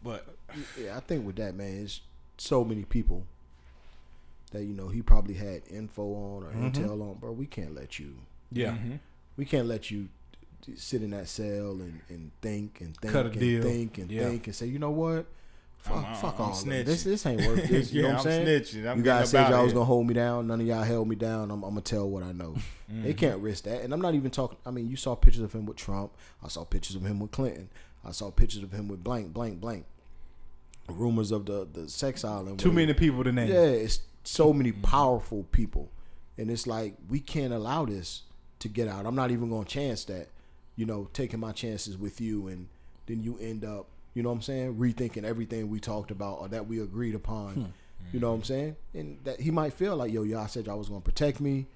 But 0.02 0.26
Yeah, 0.78 0.96
I 0.96 1.00
think 1.00 1.24
with 1.24 1.36
that 1.36 1.54
man, 1.54 1.82
it's 1.84 2.00
so 2.36 2.62
many 2.64 2.84
people 2.84 3.24
that 4.52 4.62
you 4.64 4.72
know 4.72 4.88
he 4.88 5.02
probably 5.02 5.34
had 5.34 5.62
info 5.70 6.02
on 6.02 6.44
or 6.44 6.52
intel 6.52 7.00
on. 7.02 7.14
Bro, 7.20 7.32
we 7.32 7.46
can't 7.46 7.74
let 7.74 7.98
you. 7.98 8.14
Yeah. 8.50 8.72
Mhm. 8.72 8.98
We 9.36 9.44
can't 9.44 9.66
let 9.66 9.90
you 9.90 10.08
sit 10.76 11.02
in 11.02 11.10
that 11.10 11.26
cell 11.28 11.72
and, 11.80 12.00
and 12.08 12.30
think 12.40 12.80
and 12.80 12.96
think 12.98 13.12
Cut 13.12 13.26
a 13.26 13.30
and 13.30 13.38
deal. 13.40 13.62
think 13.62 13.98
and 13.98 14.10
Yeah. 14.10 14.28
think 14.28 14.46
and 14.46 14.54
say, 14.54 14.66
you 14.66 14.78
know 14.78 14.90
what? 14.90 15.26
Fuck, 15.78 15.96
I'm- 16.04 16.14
fuck 16.14 16.34
I'm 16.38 16.44
all 16.52 16.52
of 16.60 16.68
it. 16.68 16.86
This 16.86 17.02
this 17.02 17.26
ain't 17.26 17.44
worth 17.44 17.64
this. 17.68 17.92
You 17.92 18.02
Yeah, 18.02 18.08
know 18.10 18.14
what 18.18 18.26
I'm 18.26 18.32
I'm 18.40 18.46
saying? 18.46 18.62
snitching. 18.62 18.88
I'm 18.90 18.98
you 18.98 19.02
guys 19.02 19.30
said 19.30 19.44
y'all 19.48 19.54
outta 19.54 19.64
was 19.64 19.72
gonna 19.72 19.84
hold 19.84 20.06
me 20.06 20.14
down. 20.14 20.46
None 20.46 20.60
of 20.60 20.66
y'all 20.66 20.82
held 20.84 21.08
me 21.08 21.16
down. 21.16 21.50
I'm, 21.50 21.62
I'm 21.64 21.70
gonna 21.70 21.80
tell 21.80 22.08
what 22.08 22.22
I 22.22 22.30
know. 22.32 22.54
Mm-hmm. 22.90 23.02
They 23.02 23.14
can't 23.14 23.40
risk 23.40 23.64
that. 23.64 23.82
And 23.82 23.92
I'm 23.92 24.00
not 24.00 24.14
even 24.14 24.30
talking. 24.30 24.58
I 24.64 24.70
mean, 24.70 24.86
you 24.88 24.94
saw 24.96 25.16
pictures 25.16 25.42
of 25.42 25.52
him 25.52 25.66
with 25.66 25.76
Trump. 25.78 26.12
I 26.44 26.46
saw 26.48 26.64
pictures 26.64 26.94
of 26.94 27.04
him 27.04 27.18
with 27.18 27.32
Clinton. 27.32 27.68
I 28.04 28.12
saw 28.12 28.30
pictures 28.30 28.62
of 28.62 28.70
him 28.70 28.86
with 28.86 29.02
blank, 29.02 29.32
blank, 29.32 29.60
blank. 29.60 29.86
Rumors 30.88 31.30
of 31.30 31.46
the 31.46 31.66
the 31.72 31.88
sex 31.88 32.24
island. 32.24 32.58
Too 32.58 32.72
many 32.72 32.92
people 32.92 33.24
to 33.24 33.32
name. 33.32 33.48
yeah, 33.48 33.60
it's 33.62 34.00
so 34.24 34.52
many 34.52 34.72
powerful 34.72 35.44
people, 35.52 35.90
and 36.38 36.50
it's 36.50 36.66
like 36.66 36.96
we 37.08 37.20
can't 37.20 37.52
allow 37.52 37.84
this 37.84 38.22
to 38.60 38.68
get 38.68 38.88
out. 38.88 39.06
I'm 39.06 39.14
not 39.16 39.30
even 39.30 39.50
going 39.50 39.64
to 39.64 39.70
chance 39.70 40.04
that, 40.04 40.28
you 40.76 40.86
know, 40.86 41.08
taking 41.12 41.40
my 41.40 41.52
chances 41.52 41.96
with 41.98 42.20
you, 42.20 42.48
and 42.48 42.68
then 43.06 43.20
you 43.22 43.38
end 43.40 43.64
up, 43.64 43.86
you 44.14 44.22
know, 44.22 44.28
what 44.28 44.36
I'm 44.36 44.42
saying, 44.42 44.76
rethinking 44.76 45.24
everything 45.24 45.68
we 45.68 45.80
talked 45.80 46.10
about 46.10 46.40
or 46.40 46.48
that 46.48 46.66
we 46.68 46.80
agreed 46.80 47.14
upon. 47.14 47.54
Hmm. 47.54 47.64
You 48.12 48.20
know 48.20 48.30
what 48.30 48.36
I'm 48.38 48.44
saying? 48.44 48.76
And 48.94 49.18
that 49.24 49.40
he 49.40 49.50
might 49.50 49.72
feel 49.74 49.96
like, 49.96 50.12
yo, 50.12 50.22
y'all 50.24 50.48
said 50.48 50.66
y'all 50.66 50.78
was 50.78 50.88
to 50.88 51.00
protect 51.00 51.40
me, 51.40 51.66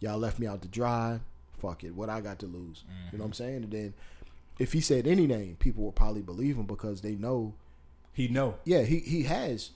y'all 0.00 0.18
left 0.18 0.38
me 0.38 0.46
out 0.46 0.62
to 0.62 0.68
dry. 0.68 1.20
Fuck 1.58 1.84
it, 1.84 1.94
what 1.94 2.08
I 2.08 2.20
got 2.20 2.38
to 2.40 2.46
lose? 2.46 2.84
You 3.12 3.18
know 3.18 3.24
what 3.24 3.28
I'm 3.28 3.32
saying? 3.32 3.64
And 3.64 3.70
then 3.72 3.94
if 4.58 4.72
he 4.72 4.80
said 4.80 5.06
any 5.06 5.26
name, 5.26 5.56
people 5.58 5.84
would 5.84 5.94
probably 5.96 6.22
believe 6.22 6.56
him 6.56 6.66
because 6.66 7.00
they 7.00 7.14
know 7.16 7.54
He 8.12 8.28
know. 8.28 8.56
yeah, 8.64 8.82
he 8.82 8.98
he 9.00 9.22
has 9.24 9.70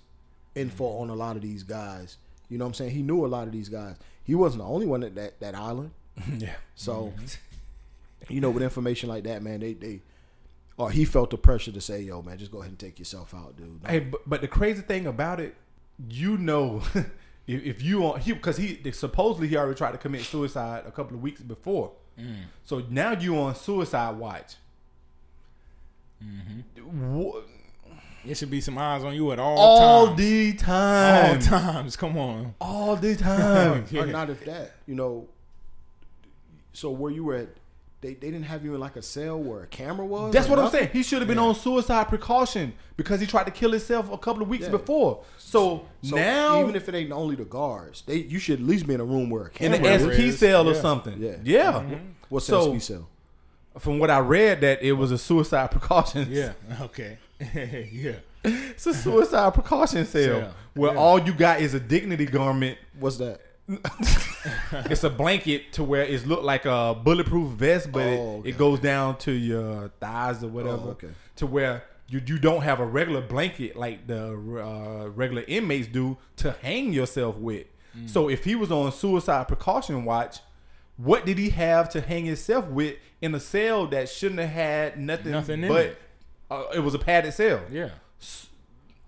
info 0.59 0.99
on 0.99 1.11
a 1.11 1.15
lot 1.15 1.37
of 1.37 1.43
these 1.43 1.63
guys. 1.63 2.17
You 2.49 2.59
know 2.59 2.65
what 2.65 2.71
I'm 2.71 2.75
saying? 2.75 2.91
He 2.93 3.03
knew 3.03 3.25
a 3.25 3.29
lot 3.29 3.47
of 3.47 3.53
these 3.53 3.69
guys. 3.69 3.97
He 4.25 4.35
wasn't 4.35 4.63
the 4.63 4.69
only 4.69 4.87
one 4.87 5.03
at 5.03 5.15
that, 5.15 5.41
that 5.41 5.55
island. 5.55 5.91
yeah. 6.39 6.55
So, 6.75 7.13
mm-hmm. 7.17 7.27
you 8.35 8.41
know, 8.41 8.51
with 8.51 8.63
information 8.63 9.09
like 9.09 9.25
that, 9.25 9.43
man, 9.43 9.61
they 9.61 9.75
they 9.75 10.01
or 10.79 10.91
he 10.91 11.05
felt 11.05 11.31
the 11.31 11.37
pressure 11.37 11.73
to 11.73 11.81
say, 11.81 12.01
"Yo, 12.01 12.23
man, 12.23 12.39
just 12.39 12.53
go 12.53 12.59
ahead 12.59 12.71
and 12.71 12.79
take 12.79 12.99
yourself 12.99 13.35
out, 13.35 13.57
dude." 13.57 13.81
Hey, 13.87 13.99
but, 13.99 14.21
but 14.27 14.41
the 14.41 14.49
crazy 14.49 14.81
thing 14.81 15.07
about 15.07 15.41
it, 15.41 15.57
you 16.09 16.39
know, 16.39 16.83
if, 17.47 17.65
if 17.65 17.83
you 17.83 18.07
on 18.07 18.21
he 18.21 18.33
because 18.33 18.57
he 18.57 18.81
supposedly 18.93 19.49
he 19.49 19.57
already 19.57 19.77
tried 19.77 19.93
to 19.93 19.99
commit 19.99 20.23
suicide 20.23 20.85
a 20.87 20.93
couple 20.93 21.17
of 21.17 21.23
weeks 21.23 21.41
before, 21.41 21.93
mm. 22.19 22.45
so 22.65 22.83
now 22.89 23.13
you 23.13 23.37
on 23.37 23.55
suicide 23.55 24.17
watch. 24.17 24.55
Mm-hmm. 26.25 27.17
Wha- 27.17 27.43
There 28.25 28.35
should 28.35 28.51
be 28.51 28.61
some 28.61 28.77
eyes 28.79 29.05
on 29.05 29.15
you 29.15 29.31
at 29.33 29.39
all, 29.39 29.57
all 29.59 30.07
times. 30.09 30.19
the 30.19 30.51
all 30.71 31.39
times. 31.39 31.97
Come 31.97 32.19
on. 32.19 32.55
all 32.61 32.97
the 32.97 33.17
time. 33.31 33.87
Or 33.97 34.07
not 34.07 34.29
if 34.31 34.45
that, 34.45 34.73
you 34.87 34.95
know. 34.95 35.29
So 36.73 36.91
where 36.91 37.11
you 37.11 37.25
were 37.25 37.35
at, 37.37 37.49
they, 38.01 38.15
they 38.15 38.31
didn't 38.31 38.45
have 38.45 38.65
you 38.65 38.75
in 38.75 38.81
like 38.81 38.95
a 38.97 39.03
cell 39.03 39.39
where 39.41 39.63
a 39.65 39.67
camera 39.67 40.07
was. 40.07 40.33
That's 40.33 40.47
or 40.47 40.51
what 40.51 40.59
I'm 40.61 40.71
saying. 40.71 40.91
He 40.93 41.03
should 41.03 41.19
have 41.19 41.27
been 41.29 41.39
on 41.39 41.55
suicide 41.55 42.05
precaution 42.09 42.73
because 42.97 43.21
he 43.21 43.27
tried 43.27 43.45
to 43.45 43.51
kill 43.51 43.73
himself 43.73 44.13
a 44.13 44.19
couple 44.19 44.43
of 44.43 44.49
weeks 44.49 44.65
Yeah. 44.67 44.71
before. 44.71 45.25
So, 45.39 45.87
So 46.03 46.15
now, 46.17 46.61
even 46.63 46.77
if 46.77 46.89
it 46.89 46.95
ain't 46.95 47.11
only 47.11 47.35
the 47.35 47.45
guards, 47.45 48.03
they 48.07 48.17
you 48.19 48.39
should 48.39 48.61
at 48.61 48.67
least 48.67 48.87
be 48.87 48.95
in 48.95 49.01
a 49.01 49.05
room 49.05 49.31
where 49.31 49.43
a 49.43 49.47
in 49.47 49.51
camera 49.73 49.79
the 49.79 49.93
is. 49.95 50.03
SP 50.15 50.21
is. 50.31 50.39
cell 50.39 50.69
or 50.69 50.75
something, 50.75 51.21
Yeah. 51.21 51.37
yeah. 51.43 51.73
Mm-hmm. 51.73 51.95
What's 52.29 52.47
So- 52.47 52.73
the 52.73 52.79
SP 52.79 52.83
cell? 52.85 53.09
From 53.79 53.99
what 53.99 54.11
I 54.11 54.19
read, 54.21 54.61
that 54.63 54.83
it 54.83 54.93
was 54.93 55.11
a 55.13 55.19
suicide 55.19 55.71
precaution. 55.71 56.27
Yeah. 56.31 56.53
Okay. 56.83 57.19
yeah. 57.93 58.17
It's 58.45 58.87
a 58.87 58.95
suicide 58.95 59.55
precaution 59.55 60.05
cell 60.07 60.41
Cell. 60.41 60.55
where 60.75 60.93
Yeah. 60.93 60.99
all 60.99 61.21
you 61.21 61.33
got 61.35 61.61
is 61.61 61.75
a 61.75 61.81
dignity 61.81 62.27
garment. 62.27 62.79
What's 62.99 63.17
that? 63.19 63.41
It's 64.91 65.05
a 65.05 65.11
blanket 65.11 65.73
to 65.75 65.85
where 65.85 66.03
it 66.05 66.27
looked 66.27 66.45
like 66.45 66.65
a 66.65 66.95
bulletproof 67.03 67.53
vest, 67.53 67.93
but 67.93 68.07
Oh, 68.07 68.43
it, 68.45 68.51
it 68.51 68.59
goes 68.59 68.81
down 68.81 69.19
to 69.19 69.33
your 69.33 69.89
thighs 70.01 70.43
or 70.43 70.49
whatever. 70.49 70.83
Oh, 70.87 70.91
okay. 70.91 71.09
To 71.37 71.47
where 71.47 71.83
you 72.09 72.23
you 72.25 72.39
don't 72.39 72.63
have 72.63 72.81
a 72.81 72.87
regular 72.87 73.21
blanket 73.21 73.77
like 73.77 74.07
the 74.07 74.31
uh, 74.33 75.09
regular 75.11 75.45
inmates 75.47 75.89
do 75.89 76.17
to 76.37 76.53
hang 76.63 76.93
yourself 76.93 77.37
with. 77.37 77.67
Mm. 77.97 78.09
So 78.09 78.29
if 78.31 78.45
he 78.45 78.55
was 78.55 78.71
on 78.71 78.91
suicide 78.93 79.49
precaution 79.49 80.05
watch, 80.05 80.39
what 80.99 81.25
did 81.25 81.39
he 81.39 81.49
have 81.51 81.89
to 81.91 82.01
hang 82.03 82.27
himself 82.27 82.67
with 82.67 82.97
in 83.23 83.35
a 83.35 83.41
cell 83.41 83.87
that 83.87 84.09
shouldn't 84.11 84.41
have 84.41 84.51
had 84.51 84.99
nothing, 84.99 85.33
Nothing 85.33 85.63
in 85.63 85.69
but 85.69 85.87
it. 85.87 85.99
Uh, 86.51 86.65
it 86.75 86.81
was 86.81 86.93
a 86.95 86.99
padded 86.99 87.33
cell. 87.33 87.61
Yeah. 87.71 87.91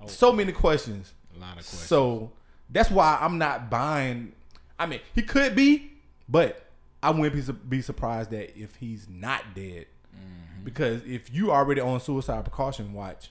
So 0.06 0.32
many 0.32 0.52
questions. 0.52 1.12
A 1.36 1.40
lot 1.40 1.48
of 1.50 1.54
questions. 1.56 1.82
So 1.82 2.32
that's 2.70 2.90
why 2.90 3.18
I'm 3.20 3.36
not 3.38 3.68
buying. 3.70 4.32
I 4.78 4.86
mean, 4.86 5.00
he 5.14 5.22
could 5.22 5.54
be, 5.54 5.90
but 6.28 6.64
I 7.02 7.10
wouldn't 7.10 7.46
be, 7.46 7.52
be 7.76 7.82
surprised 7.82 8.30
that 8.30 8.58
if 8.58 8.76
he's 8.76 9.06
not 9.08 9.54
dead, 9.54 9.86
Mm-hmm. 10.12 10.64
because 10.64 11.02
if 11.04 11.32
you 11.32 11.52
already 11.52 11.80
on 11.80 12.00
suicide 12.00 12.44
precaution 12.44 12.92
watch, 12.92 13.30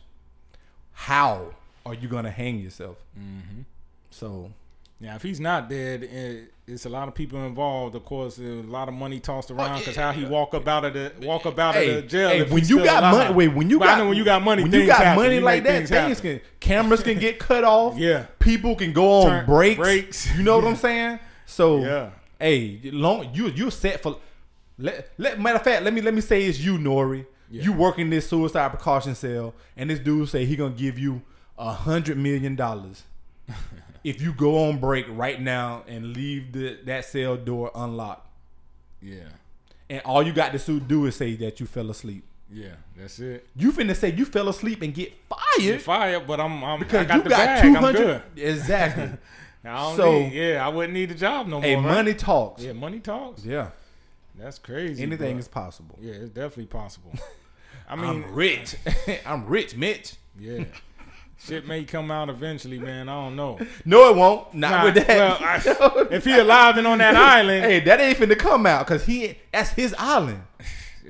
how 0.94 1.54
are 1.86 1.94
you 1.94 2.08
gonna 2.08 2.32
hang 2.32 2.58
yourself? 2.60 2.98
Mm-hmm. 3.20 3.62
So 4.12 4.52
Now, 5.02 5.16
if 5.16 5.22
he's 5.24 5.40
not 5.40 5.70
dead, 5.70 6.04
it, 6.04 6.52
it's 6.68 6.86
a 6.86 6.90
lot 6.90 7.08
of 7.08 7.16
people 7.16 7.44
involved. 7.46 7.96
Of 7.96 8.04
course, 8.04 8.36
there's 8.36 8.66
a 8.66 8.68
lot 8.68 8.90
of 8.90 8.94
money 8.94 9.20
tossed 9.22 9.50
around 9.50 9.76
oh, 9.76 9.80
because 9.80 9.96
how 9.96 10.12
he 10.12 10.26
walk 10.26 10.54
up 10.54 10.68
out 10.68 10.84
of 10.84 10.94
the 10.94 11.14
walk 11.26 11.46
up 11.46 11.58
out 11.58 11.74
hey, 11.76 11.90
of 11.90 11.96
the 12.04 12.08
jail. 12.10 12.30
hey, 12.30 12.44
when 12.44 12.66
you 12.68 12.84
got 12.84 13.02
alive. 13.04 13.14
money, 13.14 13.34
wait, 13.34 13.48
when 13.56 13.70
you 13.70 13.80
But 13.80 13.86
got 13.98 14.08
when 14.08 14.18
you 14.18 14.26
got 14.26 14.44
money, 14.44 14.64
when 14.64 14.74
you 14.74 14.86
got 14.86 14.98
happen. 15.02 15.24
money 15.24 15.36
You 15.36 15.42
like 15.42 15.64
that, 15.64 15.88
things 15.88 15.90
things 15.90 16.20
can 16.20 16.42
cameras 16.60 17.02
can 17.02 17.18
get 17.18 17.40
cut 17.40 17.64
off. 17.64 17.98
Yeah. 17.98 18.26
people 18.40 18.76
can 18.76 18.92
go 18.92 19.22
on 19.22 19.28
Turn- 19.30 19.46
breaks. 19.46 19.78
breaks. 19.78 20.36
You 20.38 20.44
know 20.44 20.58
what 20.58 20.66
I'm 20.68 20.76
saying? 20.88 21.20
So 21.46 21.80
Yeah. 21.80 22.10
hey, 22.38 22.82
long 22.92 23.30
you 23.34 23.48
you 23.48 23.72
set 23.72 24.04
for. 24.04 24.18
Let, 24.78 25.10
let 25.18 25.40
matter 25.40 25.58
of 25.58 25.64
fact, 25.64 25.84
let 25.84 25.94
me 25.94 26.02
let 26.02 26.14
me 26.14 26.22
say 26.22 26.44
it's 26.46 26.60
you, 26.60 26.78
Nori. 26.78 27.26
You 27.52 27.72
working 27.74 28.10
this 28.10 28.28
suicide 28.30 28.68
precaution 28.70 29.16
cell, 29.16 29.56
and 29.78 29.90
this 29.90 29.98
dude 30.00 30.28
say 30.30 30.44
he 30.46 30.56
gonna 30.58 30.76
give 30.76 31.00
you 31.00 31.22
a 31.58 31.72
hundred 31.72 32.18
million 32.18 32.56
dollars 32.56 33.04
if 34.04 34.22
you 34.22 34.34
go 34.34 34.70
on 34.70 34.80
break 34.80 35.06
right 35.10 35.42
now 35.42 35.84
and 35.88 36.16
leave 36.16 36.52
the 36.54 36.80
that 36.86 37.06
cell 37.06 37.36
door 37.38 37.72
unlocked. 37.76 38.28
Yeah. 39.02 39.24
And 39.90 40.02
all 40.06 40.22
you 40.24 40.34
got 40.34 40.52
to 40.58 40.80
do 40.80 41.06
is 41.06 41.16
say 41.16 41.36
that 41.38 41.60
you 41.60 41.66
fell 41.66 41.90
asleep. 41.90 42.24
Yeah. 42.52 42.76
That's 42.98 43.20
it. 43.20 43.48
You 43.56 43.72
finna 43.72 43.96
say 43.96 44.12
you 44.12 44.26
fell 44.26 44.50
asleep 44.50 44.82
and 44.82 44.94
get 44.94 45.14
fired 45.30 45.40
Get 45.60 45.82
fired, 45.82 46.28
but 46.28 46.40
I'm, 46.40 46.64
I'm 46.64 46.80
because 46.80 47.02
I 47.02 47.06
got 47.06 47.18
you 47.18 47.24
the 47.24 47.30
got 47.30 47.38
bag. 47.46 47.62
two 47.62 47.78
I'm 47.78 47.94
good. 47.94 48.22
Exactly. 48.36 49.04
I 49.66 49.76
don't 49.78 49.98
So- 49.98 50.12
need, 50.12 50.34
yeah, 50.34 50.66
I 50.66 50.70
wouldn't 50.70 50.94
need 50.94 51.12
a 51.12 51.16
job 51.16 51.48
no 51.48 51.56
more. 51.58 51.62
hey, 51.64 51.76
right? 51.76 51.84
money 51.84 52.14
talks. 52.14 52.64
Yeah, 52.64 52.74
money 52.74 53.00
talks. 53.00 53.44
Yeah, 53.44 53.70
That's 54.38 54.58
crazy. 54.60 55.04
anything 55.04 55.36
but- 55.36 55.40
is 55.42 55.48
possible. 55.48 55.98
Yeah, 56.02 56.14
it's 56.14 56.30
definitely 56.30 56.68
possible. 56.68 57.12
I 57.90 57.96
mean, 57.96 58.06
I'm 58.06 58.34
rich. 58.34 58.76
I'm 59.26 59.46
rich, 59.48 59.76
Mitch. 59.76 60.14
yeah. 60.40 60.64
Shit 61.42 61.66
may 61.68 61.84
come 61.86 62.12
out 62.12 62.30
eventually, 62.30 62.80
man. 62.80 63.08
I 63.08 63.14
don't 63.24 63.36
know. 63.38 63.60
No, 63.86 64.10
it 64.10 64.16
won't. 64.18 64.54
Not 64.54 64.72
Nah, 64.72 64.84
with 64.86 64.96
that. 64.96 65.08
well, 65.08 65.38
I- 65.42 66.08
if 66.14 66.26
he 66.26 66.38
alive 66.38 66.78
and 66.78 66.86
on 66.86 66.98
that 66.98 67.16
island, 67.38 67.64
hey, 67.66 67.80
that 67.82 68.00
ain't 68.02 68.18
finna 68.18 68.38
come 68.38 68.66
out 68.66 68.86
because 68.86 69.06
he 69.06 69.38
that's 69.52 69.70
his 69.72 69.96
island. 69.98 70.42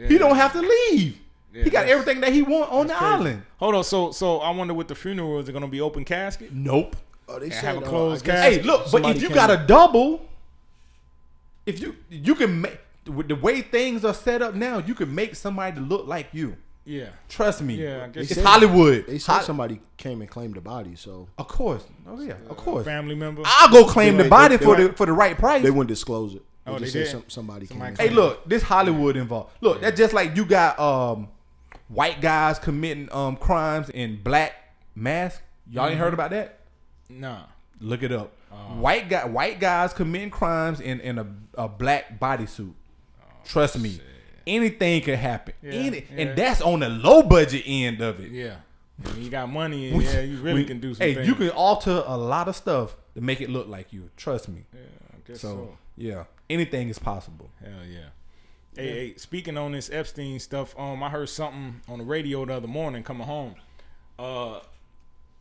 He 0.07 0.17
don't 0.17 0.38
have 0.38 0.53
to 0.53 0.61
leave. 0.61 1.19
Yeah, 1.51 1.63
he 1.65 1.69
got 1.69 1.88
everything 1.88 2.21
that 2.21 2.32
he 2.32 2.41
want 2.41 2.71
on 2.71 2.88
the 2.88 2.93
crazy. 2.93 3.13
island. 3.13 3.43
Hold 3.57 3.75
on. 3.75 3.84
So, 3.84 4.11
so 4.11 4.38
I 4.38 4.49
wonder 4.51 4.73
what 4.73 4.88
the 4.88 4.95
funeral 4.95 5.39
is. 5.39 5.49
It 5.49 5.51
gonna 5.51 5.67
be 5.67 5.82
open 5.82 6.05
casket? 6.05 6.53
Nope. 6.53 6.95
Oh, 7.27 7.38
they 7.38 7.49
have 7.49 7.75
a 7.75 7.80
uh, 7.80 7.89
closed 7.89 8.23
I 8.23 8.32
guess. 8.32 8.43
Hey, 8.55 8.61
look, 8.61 8.89
but 8.91 9.05
if 9.07 9.21
you 9.21 9.27
came- 9.27 9.36
got 9.36 9.49
a 9.51 9.57
double, 9.57 10.25
if 11.65 11.82
you 11.82 11.95
you 12.09 12.36
can 12.36 12.61
make 12.61 12.80
with 13.07 13.27
the 13.27 13.36
way 13.36 13.61
things 13.61 14.05
are 14.05 14.13
set 14.13 14.41
up 14.41 14.55
now, 14.55 14.77
you 14.77 14.93
can 14.95 15.13
make 15.13 15.36
somebody 15.36 15.82
look 15.82 16.07
like 16.07 16.27
you. 16.32 16.55
Yeah. 16.89 17.09
Trust 17.27 17.61
me. 17.61 17.75
Yeah, 17.75 18.05
I 18.05 18.07
guess 18.07 18.25
it's 18.25 18.33
said- 18.35 18.45
Hollywood. 18.45 19.05
They 19.05 19.19
said 19.19 19.33
Ho- 19.37 19.41
somebody 19.43 19.79
came 19.97 20.21
and 20.21 20.29
claimed 20.29 20.55
the 20.55 20.61
body, 20.61 20.95
so 20.95 21.27
Of 21.37 21.47
course. 21.47 21.83
Oh 22.07 22.19
yeah. 22.19 22.33
Of 22.49 22.57
course. 22.57 22.83
Family 22.85 23.13
member. 23.15 23.43
I'll 23.45 23.69
go 23.71 23.85
claim 23.85 24.17
They 24.17 24.23
the 24.23 24.29
might- 24.29 24.37
body 24.43 24.57
they- 24.57 24.65
for 24.65 24.75
they 24.75 24.87
the 24.87 24.93
for 24.93 25.05
the 25.05 25.13
right 25.13 25.37
price. 25.37 25.61
they 25.61 25.69
wouldn't 25.69 25.87
disclose 25.89 26.33
it. 26.33 26.41
They 26.65 26.71
Oh, 26.71 26.79
just 26.79 26.93
they 26.93 26.99
said 26.99 27.05
did? 27.05 27.11
some, 27.11 27.23
somebody 27.27 27.65
Somebody 27.67 27.95
came. 27.95 28.07
Hey, 28.09 28.13
look, 28.13 28.47
this 28.49 28.63
Hollywood 28.63 29.17
involved. 29.17 29.51
Look, 29.61 29.81
that's 29.81 29.97
just 29.97 30.13
like 30.13 30.35
you 30.35 30.45
got 30.45 30.79
um 30.79 31.27
white 31.89 32.21
guys 32.21 32.57
committing 32.57 33.07
um 33.11 33.35
crimes 33.37 33.89
in 33.91 34.21
black 34.23 34.53
mask. 34.95 35.41
Y'all 35.69 35.87
ain't 35.89 35.99
heard 35.99 36.13
about 36.15 36.31
that? 36.31 36.59
Nah. 37.07 37.43
Look 37.79 38.01
it 38.03 38.11
up. 38.11 38.33
white 38.79 39.09
guy, 39.09 39.25
white 39.25 39.59
guys 39.59 39.93
committing 39.93 40.31
crimes 40.31 40.79
in 40.81 40.99
in 41.01 41.19
a, 41.19 41.27
a 41.53 41.67
black 41.69 42.19
bodysuit. 42.19 42.73
Trust 43.45 43.77
me, 43.79 43.99
anything 44.49 45.01
could 45.01 45.17
happen. 45.19 45.53
Yeah, 45.61 45.71
Any, 45.71 45.97
yeah. 45.97 46.21
and 46.21 46.37
that's 46.37 46.61
on 46.61 46.79
the 46.81 46.89
low 46.89 47.23
budget 47.23 47.63
end 47.65 48.01
of 48.01 48.19
it. 48.19 48.31
Yeah. 48.31 48.55
When 49.01 49.21
you 49.23 49.29
got 49.29 49.49
money, 49.49 49.89
and 49.89 50.01
yeah, 50.03 50.21
you 50.21 50.37
really 50.39 50.61
We- 50.61 50.65
can 50.65 50.79
do 50.79 50.93
some 50.93 51.05
Hey, 51.07 51.13
things. 51.15 51.27
you 51.27 51.35
can 51.35 51.49
alter 51.51 52.03
a 52.05 52.17
lot 52.17 52.47
of 52.49 52.55
stuff 52.55 52.95
to 53.15 53.21
make 53.21 53.39
it 53.41 53.49
look 53.49 53.67
like 53.67 53.93
you. 53.93 54.09
Trust 54.17 54.49
me. 54.49 54.65
Yeah, 54.73 54.79
I 55.13 55.15
guess 55.27 55.39
So, 55.41 55.47
so. 55.47 55.77
yeah, 55.95 56.23
anything 56.49 56.89
is 56.89 56.99
possible. 56.99 57.49
Hell 57.63 57.85
yeah. 57.89 57.99
Hey, 58.75 58.89
hey, 58.91 59.13
speaking 59.17 59.57
on 59.57 59.71
this 59.71 59.89
Epstein 59.91 60.39
stuff, 60.39 60.77
um, 60.77 61.01
I 61.03 61.09
heard 61.09 61.29
something 61.29 61.81
on 61.87 61.99
the 61.99 62.03
radio 62.05 62.45
the 62.45 62.53
other 62.55 62.67
morning 62.67 63.03
coming 63.03 63.25
home. 63.27 63.55
Uh, 64.17 64.59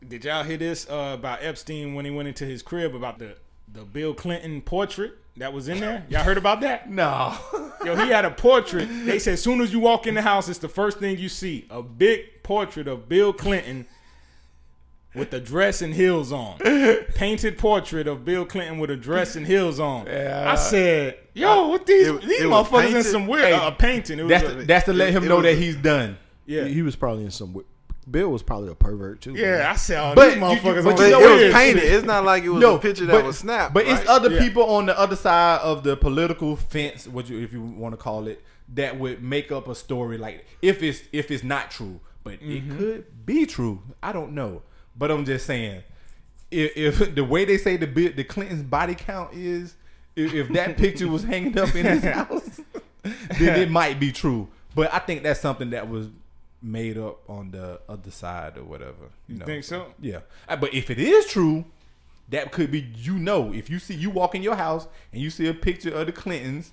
did 0.07 0.23
y'all 0.25 0.43
hear 0.43 0.57
this 0.57 0.89
uh, 0.89 1.15
about 1.19 1.39
Epstein 1.43 1.93
when 1.93 2.05
he 2.05 2.11
went 2.11 2.27
into 2.27 2.45
his 2.45 2.61
crib 2.61 2.95
about 2.95 3.19
the 3.19 3.35
the 3.71 3.83
Bill 3.83 4.13
Clinton 4.15 4.61
portrait 4.61 5.13
that 5.37 5.53
was 5.53 5.67
in 5.67 5.79
there? 5.79 6.05
Y'all 6.09 6.23
heard 6.23 6.37
about 6.37 6.61
that? 6.61 6.89
No. 6.89 7.37
Yo, 7.85 7.95
he 7.95 8.09
had 8.09 8.25
a 8.25 8.31
portrait. 8.31 8.87
They 9.05 9.19
said 9.19 9.33
as 9.35 9.41
soon 9.41 9.61
as 9.61 9.71
you 9.71 9.79
walk 9.79 10.05
in 10.07 10.13
the 10.15 10.21
house, 10.21 10.49
it's 10.49 10.59
the 10.59 10.67
first 10.69 10.99
thing 10.99 11.17
you 11.17 11.29
see 11.29 11.65
a 11.69 11.81
big 11.81 12.43
portrait 12.43 12.87
of 12.87 13.07
Bill 13.07 13.31
Clinton 13.33 13.85
with 15.15 15.33
a 15.33 15.39
dress 15.39 15.81
and 15.81 15.93
heels 15.93 16.31
on. 16.31 16.57
Painted 17.15 17.57
portrait 17.57 18.07
of 18.07 18.23
Bill 18.25 18.45
Clinton 18.45 18.79
with 18.79 18.89
a 18.91 18.95
dress 18.97 19.35
and 19.35 19.45
heels 19.47 19.79
on. 19.79 20.07
I 20.07 20.55
said, 20.55 21.17
"Yo, 21.33 21.67
what 21.69 21.85
these 21.85 22.07
It- 22.07 22.21
these 22.21 22.41
it 22.41 22.47
motherfuckers 22.47 22.95
in 22.95 23.03
some 23.03 23.27
weird 23.27 23.45
Hey, 23.45 23.53
uh, 23.53 23.71
painting?" 23.71 24.19
It 24.19 24.23
was 24.23 24.29
That's 24.29 24.43
a- 24.43 24.55
to, 24.55 24.63
that's 24.65 24.85
to 24.85 24.93
let 24.93 25.09
him 25.11 25.23
it 25.23 25.27
know 25.29 25.37
was 25.37 25.45
that 25.45 25.53
a- 25.53 25.55
he's 25.55 25.75
done. 25.77 26.17
yeah, 26.45 26.65
He, 26.65 26.75
he 26.75 26.81
was 26.81 26.95
probably 26.95 27.23
in 27.25 27.31
some. 27.31 27.63
Bill 28.09 28.29
was 28.29 28.41
probably 28.43 28.69
a 28.71 28.75
pervert 28.75 29.21
too. 29.21 29.33
man. 29.33 29.41
yeah. 29.41 29.71
I 29.71 29.75
said, 29.75 29.99
"Oh, 29.99 30.15
But 30.15 30.25
these 30.29 30.35
you- 30.35 30.41
motherfuckers 30.41 30.83
but 30.83 30.99
on 30.99 31.05
you 31.05 31.11
know 31.11 31.37
it 31.37 31.43
was 31.45 31.53
painted. 31.53 31.83
It's 31.83 32.05
not 32.05 32.23
like 32.25 32.43
it 32.43 32.49
was 32.49 32.61
no 32.61 32.75
a 32.75 32.79
picture 32.79 33.05
but, 33.05 33.13
that 33.17 33.25
was 33.25 33.37
snapped. 33.39 33.73
But 33.73 33.85
it's 33.87 34.07
other 34.09 34.31
Yeah. 34.31 34.39
people 34.39 34.63
on 34.63 34.85
the 34.87 34.97
other 34.99 35.15
side 35.15 35.59
of 35.61 35.83
the 35.83 35.95
political 35.97 36.55
fence, 36.55 37.07
what 37.07 37.29
you 37.29 37.39
if 37.39 37.53
you 37.53 37.61
want 37.61 37.93
to 37.93 37.97
call 37.97 38.27
it, 38.27 38.43
that 38.73 38.97
would 38.99 39.21
make 39.23 39.51
up 39.51 39.67
a 39.67 39.75
story 39.75 40.17
like 40.17 40.45
if 40.61 40.81
it's 40.83 41.01
if 41.11 41.29
it's 41.31 41.43
not 41.43 41.71
true, 41.71 41.99
but 42.23 42.33
Mm-hmm. 42.41 42.51
it 42.73 42.77
could 42.77 43.25
be 43.25 43.45
true. 43.45 43.81
I 44.01 44.11
don't 44.11 44.33
know, 44.33 44.61
but 44.97 45.11
I'm 45.11 45.25
just 45.25 45.45
saying, 45.45 45.83
if, 46.51 46.99
if 47.01 47.15
the 47.15 47.23
way 47.23 47.45
they 47.45 47.57
say 47.57 47.77
the 47.77 47.85
the 47.85 48.23
Clintons 48.23 48.63
body 48.63 48.95
count 48.95 49.33
is, 49.33 49.75
if, 50.15 50.33
if 50.33 50.49
that 50.49 50.77
picture 50.77 51.07
was 51.07 51.23
hanging 51.23 51.57
up 51.57 51.73
in 51.75 51.85
his 51.85 52.03
house, 52.15 52.59
then 53.39 53.59
it 53.59 53.69
might 53.71 53.99
be 53.99 54.11
true. 54.11 54.47
But 54.75 54.93
I 54.93 54.99
think 54.99 55.23
that's 55.23 55.39
something 55.39 55.71
that 55.71 55.89
was 55.89 56.09
made 56.61 56.97
up 56.97 57.29
on 57.29 57.51
the 57.51 57.79
other 57.87 58.11
side 58.11 58.57
or 58.57 58.63
whatever. 58.63 59.09
You, 59.27 59.37
know? 59.37 59.45
think 59.45 59.63
so? 59.63 59.93
Yeah. 59.99 60.19
Uh, 60.47 60.55
But 60.57 60.73
if 60.73 60.89
it 60.89 60.99
is 60.99 61.25
true, 61.25 61.65
that 62.29 62.51
could 62.51 62.71
be 62.71 62.81
you 62.95 63.17
know 63.17 63.53
if 63.53 63.69
you 63.69 63.79
see 63.79 63.95
you 63.95 64.09
walk 64.09 64.35
in 64.35 64.43
your 64.43 64.55
house 64.55 64.87
and 65.11 65.21
you 65.21 65.29
see 65.29 65.47
a 65.47 65.53
picture 65.53 65.93
of 65.93 66.05
the 66.05 66.11
Clintons 66.11 66.71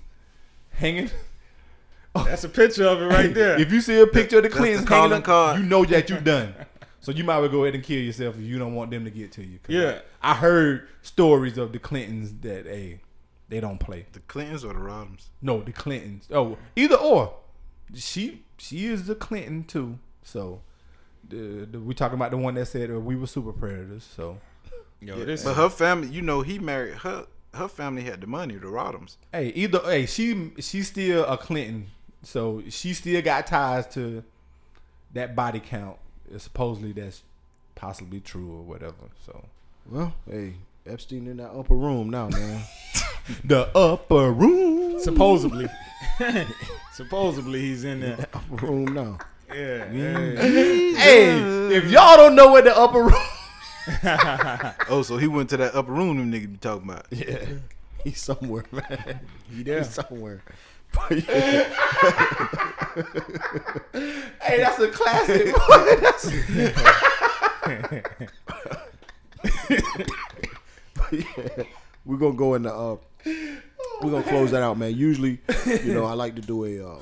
hanging. 0.71 1.09
That's 2.15 2.43
a 2.43 2.49
picture 2.49 2.85
of 2.85 3.01
it 3.01 3.05
right 3.05 3.33
there. 3.33 3.59
If 3.59 3.71
you 3.71 3.81
see 3.81 3.99
a 3.99 4.07
picture 4.07 4.37
of 4.37 4.43
the 4.43 4.49
That's 4.49 4.55
the 4.55 4.59
Clintons 4.59 4.87
calling 4.87 5.11
hanging 5.11 5.29
up, 5.29 5.57
you 5.57 5.63
know 5.63 5.85
that 5.85 6.09
you're 6.09 6.19
done. 6.19 6.53
So 6.99 7.11
you 7.11 7.23
might 7.23 7.39
well 7.39 7.49
go 7.49 7.63
ahead 7.63 7.75
and 7.75 7.83
kill 7.83 8.01
yourself 8.01 8.35
if 8.35 8.41
you 8.41 8.57
don't 8.59 8.75
want 8.75 8.91
them 8.91 9.05
to 9.05 9.11
get 9.11 9.31
to 9.33 9.43
you. 9.43 9.59
Yeah. 9.67 9.99
I, 10.21 10.31
I 10.31 10.33
heard 10.35 10.87
stories 11.01 11.57
of 11.57 11.71
the 11.71 11.79
Clintons 11.79 12.33
that 12.41 12.65
hey, 12.65 13.01
they 13.49 13.59
don't 13.59 13.79
play. 13.79 14.07
the 14.11 14.19
Clintons 14.21 14.65
or 14.65 14.73
the 14.73 14.79
Rodhams. 14.79 15.27
No, 15.41 15.61
the 15.61 15.71
Clintons. 15.71 16.27
Oh, 16.31 16.57
either 16.75 16.95
or. 16.95 17.33
She 17.95 18.43
she 18.57 18.85
is 18.87 19.07
the 19.07 19.15
Clinton 19.15 19.63
too. 19.63 19.99
So 20.23 20.61
the, 21.27 21.67
the, 21.71 21.79
we 21.79 21.93
talking 21.93 22.15
about 22.15 22.31
the 22.31 22.37
one 22.37 22.55
that 22.55 22.67
said 22.67 22.89
uh, 22.91 22.99
we 22.99 23.15
were 23.15 23.27
super 23.27 23.53
predators. 23.53 24.07
So 24.15 24.39
Yo, 24.99 25.23
this 25.23 25.43
But 25.43 25.55
her 25.55 25.69
family, 25.69 26.07
you 26.09 26.21
know, 26.21 26.41
he 26.41 26.59
married 26.59 26.95
her. 26.95 27.27
Her 27.53 27.67
family 27.67 28.03
had 28.03 28.21
the 28.21 28.27
money, 28.27 28.55
the 28.55 28.67
Rodhams. 28.67 29.15
hey, 29.31 29.47
either 29.55 29.79
hey, 29.85 30.05
she 30.05 30.51
she's 30.59 30.87
still 30.87 31.25
a 31.25 31.37
Clinton. 31.37 31.87
So 32.23 32.63
she 32.69 32.93
still 32.93 33.21
got 33.21 33.47
ties 33.47 33.87
to 33.93 34.23
that 35.13 35.35
body 35.35 35.59
count. 35.59 35.97
Supposedly 36.37 36.91
that's 36.91 37.23
possibly 37.75 38.19
true 38.19 38.51
or 38.51 38.63
whatever. 38.63 38.95
So 39.25 39.45
Well, 39.89 40.13
hey, 40.29 40.55
Epstein 40.85 41.27
in 41.27 41.37
that 41.37 41.51
upper 41.51 41.75
room 41.75 42.09
now, 42.09 42.29
man. 42.29 42.63
the 43.43 43.67
upper 43.77 44.31
room. 44.31 44.99
supposedly, 44.99 45.67
supposedly 46.97 47.61
he's 47.61 47.83
in 47.83 47.99
there. 48.01 48.17
upper 48.33 48.65
room 48.65 48.85
now. 48.93 49.17
Yeah, 49.49 49.85
Mm. 49.85 50.35
yeah. 50.35 50.99
Hey, 50.99 51.75
if 51.77 51.85
y'all 51.89 52.17
don't 52.17 52.35
know 52.35 52.47
what 52.51 52.63
the 52.65 52.75
upper 52.77 53.03
room, 53.03 53.13
Oh, 54.89 55.01
so 55.03 55.15
he 55.17 55.27
went 55.27 55.49
to 55.51 55.57
that 55.57 55.73
upper 55.75 55.93
room 55.93 56.17
them 56.17 56.31
niggas 56.31 56.51
be 56.51 56.57
talking 56.57 56.89
about. 56.89 57.05
Yeah, 57.11 57.45
he's 58.03 58.19
somewhere, 58.19 58.65
man. 58.71 59.19
He 59.49 59.63
there. 59.63 59.79
He's 59.83 59.89
somewhere. 59.93 60.41
But 60.93 61.27
yeah, 61.27 61.63
hey, 64.41 64.57
that's 64.61 64.79
a 64.79 64.87
classic. 64.89 65.53
but 70.95 71.11
yeah, 71.11 71.63
we're 72.05 72.17
gonna 72.17 72.33
go 72.35 72.55
in 72.55 72.63
the 72.63 72.73
uh, 72.73 72.97
we're 74.01 74.11
gonna 74.11 74.23
close 74.23 74.51
that 74.51 74.63
out, 74.63 74.77
man. 74.77 74.95
Usually, 74.95 75.39
you 75.83 75.93
know, 75.93 76.05
I 76.05 76.13
like 76.13 76.35
to 76.35 76.41
do 76.41 76.65
a 76.65 76.87
uh, 76.87 77.01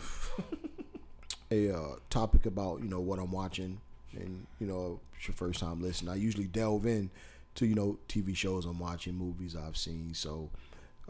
a 1.52 1.76
uh, 1.76 1.96
topic 2.10 2.46
about 2.46 2.82
you 2.82 2.90
know 2.90 3.00
what 3.00 3.20
I'm 3.20 3.32
watching, 3.32 3.80
and 4.14 4.46
you 4.60 4.68
know, 4.68 5.00
it's 5.18 5.28
your 5.28 5.36
first 5.36 5.60
time 5.60 5.82
listening. 5.82 6.12
I 6.12 6.16
usually 6.16 6.48
delve 6.48 6.86
in 6.86 7.10
to 7.56 7.66
you 7.66 7.76
know 7.76 7.98
TV 8.08 8.36
shows 8.36 8.66
I'm 8.66 8.80
watching, 8.80 9.16
movies 9.16 9.56
I've 9.56 9.78
seen. 9.78 10.14
So, 10.14 10.50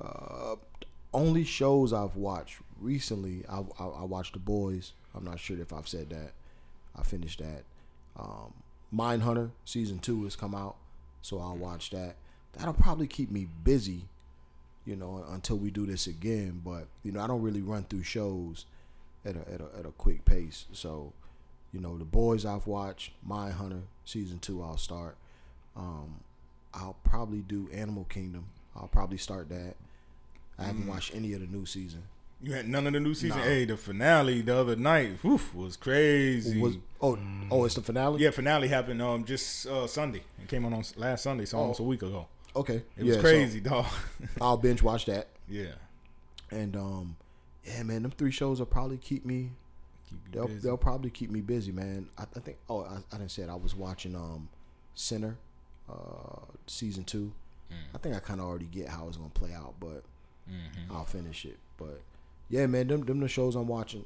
uh, 0.02 0.56
only 1.14 1.43
shows 1.43 1.93
I've 1.93 2.15
watched 2.15 2.57
recently, 2.80 3.43
I, 3.49 3.64
I, 3.80 3.85
I 3.85 4.03
watched 4.03 4.34
The 4.34 4.39
Boys. 4.39 4.93
I'm 5.15 5.23
not 5.23 5.39
sure 5.39 5.60
if 5.60 5.72
I've 5.72 5.88
said 5.88 6.10
that. 6.10 6.34
I 6.97 7.03
finished 7.03 7.39
that. 7.39 7.64
Um, 8.18 8.53
Mindhunter 8.93 9.52
season 9.65 9.99
two 9.99 10.23
has 10.23 10.35
come 10.35 10.53
out, 10.53 10.76
so 11.22 11.39
I'll 11.39 11.57
watch 11.57 11.89
that. 11.91 12.15
That'll 12.53 12.73
probably 12.73 13.07
keep 13.07 13.31
me 13.31 13.47
busy, 13.64 14.07
you 14.86 14.95
know, 14.95 15.26
until 15.30 15.57
we 15.57 15.72
do 15.72 15.86
this 15.86 16.07
again. 16.07 16.62
But 16.64 16.88
you 17.03 17.12
know, 17.12 17.22
I 17.22 17.28
don't 17.28 17.41
really 17.41 17.62
run 17.62 17.84
through 17.84 18.03
shows 18.03 18.66
at 19.26 19.36
a 19.36 19.40
at 19.52 19.62
a, 19.62 19.80
at 19.80 19.86
a 19.86 19.91
quick 19.91 20.26
pace. 20.26 20.66
So, 20.72 21.14
you 21.74 21.80
know, 21.80 21.98
the 21.98 22.06
boys 22.06 22.45
I've 22.45 22.68
watched, 22.68 23.12
Mindhunter 23.28 23.82
season 24.06 24.40
two, 24.40 24.64
I'll 24.64 24.78
start. 24.78 25.18
Um, 25.76 26.22
I'll 26.74 26.95
probably 27.03 27.40
do 27.40 27.70
Animal 27.74 28.06
Kingdom. 28.06 28.45
I'll 28.76 28.88
probably 28.88 29.18
start 29.18 29.49
that. 29.49 29.76
I 30.57 30.64
haven't 30.64 30.88
watched 30.88 31.14
any 31.14 31.34
of 31.34 31.41
the 31.41 31.48
new 31.48 31.66
season. 31.66 32.03
You 32.41 32.53
had 32.53 32.68
none 32.68 32.86
of 32.86 32.94
the 32.94 32.99
new 32.99 33.14
season. 33.14 33.40
Nah. 33.40 33.45
Hey, 33.45 33.66
the 33.66 33.78
finale 33.78 34.41
the 34.41 34.56
other 34.56 34.76
night, 34.76 35.24
woof, 35.24 35.56
was 35.56 35.78
crazy. 35.78 36.60
Was, 36.60 36.78
oh, 37.02 37.18
oh, 37.49 37.66
it's 37.66 37.76
the 37.76 37.82
finale. 37.82 38.22
yeah, 38.22 38.30
finale 38.32 38.68
happened 38.68 39.02
um 39.02 39.24
just 39.26 39.66
uh, 39.68 39.88
Sunday. 39.88 40.22
It 40.41 40.48
came 40.48 40.66
on 40.66 40.74
on 40.74 40.84
last 40.98 41.24
Sunday, 41.24 41.45
so 41.45 41.57
almost 41.57 41.80
a 41.80 41.84
week 41.84 42.03
ago. 42.03 42.28
Okay. 42.56 42.84
It 42.98 43.03
was 43.03 43.07
Yeah, 43.07 43.14
so 43.15 43.22
crazy, 43.22 43.60
dog. 43.60 43.86
I'll 44.41 44.57
binge 44.57 44.82
watch 44.82 45.06
that. 45.06 45.27
yeah, 45.48 45.73
And 46.52 46.76
um, 46.76 47.15
yeah, 47.65 47.84
man, 47.84 48.03
them 48.03 48.11
three 48.11 48.32
shows 48.32 48.60
will 48.60 48.65
probably 48.65 48.98
keep 48.98 49.26
me. 49.26 49.52
keep 50.10 50.19
They'll 50.32 50.48
busy. 50.48 50.60
they'll 50.60 50.77
probably 50.77 51.10
keep 51.10 51.30
me 51.30 51.41
busy, 51.41 51.72
man. 51.72 52.07
I, 52.18 52.23
I 52.36 52.40
think. 52.40 52.57
Oh, 52.69 52.82
I, 52.84 52.98
I 53.14 53.18
didn't 53.18 53.32
say 53.32 53.44
it. 53.44 53.49
I 53.49 53.56
was 53.56 53.76
watching 53.76 54.15
um, 54.15 54.49
Sinner, 54.94 55.38
uh, 55.90 56.45
season 56.68 57.03
two. 57.03 57.32
I 57.94 57.98
think 57.98 58.15
I 58.15 58.19
kind 58.19 58.40
of 58.40 58.45
already 58.45 58.68
get 58.68 58.88
how 58.88 59.07
it's 59.07 59.18
gonna 59.18 59.30
play 59.32 59.52
out, 59.53 59.73
but 59.80 60.03
I'll 60.91 61.03
finish 61.06 61.44
it. 61.45 61.57
But 61.77 61.99
yeah, 62.49 62.68
man, 62.68 62.88
them 62.88 63.02
them 63.03 63.19
the 63.19 63.27
shows 63.27 63.56
I'm 63.56 63.68
watching. 63.68 64.06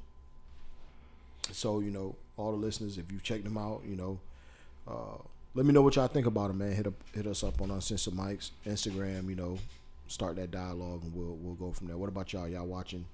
So 1.51 1.79
you 1.79 1.91
know, 1.91 2.15
all 2.37 2.51
the 2.51 2.57
listeners, 2.57 2.97
if 2.97 3.11
you 3.11 3.19
check 3.21 3.43
them 3.43 3.57
out, 3.57 3.81
you 3.85 3.95
know, 3.95 4.19
uh, 4.87 5.21
let 5.55 5.65
me 5.65 5.73
know 5.73 5.81
what 5.81 5.95
y'all 5.95 6.07
think 6.07 6.25
about 6.27 6.49
them, 6.49 6.59
man. 6.59 6.73
Hit 6.73 6.87
up, 6.87 6.93
hit 7.13 7.27
us 7.27 7.43
up 7.43 7.61
on 7.61 7.71
Uncensored 7.71 8.13
Mike's 8.13 8.51
Instagram. 8.65 9.29
You 9.29 9.35
know, 9.35 9.59
start 10.07 10.35
that 10.37 10.51
dialogue, 10.51 11.03
and 11.03 11.13
we'll 11.13 11.37
we'll 11.41 11.55
go 11.55 11.71
from 11.71 11.87
there. 11.87 11.97
What 11.97 12.09
about 12.09 12.31
y'all? 12.33 12.47
Y'all 12.47 12.65
watching? 12.65 13.05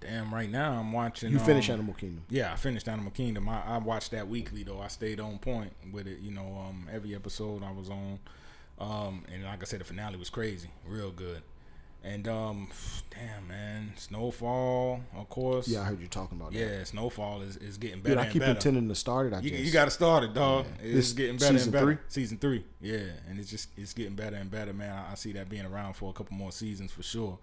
Damn, 0.00 0.34
right 0.34 0.50
now 0.50 0.72
I'm 0.72 0.92
watching. 0.92 1.30
You 1.30 1.38
finished 1.38 1.70
um, 1.70 1.74
Animal 1.74 1.94
Kingdom. 1.94 2.24
Yeah, 2.28 2.52
I 2.52 2.56
finished 2.56 2.88
Animal 2.88 3.12
Kingdom. 3.12 3.48
I, 3.48 3.62
I 3.62 3.78
watched 3.78 4.10
that 4.10 4.26
weekly 4.26 4.64
though. 4.64 4.80
I 4.80 4.88
stayed 4.88 5.20
on 5.20 5.38
point 5.38 5.72
with 5.92 6.08
it. 6.08 6.18
You 6.20 6.32
know, 6.32 6.66
um, 6.66 6.88
every 6.92 7.14
episode 7.14 7.62
I 7.62 7.70
was 7.70 7.88
on, 7.88 8.18
um, 8.80 9.24
and 9.32 9.44
like 9.44 9.62
I 9.62 9.64
said, 9.64 9.80
the 9.80 9.84
finale 9.84 10.16
was 10.16 10.30
crazy, 10.30 10.68
real 10.86 11.12
good. 11.12 11.42
And 12.04 12.26
um, 12.26 12.68
damn 13.10 13.46
man, 13.46 13.92
Snowfall, 13.96 15.02
of 15.16 15.28
course. 15.28 15.68
Yeah, 15.68 15.82
I 15.82 15.84
heard 15.84 16.00
you 16.00 16.08
talking 16.08 16.36
about 16.40 16.52
that. 16.52 16.58
yeah, 16.58 16.82
Snowfall 16.84 17.42
is, 17.42 17.56
is 17.58 17.76
getting 17.78 18.00
better 18.00 18.16
Dude, 18.16 18.18
I 18.18 18.22
and 18.24 18.32
keep 18.32 18.40
better. 18.40 18.52
intending 18.52 18.88
to 18.88 18.94
start 18.96 19.28
it. 19.28 19.34
I 19.36 19.40
You, 19.40 19.50
just 19.50 19.62
you 19.64 19.70
got 19.70 19.84
to 19.84 19.90
start 19.92 20.24
it, 20.24 20.34
dog. 20.34 20.66
It's 20.82 20.94
This 20.94 21.12
getting 21.12 21.36
better 21.36 21.52
season 21.58 21.62
and 21.68 21.72
better. 21.72 21.84
three? 21.86 21.98
Season 22.08 22.38
three, 22.38 22.64
yeah, 22.80 23.04
and 23.28 23.38
it's 23.38 23.48
just 23.50 23.68
it's 23.76 23.92
getting 23.94 24.14
better 24.16 24.34
and 24.36 24.50
better, 24.50 24.72
man. 24.72 24.92
I, 24.92 25.12
I 25.12 25.14
see 25.14 25.32
that 25.34 25.48
being 25.48 25.64
around 25.64 25.94
for 25.94 26.10
a 26.10 26.12
couple 26.12 26.36
more 26.36 26.50
seasons 26.50 26.90
for 26.90 27.04
sure, 27.04 27.38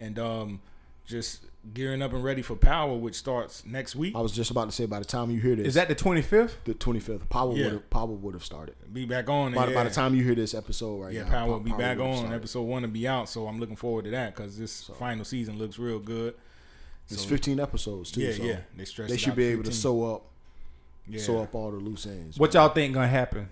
and 0.00 0.18
um, 0.18 0.60
just 1.06 1.44
gearing 1.74 2.00
up 2.02 2.12
and 2.12 2.24
ready 2.24 2.40
for 2.42 2.56
Power, 2.56 2.94
which 2.96 3.14
starts 3.14 3.64
next 3.66 3.94
week. 3.94 4.14
I 4.16 4.20
was 4.20 4.32
just 4.32 4.50
about 4.50 4.64
to 4.66 4.72
say. 4.72 4.86
By 4.86 4.98
the 4.98 5.04
time 5.04 5.30
you 5.30 5.40
hear 5.40 5.54
this, 5.56 5.68
Is 5.68 5.74
that 5.74 5.88
the 5.88 5.94
25th? 5.94 6.52
the 6.64 6.74
twenty 6.74 7.00
fifth? 7.00 7.28
Power 7.28 7.54
Yeah. 7.54 7.64
would 7.64 7.72
have 7.74 7.90
Power 7.90 8.06
would 8.06 8.34
have 8.34 8.44
started. 8.44 8.74
Be 8.92 9.04
back 9.04 9.28
on. 9.28 9.52
By, 9.54 9.68
yeah. 9.68 9.74
by 9.74 9.84
the 9.84 9.90
time 9.90 10.14
you 10.14 10.24
hear 10.24 10.34
this 10.34 10.54
episode, 10.54 10.96
right 11.02 11.12
Yeah, 11.12 11.24
now, 11.24 11.30
Power 11.30 11.46
Pa- 11.46 11.52
will 11.52 11.60
be 11.60 11.72
back 11.72 11.98
on. 11.98 12.16
started. 12.16 12.34
Episode 12.36 12.62
one 12.62 12.82
to 12.82 12.88
be 12.88 13.06
out, 13.06 13.28
so 13.28 13.46
I'm 13.46 13.60
looking 13.60 13.76
forward 13.76 14.06
to 14.06 14.10
that 14.12 14.34
because 14.34 14.58
this 14.58 14.90
final 14.98 15.24
season 15.24 15.58
looks 15.58 15.78
real 15.78 15.98
good. 15.98 16.34
It's 17.10 17.24
fifteen 17.24 17.58
episodes 17.60 18.10
too. 18.12 18.20
Yeah, 18.22 18.32
so 18.32 18.42
yeah, 18.44 18.56
they 18.76 18.84
stretched 18.84 19.10
They 19.10 19.16
should 19.16 19.34
be 19.36 19.44
to 19.44 19.50
able 19.52 19.64
to 19.64 19.72
sew 19.72 20.14
up, 20.14 20.22
Yeah. 21.08 21.20
sew 21.20 21.42
up 21.42 21.54
all 21.54 21.70
the 21.72 21.76
loose 21.78 22.06
ends. 22.06 22.38
What 22.38 22.54
man. 22.54 22.62
y'all 22.62 22.72
think 22.74 22.94
gonna 22.94 23.08
happen? 23.08 23.48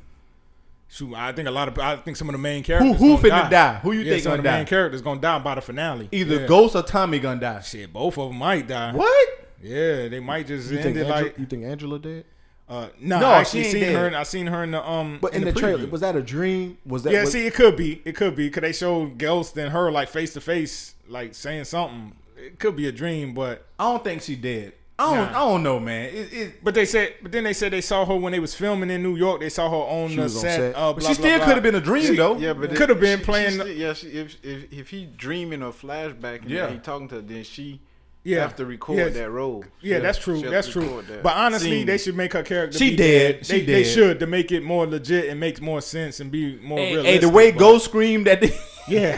Shoot, 0.90 1.14
I 1.14 1.32
think 1.32 1.46
a 1.46 1.50
lot 1.50 1.68
of 1.68 1.78
I 1.78 1.96
think 1.96 2.16
some 2.16 2.28
of 2.28 2.32
the 2.32 2.38
main 2.38 2.62
characters 2.62 2.98
who 2.98 3.16
gonna 3.16 3.28
finna 3.28 3.50
die? 3.50 3.74
Who 3.82 3.92
you 3.92 4.00
yeah, 4.00 4.12
think 4.12 4.22
some 4.22 4.30
gonna 4.30 4.38
of 4.38 4.44
the 4.44 4.50
main 4.50 4.66
characters 4.66 5.02
gonna 5.02 5.20
die 5.20 5.38
by 5.38 5.54
the 5.54 5.60
finale. 5.60 6.08
Either 6.10 6.40
yeah. 6.40 6.46
Ghost 6.46 6.74
or 6.76 6.82
Tommy 6.82 7.18
gonna 7.18 7.40
die. 7.40 7.60
Shit, 7.60 7.92
both 7.92 8.16
of 8.16 8.30
them 8.30 8.38
might 8.38 8.66
die. 8.66 8.92
What? 8.94 9.28
Yeah, 9.62 10.08
they 10.08 10.20
might 10.20 10.46
just 10.46 10.70
You 10.70 10.78
end 10.78 10.84
think, 10.84 10.96
it 10.96 11.00
Angela, 11.00 11.22
like. 11.22 11.38
you 11.38 11.46
think 11.46 11.64
Angela 11.64 11.98
dead? 11.98 12.24
Uh, 12.68 12.88
no, 13.00 13.18
No, 13.20 13.26
I 13.28 13.40
actually 13.40 13.62
she 13.62 13.66
ain't 13.66 13.72
seen 13.72 13.82
dead. 13.82 13.94
her. 13.96 14.08
In, 14.08 14.14
I 14.14 14.22
seen 14.22 14.46
her 14.46 14.62
in 14.62 14.70
the 14.70 14.88
um. 14.88 15.18
But 15.20 15.34
in, 15.34 15.44
the, 15.44 15.52
preview. 15.52 15.58
trailer, 15.58 15.86
was 15.88 16.00
that 16.00 16.16
a 16.16 16.22
dream? 16.22 16.78
Was 16.86 17.02
that? 17.02 17.12
yeah, 17.12 17.22
was, 17.22 17.32
see, 17.32 17.46
it 17.46 17.54
could 17.54 17.76
be. 17.76 18.00
It 18.04 18.14
could 18.14 18.34
be 18.36 18.48
because 18.48 18.62
they 18.62 18.72
showed 18.72 19.18
Ghost 19.18 19.56
and 19.58 19.72
her 19.72 19.90
like 19.90 20.08
face 20.08 20.32
to 20.34 20.40
face, 20.40 20.94
like 21.08 21.34
saying 21.34 21.64
something. 21.64 22.14
It 22.36 22.58
could 22.58 22.76
be 22.76 22.86
a 22.86 22.92
dream, 22.92 23.34
but 23.34 23.66
I 23.78 23.84
don't 23.90 24.04
think 24.04 24.22
she 24.22 24.36
dead. 24.36 24.72
I 25.00 25.04
don't. 25.14 25.16
Nah. 25.32 25.38
I 25.42 25.48
don't 25.48 25.62
know, 25.62 25.78
man. 25.78 26.06
It, 26.06 26.32
it, 26.32 26.64
but 26.64 26.74
they 26.74 26.84
said, 26.84 27.14
but 27.22 27.30
then 27.30 27.44
they 27.44 27.52
said 27.52 27.72
they 27.72 27.80
saw 27.80 28.04
her 28.04 28.16
when 28.16 28.32
they 28.32 28.40
was 28.40 28.54
filming 28.54 28.90
in 28.90 29.00
New 29.02 29.14
York. 29.16 29.40
They 29.40 29.48
saw 29.48 29.70
her 29.70 29.76
on 29.76 30.16
the 30.16 30.28
set. 30.28 30.56
set. 30.56 30.74
Uh, 30.74 30.92
but 30.92 31.00
blah, 31.00 31.10
she 31.12 31.20
blah, 31.20 31.28
still 31.30 31.38
could 31.44 31.54
have 31.54 31.62
been 31.62 31.74
a 31.76 31.80
dream 31.80 32.16
though. 32.16 32.36
Yeah, 32.36 32.52
but 32.52 32.74
Could 32.74 32.88
have 32.88 32.98
been 33.00 33.20
she- 33.20 33.24
playing 33.24 33.50
she 33.52 33.56
the- 33.58 33.62
still- 33.64 33.76
yeah, 33.76 33.92
she, 33.92 34.06
if, 34.08 34.44
if 34.44 34.72
if 34.72 34.90
he 34.90 35.06
dreaming 35.06 35.62
or 35.62 35.70
flashback 35.72 36.42
and 36.42 36.50
Yeah. 36.50 36.68
he 36.70 36.78
talking 36.78 37.06
to 37.08 37.16
her, 37.16 37.20
then 37.20 37.44
she 37.44 37.80
Yeah. 38.28 38.42
have 38.42 38.56
to 38.56 38.66
record 38.66 38.98
Yeah. 38.98 39.08
that 39.08 39.30
role. 39.30 39.64
Yeah, 39.80 39.98
that's 40.00 40.18
true. 40.18 40.40
That's 40.42 40.68
true. 40.68 41.02
that 41.08 41.22
But 41.22 41.34
honestly, 41.36 41.70
scene. 41.70 41.86
they 41.86 41.98
should 41.98 42.16
make 42.16 42.32
her 42.34 42.42
character. 42.42 42.76
She 42.78 42.90
be 42.90 42.96
dead. 42.96 43.46
She 43.46 43.60
They, 43.60 43.72
they 43.72 43.84
should 43.84 44.20
to 44.20 44.26
make 44.26 44.52
it 44.52 44.62
more 44.62 44.86
legit 44.86 45.28
and 45.30 45.38
make 45.40 45.60
more 45.62 45.80
sense 45.80 46.20
and 46.20 46.30
be 46.30 46.58
more 46.62 46.78
Hey, 46.78 46.92
realistic. 46.94 47.12
hey, 47.14 47.18
the 47.26 47.28
way 47.28 47.50
but- 47.52 47.58
Ghost 47.60 47.84
screamed 47.86 48.28
at 48.28 48.40
the 48.40 48.52
Yeah, 48.88 49.16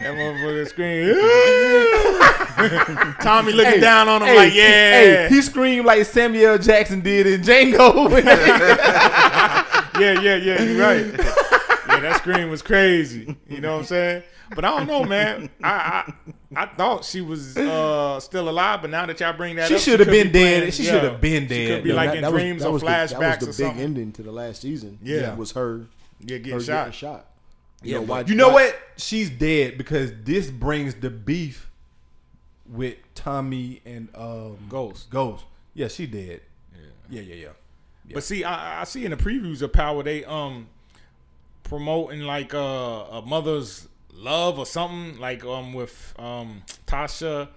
that 0.00 0.14
motherfucker 0.14 0.66
screamed. 0.68 1.16
Tommy 3.22 3.52
looking 3.52 3.72
Hey, 3.74 3.80
down 3.80 4.08
on 4.08 4.22
him 4.22 4.28
hey, 4.28 4.36
like, 4.36 4.54
yeah, 4.54 4.64
Hey, 4.64 5.26
he 5.28 5.42
screamed 5.42 5.84
like 5.86 6.04
Samuel 6.06 6.56
Jackson 6.58 7.00
did 7.00 7.26
in 7.26 7.40
Django. 7.42 8.10
yeah, 10.00 10.20
yeah, 10.20 10.36
yeah. 10.36 10.62
You're 10.62 10.80
right. 10.80 11.36
Yeah, 12.02 12.10
that 12.10 12.18
scream 12.18 12.50
was 12.50 12.62
crazy. 12.62 13.36
You 13.48 13.60
know 13.60 13.72
what 13.74 13.80
I'm 13.80 13.84
saying? 13.86 14.22
But 14.54 14.64
I 14.64 14.76
don't 14.78 14.86
know, 14.86 15.04
man. 15.04 15.48
I 15.62 16.12
I, 16.56 16.62
I 16.62 16.66
thought 16.66 17.04
she 17.04 17.20
was 17.20 17.56
uh, 17.56 18.18
still 18.20 18.48
alive, 18.48 18.80
but 18.82 18.90
now 18.90 19.06
that 19.06 19.20
y'all 19.20 19.32
bring 19.36 19.56
that 19.56 19.62
up. 19.64 19.68
She 19.68 19.74
up, 19.76 19.80
should 19.80 20.00
have 20.00 20.08
been 20.08 20.28
be 20.28 20.40
playing- 20.40 20.60
dead. 20.64 20.74
She 20.74 20.82
yeah, 20.84 20.90
should 20.92 21.04
have 21.04 21.20
been 21.20 21.42
She 21.44 21.48
dead. 21.48 21.68
could 21.68 21.84
be 21.84 21.90
though. 21.90 21.96
like 21.96 22.10
that- 22.10 22.16
in 22.16 22.22
that 22.24 22.30
dreams 22.32 22.62
that 22.62 22.68
or 22.68 22.72
was 22.72 22.82
the- 22.82 22.88
flashbacks 22.88 23.18
That 23.18 23.46
was 23.46 23.60
or 23.60 23.64
the 23.64 23.70
big 23.70 23.78
ending 23.80 24.12
to 24.12 24.22
the 24.22 24.32
last 24.32 24.62
season. 24.62 24.98
Yeah. 25.02 25.34
was 25.36 25.52
her, 25.52 25.86
Yeah, 26.20 26.34
her 26.36 26.38
getting 26.38 26.42
getting 26.44 26.60
shot. 26.60 26.94
shot. 26.94 27.26
Yeah, 27.82 27.96
know, 27.96 28.02
why- 28.02 28.20
You 28.22 28.34
know 28.34 28.48
why- 28.48 28.54
what? 28.66 28.78
She's 28.96 29.30
dead 29.30 29.78
because 29.78 30.12
this 30.24 30.50
brings 30.50 30.94
the 30.96 31.10
beef 31.10 31.70
with 32.68 32.96
Tommy 33.14 33.80
and 33.86 34.08
um, 34.14 34.58
Ghost. 34.68 35.10
Ghost. 35.10 35.44
Yeah, 35.74 35.88
she 35.88 36.06
dead. 36.06 36.40
Yeah, 37.08 37.22
yeah, 37.22 37.34
yeah. 37.34 37.48
But 38.14 38.22
see, 38.24 38.42
I, 38.44 38.80
I 38.80 38.84
see 38.84 39.04
in 39.04 39.12
the 39.12 39.16
previews 39.16 39.62
of 39.62 39.72
Power 39.72 40.02
they 40.02 40.24
um 40.24 40.68
promoting 41.70 42.22
like 42.22 42.52
uh, 42.52 42.58
a 42.58 43.22
mother's 43.24 43.86
love 44.12 44.58
or 44.58 44.66
something 44.66 45.18
like 45.20 45.44
um 45.44 45.72
with 45.72 46.12
um 46.18 46.62
Tasha 46.86 47.48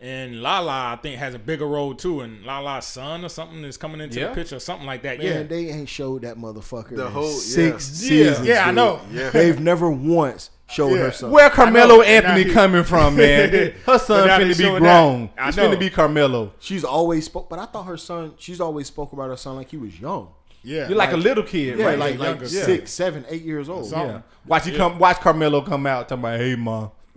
and 0.00 0.40
Lala. 0.40 0.92
I 0.92 0.96
think 1.02 1.18
has 1.18 1.34
a 1.34 1.38
bigger 1.38 1.66
role 1.66 1.92
too, 1.94 2.20
and 2.20 2.44
Lala's 2.46 2.86
son 2.86 3.24
or 3.24 3.28
something 3.28 3.64
is 3.64 3.76
coming 3.76 4.00
into 4.00 4.20
Yeah. 4.20 4.28
the 4.28 4.34
picture, 4.36 4.56
or 4.56 4.60
something 4.60 4.86
like 4.86 5.02
that. 5.02 5.18
Man, 5.18 5.26
yeah, 5.26 5.42
they 5.42 5.68
ain't 5.70 5.88
showed 5.88 6.22
that 6.22 6.36
motherfucker 6.38 6.94
The 6.96 7.06
in 7.06 7.12
whole- 7.12 7.28
six 7.32 8.02
yeah. 8.02 8.08
seasons. 8.08 8.46
Yeah, 8.46 8.54
yeah 8.54 8.68
I 8.68 8.70
know. 8.70 9.00
Yeah. 9.12 9.30
They've 9.38 9.58
never 9.58 9.90
once 9.90 10.50
showed 10.68 10.92
Yeah. 10.94 10.98
her 11.06 11.10
son. 11.12 11.32
Where 11.32 11.50
Carmelo 11.50 12.02
Anthony 12.02 12.44
now 12.44 12.52
coming 12.54 12.84
from, 12.84 13.16
man? 13.22 13.74
Her 13.84 13.98
son 13.98 14.28
now 14.28 14.38
they 14.38 14.44
finna 14.50 14.58
be 14.74 14.78
grown. 14.78 15.30
that. 15.34 15.42
I 15.44 15.48
It's 15.48 15.56
know. 15.56 15.70
finna 15.70 15.78
be 15.80 15.90
Carmelo. 15.90 16.52
She's 16.60 16.84
always 16.84 17.24
spoke, 17.24 17.50
but 17.50 17.58
I 17.58 17.66
thought 17.66 17.84
her 17.84 17.96
son. 17.96 18.34
She's 18.38 18.60
always 18.60 18.86
spoke 18.86 19.12
about 19.12 19.28
her 19.30 19.36
son 19.36 19.56
like 19.56 19.70
he 19.72 19.76
was 19.76 20.00
young. 20.00 20.28
Yeah. 20.66 20.88
You're 20.88 20.98
like, 20.98 21.12
a 21.12 21.16
little 21.16 21.44
kid, 21.44 21.78
Yeah, 21.78 21.86
right? 21.86 21.98
like 21.98 22.18
younger. 22.18 22.44
like 22.44 22.52
Yeah. 22.52 22.64
six, 22.64 22.90
seven, 22.92 23.24
eight 23.28 23.42
years 23.42 23.68
old. 23.68 23.90
Yeah. 23.90 24.20
Watch 24.46 24.66
you 24.66 24.76
come. 24.76 24.98
Watch 24.98 25.18
Carmelo 25.20 25.60
come 25.62 25.86
out 25.86 26.08
talking 26.08 26.22
about, 26.24 26.40
"Hey, 26.40 26.54
mom." 26.56 26.90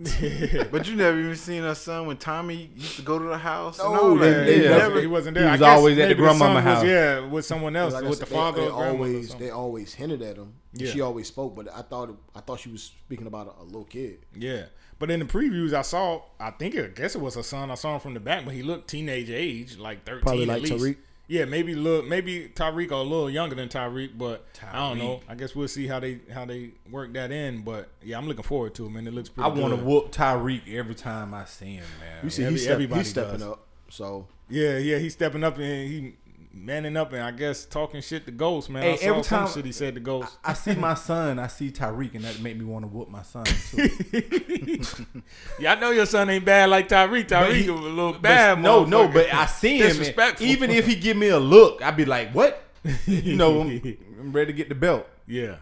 But 0.70 0.88
you 0.88 0.96
never 0.96 1.18
even 1.18 1.36
seen 1.36 1.62
her 1.62 1.74
son 1.74 2.06
when 2.06 2.16
Tommy 2.16 2.70
used 2.74 2.96
to 2.96 3.02
go 3.02 3.18
to 3.18 3.24
the 3.26 3.36
house. 3.36 3.78
and 3.78 3.92
No, 3.92 4.00
all 4.00 4.14
they- 4.16 4.32
they 4.32 4.62
yeah, 4.64 4.76
never- 4.78 5.00
he 5.00 5.06
wasn't 5.06 5.34
there. 5.34 5.44
He 5.44 5.50
was 5.50 5.60
guess 5.60 5.76
always 5.78 5.98
at 5.98 6.02
the 6.02 6.08
maybe 6.08 6.18
grandmama 6.22 6.54
son 6.54 6.64
was, 6.64 6.64
house. 6.64 6.84
yeah, 6.86 7.26
with 7.26 7.44
someone 7.44 7.76
else, 7.76 7.92
Like 7.94 8.04
with 8.04 8.18
said, 8.18 8.26
the 8.28 8.34
father. 8.34 8.60
they, 8.62 8.66
or 8.68 8.70
grandmother 8.70 8.94
or 8.94 8.96
always 9.08 9.34
they 9.34 9.50
always 9.50 9.94
hinted 9.94 10.22
at 10.22 10.36
him. 10.36 10.54
Yeah. 10.72 10.90
She 10.90 11.00
always 11.02 11.26
spoke, 11.28 11.54
but 11.54 11.68
I 11.74 11.82
thought 11.82 12.16
I 12.34 12.40
thought 12.40 12.60
she 12.60 12.70
was 12.70 12.82
speaking 12.84 13.26
about 13.26 13.54
a, 13.58 13.62
a 13.62 13.64
little 13.64 13.84
kid. 13.84 14.20
Yeah, 14.34 14.64
but 14.98 15.10
in 15.10 15.20
the 15.20 15.26
previews 15.26 15.74
I 15.74 15.82
saw, 15.82 16.22
I 16.38 16.50
think 16.52 16.76
I 16.76 16.86
guess 16.86 17.14
it 17.14 17.20
was 17.20 17.34
her 17.34 17.42
son. 17.42 17.70
I 17.70 17.74
saw 17.74 17.94
him 17.94 18.00
from 18.00 18.14
the 18.14 18.20
back, 18.20 18.44
but 18.46 18.54
he 18.54 18.62
looked 18.62 18.88
teenage 18.88 19.28
age, 19.30 19.76
like 19.76 20.04
thirteen. 20.06 20.22
Probably 20.22 20.42
at 20.44 20.48
like 20.48 20.62
least. 20.62 20.72
Tariq? 20.82 20.96
Yeah, 21.30 21.44
maybe 21.44 21.76
look, 21.76 22.08
maybe 22.08 22.50
Tariq 22.52 22.90
or 22.90 22.94
a 22.94 23.02
little 23.02 23.30
younger 23.30 23.54
than 23.54 23.68
Tariq, 23.68 24.18
but 24.18 24.44
I 24.72 24.88
don't 24.88 24.98
know. 24.98 25.20
I 25.28 25.36
guess 25.36 25.54
we'll 25.54 25.68
see 25.68 25.86
how 25.86 26.00
they 26.00 26.18
how 26.34 26.44
they 26.44 26.72
work 26.90 27.12
that 27.12 27.30
in. 27.30 27.62
But 27.62 27.88
yeah, 28.02 28.18
I'm 28.18 28.26
looking 28.26 28.42
forward 28.42 28.74
to 28.74 28.86
him, 28.86 28.96
and 28.96 29.06
it 29.06 29.14
looks 29.14 29.30
I 29.38 29.46
want 29.46 29.78
to 29.78 29.84
whoop 29.84 30.10
Tariq 30.10 30.74
every 30.74 30.96
time 30.96 31.32
I 31.32 31.44
see 31.44 31.74
him, 31.74 31.84
man. 32.00 32.18
You 32.24 32.30
see, 32.30 32.42
Every- 32.42 32.54
he's, 32.54 32.62
step, 32.64 32.72
everybody 32.74 33.00
he's 33.02 33.10
stepping 33.10 33.38
does. 33.38 33.42
up. 33.48 33.64
So 33.90 34.26
Yeah, 34.48 34.78
yeah, 34.78 34.98
he's 34.98 35.12
stepping 35.12 35.44
up 35.44 35.56
and 35.58 35.64
he 35.88 36.14
manning 36.52 36.96
up, 36.96 37.12
and 37.12 37.22
I 37.22 37.30
guess 37.30 37.64
talking 37.64 38.00
shit 38.00 38.24
to 38.26 38.32
Ghost, 38.32 38.70
man. 38.70 38.82
Hey, 38.82 38.92
I 38.92 38.96
saw 38.96 39.06
every 39.06 39.22
some 39.22 39.44
time- 39.46 39.54
shit 39.54 39.64
he 39.64 39.72
said 39.72 39.94
to 39.94 40.00
Ghost. 40.00 40.36
I 40.44 40.52
see 40.54 40.74
my 40.74 40.94
son, 40.94 41.38
I 41.38 41.46
see 41.46 41.70
Tariq, 41.70 42.14
and 42.14 42.24
that 42.24 42.40
make 42.40 42.56
me 42.56 42.64
want 42.64 42.84
to 42.84 42.88
whoop 42.88 43.08
my 43.08 43.22
son 43.22 43.44
too. 43.44 43.88
yeah, 45.60 45.72
I 45.72 45.80
know 45.80 45.90
your 45.90 46.06
son 46.06 46.28
ain't 46.30 46.44
bad 46.44 46.70
like 46.70 46.88
Tariq. 46.88 47.26
Tariq 47.28 47.68
a 47.68 47.72
little 47.72 48.12
bad. 48.14 48.60
no, 48.60 48.84
no, 48.84 49.08
but 49.08 49.32
I 49.32 49.46
see 49.46 49.78
him. 49.78 49.96
Even 50.40 50.70
if 50.70 50.86
he 50.86 50.96
give 50.96 51.16
me 51.16 51.28
a 51.28 51.38
look, 51.38 51.82
I'd 51.82 51.96
be 51.96 52.04
like, 52.04 52.32
"What?" 52.32 52.62
You 53.06 53.36
know, 53.36 53.60
I'm, 53.62 53.68
I'm 54.20 54.32
ready 54.32 54.52
to 54.52 54.56
get 54.56 54.68
the 54.68 54.74
belt. 54.74 55.06
yeah, 55.26 55.56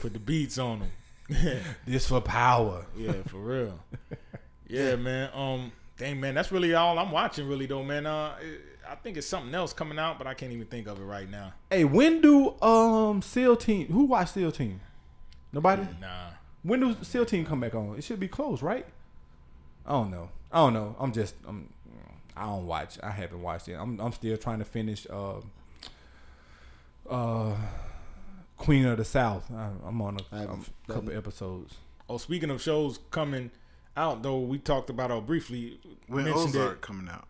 put 0.00 0.12
the 0.12 0.18
beats 0.18 0.58
on 0.58 0.80
him. 0.80 1.60
This 1.86 2.08
for 2.08 2.20
power. 2.20 2.86
Yeah, 2.96 3.12
for 3.26 3.38
real. 3.38 3.78
Yeah, 4.68 4.96
man. 4.96 5.30
Um, 5.34 5.72
dang, 5.96 6.20
man, 6.20 6.34
that's 6.34 6.52
really 6.52 6.74
all 6.74 6.98
I'm 6.98 7.10
watching, 7.10 7.48
really, 7.48 7.66
though, 7.66 7.82
man. 7.84 8.06
Uh, 8.06 8.34
it- 8.40 8.60
I 8.88 8.94
think 8.94 9.16
it's 9.16 9.26
something 9.26 9.54
else 9.54 9.72
coming 9.72 9.98
out, 9.98 10.18
but 10.18 10.26
I 10.26 10.34
can't 10.34 10.52
even 10.52 10.66
think 10.66 10.86
of 10.86 11.00
it 11.00 11.04
right 11.04 11.28
now. 11.30 11.52
Hey, 11.70 11.84
when 11.84 12.20
do 12.20 12.60
um 12.62 13.22
SEAL 13.22 13.56
Team? 13.56 13.88
Who 13.88 14.04
watch 14.04 14.32
SEAL 14.32 14.52
Team? 14.52 14.80
Nobody. 15.52 15.86
Nah. 16.00 16.30
When 16.62 16.80
do 16.80 16.96
SEAL 17.02 17.26
Team 17.26 17.44
come 17.44 17.60
back 17.60 17.74
on? 17.74 17.96
It 17.96 18.04
should 18.04 18.20
be 18.20 18.28
closed, 18.28 18.62
right? 18.62 18.86
I 19.86 19.92
don't 19.92 20.10
know. 20.10 20.30
I 20.52 20.58
don't 20.58 20.72
know. 20.72 20.96
I'm 20.98 21.12
just. 21.12 21.34
I'm. 21.46 21.72
I 22.36 22.44
don't 22.46 22.66
watch. 22.66 22.98
I 23.02 23.10
haven't 23.10 23.40
watched 23.42 23.68
it. 23.68 23.74
I'm. 23.74 24.00
I'm 24.00 24.12
still 24.12 24.36
trying 24.36 24.58
to 24.58 24.64
finish. 24.64 25.06
Uh, 25.08 25.40
uh, 27.08 27.54
Queen 28.56 28.84
of 28.86 28.96
the 28.98 29.04
South. 29.04 29.50
I, 29.52 29.70
I'm 29.86 30.00
on 30.02 30.18
a, 30.18 30.34
I 30.34 30.40
haven't 30.40 30.70
done 30.86 30.96
couple 30.96 31.16
episodes. 31.16 31.74
Oh, 32.08 32.18
speaking 32.18 32.50
of 32.50 32.62
shows 32.62 32.98
coming 33.10 33.50
out, 33.96 34.22
though, 34.22 34.40
we 34.40 34.58
talked 34.58 34.90
about 34.90 35.10
it 35.10 35.26
briefly. 35.26 35.78
When 36.06 36.24
mentioned 36.24 36.48
Ozark 36.48 36.72
it. 36.74 36.80
coming 36.80 37.08
out. 37.08 37.26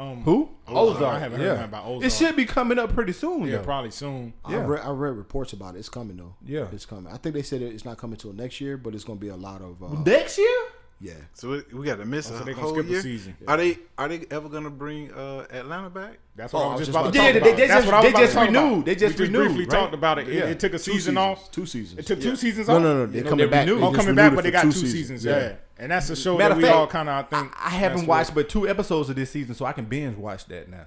Um, 0.00 0.22
Who? 0.22 0.48
Ozark. 0.66 1.02
I 1.02 1.18
haven't 1.18 1.40
heard 1.40 1.48
nothing 1.48 1.64
about 1.64 1.84
Ozark. 1.86 2.04
It 2.04 2.12
should 2.12 2.36
be 2.36 2.46
coming 2.46 2.78
up 2.78 2.92
pretty 2.94 3.12
soon. 3.12 3.44
Yeah, 3.44 3.58
though. 3.58 3.64
probably 3.64 3.90
soon. 3.90 4.32
I, 4.44 4.52
Yeah. 4.52 4.60
I 4.66 4.90
read 4.90 5.16
reports 5.16 5.52
about 5.52 5.74
it. 5.74 5.78
It's 5.80 5.88
coming 5.90 6.16
though. 6.16 6.34
Yeah. 6.44 6.66
it's 6.72 6.86
coming. 6.86 7.12
I 7.12 7.16
think 7.18 7.34
they 7.34 7.42
said 7.42 7.60
it's 7.62 7.84
not 7.84 7.98
coming 7.98 8.16
till 8.16 8.32
next 8.32 8.60
year, 8.60 8.76
but 8.76 8.94
it's 8.94 9.04
going 9.04 9.18
to 9.18 9.20
be 9.20 9.28
a 9.28 9.36
lot 9.36 9.60
of. 9.60 9.82
Uh, 9.82 10.02
Next 10.04 10.38
year? 10.38 10.58
Yeah. 11.02 11.14
So 11.32 11.48
we, 11.50 11.78
we 11.78 11.86
got 11.86 11.96
to 11.96 12.04
miss 12.04 12.30
Oh, 12.30 12.34
a 12.34 12.38
so 12.38 12.44
they 12.44 12.52
gonna 12.52 12.62
whole 12.62 12.74
skip 12.74 12.86
a 12.86 12.88
year. 12.90 13.00
season. 13.00 13.34
Are 13.48 13.56
they 13.56 13.78
are 13.96 14.06
they 14.06 14.26
ever 14.30 14.50
gonna 14.50 14.68
bring 14.68 15.10
uh, 15.12 15.46
Atlanta 15.50 15.88
back? 15.88 16.18
That's 16.36 16.52
Oh, 16.52 16.58
what 16.58 16.64
I 16.64 16.68
I 16.68 16.72
was 16.72 16.78
was 16.80 16.88
just 16.88 16.88
just 16.88 16.90
about 16.90 17.12
to 17.14 17.18
about 17.18 17.24
talk 17.24 17.32
to- 17.32 17.38
about. 17.38 17.48
Yeah, 17.48 17.54
they 17.56 17.66
That's 17.66 17.72
just- 17.72 17.86
what 17.86 17.94
I 17.94 18.00
was 18.04 18.12
they 18.12 18.20
just 18.20 18.32
talk 18.34 18.48
about. 18.50 18.62
renewed. 18.64 18.84
They 18.84 18.94
just 18.94 19.18
we 19.18 19.24
renewed, 19.24 19.44
briefly 19.46 19.64
right? 19.64 19.70
talked 19.70 19.94
about 19.94 20.18
it. 20.18 20.28
It, 20.28 20.34
Yeah. 20.34 20.44
it 20.44 20.60
took 20.60 20.74
a 20.74 20.78
Two 20.78 20.92
season 20.92 21.16
off. 21.16 21.50
Two 21.50 21.64
seasons. 21.64 21.98
It 22.00 22.06
took 22.06 22.20
two 22.20 22.36
seasons 22.36 22.68
off. 22.68 22.82
no, 22.82 22.92
no. 22.92 23.06
No. 23.06 23.06
They're 23.06 23.24
No, 23.24 23.30
coming 23.30 23.48
back. 23.50 23.66
renewed. 23.66 23.80
They 23.82 23.86
Oh, 23.86 23.92
coming 23.92 24.14
back, 24.14 24.34
but 24.34 24.44
they 24.44 24.50
got 24.50 24.62
two 24.64 24.72
seasons. 24.72 25.24
Yeah. 25.24 25.52
and 25.78 25.90
that's 25.90 26.10
a 26.10 26.16
show 26.16 26.36
Matter 26.36 26.50
that 26.50 26.56
we 26.58 26.64
fact, 26.64 26.76
all 26.76 26.86
kind 26.86 27.08
of 27.08 27.30
think. 27.30 27.50
I 27.58 27.70
haven't 27.70 28.06
watched 28.06 28.34
with. 28.34 28.46
but 28.46 28.50
two 28.50 28.68
episodes 28.68 29.08
of 29.08 29.16
this 29.16 29.30
season, 29.30 29.54
so 29.54 29.64
I 29.64 29.72
can 29.72 29.86
binge 29.86 30.18
watch 30.18 30.44
that 30.46 30.68
now. 30.68 30.84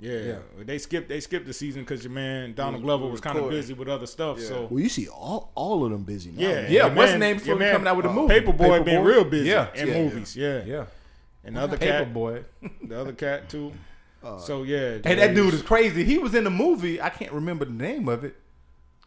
Yeah, 0.00 0.36
they 0.58 0.78
skipped. 0.78 1.08
They 1.08 1.20
skipped 1.20 1.46
the 1.46 1.52
season 1.52 1.82
because 1.82 2.02
your 2.02 2.12
man 2.12 2.54
Donald 2.54 2.82
Glover 2.82 3.06
was 3.06 3.20
kind 3.20 3.38
of 3.38 3.50
busy 3.50 3.74
with 3.74 3.88
other 3.88 4.06
stuff. 4.06 4.40
So 4.40 4.66
Well, 4.70 4.80
you 4.80 4.88
see 4.88 5.08
all 5.08 5.52
all 5.54 5.84
of 5.84 5.90
them 5.90 6.04
busy 6.04 6.30
now. 6.30 6.40
yeah, 6.42 6.54
man. 6.54 6.64
Yeah, 6.72 6.86
your 6.86 6.94
what's 6.96 7.12
the 7.12 7.18
man- 7.18 7.20
name 7.20 7.36
your 7.36 7.38
supposed 7.40 7.46
to 7.46 7.54
be 7.56 7.58
man, 7.64 7.72
coming 7.72 7.88
out 7.88 7.96
with 7.96 8.06
a 8.06 8.08
uh, 8.08 8.12
movie? 8.14 8.34
Paper 8.34 8.52
Boi 8.52 8.68
been 8.78 8.84
Paper 8.84 9.02
Boi? 9.02 9.08
real 9.08 9.24
busy 9.24 9.48
Yeah. 9.50 9.68
in 9.74 9.88
Yeah, 9.88 9.94
movies. 10.02 10.36
Yeah. 10.36 10.64
Yeah, 10.64 10.84
and 11.44 11.56
the 11.56 11.60
other 11.60 11.76
cat, 11.76 11.98
Paper 12.00 12.10
Boi. 12.10 12.44
the 12.82 13.00
other 13.00 13.12
cat 13.12 13.48
too. 13.48 13.72
Uh, 14.22 14.36
so 14.38 14.64
yeah, 14.64 14.98
Hey, 15.02 15.14
that 15.14 15.34
dude 15.34 15.54
is 15.54 15.62
crazy. 15.62 16.04
He 16.04 16.18
was 16.18 16.34
in 16.34 16.44
the 16.44 16.50
movie. 16.50 17.00
I 17.00 17.08
can't 17.08 17.32
remember 17.32 17.64
the 17.64 17.72
name 17.72 18.06
of 18.06 18.22
it. 18.22 18.36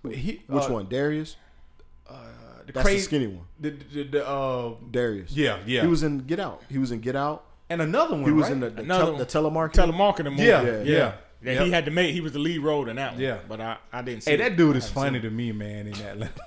But 0.01 0.15
he, 0.15 0.41
Which 0.47 0.63
uh, 0.63 0.69
one? 0.73 0.87
Darius? 0.89 1.35
The 2.65 2.71
That's 2.73 2.83
crazy, 2.83 2.97
the 2.97 3.03
skinny 3.03 3.27
one. 3.27 3.45
The, 3.59 3.69
the, 3.71 4.03
the, 4.05 4.27
uh, 4.27 4.73
Darius. 4.89 5.31
yeah, 5.33 5.59
yeah. 5.67 5.81
He 5.81 5.87
was 5.87 6.01
in 6.01 6.19
Get 6.19 6.39
Out. 6.39 6.63
He 6.69 6.77
was 6.79 6.91
in 6.91 6.99
Get 7.01 7.15
Out. 7.15 7.45
And 7.69 7.81
another 7.81 8.15
one. 8.15 8.25
He 8.25 8.31
was 8.31 8.43
right? 8.43 8.51
in 8.53 8.59
the, 8.59 8.69
the, 8.69 8.81
Another 8.83 9.25
tel- 9.25 9.49
the 9.49 9.49
telemarketing. 9.51 9.91
telemarketing 9.91 10.31
movie. 10.31 10.43
Yeah, 10.43 10.61
yeah, 10.63 10.81
yeah. 10.83 11.13
That 11.41 11.55
Yep. 11.55 11.65
he 11.65 11.71
had 11.71 11.85
to 11.85 11.91
make. 11.91 12.13
He 12.13 12.21
was 12.21 12.31
the 12.31 12.39
lead 12.39 12.59
role 12.59 12.87
in 12.87 12.95
that 12.95 13.13
one. 13.13 13.21
Yeah. 13.21 13.39
but 13.49 13.59
I, 13.59 13.77
I 13.91 14.01
didn't 14.01 14.23
see. 14.23 14.31
Hey, 14.31 14.35
it. 14.35 14.37
that 14.39 14.55
dude 14.55 14.77
is 14.77 14.85
I 14.85 14.87
haven't 14.87 15.03
funny 15.03 15.19
to 15.21 15.29
me, 15.29 15.51
man. 15.51 15.87
In 15.87 15.93
that. 15.93 16.31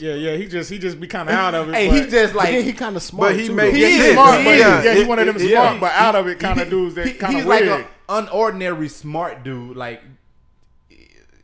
Yeah, 0.00 0.14
yeah. 0.14 0.36
He 0.36 0.46
just 0.46 0.70
he 0.70 0.78
just 0.78 1.00
be 1.00 1.08
kind 1.08 1.28
of 1.28 1.34
out 1.34 1.54
of 1.56 1.70
it. 1.70 1.74
hey, 1.74 1.88
but- 1.88 2.04
he 2.04 2.10
just 2.10 2.32
like 2.34 2.50
he 2.54 2.72
kind 2.72 2.94
of 2.94 3.02
smart. 3.02 3.32
But 3.32 3.40
he 3.40 3.48
too, 3.48 3.54
made- 3.54 3.74
though. 3.74 3.78
he 3.78 3.84
He's 3.84 4.04
is, 4.04 4.12
smart, 4.12 4.38
he 4.38 4.44
but 4.44 4.54
is. 4.54 4.60
yeah, 4.84 4.94
he 4.94 5.04
one 5.04 5.18
of 5.18 5.26
them 5.26 5.38
smart, 5.38 5.50
yeah. 5.50 5.78
but 5.80 5.92
out 5.92 6.14
of 6.14 6.28
it 6.28 6.38
kind 6.38 6.60
of 6.60 6.70
dudes 6.70 6.94
that 6.94 7.06
he- 7.08 7.14
kind 7.14 7.34
he's 7.34 7.44
like 7.44 7.64
an 7.64 7.84
unordinary 8.08 8.88
smart 8.88 9.42
dude. 9.42 9.76
Like 9.76 10.00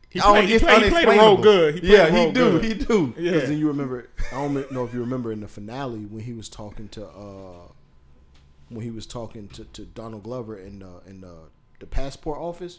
he 0.09 0.21
oh, 0.21 0.31
played, 0.35 0.49
he 0.49 0.55
it's 0.55 0.63
played, 0.65 0.83
he 0.85 0.91
played 0.91 1.09
a 1.09 1.11
role 1.19 1.37
good. 1.37 1.83
He 1.83 1.93
yeah, 1.93 2.07
a 2.07 2.13
role 2.13 2.27
he 2.27 2.33
do, 2.33 2.51
good. 2.53 2.65
he 2.65 2.75
do. 2.75 3.15
Yeah. 3.19 3.33
Because 3.33 3.49
then 3.49 3.59
you 3.59 3.67
remember, 3.67 4.09
I 4.33 4.37
don't 4.37 4.71
know 4.71 4.85
if 4.85 4.95
you 4.95 5.01
remember 5.01 5.33
in 5.33 5.41
the 5.41 5.49
finale 5.49 6.07
when 6.07 6.23
he 6.23 6.33
was 6.33 6.49
talking 6.49 6.89
to, 6.91 7.07
uh 7.07 7.73
when 8.69 8.85
he 8.85 8.91
was 8.91 9.07
talking 9.07 9.49
to, 9.49 9.65
to 9.65 9.83
Donald 9.85 10.23
Glover 10.25 10.57
in 10.59 10.83
uh, 10.83 11.01
in 11.07 11.25
uh, 11.25 11.29
the 11.81 11.87
passport 11.87 12.39
office 12.41 12.79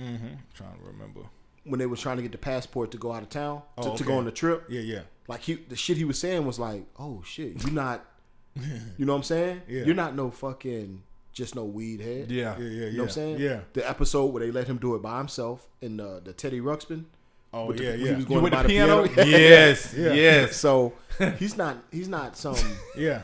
Mm-hmm. 0.00 0.28
Trying 0.54 0.78
to 0.78 0.84
remember. 0.86 1.20
when 1.64 1.80
they 1.80 1.86
were 1.86 1.96
trying 1.96 2.18
to 2.18 2.22
get 2.22 2.30
the 2.30 2.38
passport 2.38 2.92
to 2.92 2.96
go 2.98 3.10
out 3.12 3.22
of 3.24 3.28
town 3.30 3.62
to, 3.82 3.90
Oh, 3.90 3.96
to 3.96 4.04
go 4.04 4.16
on 4.16 4.24
the 4.24 4.30
trip. 4.30 4.64
Yeah, 4.68 4.80
yeah. 4.80 5.00
Like 5.26 5.40
he, 5.40 5.54
the 5.56 5.74
shit 5.74 5.96
he 5.96 6.04
was 6.04 6.20
saying 6.20 6.46
was 6.46 6.56
like, 6.58 6.84
"Oh 7.00 7.20
shit, 7.26 7.60
you're 7.64 7.72
not, 7.72 8.04
you 8.96 9.04
know 9.04 9.12
what 9.12 9.16
I'm 9.18 9.22
saying? 9.24 9.62
Yeah. 9.68 9.82
You're 9.86 9.96
not 9.96 10.14
no 10.14 10.30
fucking 10.30 11.02
just 11.32 11.56
no 11.56 11.64
weed 11.64 12.00
head. 12.00 12.30
Yeah, 12.30 12.56
Yeah, 12.58 12.64
yeah, 12.64 12.68
yeah. 12.68 12.86
You 12.86 12.92
know 12.92 13.02
what 13.02 13.08
I'm 13.08 13.14
saying? 13.14 13.38
Yeah. 13.40 13.60
The 13.72 13.88
episode 13.90 14.26
where 14.26 14.44
they 14.44 14.52
let 14.52 14.68
him 14.68 14.76
do 14.78 14.94
it 14.94 15.02
by 15.02 15.18
himself 15.18 15.66
in 15.82 15.96
the 15.96 16.20
the 16.24 16.32
Teddy 16.32 16.60
Ruxpin. 16.60 17.04
Oh 17.52 17.66
with 17.66 17.78
the- 17.78 17.84
yeah, 17.84 17.90
yeah. 17.94 17.96
He 17.96 18.10
was 18.14 18.18
You 18.20 18.24
going 18.26 18.42
with 18.44 18.52
to 18.52 18.58
the 18.62 18.68
piano? 18.68 19.08
piano. 19.08 19.28
yes, 19.30 19.94
Yeah. 19.98 20.12
yes. 20.12 20.56
So 20.56 20.92
he's 21.40 21.56
not 21.56 21.76
he's 21.90 22.08
not 22.08 22.36
some 22.36 22.54
yeah. 22.96 23.22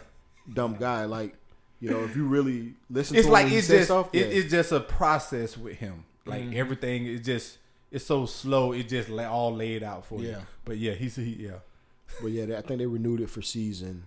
dumb 0.52 0.74
guy. 0.78 1.04
Like 1.04 1.36
you 1.80 1.90
know, 1.90 2.04
if 2.04 2.16
you 2.16 2.26
really 2.26 2.74
listen, 2.90 3.16
It's 3.16 3.26
to 3.26 3.32
like 3.32 3.46
him 3.48 3.58
it's 3.58 3.66
he 3.66 3.72
say 3.72 3.76
just 3.78 3.88
stuff, 3.88 4.08
it, 4.12 4.18
yeah. 4.18 4.24
it's 4.38 4.50
just 4.50 4.72
a 4.72 4.80
process 4.80 5.56
with 5.58 5.76
him. 5.76 6.04
Like 6.26 6.42
Mm-hmm. 6.42 6.56
everything 6.56 7.06
is 7.06 7.20
just 7.20 7.58
it's 7.90 8.06
so 8.06 8.26
slow. 8.26 8.72
It 8.72 8.88
just 8.88 9.08
la- 9.08 9.30
all 9.30 9.54
laid 9.54 9.82
out 9.82 10.04
for 10.06 10.20
you. 10.20 10.30
Yeah. 10.30 10.40
But 10.64 10.78
yeah, 10.78 10.92
he's 10.92 11.16
he 11.16 11.36
yeah. 11.38 11.58
But 12.22 12.28
yeah, 12.32 12.46
they- 12.46 12.56
I 12.56 12.60
think 12.62 12.78
they 12.78 12.86
renewed 12.86 13.20
it 13.20 13.30
for 13.30 13.42
season 13.42 14.04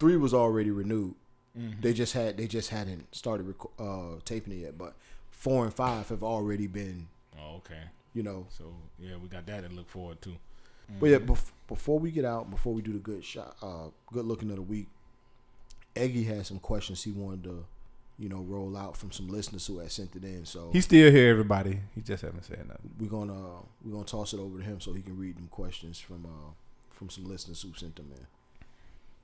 three. 0.00 0.16
Was 0.16 0.34
already 0.34 0.70
renewed. 0.70 1.14
Mm-hmm. 1.58 1.80
They 1.82 1.92
just 1.92 2.12
had 2.14 2.36
they 2.36 2.46
just 2.48 2.70
hadn't 2.70 3.14
started 3.14 3.46
reco- 3.46 3.70
uh, 3.78 4.20
taping 4.24 4.52
it 4.54 4.62
yet. 4.62 4.78
But 4.78 4.94
four 5.30 5.64
and 5.64 5.72
five 5.72 6.08
have 6.08 6.22
already 6.24 6.66
been. 6.66 7.06
Oh, 7.38 7.56
okay. 7.58 7.82
You 8.14 8.22
know, 8.22 8.46
So 8.50 8.74
yeah, 8.98 9.16
we 9.22 9.28
got 9.28 9.46
that 9.46 9.68
to 9.68 9.74
look 9.74 9.88
forward 9.88 10.20
to. 10.22 10.34
But 11.00 11.06
yeah, 11.10 11.18
bef- 11.18 11.50
before 11.66 11.98
we 11.98 12.10
get 12.10 12.24
out, 12.24 12.50
before 12.50 12.74
we 12.74 12.82
do 12.82 12.92
the 12.92 12.98
good 12.98 13.24
shot, 13.24 13.56
uh, 13.62 13.88
good 14.12 14.24
looking 14.26 14.50
of 14.50 14.56
the 14.56 14.62
week, 14.62 14.88
Eggy 15.96 16.24
had 16.24 16.46
some 16.46 16.58
questions 16.58 17.02
he 17.02 17.12
wanted 17.12 17.44
to, 17.44 17.64
you 18.18 18.28
know, 18.28 18.38
roll 18.40 18.76
out 18.76 18.96
from 18.96 19.10
some 19.12 19.28
listeners 19.28 19.66
who 19.66 19.78
had 19.78 19.90
sent 19.92 20.14
it 20.16 20.24
in. 20.24 20.44
So 20.44 20.70
He's 20.72 20.84
still 20.84 21.10
here, 21.10 21.30
everybody. 21.30 21.80
He 21.94 22.00
just 22.00 22.22
haven't 22.22 22.44
said 22.44 22.66
nothing. 22.68 22.90
we're 22.98 23.08
gonna 23.08 23.60
we're 23.84 23.92
gonna 23.92 24.04
toss 24.04 24.32
it 24.32 24.40
over 24.40 24.58
to 24.58 24.64
him 24.64 24.80
so 24.80 24.92
he 24.92 25.02
can 25.02 25.16
read 25.18 25.36
them 25.36 25.48
questions 25.48 25.98
from 25.98 26.26
uh 26.26 26.52
from 26.90 27.10
some 27.10 27.24
listeners 27.24 27.62
who 27.62 27.72
sent 27.74 27.96
them 27.96 28.10
in. 28.14 28.26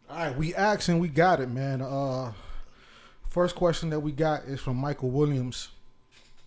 All 0.09 0.17
right, 0.17 0.37
we 0.37 0.55
asked 0.55 0.89
and 0.89 1.01
we 1.01 1.09
got 1.09 1.41
it, 1.41 1.49
man. 1.49 1.81
Uh, 1.81 2.33
first 3.29 3.55
question 3.55 3.91
that 3.91 4.01
we 4.01 4.11
got 4.11 4.43
is 4.45 4.59
from 4.61 4.77
Michael 4.77 5.11
Williams. 5.11 5.69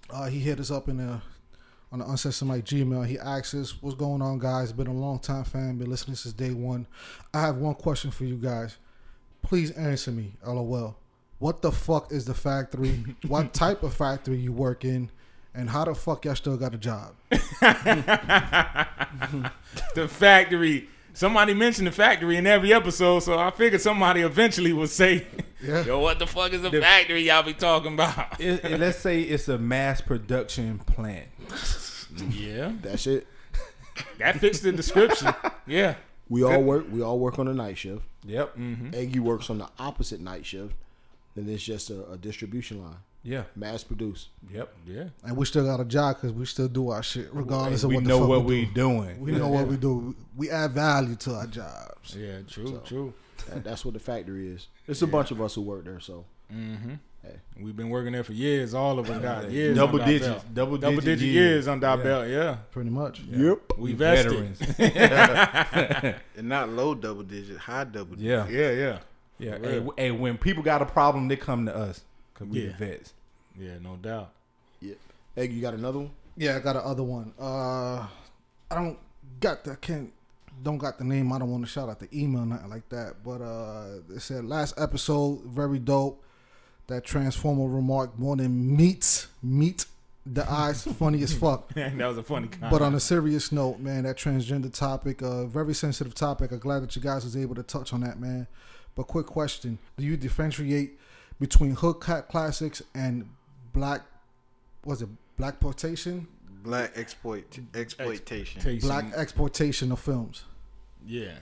Uh, 0.09 0.25
he 0.27 0.39
hit 0.39 0.59
us 0.59 0.69
up 0.69 0.89
in 0.89 0.97
the 0.97 1.21
on 1.91 1.99
the 1.99 2.05
Uncensored 2.09 2.47
Mike 2.47 2.65
Gmail. 2.65 3.05
He 3.07 3.17
asks 3.19 3.53
us, 3.53 3.81
"What's 3.81 3.95
going 3.95 4.21
on, 4.21 4.39
guys? 4.39 4.73
Been 4.73 4.87
a 4.87 4.93
long 4.93 5.19
time 5.19 5.43
fan. 5.45 5.77
Been 5.77 5.89
listening 5.89 6.15
since 6.17 6.33
day 6.33 6.51
one. 6.51 6.87
I 7.33 7.39
have 7.41 7.55
one 7.57 7.75
question 7.75 8.11
for 8.11 8.25
you 8.25 8.35
guys. 8.35 8.77
Please 9.43 9.71
answer 9.71 10.11
me. 10.11 10.33
LOL. 10.45 10.97
What 11.39 11.61
the 11.61 11.71
fuck 11.71 12.11
is 12.11 12.25
the 12.25 12.33
factory? 12.33 13.03
what 13.27 13.53
type 13.53 13.83
of 13.83 13.93
factory 13.93 14.37
you 14.37 14.51
work 14.51 14.83
in? 14.85 15.09
And 15.55 15.69
how 15.69 15.85
the 15.85 15.93
fuck 15.93 16.25
y'all 16.25 16.33
still 16.35 16.57
got 16.57 16.73
a 16.73 16.77
job? 16.77 17.13
the 19.95 20.07
factory. 20.07 20.89
Somebody 21.15 21.53
mentioned 21.53 21.85
the 21.87 21.91
factory 21.91 22.37
in 22.37 22.47
every 22.47 22.73
episode, 22.73 23.19
so 23.19 23.37
I 23.37 23.51
figured 23.51 23.79
somebody 23.81 24.21
eventually 24.21 24.73
would 24.73 24.89
say, 24.89 25.27
Yeah. 25.61 25.83
"Yo, 25.85 25.99
what 25.99 26.17
the 26.17 26.25
fuck 26.25 26.51
is 26.53 26.61
the, 26.63 26.71
factory 26.71 27.21
y'all 27.27 27.43
be 27.43 27.53
talking 27.53 27.93
about?" 27.93 28.39
It, 28.41 28.65
it- 28.65 28.79
let's 28.79 28.97
say 28.97 29.21
it's 29.21 29.47
a 29.47 29.57
mass 29.59 30.01
production 30.01 30.79
plant. 30.79 31.27
yeah, 32.31 32.71
That's 32.81 33.05
it. 33.05 33.27
that 34.17 34.39
fits 34.39 34.59
the 34.61 34.71
description. 34.71 35.31
Yeah, 35.67 35.95
We 36.29 36.43
all 36.43 36.61
work. 36.63 36.85
We 36.91 37.01
all 37.01 37.19
work 37.19 37.37
on 37.39 37.45
the 37.47 37.53
night 37.53 37.77
shift. 37.77 38.01
Yep. 38.25 38.57
Eggy 38.93 39.19
works 39.19 39.49
on 39.49 39.57
the 39.59 39.69
opposite 39.79 40.21
night 40.21 40.45
shift. 40.45 40.73
Then 41.35 41.49
it's 41.49 41.63
just 41.63 41.89
a, 41.89 42.11
a 42.11 42.17
distribution 42.17 42.81
line, 42.83 42.97
Yeah. 43.23 43.43
mass 43.55 43.83
produced. 43.83 44.29
Yep. 44.53 44.71
yeah. 44.87 45.03
And 45.23 45.35
we 45.35 45.45
still 45.45 45.65
got 45.65 45.79
a 45.79 45.85
job 45.85 46.17
because 46.17 46.31
we 46.31 46.45
still 46.45 46.67
do 46.67 46.89
our 46.89 47.01
shit 47.01 47.27
regardless 47.33 47.83
of 47.83 47.89
we 47.89 47.95
what 47.95 48.03
the 48.03 48.09
know 48.09 48.19
fuck 48.19 48.29
what 48.29 48.43
we 48.45 48.59
we 48.59 48.65
do. 48.65 48.71
doing. 48.73 49.19
We 49.19 49.31
know 49.31 49.47
what 49.49 49.67
we 49.67 49.75
do. 49.77 50.15
We 50.37 50.49
add 50.51 50.71
value 50.73 51.15
to 51.15 51.33
our 51.33 51.47
jobs. 51.47 52.15
Yeah, 52.15 52.39
true, 52.47 52.79
true. 52.85 53.13
That, 53.49 53.63
that's 53.63 53.83
what 53.83 53.95
the 53.95 53.99
factory 53.99 54.47
is. 54.49 54.67
It's 54.87 55.01
a 55.01 55.07
bunch 55.07 55.31
of 55.31 55.41
us 55.41 55.55
who 55.55 55.61
work 55.61 55.85
there. 55.85 55.99
So 55.99 56.25
Mm-hmm. 56.53 56.93
Hey. 57.23 57.35
We've 57.57 57.75
been 57.75 57.89
working 57.89 58.11
there 58.11 58.23
for 58.23 58.33
years. 58.33 58.73
All 58.73 58.99
of 58.99 59.09
us 59.09 59.21
got 59.21 59.49
years. 59.51 59.77
Double 59.77 59.93
under 60.01 60.03
our 60.03 60.09
digits. 60.09 60.27
belt. 60.29 60.53
Double 60.53 60.77
double 60.77 60.95
digit 60.97 61.05
digit 61.19 61.29
years. 61.29 61.49
years 61.49 61.67
under 61.69 61.87
our 61.87 61.97
Yeah. 61.97 62.03
belt. 62.03 62.27
Yeah, 62.29 62.55
Pretty 62.71 62.89
much. 62.89 63.21
yep. 63.21 63.59
we 63.77 63.93
vested. 63.93 64.31
Veterans. 64.57 66.19
And 66.37 66.49
not 66.49 66.69
low 66.69 66.93
double 66.95 67.23
digit, 67.23 67.57
high 67.57 67.85
double 67.85 68.15
digit. 68.15 68.25
yeah. 68.25 68.47
Yeah, 68.49 68.71
yeah, 68.71 68.99
Yeah. 69.39 69.57
For 69.57 69.63
Hey, 69.69 69.79
real. 69.79 69.93
hey, 69.97 70.11
when 70.11 70.37
people 70.37 70.63
got 70.63 70.81
a 70.81 70.85
problem, 70.85 71.27
they 71.27 71.35
come 71.37 71.65
to 71.67 71.75
us 71.75 72.03
because 72.33 72.47
we 72.47 72.67
Yeah. 72.67 72.77
vets. 72.77 73.13
yeah. 73.57 73.77
No 73.81 73.95
doubt. 73.95 74.31
Yeah. 74.81 74.95
Hey, 75.35 75.47
you 75.49 75.61
got 75.61 75.73
another 75.73 75.99
one? 75.99 76.11
Yeah, 76.35 76.57
I 76.57 76.59
got 76.59 76.75
another 76.75 77.03
one. 77.03 77.33
Uh, 77.39 78.05
I 78.71 78.75
don't 78.75 78.97
got 79.39 79.63
the 79.63 79.71
I 79.71 79.75
can't 79.75 80.11
don't 80.61 80.77
got 80.77 80.97
the 80.97 81.03
name. 81.03 81.31
I 81.33 81.39
don't 81.39 81.49
want 81.51 81.63
to 81.63 81.69
shout 81.69 81.89
out 81.89 81.99
the 81.99 82.07
email 82.13 82.45
nothing 82.45 82.69
like 82.69 82.87
that. 82.89 83.23
But 83.23 83.41
uh, 83.41 83.85
it 84.13 84.21
said 84.21 84.45
last 84.45 84.73
episode 84.77 85.41
very 85.45 85.79
dope. 85.79 86.23
That 86.87 87.05
transformer 87.05 87.67
remark 87.67 88.19
more 88.19 88.35
than 88.35 88.75
meets 88.75 89.27
meet 89.41 89.85
the 90.25 90.49
eyes 90.51 90.83
funny 90.83 91.21
as 91.23 91.33
fuck. 91.33 91.73
that 91.73 91.95
was 91.97 92.17
a 92.17 92.23
funny 92.23 92.47
comment. 92.47 92.71
But 92.71 92.81
on 92.81 92.95
a 92.95 92.99
serious 92.99 93.51
note, 93.51 93.79
man, 93.79 94.03
that 94.03 94.17
transgender 94.17 94.73
topic, 94.73 95.21
uh, 95.21 95.45
very 95.45 95.73
sensitive 95.73 96.13
topic. 96.13 96.51
I'm 96.51 96.59
glad 96.59 96.83
that 96.83 96.95
you 96.95 97.01
guys 97.01 97.23
was 97.23 97.35
able 97.35 97.55
to 97.55 97.63
touch 97.63 97.93
on 97.93 98.01
that, 98.01 98.19
man. 98.19 98.47
But 98.95 99.03
quick 99.03 99.25
question: 99.25 99.79
Do 99.97 100.05
you 100.05 100.17
differentiate 100.17 100.99
between 101.39 101.71
hood 101.71 102.01
cat 102.01 102.27
classics 102.27 102.81
and 102.93 103.29
black? 103.73 104.01
Was 104.85 105.01
it 105.01 105.09
black 105.37 105.59
portation? 105.59 106.27
Black 106.63 106.97
exploit 106.97 107.59
exploitation. 107.73 108.57
Exploitation. 108.57 108.87
Black 108.87 109.05
exploitation 109.15 109.91
of 109.91 109.99
films. 109.99 110.43
Yeah. 111.05 111.39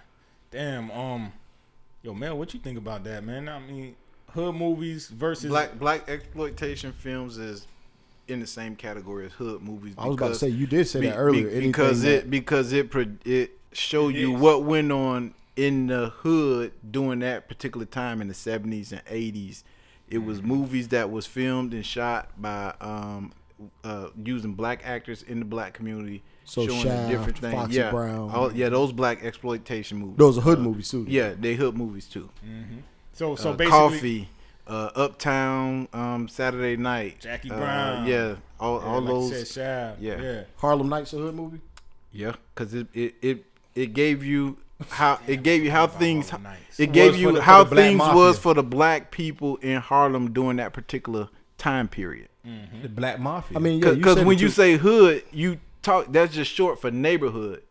Damn. 0.50 0.92
Um. 0.92 1.34
Yo, 2.04 2.16
Mel, 2.16 2.36
what 2.36 2.52
you 2.52 2.60
think 2.60 2.80
about 2.80 3.04
that, 3.04 3.24
man? 3.24 3.48
I 3.48 3.60
mean, 3.60 3.96
hood 4.34 4.56
movies 4.56 5.08
versus 5.08 5.50
Black 5.50 5.78
black 5.80 6.10
exploitation 6.10 6.92
films 6.92 7.38
is 7.38 7.68
in 8.28 8.40
the 8.40 8.48
same 8.48 8.76
category 8.76 9.26
as 9.26 9.32
hood 9.34 9.62
movies. 9.62 9.94
I 9.98 10.08
was 10.08 10.16
about 10.16 10.30
to 10.30 10.36
say 10.36 10.48
you 10.50 10.68
did 10.68 10.88
say 10.88 11.02
be- 11.02 11.08
that 11.08 11.16
earlier. 11.18 11.44
be- 11.48 11.52
Anything 11.52 11.72
because 11.72 12.02
that- 12.04 12.10
it 12.20 12.30
because 12.30 12.72
it 12.74 12.90
pro- 12.92 13.06
it 13.26 13.52
show 13.74 14.08
you 14.10 14.32
what 14.32 14.64
went 14.64 14.92
on 14.92 15.34
in 15.56 15.88
the 15.88 16.10
hood 16.10 16.72
during 16.92 17.20
that 17.20 17.48
particular 17.50 17.86
time 17.86 18.22
in 18.22 18.28
the 18.28 18.34
seventies 18.34 18.92
and 18.92 19.02
eighties. 19.08 19.64
It 20.10 20.18
Mm-hmm. 20.18 20.28
was 20.28 20.42
movies 20.42 20.88
that 20.90 21.10
was 21.12 21.26
filmed 21.26 21.74
and 21.74 21.86
shot 21.86 22.30
by 22.42 22.74
um 22.82 23.32
uh 23.84 24.08
using 24.24 24.54
black 24.54 24.82
actors 24.86 25.24
in 25.24 25.40
the 25.40 25.46
black 25.46 25.74
community, 25.74 26.24
So 26.46 26.66
showing 26.68 26.82
Shaft, 26.84 27.10
different 27.10 27.38
things. 27.38 27.54
Foxy 27.54 27.76
yeah, 27.78 27.92
Brown. 27.92 28.30
all- 28.32 28.52
yeah, 28.54 28.70
those 28.70 28.92
black 28.92 29.24
exploitation 29.24 29.98
movies. 30.00 30.18
those 30.18 30.38
are 30.38 30.42
hood 30.42 30.60
Uh, 30.60 30.62
movies 30.64 30.90
too. 30.90 31.06
Yeah, 31.08 31.34
they 31.40 31.56
hood 31.56 31.76
movies 31.78 32.08
too. 32.08 32.30
So 33.14 33.36
so 33.36 33.52
uh, 33.52 33.54
basically, 33.54 33.78
Coffy, 33.80 34.30
uh, 34.68 34.90
Uptown, 34.96 35.88
um, 35.94 36.28
Saturday 36.28 36.78
Night, 36.78 37.20
Jackie 37.20 37.52
uh, 37.52 37.58
Brown. 37.58 38.08
yeah, 38.08 38.36
all, 38.60 38.80
yeah, 38.80 38.88
all 38.88 39.02
like 39.02 39.08
those, 39.10 39.50
said, 39.52 39.96
Shab. 39.98 40.02
yeah. 40.02 40.22
yeah. 40.22 40.44
Harlem 40.58 40.90
Nights 40.90 41.14
a 41.14 41.18
hood 41.18 41.36
movie. 41.36 41.60
yeah, 42.12 42.34
because 42.56 42.74
it, 42.74 42.88
it 42.94 43.16
it 43.22 43.46
it 43.76 43.94
gave 43.94 44.24
you 44.24 44.58
how 44.90 45.20
it 45.28 45.44
gave 45.44 45.64
you 45.64 45.72
how 45.72 45.88
things 45.88 46.32
it 46.78 46.90
Was 46.90 46.94
gave 46.94 47.14
for 47.14 47.20
you 47.20 47.32
the- 47.34 47.42
how 47.42 47.64
black 47.64 47.76
things 47.76 47.98
mafia. 48.00 48.16
was 48.16 48.40
for 48.40 48.54
the 48.54 48.64
black 48.64 49.12
people 49.12 49.58
in 49.58 49.80
Harlem 49.82 50.34
during 50.34 50.58
that 50.58 50.74
particular 50.74 51.30
time 51.58 51.88
period. 51.88 52.28
The 52.82 52.90
Black 52.90 53.20
Mafia. 53.20 53.56
I 53.56 53.62
mean, 53.62 53.80
Because 53.82 54.18
said 54.18 54.26
when 54.26 54.38
it 54.38 54.42
you 54.42 54.50
say 54.50 54.76
hood, 54.76 55.24
you 55.32 55.60
talk 55.84 56.08
that's 56.12 56.34
just 56.34 56.52
short 56.52 56.82
for 56.82 56.90
neighborhood. 56.90 57.62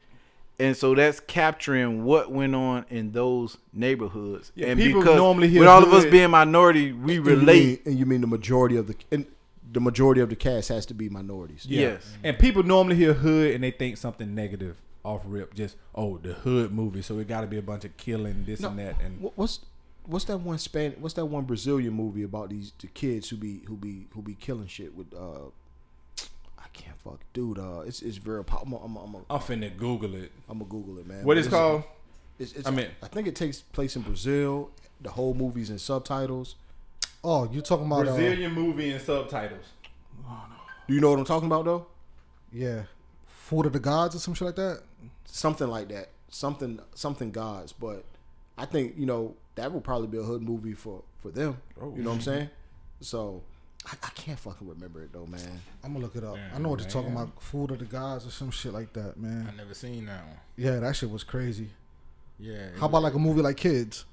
And 0.60 0.76
so 0.76 0.94
that's 0.94 1.20
capturing 1.20 2.04
what 2.04 2.30
went 2.30 2.54
on 2.54 2.84
in 2.90 3.12
those 3.12 3.56
neighborhoods. 3.72 4.52
Yeah, 4.54 4.68
and 4.68 4.78
people 4.78 5.00
because 5.00 5.16
normally 5.16 5.48
hear 5.48 5.60
with 5.60 5.68
all 5.68 5.82
of 5.82 5.92
us 5.92 6.04
being 6.04 6.30
minority, 6.30 6.92
we 6.92 7.16
And 7.16 7.26
you 7.26 7.30
relate. 7.36 7.64
mean- 7.64 7.78
and 7.86 7.98
you 7.98 8.06
mean 8.06 8.20
the 8.20 8.26
majority 8.26 8.76
of 8.76 8.86
the 8.86 8.94
and 9.10 9.26
the 9.72 9.80
majority 9.80 10.20
of 10.20 10.28
the 10.30 10.36
cast 10.36 10.68
has 10.68 10.84
to 10.86 10.94
be 10.94 11.08
minorities. 11.08 11.64
Yeah. 11.66 11.80
Yes. 11.92 12.16
And 12.24 12.38
people 12.38 12.62
normally 12.62 12.96
hear 12.96 13.12
hood 13.14 13.54
and 13.54 13.62
they 13.62 13.70
think 13.70 13.96
something 13.96 14.34
negative 14.34 14.76
off 15.04 15.22
rip. 15.24 15.54
Just 15.54 15.76
oh, 15.94 16.18
the 16.18 16.32
hood 16.34 16.72
movie. 16.72 17.02
So 17.02 17.18
it 17.18 17.28
got 17.28 17.42
to 17.42 17.46
be 17.46 17.56
a 17.58 17.62
bunch 17.62 17.84
of 17.84 17.96
killing, 17.96 18.44
this 18.44 18.60
No, 18.60 18.68
and 18.70 18.78
that. 18.80 19.00
And 19.00 19.20
What's 19.36 19.60
what's 20.04 20.24
that 20.26 20.38
one 20.38 20.58
Span? 20.58 20.96
What's 20.98 21.14
that 21.14 21.26
one 21.26 21.44
Brazilian 21.44 21.92
movie 21.94 22.22
about 22.24 22.50
these 22.50 22.72
the 22.78 22.88
kids 22.88 23.28
who 23.28 23.36
be 23.36 23.60
who 23.68 23.76
be 23.76 24.08
who 24.12 24.22
be 24.22 24.34
killing 24.34 24.66
shit 24.66 24.94
with? 24.94 25.14
uh 25.14 25.46
I 25.46 25.50
can't 26.80 26.98
fuck, 26.98 27.20
dude. 27.32 27.58
Uh, 27.58 27.80
it's 27.86 28.02
it's 28.02 28.16
very. 28.16 28.44
pop- 28.44 28.62
I'm 28.66 28.72
a, 28.72 28.76
I'm 28.76 28.96
a, 28.96 29.04
I'm 29.04 29.14
a, 29.14 29.18
I'm 29.30 29.40
finna 29.40 29.76
Google 29.76 30.14
it. 30.14 30.32
I'm 30.48 30.58
gonna 30.58 30.70
Google 30.70 30.98
it, 30.98 31.06
man. 31.06 31.24
What 31.24 31.38
is 31.38 31.46
But 31.48 31.56
called? 31.56 31.82
It's, 32.38 32.52
it's, 32.54 32.66
I 32.66 32.70
mean- 32.70 32.88
I 33.02 33.06
think 33.06 33.26
it 33.28 33.36
takes 33.36 33.60
place 33.60 33.96
in 33.96 34.02
Brazil. 34.02 34.70
The 35.00 35.10
whole 35.10 35.34
movie's 35.34 35.70
in 35.70 35.78
subtitles. 35.78 36.56
Oh, 37.22 37.50
you 37.50 37.60
talking 37.60 37.86
about 37.86 38.08
uh, 38.08 38.14
Brazilian 38.14 38.52
movie 38.52 38.90
and 38.90 39.00
subtitles. 39.00 39.64
Do 40.88 40.94
you 40.94 41.00
know 41.00 41.10
what 41.10 41.18
I'm 41.18 41.24
talking 41.24 41.46
about 41.46 41.64
though? 41.66 41.86
yeah, 42.52 42.82
Food 43.26 43.66
of 43.66 43.72
the 43.72 43.78
Gods 43.78 44.14
or 44.14 44.18
some 44.18 44.34
shit 44.34 44.46
like 44.46 44.56
that. 44.56 44.82
Something 45.24 45.68
like 45.68 45.88
that. 45.88 46.08
Something 46.28 46.80
something 46.94 47.30
gods. 47.30 47.72
But 47.72 48.04
I 48.58 48.64
think 48.64 48.94
you 48.96 49.06
know 49.06 49.34
that 49.56 49.70
would 49.72 49.84
probably 49.84 50.08
be 50.08 50.18
a 50.18 50.22
hood 50.22 50.42
movie 50.42 50.74
for 50.74 51.02
for 51.22 51.30
them. 51.30 51.58
You 51.80 52.02
know 52.02 52.10
what 52.10 52.16
I'm 52.16 52.20
saying? 52.22 52.50
So 53.00 53.42
I, 53.86 53.92
I 54.02 54.10
can't 54.14 54.38
fucking 54.38 54.68
remember 54.68 55.02
it 55.02 55.12
though, 55.12 55.26
man. 55.26 55.60
I'm 55.82 55.92
gonna 55.92 56.04
look 56.04 56.16
it 56.16 56.24
up. 56.24 56.34
Damn, 56.34 56.54
I 56.54 56.58
know 56.58 56.68
what 56.70 56.80
they're 56.80 56.90
talking 56.90 57.12
about. 57.12 57.42
Food 57.42 57.70
of 57.70 57.78
the 57.78 57.86
Gods 57.86 58.26
or 58.26 58.30
some 58.30 58.50
shit 58.50 58.72
like 58.72 58.92
that, 58.92 59.16
man. 59.16 59.48
I 59.52 59.56
never 59.56 59.74
seen 59.74 60.06
that 60.06 60.26
one. 60.26 60.36
Yeah, 60.56 60.80
that 60.80 60.96
shit 60.96 61.10
was 61.10 61.24
crazy. 61.24 61.70
Yeah. 62.38 62.68
How 62.78 62.86
about 62.86 63.02
like 63.02 63.14
a 63.14 63.18
movie 63.18 63.42
like 63.42 63.56
Kids? 63.56 64.04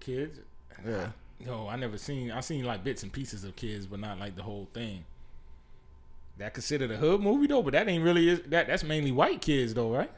kids? 0.00 0.38
Yeah. 0.86 1.08
No, 1.44 1.68
I 1.68 1.76
never 1.76 1.98
seen. 1.98 2.30
I 2.30 2.40
seen 2.40 2.64
like 2.64 2.82
bits 2.82 3.02
and 3.02 3.12
pieces 3.12 3.44
of 3.44 3.54
kids, 3.56 3.86
but 3.86 4.00
not 4.00 4.18
like 4.18 4.36
the 4.36 4.42
whole 4.42 4.68
thing. 4.72 5.04
That 6.38 6.54
considered 6.54 6.90
a 6.90 6.96
hood 6.96 7.20
movie 7.20 7.46
though, 7.46 7.62
but 7.62 7.72
that 7.72 7.88
ain't 7.88 8.04
really 8.04 8.28
is 8.28 8.40
that. 8.46 8.66
That's 8.68 8.84
mainly 8.84 9.12
white 9.12 9.40
kids 9.40 9.74
though, 9.74 9.90
right? 9.90 10.10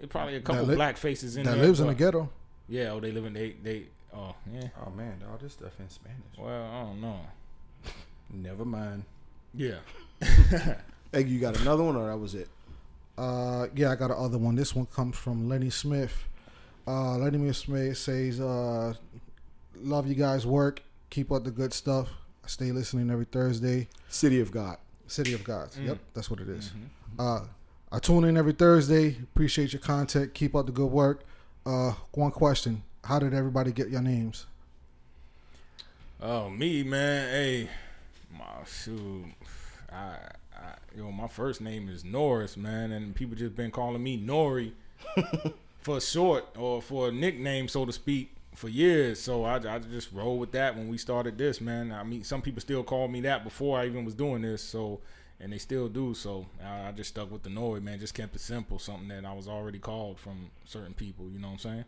It 0.00 0.08
probably 0.08 0.36
a 0.36 0.40
couple 0.40 0.64
li- 0.64 0.76
black 0.76 0.96
faces 0.96 1.36
in 1.36 1.44
that 1.44 1.56
there. 1.56 1.66
lives 1.66 1.80
in 1.80 1.88
the 1.88 1.94
ghetto. 1.94 2.30
Yeah, 2.68 2.92
oh, 2.92 3.00
they 3.00 3.12
live 3.12 3.24
in 3.26 3.32
they 3.34 3.50
they. 3.62 3.86
Oh 4.14 4.34
yeah. 4.52 4.68
Oh 4.84 4.90
man, 4.90 5.22
all 5.30 5.36
this 5.36 5.52
stuff 5.52 5.72
in 5.78 5.88
Spanish. 5.90 6.18
Well, 6.38 6.70
I 6.72 6.82
don't 6.82 7.00
know. 7.00 7.20
Never 8.32 8.64
mind. 8.64 9.04
Yeah. 9.54 9.78
Hey, 11.12 11.24
you 11.24 11.40
got 11.40 11.60
another 11.60 11.82
one 11.82 11.96
or 11.96 12.06
that 12.06 12.16
was 12.16 12.36
it? 12.36 12.48
Uh, 13.18 13.66
yeah, 13.74 13.90
I 13.90 13.96
got 13.96 14.12
another 14.12 14.38
one. 14.38 14.54
This 14.54 14.76
one 14.76 14.86
comes 14.86 15.16
from 15.16 15.48
Lenny 15.48 15.68
Smith. 15.70 16.24
Uh, 16.86 17.16
Lenny 17.16 17.52
Smith 17.52 17.98
says, 17.98 18.40
uh, 18.40 18.94
"Love 19.80 20.06
you 20.06 20.14
guys' 20.14 20.46
work. 20.46 20.82
Keep 21.10 21.32
up 21.32 21.42
the 21.42 21.50
good 21.50 21.72
stuff. 21.72 22.10
I 22.44 22.46
stay 22.46 22.70
listening 22.70 23.10
every 23.10 23.24
Thursday. 23.24 23.88
City 24.08 24.40
of 24.40 24.52
God. 24.52 24.76
City 25.08 25.32
of 25.32 25.42
Gods. 25.42 25.76
Mm. 25.76 25.86
Yep, 25.88 25.98
that's 26.14 26.30
what 26.30 26.38
it 26.38 26.48
is. 26.48 26.68
Mm-hmm. 26.68 27.20
Uh, 27.20 27.40
I 27.90 27.98
tune 27.98 28.22
in 28.22 28.36
every 28.36 28.52
Thursday. 28.52 29.16
Appreciate 29.20 29.72
your 29.72 29.82
content. 29.82 30.32
Keep 30.32 30.54
up 30.54 30.66
the 30.66 30.72
good 30.72 30.92
work. 30.92 31.24
Uh, 31.66 31.94
one 32.12 32.30
question: 32.30 32.84
How 33.02 33.18
did 33.18 33.34
everybody 33.34 33.72
get 33.72 33.88
your 33.88 34.02
names? 34.02 34.46
Oh 36.22 36.48
me 36.50 36.84
man, 36.84 37.30
hey, 37.30 37.68
my 38.32 38.64
shoot, 38.66 39.26
I, 39.92 40.16
I 40.54 40.74
yo, 40.96 41.10
my 41.10 41.28
first 41.28 41.60
name 41.60 41.88
is 41.88 42.04
Norris, 42.04 42.56
man, 42.56 42.92
and 42.92 43.14
people 43.14 43.36
just 43.36 43.56
been 43.56 43.70
calling 43.70 44.02
me 44.02 44.18
Nori 44.18 44.72
for 45.78 46.00
short 46.00 46.44
or 46.56 46.82
for 46.82 47.08
a 47.08 47.12
nickname, 47.12 47.68
so 47.68 47.84
to 47.84 47.92
speak, 47.92 48.34
for 48.54 48.68
years. 48.68 49.20
So 49.20 49.44
I, 49.44 49.56
I 49.56 49.78
just 49.78 50.12
roll 50.12 50.38
with 50.38 50.52
that 50.52 50.76
when 50.76 50.88
we 50.88 50.98
started 50.98 51.38
this, 51.38 51.60
man. 51.60 51.92
I 51.92 52.02
mean, 52.02 52.24
some 52.24 52.42
people 52.42 52.60
still 52.60 52.82
called 52.82 53.10
me 53.10 53.20
that 53.22 53.44
before 53.44 53.78
I 53.78 53.86
even 53.86 54.04
was 54.04 54.14
doing 54.14 54.42
this, 54.42 54.62
so 54.62 55.00
and 55.40 55.52
they 55.52 55.58
still 55.58 55.88
do. 55.88 56.14
So 56.14 56.46
I, 56.62 56.88
I 56.88 56.92
just 56.92 57.10
stuck 57.10 57.30
with 57.30 57.42
the 57.42 57.50
Nori, 57.50 57.82
man. 57.82 57.98
Just 57.98 58.14
kept 58.14 58.36
it 58.36 58.40
simple, 58.40 58.78
something 58.78 59.08
that 59.08 59.24
I 59.24 59.32
was 59.32 59.48
already 59.48 59.78
called 59.78 60.18
from 60.18 60.50
certain 60.64 60.94
people. 60.94 61.30
You 61.30 61.38
know 61.38 61.48
what 61.48 61.54
I'm 61.54 61.58
saying? 61.58 61.84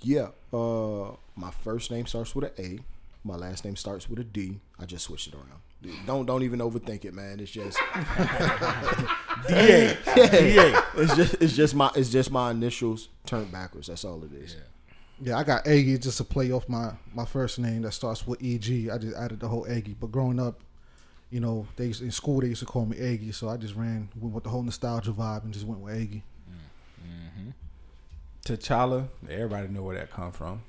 Yeah. 0.00 0.28
Uh, 0.52 1.12
my 1.36 1.50
first 1.50 1.90
name 1.90 2.06
starts 2.06 2.34
with 2.34 2.44
an 2.58 2.64
A. 2.64 2.78
My 3.24 3.36
last 3.36 3.64
name 3.64 3.74
starts 3.74 4.08
with 4.08 4.18
a 4.18 4.24
D. 4.24 4.60
I 4.78 4.84
just 4.84 5.04
switched 5.06 5.28
it 5.28 5.34
around. 5.34 5.62
Don't 6.06 6.26
don't 6.26 6.42
even 6.42 6.60
overthink 6.60 7.04
it, 7.04 7.14
man. 7.14 7.40
It's 7.40 7.50
just 7.50 7.78
DA, 9.48 9.96
DA. 10.14 10.74
it's 10.96 11.16
just 11.16 11.34
it's 11.40 11.56
just 11.56 11.74
my 11.74 11.90
it's 11.94 12.10
just 12.10 12.30
my 12.30 12.50
initials 12.50 13.08
turned 13.26 13.50
backwards. 13.50 13.88
That's 13.88 14.04
all 14.04 14.22
it 14.24 14.32
is. 14.32 14.56
Yeah, 15.20 15.38
I 15.38 15.44
got 15.44 15.66
Eggy 15.66 15.98
just 15.98 16.18
to 16.18 16.24
play 16.24 16.52
off 16.52 16.68
my 16.68 16.92
my 17.14 17.24
first 17.24 17.58
name 17.58 17.82
that 17.82 17.92
starts 17.92 18.26
with 18.26 18.42
EG. 18.42 18.90
I 18.90 18.98
just 18.98 19.16
added 19.16 19.40
the 19.40 19.48
whole 19.48 19.66
Eggy. 19.66 19.96
But 19.98 20.12
growing 20.12 20.40
up, 20.40 20.60
you 21.30 21.40
know, 21.40 21.66
they 21.76 21.86
used, 21.86 22.02
in 22.02 22.10
school 22.10 22.40
they 22.40 22.48
used 22.48 22.60
to 22.60 22.66
call 22.66 22.86
me 22.86 22.98
Eggy, 22.98 23.32
so 23.32 23.48
I 23.48 23.56
just 23.56 23.74
ran 23.74 24.08
went 24.20 24.34
with 24.34 24.44
the 24.44 24.50
whole 24.50 24.62
nostalgia 24.62 25.12
vibe 25.12 25.44
and 25.44 25.52
just 25.52 25.66
went 25.66 25.80
with 25.80 25.94
Eggy. 25.94 26.22
Mm-hmm. 26.50 27.50
T'Challa. 28.44 29.08
Everybody 29.28 29.68
know 29.68 29.82
where 29.82 29.96
that 29.96 30.10
come 30.10 30.32
from. 30.32 30.62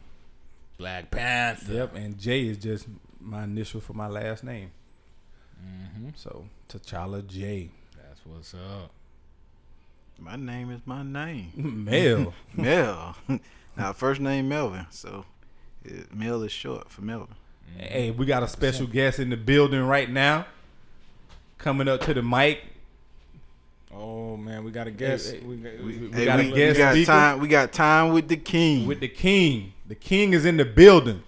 Black 0.77 1.09
Panther. 1.11 1.71
Yep. 1.73 1.95
And 1.95 2.17
J 2.17 2.45
is 2.47 2.57
just 2.57 2.87
my 3.19 3.43
initial 3.43 3.81
for 3.81 3.93
my 3.93 4.07
last 4.07 4.43
name. 4.43 4.71
Mm-hmm. 5.63 6.09
So 6.15 6.45
T'Challa 6.69 7.25
J. 7.25 7.69
That's 7.97 8.19
what's 8.25 8.53
up. 8.53 8.91
My 10.19 10.35
name 10.35 10.71
is 10.71 10.81
my 10.85 11.03
name. 11.03 11.51
Mel. 11.85 12.33
Mel. 12.55 13.15
now 13.77 13.93
first 13.93 14.21
name 14.21 14.47
Melvin, 14.49 14.85
so 14.89 15.25
it, 15.83 16.13
Mel 16.13 16.41
is 16.43 16.51
short 16.51 16.89
for 16.89 17.01
Melvin. 17.01 17.35
hey, 17.77 18.11
we 18.11 18.25
got 18.25 18.43
a 18.43 18.47
special 18.47 18.87
guest 18.87 19.19
in 19.19 19.29
the 19.29 19.37
building 19.37 19.81
right 19.81 20.09
now. 20.09 20.45
Coming 21.57 21.87
up 21.87 22.01
to 22.01 22.13
the 22.13 22.21
mic. 22.21 22.59
Oh 23.93 24.35
man, 24.37 24.63
we 24.65 24.71
got 24.71 24.87
a 24.87 24.91
guest. 24.91 25.31
Hey, 25.33 25.39
hey, 25.39 25.45
we, 25.45 25.55
got- 25.57 25.77
we- 25.79 25.83
we- 25.97 26.07
we 26.07 26.13
Hey, 26.13 26.25
got 26.25 26.39
a 26.39 26.43
we, 26.43 26.51
we 26.53 26.73
got 26.73 26.91
speaker. 26.93 27.05
time. 27.11 27.39
We 27.39 27.47
got 27.47 27.71
time 27.71 28.13
with 28.13 28.27
the 28.27 28.35
king. 28.37 28.85
with 28.87 28.99
the 28.99 29.07
king. 29.07 29.71
The 29.87 29.95
king 29.95 30.33
is 30.33 30.45
in 30.45 30.57
the 30.57 30.65
building. 30.65 31.23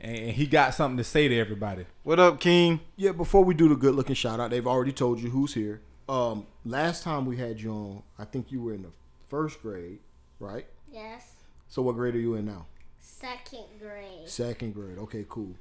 And 0.00 0.32
he 0.32 0.46
got 0.46 0.74
something 0.74 0.98
to 0.98 1.04
say 1.04 1.28
to 1.28 1.38
everybody. 1.38 1.86
what 2.02 2.18
up, 2.18 2.40
King? 2.40 2.80
Yeah, 2.96 3.12
before 3.12 3.42
we 3.42 3.54
do 3.54 3.68
the 3.68 3.76
good 3.76 3.94
looking 3.94 4.14
shout 4.14 4.38
out, 4.38 4.50
they've 4.50 4.66
already 4.66 4.92
told 4.92 5.20
you 5.20 5.30
who's 5.30 5.54
here. 5.54 5.80
Um, 6.08 6.46
last 6.66 7.02
time 7.04 7.24
we 7.24 7.38
had 7.38 7.60
you 7.60 7.70
on, 7.70 8.02
I 8.18 8.24
think 8.24 8.52
you 8.52 8.60
were 8.60 8.74
in 8.74 8.82
the 8.82 8.90
first 9.30 9.62
grade, 9.62 10.00
right? 10.40 10.66
Yes. 10.92 11.30
So 11.68 11.80
what 11.80 11.94
grade 11.94 12.14
are 12.14 12.20
you 12.20 12.34
in 12.34 12.44
now? 12.44 12.66
Second 13.00 13.64
grade. 13.80 14.28
Second 14.28 14.74
grade. 14.74 14.98
Okay, 14.98 15.24
cool. 15.28 15.54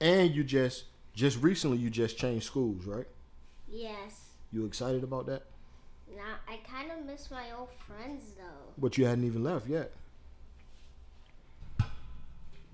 And 0.00 0.34
you 0.34 0.44
just 0.44 0.84
just 1.14 1.42
recently 1.42 1.76
you 1.76 1.90
just 1.90 2.16
changed 2.16 2.46
schools, 2.46 2.86
right? 2.86 3.06
Yes. 3.68 4.20
You 4.50 4.64
excited 4.64 5.04
about 5.04 5.26
that? 5.26 5.42
Nah, 6.16 6.36
I 6.48 6.58
kind 6.68 6.90
of 6.90 7.04
miss 7.04 7.30
my 7.30 7.44
old 7.56 7.68
friends 7.86 8.22
though. 8.38 8.72
But 8.78 8.96
you 8.96 9.04
hadn't 9.04 9.24
even 9.24 9.44
left 9.44 9.68
yet. 9.68 9.92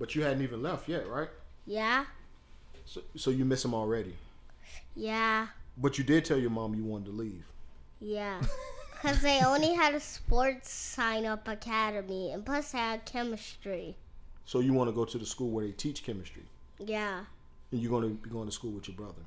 But 0.00 0.14
you 0.16 0.22
hadn't 0.24 0.42
even 0.42 0.62
left 0.62 0.88
yet, 0.88 1.06
right? 1.06 1.28
Yeah. 1.66 2.06
So, 2.86 3.02
so 3.14 3.30
you 3.30 3.44
miss 3.44 3.62
them 3.62 3.74
already. 3.74 4.14
Yeah. 4.96 5.46
But 5.76 5.98
you 5.98 6.04
did 6.04 6.24
tell 6.24 6.38
your 6.38 6.50
mom 6.50 6.74
you 6.74 6.82
wanted 6.84 7.06
to 7.06 7.12
leave. 7.12 7.44
Yeah. 8.00 8.40
Cause 9.02 9.22
they 9.22 9.40
only 9.44 9.72
had 9.74 9.94
a 9.94 10.00
sports 10.00 10.70
sign 10.70 11.24
up 11.24 11.48
academy, 11.48 12.32
and 12.32 12.44
plus 12.44 12.72
they 12.72 12.78
had 12.78 13.04
chemistry. 13.04 13.96
So 14.44 14.60
you 14.60 14.72
want 14.74 14.88
to 14.90 14.92
go 14.94 15.04
to 15.04 15.16
the 15.18 15.24
school 15.24 15.50
where 15.50 15.64
they 15.64 15.72
teach 15.72 16.02
chemistry, 16.02 16.42
Yeah. 16.78 17.24
and 17.72 17.80
you're 17.80 17.90
going 17.90 18.02
to 18.02 18.14
be 18.14 18.28
going 18.28 18.46
to 18.46 18.52
school 18.52 18.72
with 18.72 18.88
your 18.88 18.96
brother. 18.96 19.22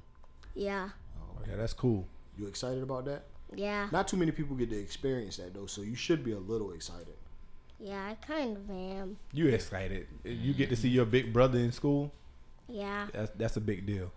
Yeah. 0.53 0.89
Oh, 1.19 1.39
yeah, 1.49 1.55
that's 1.55 1.73
cool. 1.73 2.05
You 2.37 2.45
excited 2.47 2.83
about 2.83 3.05
that? 3.05 3.23
Yeah. 3.55 3.87
Not 3.91 4.07
too 4.07 4.17
many 4.17 4.31
people 4.31 4.55
get 4.55 4.69
to 4.71 4.79
experience 4.79 5.37
that 5.37 5.53
though, 5.53 5.65
so 5.67 5.81
you 5.81 5.95
should 5.95 6.23
be 6.23 6.33
a 6.33 6.39
little 6.39 6.71
excited. 6.73 7.15
Yeah. 7.79 8.11
I 8.11 8.15
kind 8.25 8.57
of 8.57 8.69
am. 8.69 9.17
You 9.33 9.47
excited. 9.49 10.07
You 10.23 10.53
get 10.53 10.69
to 10.69 10.75
see 10.75 10.89
your 10.89 11.05
big 11.05 11.33
brother 11.33 11.59
in 11.59 11.71
school. 11.71 12.11
Yeah. 12.67 13.07
That's 13.13 13.31
that's 13.35 13.57
a 13.57 13.61
big 13.61 13.85
deal. 13.85 14.11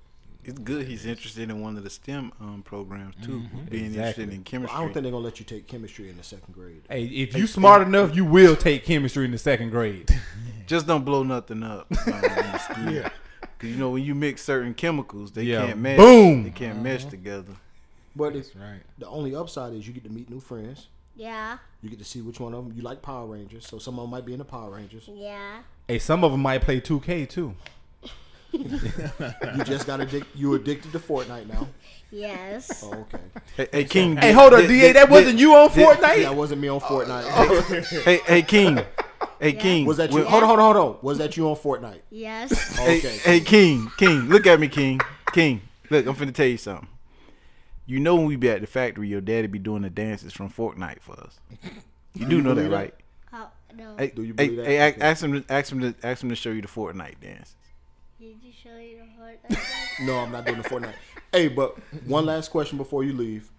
It's 0.44 0.58
good. 0.60 0.86
He's 0.86 1.04
interested 1.06 1.50
in 1.50 1.60
one 1.60 1.76
of 1.76 1.82
the 1.82 1.90
STEM 1.90 2.30
um, 2.40 2.62
programs 2.64 3.16
too. 3.24 3.40
Mm-hmm. 3.40 3.64
Being 3.64 3.84
Exactly. 3.86 4.22
interested 4.22 4.22
in 4.22 4.28
Well, 4.38 4.44
chemistry. 4.44 4.76
I 4.76 4.80
don't 4.80 4.92
think 4.92 5.02
they're 5.02 5.12
gonna 5.12 5.24
let 5.24 5.40
you 5.40 5.44
take 5.44 5.66
chemistry 5.66 6.08
in 6.08 6.16
the 6.16 6.22
second 6.22 6.54
grade. 6.54 6.82
Hey, 6.88 7.04
if 7.06 7.36
you 7.36 7.48
smart 7.48 7.82
enough, 7.82 8.14
you 8.14 8.24
will 8.24 8.54
take 8.54 8.84
chemistry 8.84 9.24
in 9.24 9.32
the 9.32 9.38
second 9.38 9.70
grade. 9.70 10.08
Just 10.66 10.86
don't 10.86 11.04
blow 11.04 11.24
nothing 11.24 11.62
up. 11.64 11.86
Uh, 12.06 12.12
in 12.12 12.20
the 12.22 12.58
ski. 12.58 12.94
Yeah. 12.94 13.10
Cause 13.58 13.70
you 13.70 13.76
know 13.76 13.90
when 13.90 14.04
you 14.04 14.14
mix 14.14 14.42
certain 14.42 14.74
chemicals, 14.74 15.32
they 15.32 15.42
Yeah. 15.44 15.66
can't 15.66 15.78
mesh. 15.80 15.98
Boom. 15.98 16.44
They 16.44 16.50
can't 16.50 16.80
mesh 16.82 17.00
uh-huh. 17.02 17.10
together. 17.10 17.52
But 18.14 18.36
it's, 18.36 18.54
right. 18.54 18.80
the 18.98 19.08
only 19.08 19.34
upside 19.34 19.74
is 19.74 19.86
you 19.86 19.92
get 19.92 20.04
to 20.04 20.10
meet 20.10 20.30
new 20.30 20.40
friends. 20.40 20.86
Yeah. 21.16 21.58
You 21.82 21.90
get 21.90 21.98
to 21.98 22.04
see 22.04 22.20
which 22.20 22.40
one 22.40 22.54
of 22.54 22.64
them 22.64 22.76
you 22.76 22.82
like 22.82 23.02
Power 23.02 23.26
Rangers. 23.26 23.66
So 23.66 23.78
some 23.78 23.98
of 23.98 24.04
them 24.04 24.10
might 24.10 24.26
be 24.26 24.32
in 24.32 24.38
the 24.38 24.44
Power 24.44 24.70
Rangers. 24.70 25.08
Yeah. 25.12 25.62
Hey, 25.88 25.98
some 25.98 26.24
of 26.24 26.32
them 26.32 26.40
might 26.42 26.62
play 26.62 26.80
2K 26.80 27.28
too. 27.28 27.54
You 28.52 29.64
just 29.64 29.86
got 29.86 30.00
addicted. 30.00 30.26
you 30.34 30.54
addicted 30.54 30.92
to 30.92 30.98
Fortnite 30.98 31.46
now. 31.46 31.68
Yes. 32.10 32.82
Oh, 32.84 32.92
okay. 32.94 33.18
Hey, 33.56 33.68
hey 33.72 33.84
King. 33.84 34.16
Hey, 34.16 34.32
hold 34.32 34.54
on, 34.54 34.60
did- 34.62 34.68
DA. 34.68 34.80
did- 34.80 34.96
That 34.96 35.10
wasn't 35.10 35.32
did- 35.32 35.40
you 35.40 35.54
on 35.54 35.68
Fortnite. 35.68 36.22
That 36.22 36.34
wasn't 36.34 36.60
me 36.60 36.68
on 36.68 36.80
oh, 36.82 36.86
Fortnite. 36.86 37.24
Oh. 37.28 38.00
Hey, 38.04 38.20
hey 38.26 38.42
King. 38.42 38.80
Hey 39.38 39.52
King. 39.52 39.84
Was 39.84 39.98
that 39.98 40.10
you? 40.10 40.16
when- 40.18 40.26
Hold 40.26 40.44
on, 40.44 40.48
hold 40.48 40.60
on, 40.60 40.74
hold 40.76 40.96
on. 40.96 40.98
Was 41.02 41.18
that 41.18 41.36
you 41.36 41.46
on 41.50 41.56
Fortnite? 41.56 42.00
Yes. 42.10 42.76
Hey, 42.78 42.98
Okay. 42.98 43.16
hey 43.18 43.40
King. 43.40 43.90
King. 43.98 44.28
Look 44.28 44.46
at 44.46 44.58
me, 44.58 44.68
King. 44.68 44.98
King. 45.32 45.60
Look, 45.90 46.06
I'm 46.06 46.14
finna 46.14 46.34
tell 46.34 46.46
you 46.46 46.56
something. 46.56 46.88
You 47.86 48.00
know 48.00 48.16
when 48.16 48.26
we 48.26 48.36
be 48.36 48.50
at 48.50 48.60
the 48.60 48.66
factory, 48.66 49.08
your 49.08 49.20
daddy 49.20 49.46
be 49.46 49.58
doing 49.60 49.82
the 49.82 49.90
dances 49.90 50.32
from 50.32 50.50
Fortnite 50.50 51.00
for 51.00 51.12
us. 51.20 51.38
You 52.14 52.26
do 52.26 52.40
know 52.42 52.54
that, 52.54 52.68
right? 52.70 52.94
How, 53.30 53.50
no. 53.76 53.94
Hey, 53.96 54.08
Do 54.14 54.22
you 54.24 54.34
hey, 54.36 54.48
that? 54.56 54.66
hey, 54.66 54.78
ask, 54.78 54.96
Okay. 54.96 55.04
ask 55.06 55.22
him 55.24 55.42
to 55.42 55.52
ask 55.52 55.72
him 55.72 55.80
to 55.80 55.94
ask 56.06 56.22
him 56.22 56.28
to 56.30 56.34
show 56.36 56.50
you 56.50 56.62
the 56.62 56.68
Fortnite 56.68 57.20
dance. 57.20 57.54
Did 58.18 58.36
you 58.42 58.52
show 58.62 58.76
you 58.76 58.98
the 58.98 59.22
heart? 59.22 59.38
No, 60.02 60.18
I'm 60.18 60.30
not 60.30 60.44
doing 60.44 60.60
the 60.60 60.68
Fortnite. 60.68 60.92
Hey, 61.32 61.48
but 61.48 61.78
one 62.06 62.26
last 62.26 62.50
question 62.50 62.76
before 62.76 63.02
you 63.04 63.12
leave. 63.14 63.50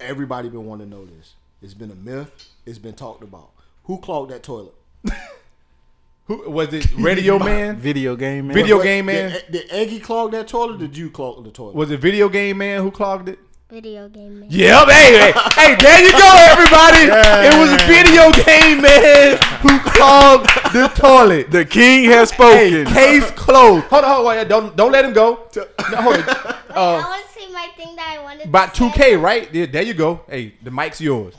Everybody 0.00 0.48
been 0.48 0.64
wanting 0.64 0.88
to 0.88 0.96
know 0.96 1.04
this. 1.04 1.34
It's 1.60 1.74
been 1.74 1.90
a 1.90 1.94
myth. 1.94 2.48
It's 2.64 2.78
been 2.78 2.94
talked 2.94 3.22
about. 3.22 3.50
Who 3.84 3.98
clogged 3.98 4.30
that 4.30 4.42
toilet? 4.42 4.72
Who 6.26 6.50
was 6.50 6.72
it? 6.72 6.86
Radio 6.96 7.38
Man? 7.40 7.76
Video 7.76 8.14
game 8.16 8.48
man. 8.48 8.54
Video 8.54 8.82
game 8.82 9.06
man? 9.06 9.30
Did, 9.32 9.52
did 9.52 9.72
Eggy 9.72 9.98
clog 10.00 10.32
that 10.32 10.46
toilet? 10.48 10.76
Or 10.76 10.78
did 10.78 10.96
you 10.96 11.10
clog 11.10 11.42
the 11.44 11.50
toilet? 11.50 11.74
Was 11.74 11.90
it 11.90 12.00
Video 12.00 12.28
Game 12.28 12.58
Man 12.58 12.82
who 12.82 12.90
clogged 12.90 13.28
it? 13.30 13.38
Video 13.68 14.08
game 14.08 14.40
man. 14.40 14.48
Yep, 14.50 14.88
hey, 14.88 15.18
hey, 15.18 15.32
hey, 15.54 15.76
there 15.78 16.02
you 16.02 16.12
go, 16.12 16.30
everybody. 16.48 17.04
It 17.04 17.54
was 17.60 17.70
a 17.70 17.86
video 17.86 18.32
game 18.46 18.80
man 18.80 19.36
who 19.60 19.78
clogged 19.90 20.48
the 20.72 20.88
toilet. 20.94 21.50
The 21.50 21.66
king 21.66 22.04
has 22.04 22.30
Hey, 22.30 22.70
spoken. 22.84 22.94
case 22.94 23.30
closed. 23.32 23.84
Hold 23.88 24.04
on, 24.04 24.10
hold 24.16 24.26
on, 24.28 24.48
don't 24.48 24.74
don't 24.76 24.90
let 24.92 25.04
him 25.04 25.12
go. 25.12 25.48
No, 25.90 25.96
hold 26.02 26.14
on. 26.16 26.20
Wait, 26.26 26.28
Uh, 26.28 26.96
I 26.96 27.08
want 27.08 27.26
to 27.26 27.32
see 27.38 27.52
my 27.52 27.68
thing 27.76 27.94
that 27.96 28.16
I 28.18 28.22
wanted. 28.22 28.46
about 28.46 28.72
two 28.74 28.88
K, 28.90 29.16
right? 29.16 29.52
There, 29.52 29.66
there 29.66 29.82
you 29.82 29.92
go. 29.94 30.20
Hey, 30.30 30.54
the 30.62 30.70
mic's 30.70 31.00
yours. 31.00 31.34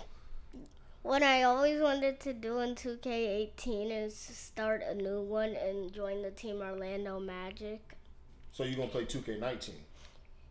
What 1.01 1.23
I 1.23 1.41
always 1.43 1.81
wanted 1.81 2.19
to 2.22 2.34
do 2.34 2.60
in 2.60 2.76
2K18 2.76 4.06
is 4.06 4.15
start 4.15 4.84
a 4.88 4.93
new 4.93 5.22
one 5.22 5.56
and 5.56 5.91
join 5.91 6.22
the 6.22 6.30
Team 6.30 6.61
Orlando 6.61 7.19
Magic. 7.19 7.81
so 8.51 8.64
you're 8.64 8.76
gonna 8.77 8.89
play 8.89 9.06
2K19? 9.06 9.72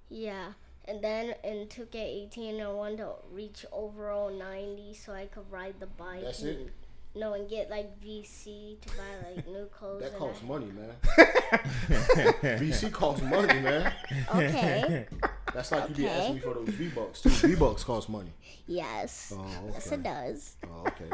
Yeah. 0.08 0.52
And 0.88 1.02
then 1.04 1.34
in 1.44 1.66
2K18, 1.66 2.62
I 2.62 2.68
want 2.72 2.96
to 2.96 3.10
reach 3.30 3.66
overall 3.72 4.30
90 4.30 4.94
so 4.94 5.12
I 5.12 5.26
could 5.26 5.44
ride 5.50 5.74
the 5.80 5.86
bike. 5.86 6.22
That's 6.22 6.40
and, 6.42 6.60
it? 6.60 6.72
No, 7.14 7.34
and 7.34 7.48
get 7.48 7.68
like 7.68 8.00
VC 8.00 8.80
to 8.80 8.88
buy 8.96 9.34
like 9.34 9.46
new 9.46 9.66
clothes. 9.72 10.02
That 10.02 10.16
costs 10.16 10.42
I- 10.42 10.46
money, 10.46 10.66
man. 10.66 10.90
VC 12.58 12.90
costs 12.90 13.22
money, 13.22 13.60
man. 13.60 13.92
Okay. 14.34 15.06
That's 15.54 15.72
like 15.72 15.88
you 15.90 15.94
be 15.94 16.08
asking 16.08 16.34
me 16.36 16.40
for 16.40 16.54
those 16.54 16.68
V 16.68 16.88
bucks 16.88 17.22
too. 17.22 17.30
V 17.30 17.54
bucks 17.54 17.84
cost 17.84 18.08
money. 18.08 18.30
yes. 18.66 19.32
Oh, 19.36 19.40
okay. 19.40 19.70
Yes, 19.72 19.92
it 19.92 20.02
does. 20.02 20.56
Oh, 20.66 20.84
okay. 20.86 21.10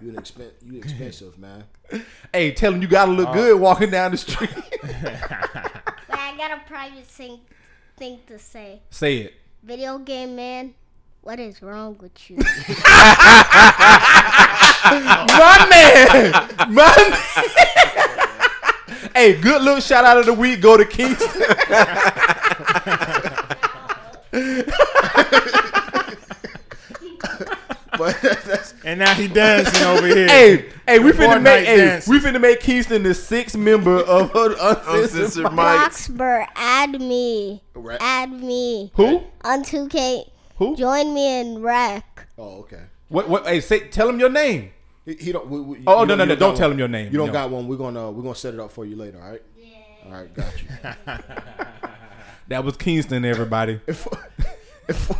You 0.00 0.10
an 0.10 0.16
expen- 0.16 0.52
you 0.64 0.78
expensive, 0.78 1.38
man. 1.38 1.64
Hey, 2.32 2.52
tell 2.52 2.72
him 2.72 2.80
you 2.82 2.88
gotta 2.88 3.12
look 3.12 3.28
uh, 3.28 3.32
good 3.34 3.60
walking 3.60 3.90
down 3.90 4.10
the 4.12 4.16
street. 4.16 4.50
But 4.82 6.18
I 6.18 6.34
got 6.36 6.50
a 6.58 6.60
private 6.66 7.06
thing, 7.06 7.40
thing 7.96 8.20
to 8.26 8.38
say. 8.38 8.80
Say 8.90 9.18
it. 9.18 9.34
Video 9.62 9.98
game 9.98 10.34
man, 10.36 10.74
what 11.22 11.38
is 11.38 11.62
wrong 11.62 11.96
with 12.00 12.30
you? 12.30 12.36
My 14.84 15.66
man, 15.70 16.32
my 16.74 16.74
man. 16.74 17.12
hey, 19.14 19.40
good 19.40 19.62
look. 19.62 19.80
Shout 19.82 20.04
out 20.04 20.18
of 20.18 20.26
the 20.26 20.34
week. 20.34 20.60
Go 20.60 20.76
to 20.76 20.84
Kingston. 20.84 21.42
But 27.98 28.20
that's 28.22 28.74
And 28.84 28.98
now 29.00 29.12
he 29.14 29.28
dancing 29.28 29.82
over 29.86 30.06
here. 30.06 30.26
hey, 30.26 30.68
hey, 30.86 30.98
we 30.98 31.12
The 31.12 31.18
finna 31.18 31.42
make 31.42 31.62
Fortnite 31.62 31.64
hey, 31.66 31.76
dances. 31.76 32.08
we 32.08 32.18
finna 32.20 32.40
make 32.40 32.60
Kingston 32.60 33.02
the 33.02 33.14
sixth 33.14 33.56
member 33.56 33.98
of 33.98 34.30
her 34.32 34.52
uncensored. 34.52 35.02
Uncensored 35.20 35.46
mics. 35.46 35.56
Roxburgh, 35.82 36.46
add 36.56 36.92
me. 37.00 37.62
Right. 37.74 37.98
Add 38.00 38.30
me. 38.32 38.90
Who? 38.94 39.22
On 39.42 39.62
2K. 39.62 40.28
Who? 40.56 40.76
Join 40.76 41.12
me 41.14 41.40
in 41.40 41.60
rec. 41.62 42.26
oh, 42.38 42.60
okay. 42.60 42.82
What? 43.08 43.28
What? 43.28 43.46
Hey, 43.46 43.60
say, 43.60 43.88
tell 43.88 44.08
him 44.08 44.18
your 44.18 44.30
name. 44.30 44.70
He, 45.04 45.14
he 45.14 45.32
don't. 45.32 45.48
We, 45.48 45.60
we, 45.60 45.78
Oh, 45.86 46.00
you 46.02 46.06
no, 46.06 46.14
no, 46.14 46.24
no, 46.24 46.34
got 46.34 46.38
don't 46.38 46.48
one. 46.50 46.56
tell 46.58 46.70
him 46.70 46.78
your 46.78 46.88
name. 46.88 47.12
You 47.12 47.18
don't 47.18 47.26
No. 47.26 47.32
got 47.32 47.50
one. 47.50 47.66
We're 47.68 47.76
gonna 47.76 48.10
we're 48.10 48.22
gonna 48.22 48.34
set 48.34 48.54
it 48.54 48.60
up 48.60 48.70
for 48.72 48.84
you 48.86 48.96
later. 48.96 49.20
All 49.22 49.30
right. 49.32 49.42
Yeah. 49.58 49.74
All 50.06 50.12
right. 50.12 50.32
Got 50.32 50.62
you. 50.62 50.68
That 52.48 52.64
was 52.64 52.76
Kingston, 52.76 53.24
everybody. 53.24 53.80
If- 53.86 54.06
if- 54.88 55.10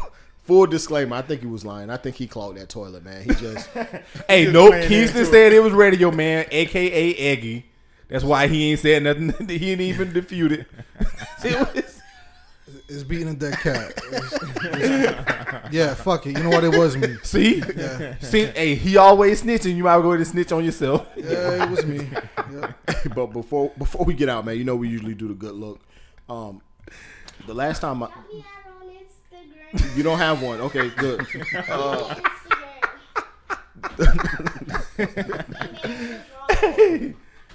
full 0.42 0.66
disclaimer. 0.66 1.16
I 1.16 1.22
think 1.22 1.40
he 1.40 1.46
was 1.46 1.64
lying. 1.64 1.90
I 1.90 1.96
think 1.96 2.16
he 2.16 2.26
clogged 2.26 2.58
that 2.58 2.68
toilet, 2.68 3.04
man. 3.04 3.22
He 3.22 3.34
just. 3.34 3.68
Hey, 4.28 4.44
Just 4.44 4.52
nope. 4.54 4.70
playing 4.70 4.88
Kingston 4.88 5.20
into 5.20 5.30
said 5.32 5.52
it 5.52 5.60
was 5.60 5.72
Radio 5.72 6.10
Man, 6.10 6.46
aka 6.50 7.14
Eggy. 7.14 7.66
That's 8.08 8.24
why 8.24 8.46
he 8.46 8.70
ain't 8.70 8.80
said 8.80 9.02
nothing. 9.04 9.48
he 9.48 9.72
ain't 9.72 9.80
even 9.80 10.12
defeated. 10.14 10.66
It 11.44 11.58
was- 11.74 11.98
It's 12.88 13.02
beating 13.04 13.28
a 13.28 13.34
dead 13.34 13.54
cat. 13.58 13.92
It's- 14.12 15.68
yeah, 15.72 15.94
fuck 15.94 16.26
it. 16.26 16.36
You 16.36 16.42
know 16.44 16.50
what? 16.50 16.64
It 16.64 16.76
was 16.76 16.96
me. 16.96 17.16
See, 17.22 17.62
see, 18.20 18.44
hey, 18.46 18.74
he 18.74 18.96
always 18.98 19.42
snitching. 19.42 19.74
You 19.76 19.84
might 19.84 20.00
go 20.02 20.14
to 20.16 20.24
snitch 20.24 20.52
on 20.52 20.64
yourself. 20.64 21.06
Yeah, 21.16 21.64
it 21.64 21.70
was 21.70 21.86
me. 21.86 22.08
Yeah. 22.52 22.72
but 23.14 23.26
before 23.28 23.72
before 23.78 24.04
we 24.04 24.12
get 24.14 24.28
out, 24.28 24.44
man, 24.44 24.56
you 24.58 24.64
know 24.64 24.76
we 24.76 24.88
usually 24.88 25.14
do 25.14 25.28
the 25.28 25.34
good 25.34 25.54
look. 25.54 25.80
Um, 26.28 26.60
the 27.46 27.54
last 27.54 27.80
time 27.80 28.02
I, 28.02 28.08
you 29.94 30.02
don't 30.02 30.18
have 30.18 30.42
one. 30.42 30.60
Okay, 30.60 30.90
good. 30.90 31.26
Uh, 31.68 32.14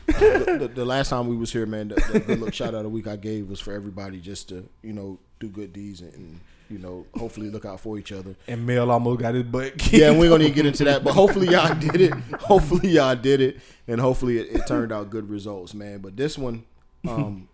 the, 0.08 0.58
the, 0.60 0.72
the 0.74 0.86
last 0.86 1.10
time 1.10 1.28
we 1.28 1.36
was 1.36 1.52
here, 1.52 1.66
man, 1.66 1.90
the, 1.90 1.96
the 2.12 2.20
good 2.20 2.40
look 2.40 2.54
shout 2.54 2.70
out 2.70 2.76
of 2.76 2.84
the 2.84 2.90
week 2.90 3.08
I 3.08 3.16
gave 3.16 3.50
was 3.50 3.60
for 3.60 3.74
everybody 3.74 4.20
just 4.20 4.50
to 4.50 4.68
you 4.82 4.94
know 4.94 5.20
do 5.40 5.50
good 5.50 5.74
deeds 5.74 6.02
and, 6.02 6.14
and 6.14 6.40
you 6.70 6.80
know 6.80 7.06
hopefully 7.18 7.50
look 7.50 7.66
out 7.66 7.80
for 7.80 7.98
each 7.98 8.12
other. 8.12 8.36
And 8.48 8.66
Mel 8.66 8.92
almost 8.92 9.20
got 9.20 9.36
his 9.36 9.44
butt. 9.44 9.92
Yeah, 9.92 10.12
and 10.12 10.20
we're 10.20 10.30
gonna 10.30 10.46
even 10.46 10.56
get 10.56 10.66
into 10.66 10.84
that, 10.86 11.04
but 11.04 11.14
hopefully 11.16 11.50
y'all 11.50 11.76
did 11.76 12.02
it. 12.02 12.14
Hopefully 12.42 12.90
y'all 12.90 13.16
did 13.16 13.42
it, 13.42 13.60
and 13.88 14.00
hopefully 14.00 14.38
it, 14.40 14.56
it 14.56 14.68
turned 14.68 14.92
out 14.92 15.10
good 15.10 15.30
results, 15.30 15.74
man. 15.74 16.00
But 16.00 16.18
this 16.18 16.38
one, 16.38 16.66
um, 17.08 17.48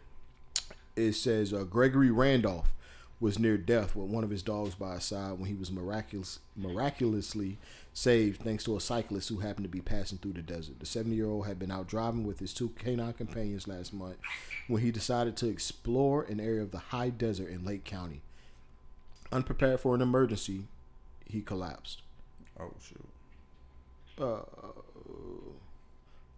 it 0.95 1.14
says 1.14 1.53
uh, 1.53 1.64
Gregory 1.64 2.11
Randolph 2.11 2.73
was 3.24 3.40
near 3.40 3.58
death 3.58 3.95
with 3.95 4.10
one 4.10 4.26
of 4.26 4.30
his 4.30 4.44
dogs 4.44 4.76
by 4.76 4.95
his 4.95 5.06
side 5.06 5.40
when 5.40 5.48
he 5.48 5.56
was 5.56 5.72
miraculous, 5.72 6.40
miraculously 6.58 7.58
saved 7.94 8.41
thanks 8.41 8.66
to 8.66 8.76
a 8.76 8.82
cyclist 8.82 9.30
who 9.30 9.38
happened 9.38 9.64
to 9.64 9.70
be 9.70 9.80
passing 9.80 10.18
through 10.18 10.34
the 10.34 10.41
desert. 10.41 10.78
The 10.82 10.86
70 10.86 11.16
year 11.16 11.30
old 11.30 11.48
had 11.48 11.58
been 11.58 11.72
out 11.72 11.88
driving 11.88 12.26
with 12.26 12.40
his 12.40 12.54
two 12.54 12.74
canine 12.78 13.14
companions 13.14 13.66
last 13.66 13.94
month 13.94 14.18
when 14.68 14.82
he 14.82 14.91
decided 14.91 15.38
to 15.38 15.48
explore 15.48 16.24
an 16.24 16.41
area 16.41 16.62
of 16.62 16.72
the 16.72 16.80
high 16.80 17.12
desert 17.12 17.50
in 17.50 17.64
Lake 17.64 17.86
County. 17.86 18.20
Unprepared 19.32 19.80
for 19.80 19.95
an 19.95 20.02
emergency, 20.02 20.66
he 21.26 21.40
collapsed. 21.40 22.02
Oh 22.60 22.74
shoot. 22.82 23.08
Uh, 24.22 24.41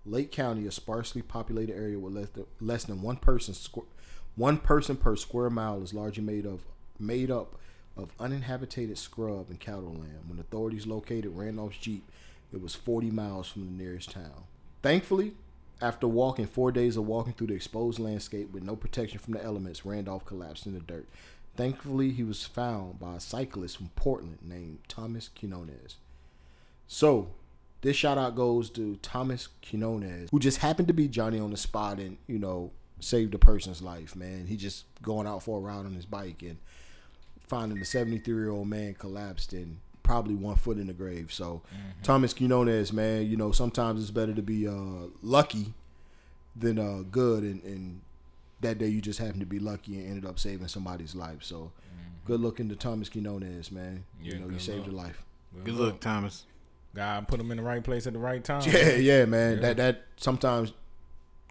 Lake 0.05 0.31
County, 0.31 0.67
a 0.67 0.71
sparsely 0.71 1.23
populated 1.23 1.75
area 1.75 1.97
with 1.97 2.13
less 2.13 2.29
than, 2.29 2.45
less 2.61 2.83
than 2.83 3.01
one 3.01 3.17
person 3.17 3.55
squ- 3.55 3.85
one 4.35 4.57
person 4.59 4.97
per 4.97 5.15
square 5.15 5.49
mile, 5.49 5.81
is 5.81 5.91
largely 5.91 6.23
made 6.23 6.45
of 6.45 6.61
made 6.99 7.31
up 7.31 7.57
of 7.97 8.11
uninhabited 8.19 8.97
scrub 8.97 9.49
and 9.49 9.59
cattle 9.59 9.93
land. 9.93 10.25
When 10.27 10.39
authorities 10.39 10.85
located 10.85 11.35
Randolph's 11.35 11.77
jeep, 11.77 12.09
it 12.53 12.61
was 12.61 12.75
40 12.75 13.11
miles 13.11 13.47
from 13.47 13.65
the 13.65 13.83
nearest 13.83 14.11
town. 14.11 14.43
Thankfully, 14.81 15.33
after 15.81 16.07
walking 16.07 16.47
four 16.47 16.71
days 16.71 16.97
of 16.97 17.05
walking 17.05 17.33
through 17.33 17.47
the 17.47 17.53
exposed 17.53 17.99
landscape 17.99 18.51
with 18.51 18.63
no 18.63 18.75
protection 18.75 19.19
from 19.19 19.33
the 19.33 19.43
elements, 19.43 19.85
Randolph 19.85 20.25
collapsed 20.25 20.65
in 20.65 20.73
the 20.73 20.79
dirt. 20.79 21.07
Thankfully, 21.55 22.11
he 22.11 22.23
was 22.23 22.45
found 22.45 22.99
by 22.99 23.15
a 23.15 23.19
cyclist 23.19 23.77
from 23.77 23.89
Portland 23.95 24.39
named 24.41 24.79
Thomas 24.87 25.29
Quinones. 25.29 25.97
So, 26.87 27.29
this 27.81 27.95
shout 27.95 28.17
out 28.17 28.35
goes 28.35 28.69
to 28.71 28.97
Thomas 28.97 29.47
Quinones, 29.67 30.29
who 30.31 30.39
just 30.39 30.59
happened 30.59 30.87
to 30.87 30.93
be 30.93 31.07
Johnny 31.07 31.39
on 31.39 31.51
the 31.51 31.57
spot 31.57 31.99
and, 31.99 32.17
you 32.27 32.39
know, 32.39 32.71
saved 32.99 33.33
a 33.33 33.39
person's 33.39 33.81
life, 33.81 34.15
man. 34.15 34.47
He 34.47 34.57
just 34.57 34.85
going 35.01 35.27
out 35.27 35.43
for 35.43 35.57
a 35.57 35.61
ride 35.61 35.85
on 35.85 35.93
his 35.93 36.05
bike 36.05 36.41
and 36.41 36.57
finding 37.47 37.79
the 37.79 37.85
73 37.85 38.33
year 38.35 38.49
old 38.49 38.67
man 38.67 38.93
collapsed 38.95 39.53
and 39.53 39.79
probably 40.03 40.35
one 40.35 40.55
foot 40.55 40.77
in 40.77 40.87
the 40.87 40.93
grave. 40.93 41.33
So, 41.33 41.61
Thomas 42.03 42.33
Quinones, 42.33 42.93
man, 42.93 43.27
you 43.27 43.37
know, 43.37 43.51
sometimes 43.51 44.01
it's 44.01 44.11
better 44.11 44.33
to 44.33 44.41
be 44.41 44.67
uh, 44.67 45.07
lucky 45.21 45.73
than 46.55 46.77
uh, 46.79 47.03
good, 47.09 47.43
and, 47.43 47.63
and 47.63 48.01
that 48.61 48.77
day 48.77 48.87
you 48.87 49.01
just 49.01 49.19
happened 49.19 49.41
to 49.41 49.45
be 49.45 49.59
lucky 49.59 49.97
and 49.97 50.07
ended 50.07 50.25
up 50.25 50.39
saving 50.39 50.67
somebody's 50.67 51.15
life. 51.15 51.43
So, 51.43 51.71
good 52.25 52.39
looking 52.39 52.69
to 52.69 52.75
Thomas 52.75 53.09
Quinones, 53.09 53.71
man. 53.71 54.05
Yeah, 54.21 54.33
you 54.33 54.39
know, 54.39 54.49
you 54.49 54.59
saved 54.59 54.85
your 54.85 54.95
life. 54.95 55.23
Good 55.63 55.73
luck, 55.75 55.99
Thomas. 55.99 56.45
God 56.93 57.27
put 57.27 57.39
him 57.39 57.51
in 57.51 57.57
the 57.57 57.63
right 57.63 57.83
place 57.83 58.07
at 58.07 58.13
the 58.13 58.19
right 58.19 58.43
time. 58.43 58.61
Yeah, 58.65 58.95
yeah, 58.95 59.25
man. 59.25 59.59
That 59.61 59.77
that 59.77 60.03
sometimes 60.17 60.71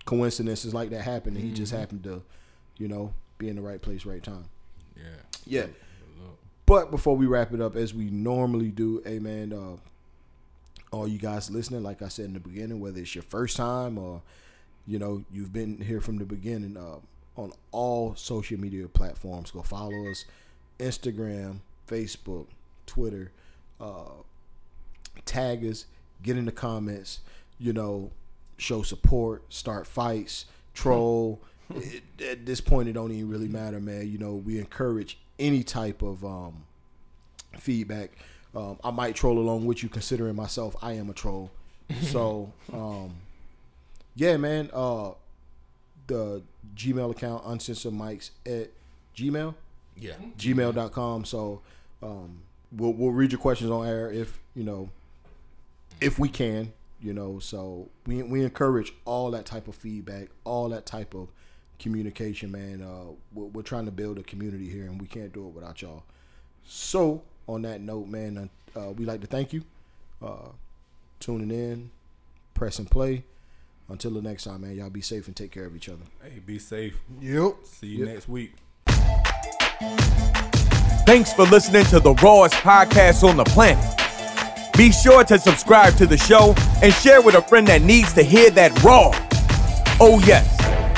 coincidences 0.04 0.72
like 0.72 0.90
that 0.90 1.02
happen, 1.02 1.34
and 1.36 1.44
he 1.44 1.52
just 1.52 1.72
happened 1.72 2.04
to, 2.04 2.22
you 2.78 2.88
know, 2.88 3.12
be 3.38 3.48
in 3.48 3.56
the 3.56 3.62
right 3.62 3.80
place, 3.80 4.06
right 4.06 4.22
time. 4.22 4.46
Yeah. 4.96 5.02
Yeah. 5.46 5.66
But 6.66 6.91
before 6.91 7.16
we 7.16 7.27
wrap 7.27 7.53
it 7.53 7.61
up, 7.61 7.77
as 7.77 7.93
we 7.93 8.05
normally 8.11 8.70
do, 8.70 9.03
hey 9.05 9.19
man, 9.19 9.53
uh, 9.53 9.77
all 10.97 11.07
you 11.07 11.19
guys 11.19 11.51
listening, 11.51 11.82
like 11.82 12.01
I 12.03 12.09
said 12.09 12.27
in 12.27 12.35
the 12.35 12.41
beginning, 12.41 12.81
whether 12.81 13.01
it's 13.01 13.15
your 13.15 13.23
first 13.24 13.57
time 13.57 13.99
or 13.99 14.23
you 14.86 14.99
know 14.99 15.24
you've 15.32 15.53
been 15.53 15.81
here 15.81 16.01
from 16.01 16.16
the 16.19 16.24
beginning, 16.24 16.77
uh, 16.77 16.99
on 17.41 17.53
all 17.73 18.15
social 18.15 18.59
media 18.59 18.86
platforms, 18.89 19.51
go 19.51 19.62
follow 19.62 20.09
us: 20.11 20.24
Instagram, 20.78 21.59
Facebook, 21.89 22.47
Twitter. 22.86 23.31
Uh, 23.81 24.12
tag 25.27 25.65
us, 25.65 25.86
get 26.23 26.36
in 26.36 26.45
the 26.45 26.53
comments, 26.53 27.20
you 27.59 27.73
know, 27.73 28.11
show 28.57 28.82
support, 28.82 29.43
start 29.53 29.86
fights, 29.86 30.47
troll. 30.74 31.41
It- 31.74 32.03
at 32.23 32.45
this 32.47 32.61
point, 32.61 32.89
it 32.91 32.93
don't 32.93 33.11
even 33.11 33.28
really 33.31 33.49
matter, 33.49 33.81
man. 33.81 34.07
You 34.07 34.19
know, 34.19 34.35
we 34.35 34.59
encourage 34.59 35.19
any 35.39 35.62
type 35.62 36.02
of 36.02 36.24
um, 36.24 36.65
feedback. 37.59 38.11
Um, 38.55 38.78
I 38.85 38.90
might 38.90 39.15
troll 39.16 39.39
along 39.39 39.66
with 39.66 39.82
you, 39.82 39.89
considering 39.89 40.36
myself 40.36 40.77
I 40.82 40.93
am 40.93 41.11
a 41.11 41.15
troll. 41.15 41.51
So, 42.02 42.52
um, 42.73 43.15
yeah, 44.15 44.36
man. 44.39 44.70
Uh, 44.73 45.11
the 46.06 46.43
Gmail 46.77 47.11
account, 47.11 47.43
uncensored 47.47 47.93
mics 47.93 48.31
at 48.47 48.70
Gmail 49.16 49.55
Yeah. 49.97 50.15
gmail.com. 50.39 51.24
So 51.24 51.61
um, 52.02 52.39
we'll, 52.73 52.93
we'll 52.93 53.11
read 53.12 53.32
your 53.32 53.40
questions 53.40 53.70
on 53.70 53.86
air 53.86 54.11
if, 54.11 54.39
you 54.55 54.65
know, 54.65 54.89
if 56.01 56.19
we 56.19 56.28
can, 56.28 56.73
you 57.02 57.12
know. 57.12 57.39
So 57.39 57.89
we, 58.06 58.23
we 58.23 58.43
encourage 58.44 58.93
all 59.05 59.31
that 59.32 59.44
type 59.47 59.69
of 59.69 59.74
feedback, 59.74 60.28
all 60.44 60.69
that 60.70 60.86
type 60.86 61.15
of 61.15 61.28
communication, 61.78 62.51
man. 62.51 62.82
Uh, 62.82 63.12
we're, 63.32 63.46
we're 63.46 63.62
trying 63.62 63.84
to 63.86 63.90
build 63.90 64.18
a 64.18 64.22
community 64.22 64.68
here 64.68 64.84
and 64.84 65.01
we 65.01 65.06
can't 65.06 65.32
do 65.32 65.46
it 65.46 65.51
without 65.55 65.82
y'all. 65.82 66.02
So 66.66 67.22
on 67.46 67.62
that 67.62 67.80
note, 67.80 68.06
man, 68.09 68.48
uh, 68.76 68.90
we 68.92 69.05
like 69.05 69.20
to 69.20 69.26
thank 69.26 69.52
you 69.52 69.62
uh, 70.22 70.48
tuning 71.20 71.51
in, 71.51 71.90
press 72.55 72.78
and 72.78 72.90
play. 72.90 73.24
Until 73.88 74.12
the 74.12 74.22
next 74.22 74.44
time, 74.44 74.62
man, 74.62 74.74
y'all 74.76 74.88
be 74.88 75.02
safe 75.02 75.26
and 75.26 75.36
take 75.36 75.51
care 75.52 75.66
of 75.66 75.76
each 75.76 75.90
other. 75.90 76.05
Hey, 76.22 76.38
be 76.38 76.59
safe. 76.59 76.96
Yep. 77.20 77.56
See 77.64 77.88
you 77.88 78.06
Yep. 78.06 78.14
next 78.14 78.28
week. 78.30 78.52
Thanks 81.06 81.34
for 81.34 81.42
listening 81.44 81.84
to 81.86 82.01
the 82.01 82.14
rawest 82.22 82.55
podcast 82.55 83.28
on 83.28 83.36
the 83.36 83.44
planet. 83.44 83.84
Be 84.74 84.90
sure 84.90 85.22
to 85.24 85.38
subscribe 85.38 85.96
to 85.96 86.06
the 86.06 86.16
show 86.16 86.55
and 86.82 86.94
share 86.94 87.20
with 87.20 87.34
a 87.34 87.42
friend 87.42 87.66
that 87.68 87.82
needs 87.82 88.14
to 88.14 88.22
hear 88.22 88.48
that 88.52 88.82
raw. 88.82 89.10
Oh, 90.01 90.18
yes. 90.26 90.53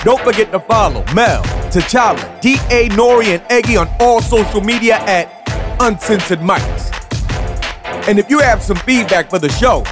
Don't 0.07 0.23
forget 0.23 0.53
to 0.53 0.61
follow 0.61 1.05
Mel, 1.15 1.43
T'Challa, 1.73 2.41
D.A. 2.41 2.89
Nori, 2.91 3.24
and 3.37 3.43
Eggy 3.51 3.77
on 3.77 3.89
all 3.99 4.23
social 4.23 4.61
media 4.61 4.99
at 4.99 5.27
Uncensored 5.81 6.39
Mics. 6.39 6.93
And 8.07 8.16
if 8.16 8.31
you 8.31 8.39
have 8.39 8.62
some 8.62 8.77
feedback 8.77 9.28
for 9.28 9.41
the 9.41 9.49
show, 9.49 9.83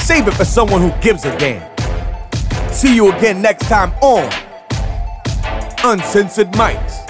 save 0.00 0.28
it 0.28 0.34
for 0.34 0.44
someone 0.44 0.80
who 0.80 0.92
gives 1.00 1.24
a 1.24 1.36
damn. 1.38 1.60
See 2.70 2.94
you 2.94 3.10
again 3.10 3.42
next 3.42 3.68
time 3.68 3.90
on 3.94 4.32
Uncensored 5.82 6.52
Mics. 6.52 7.01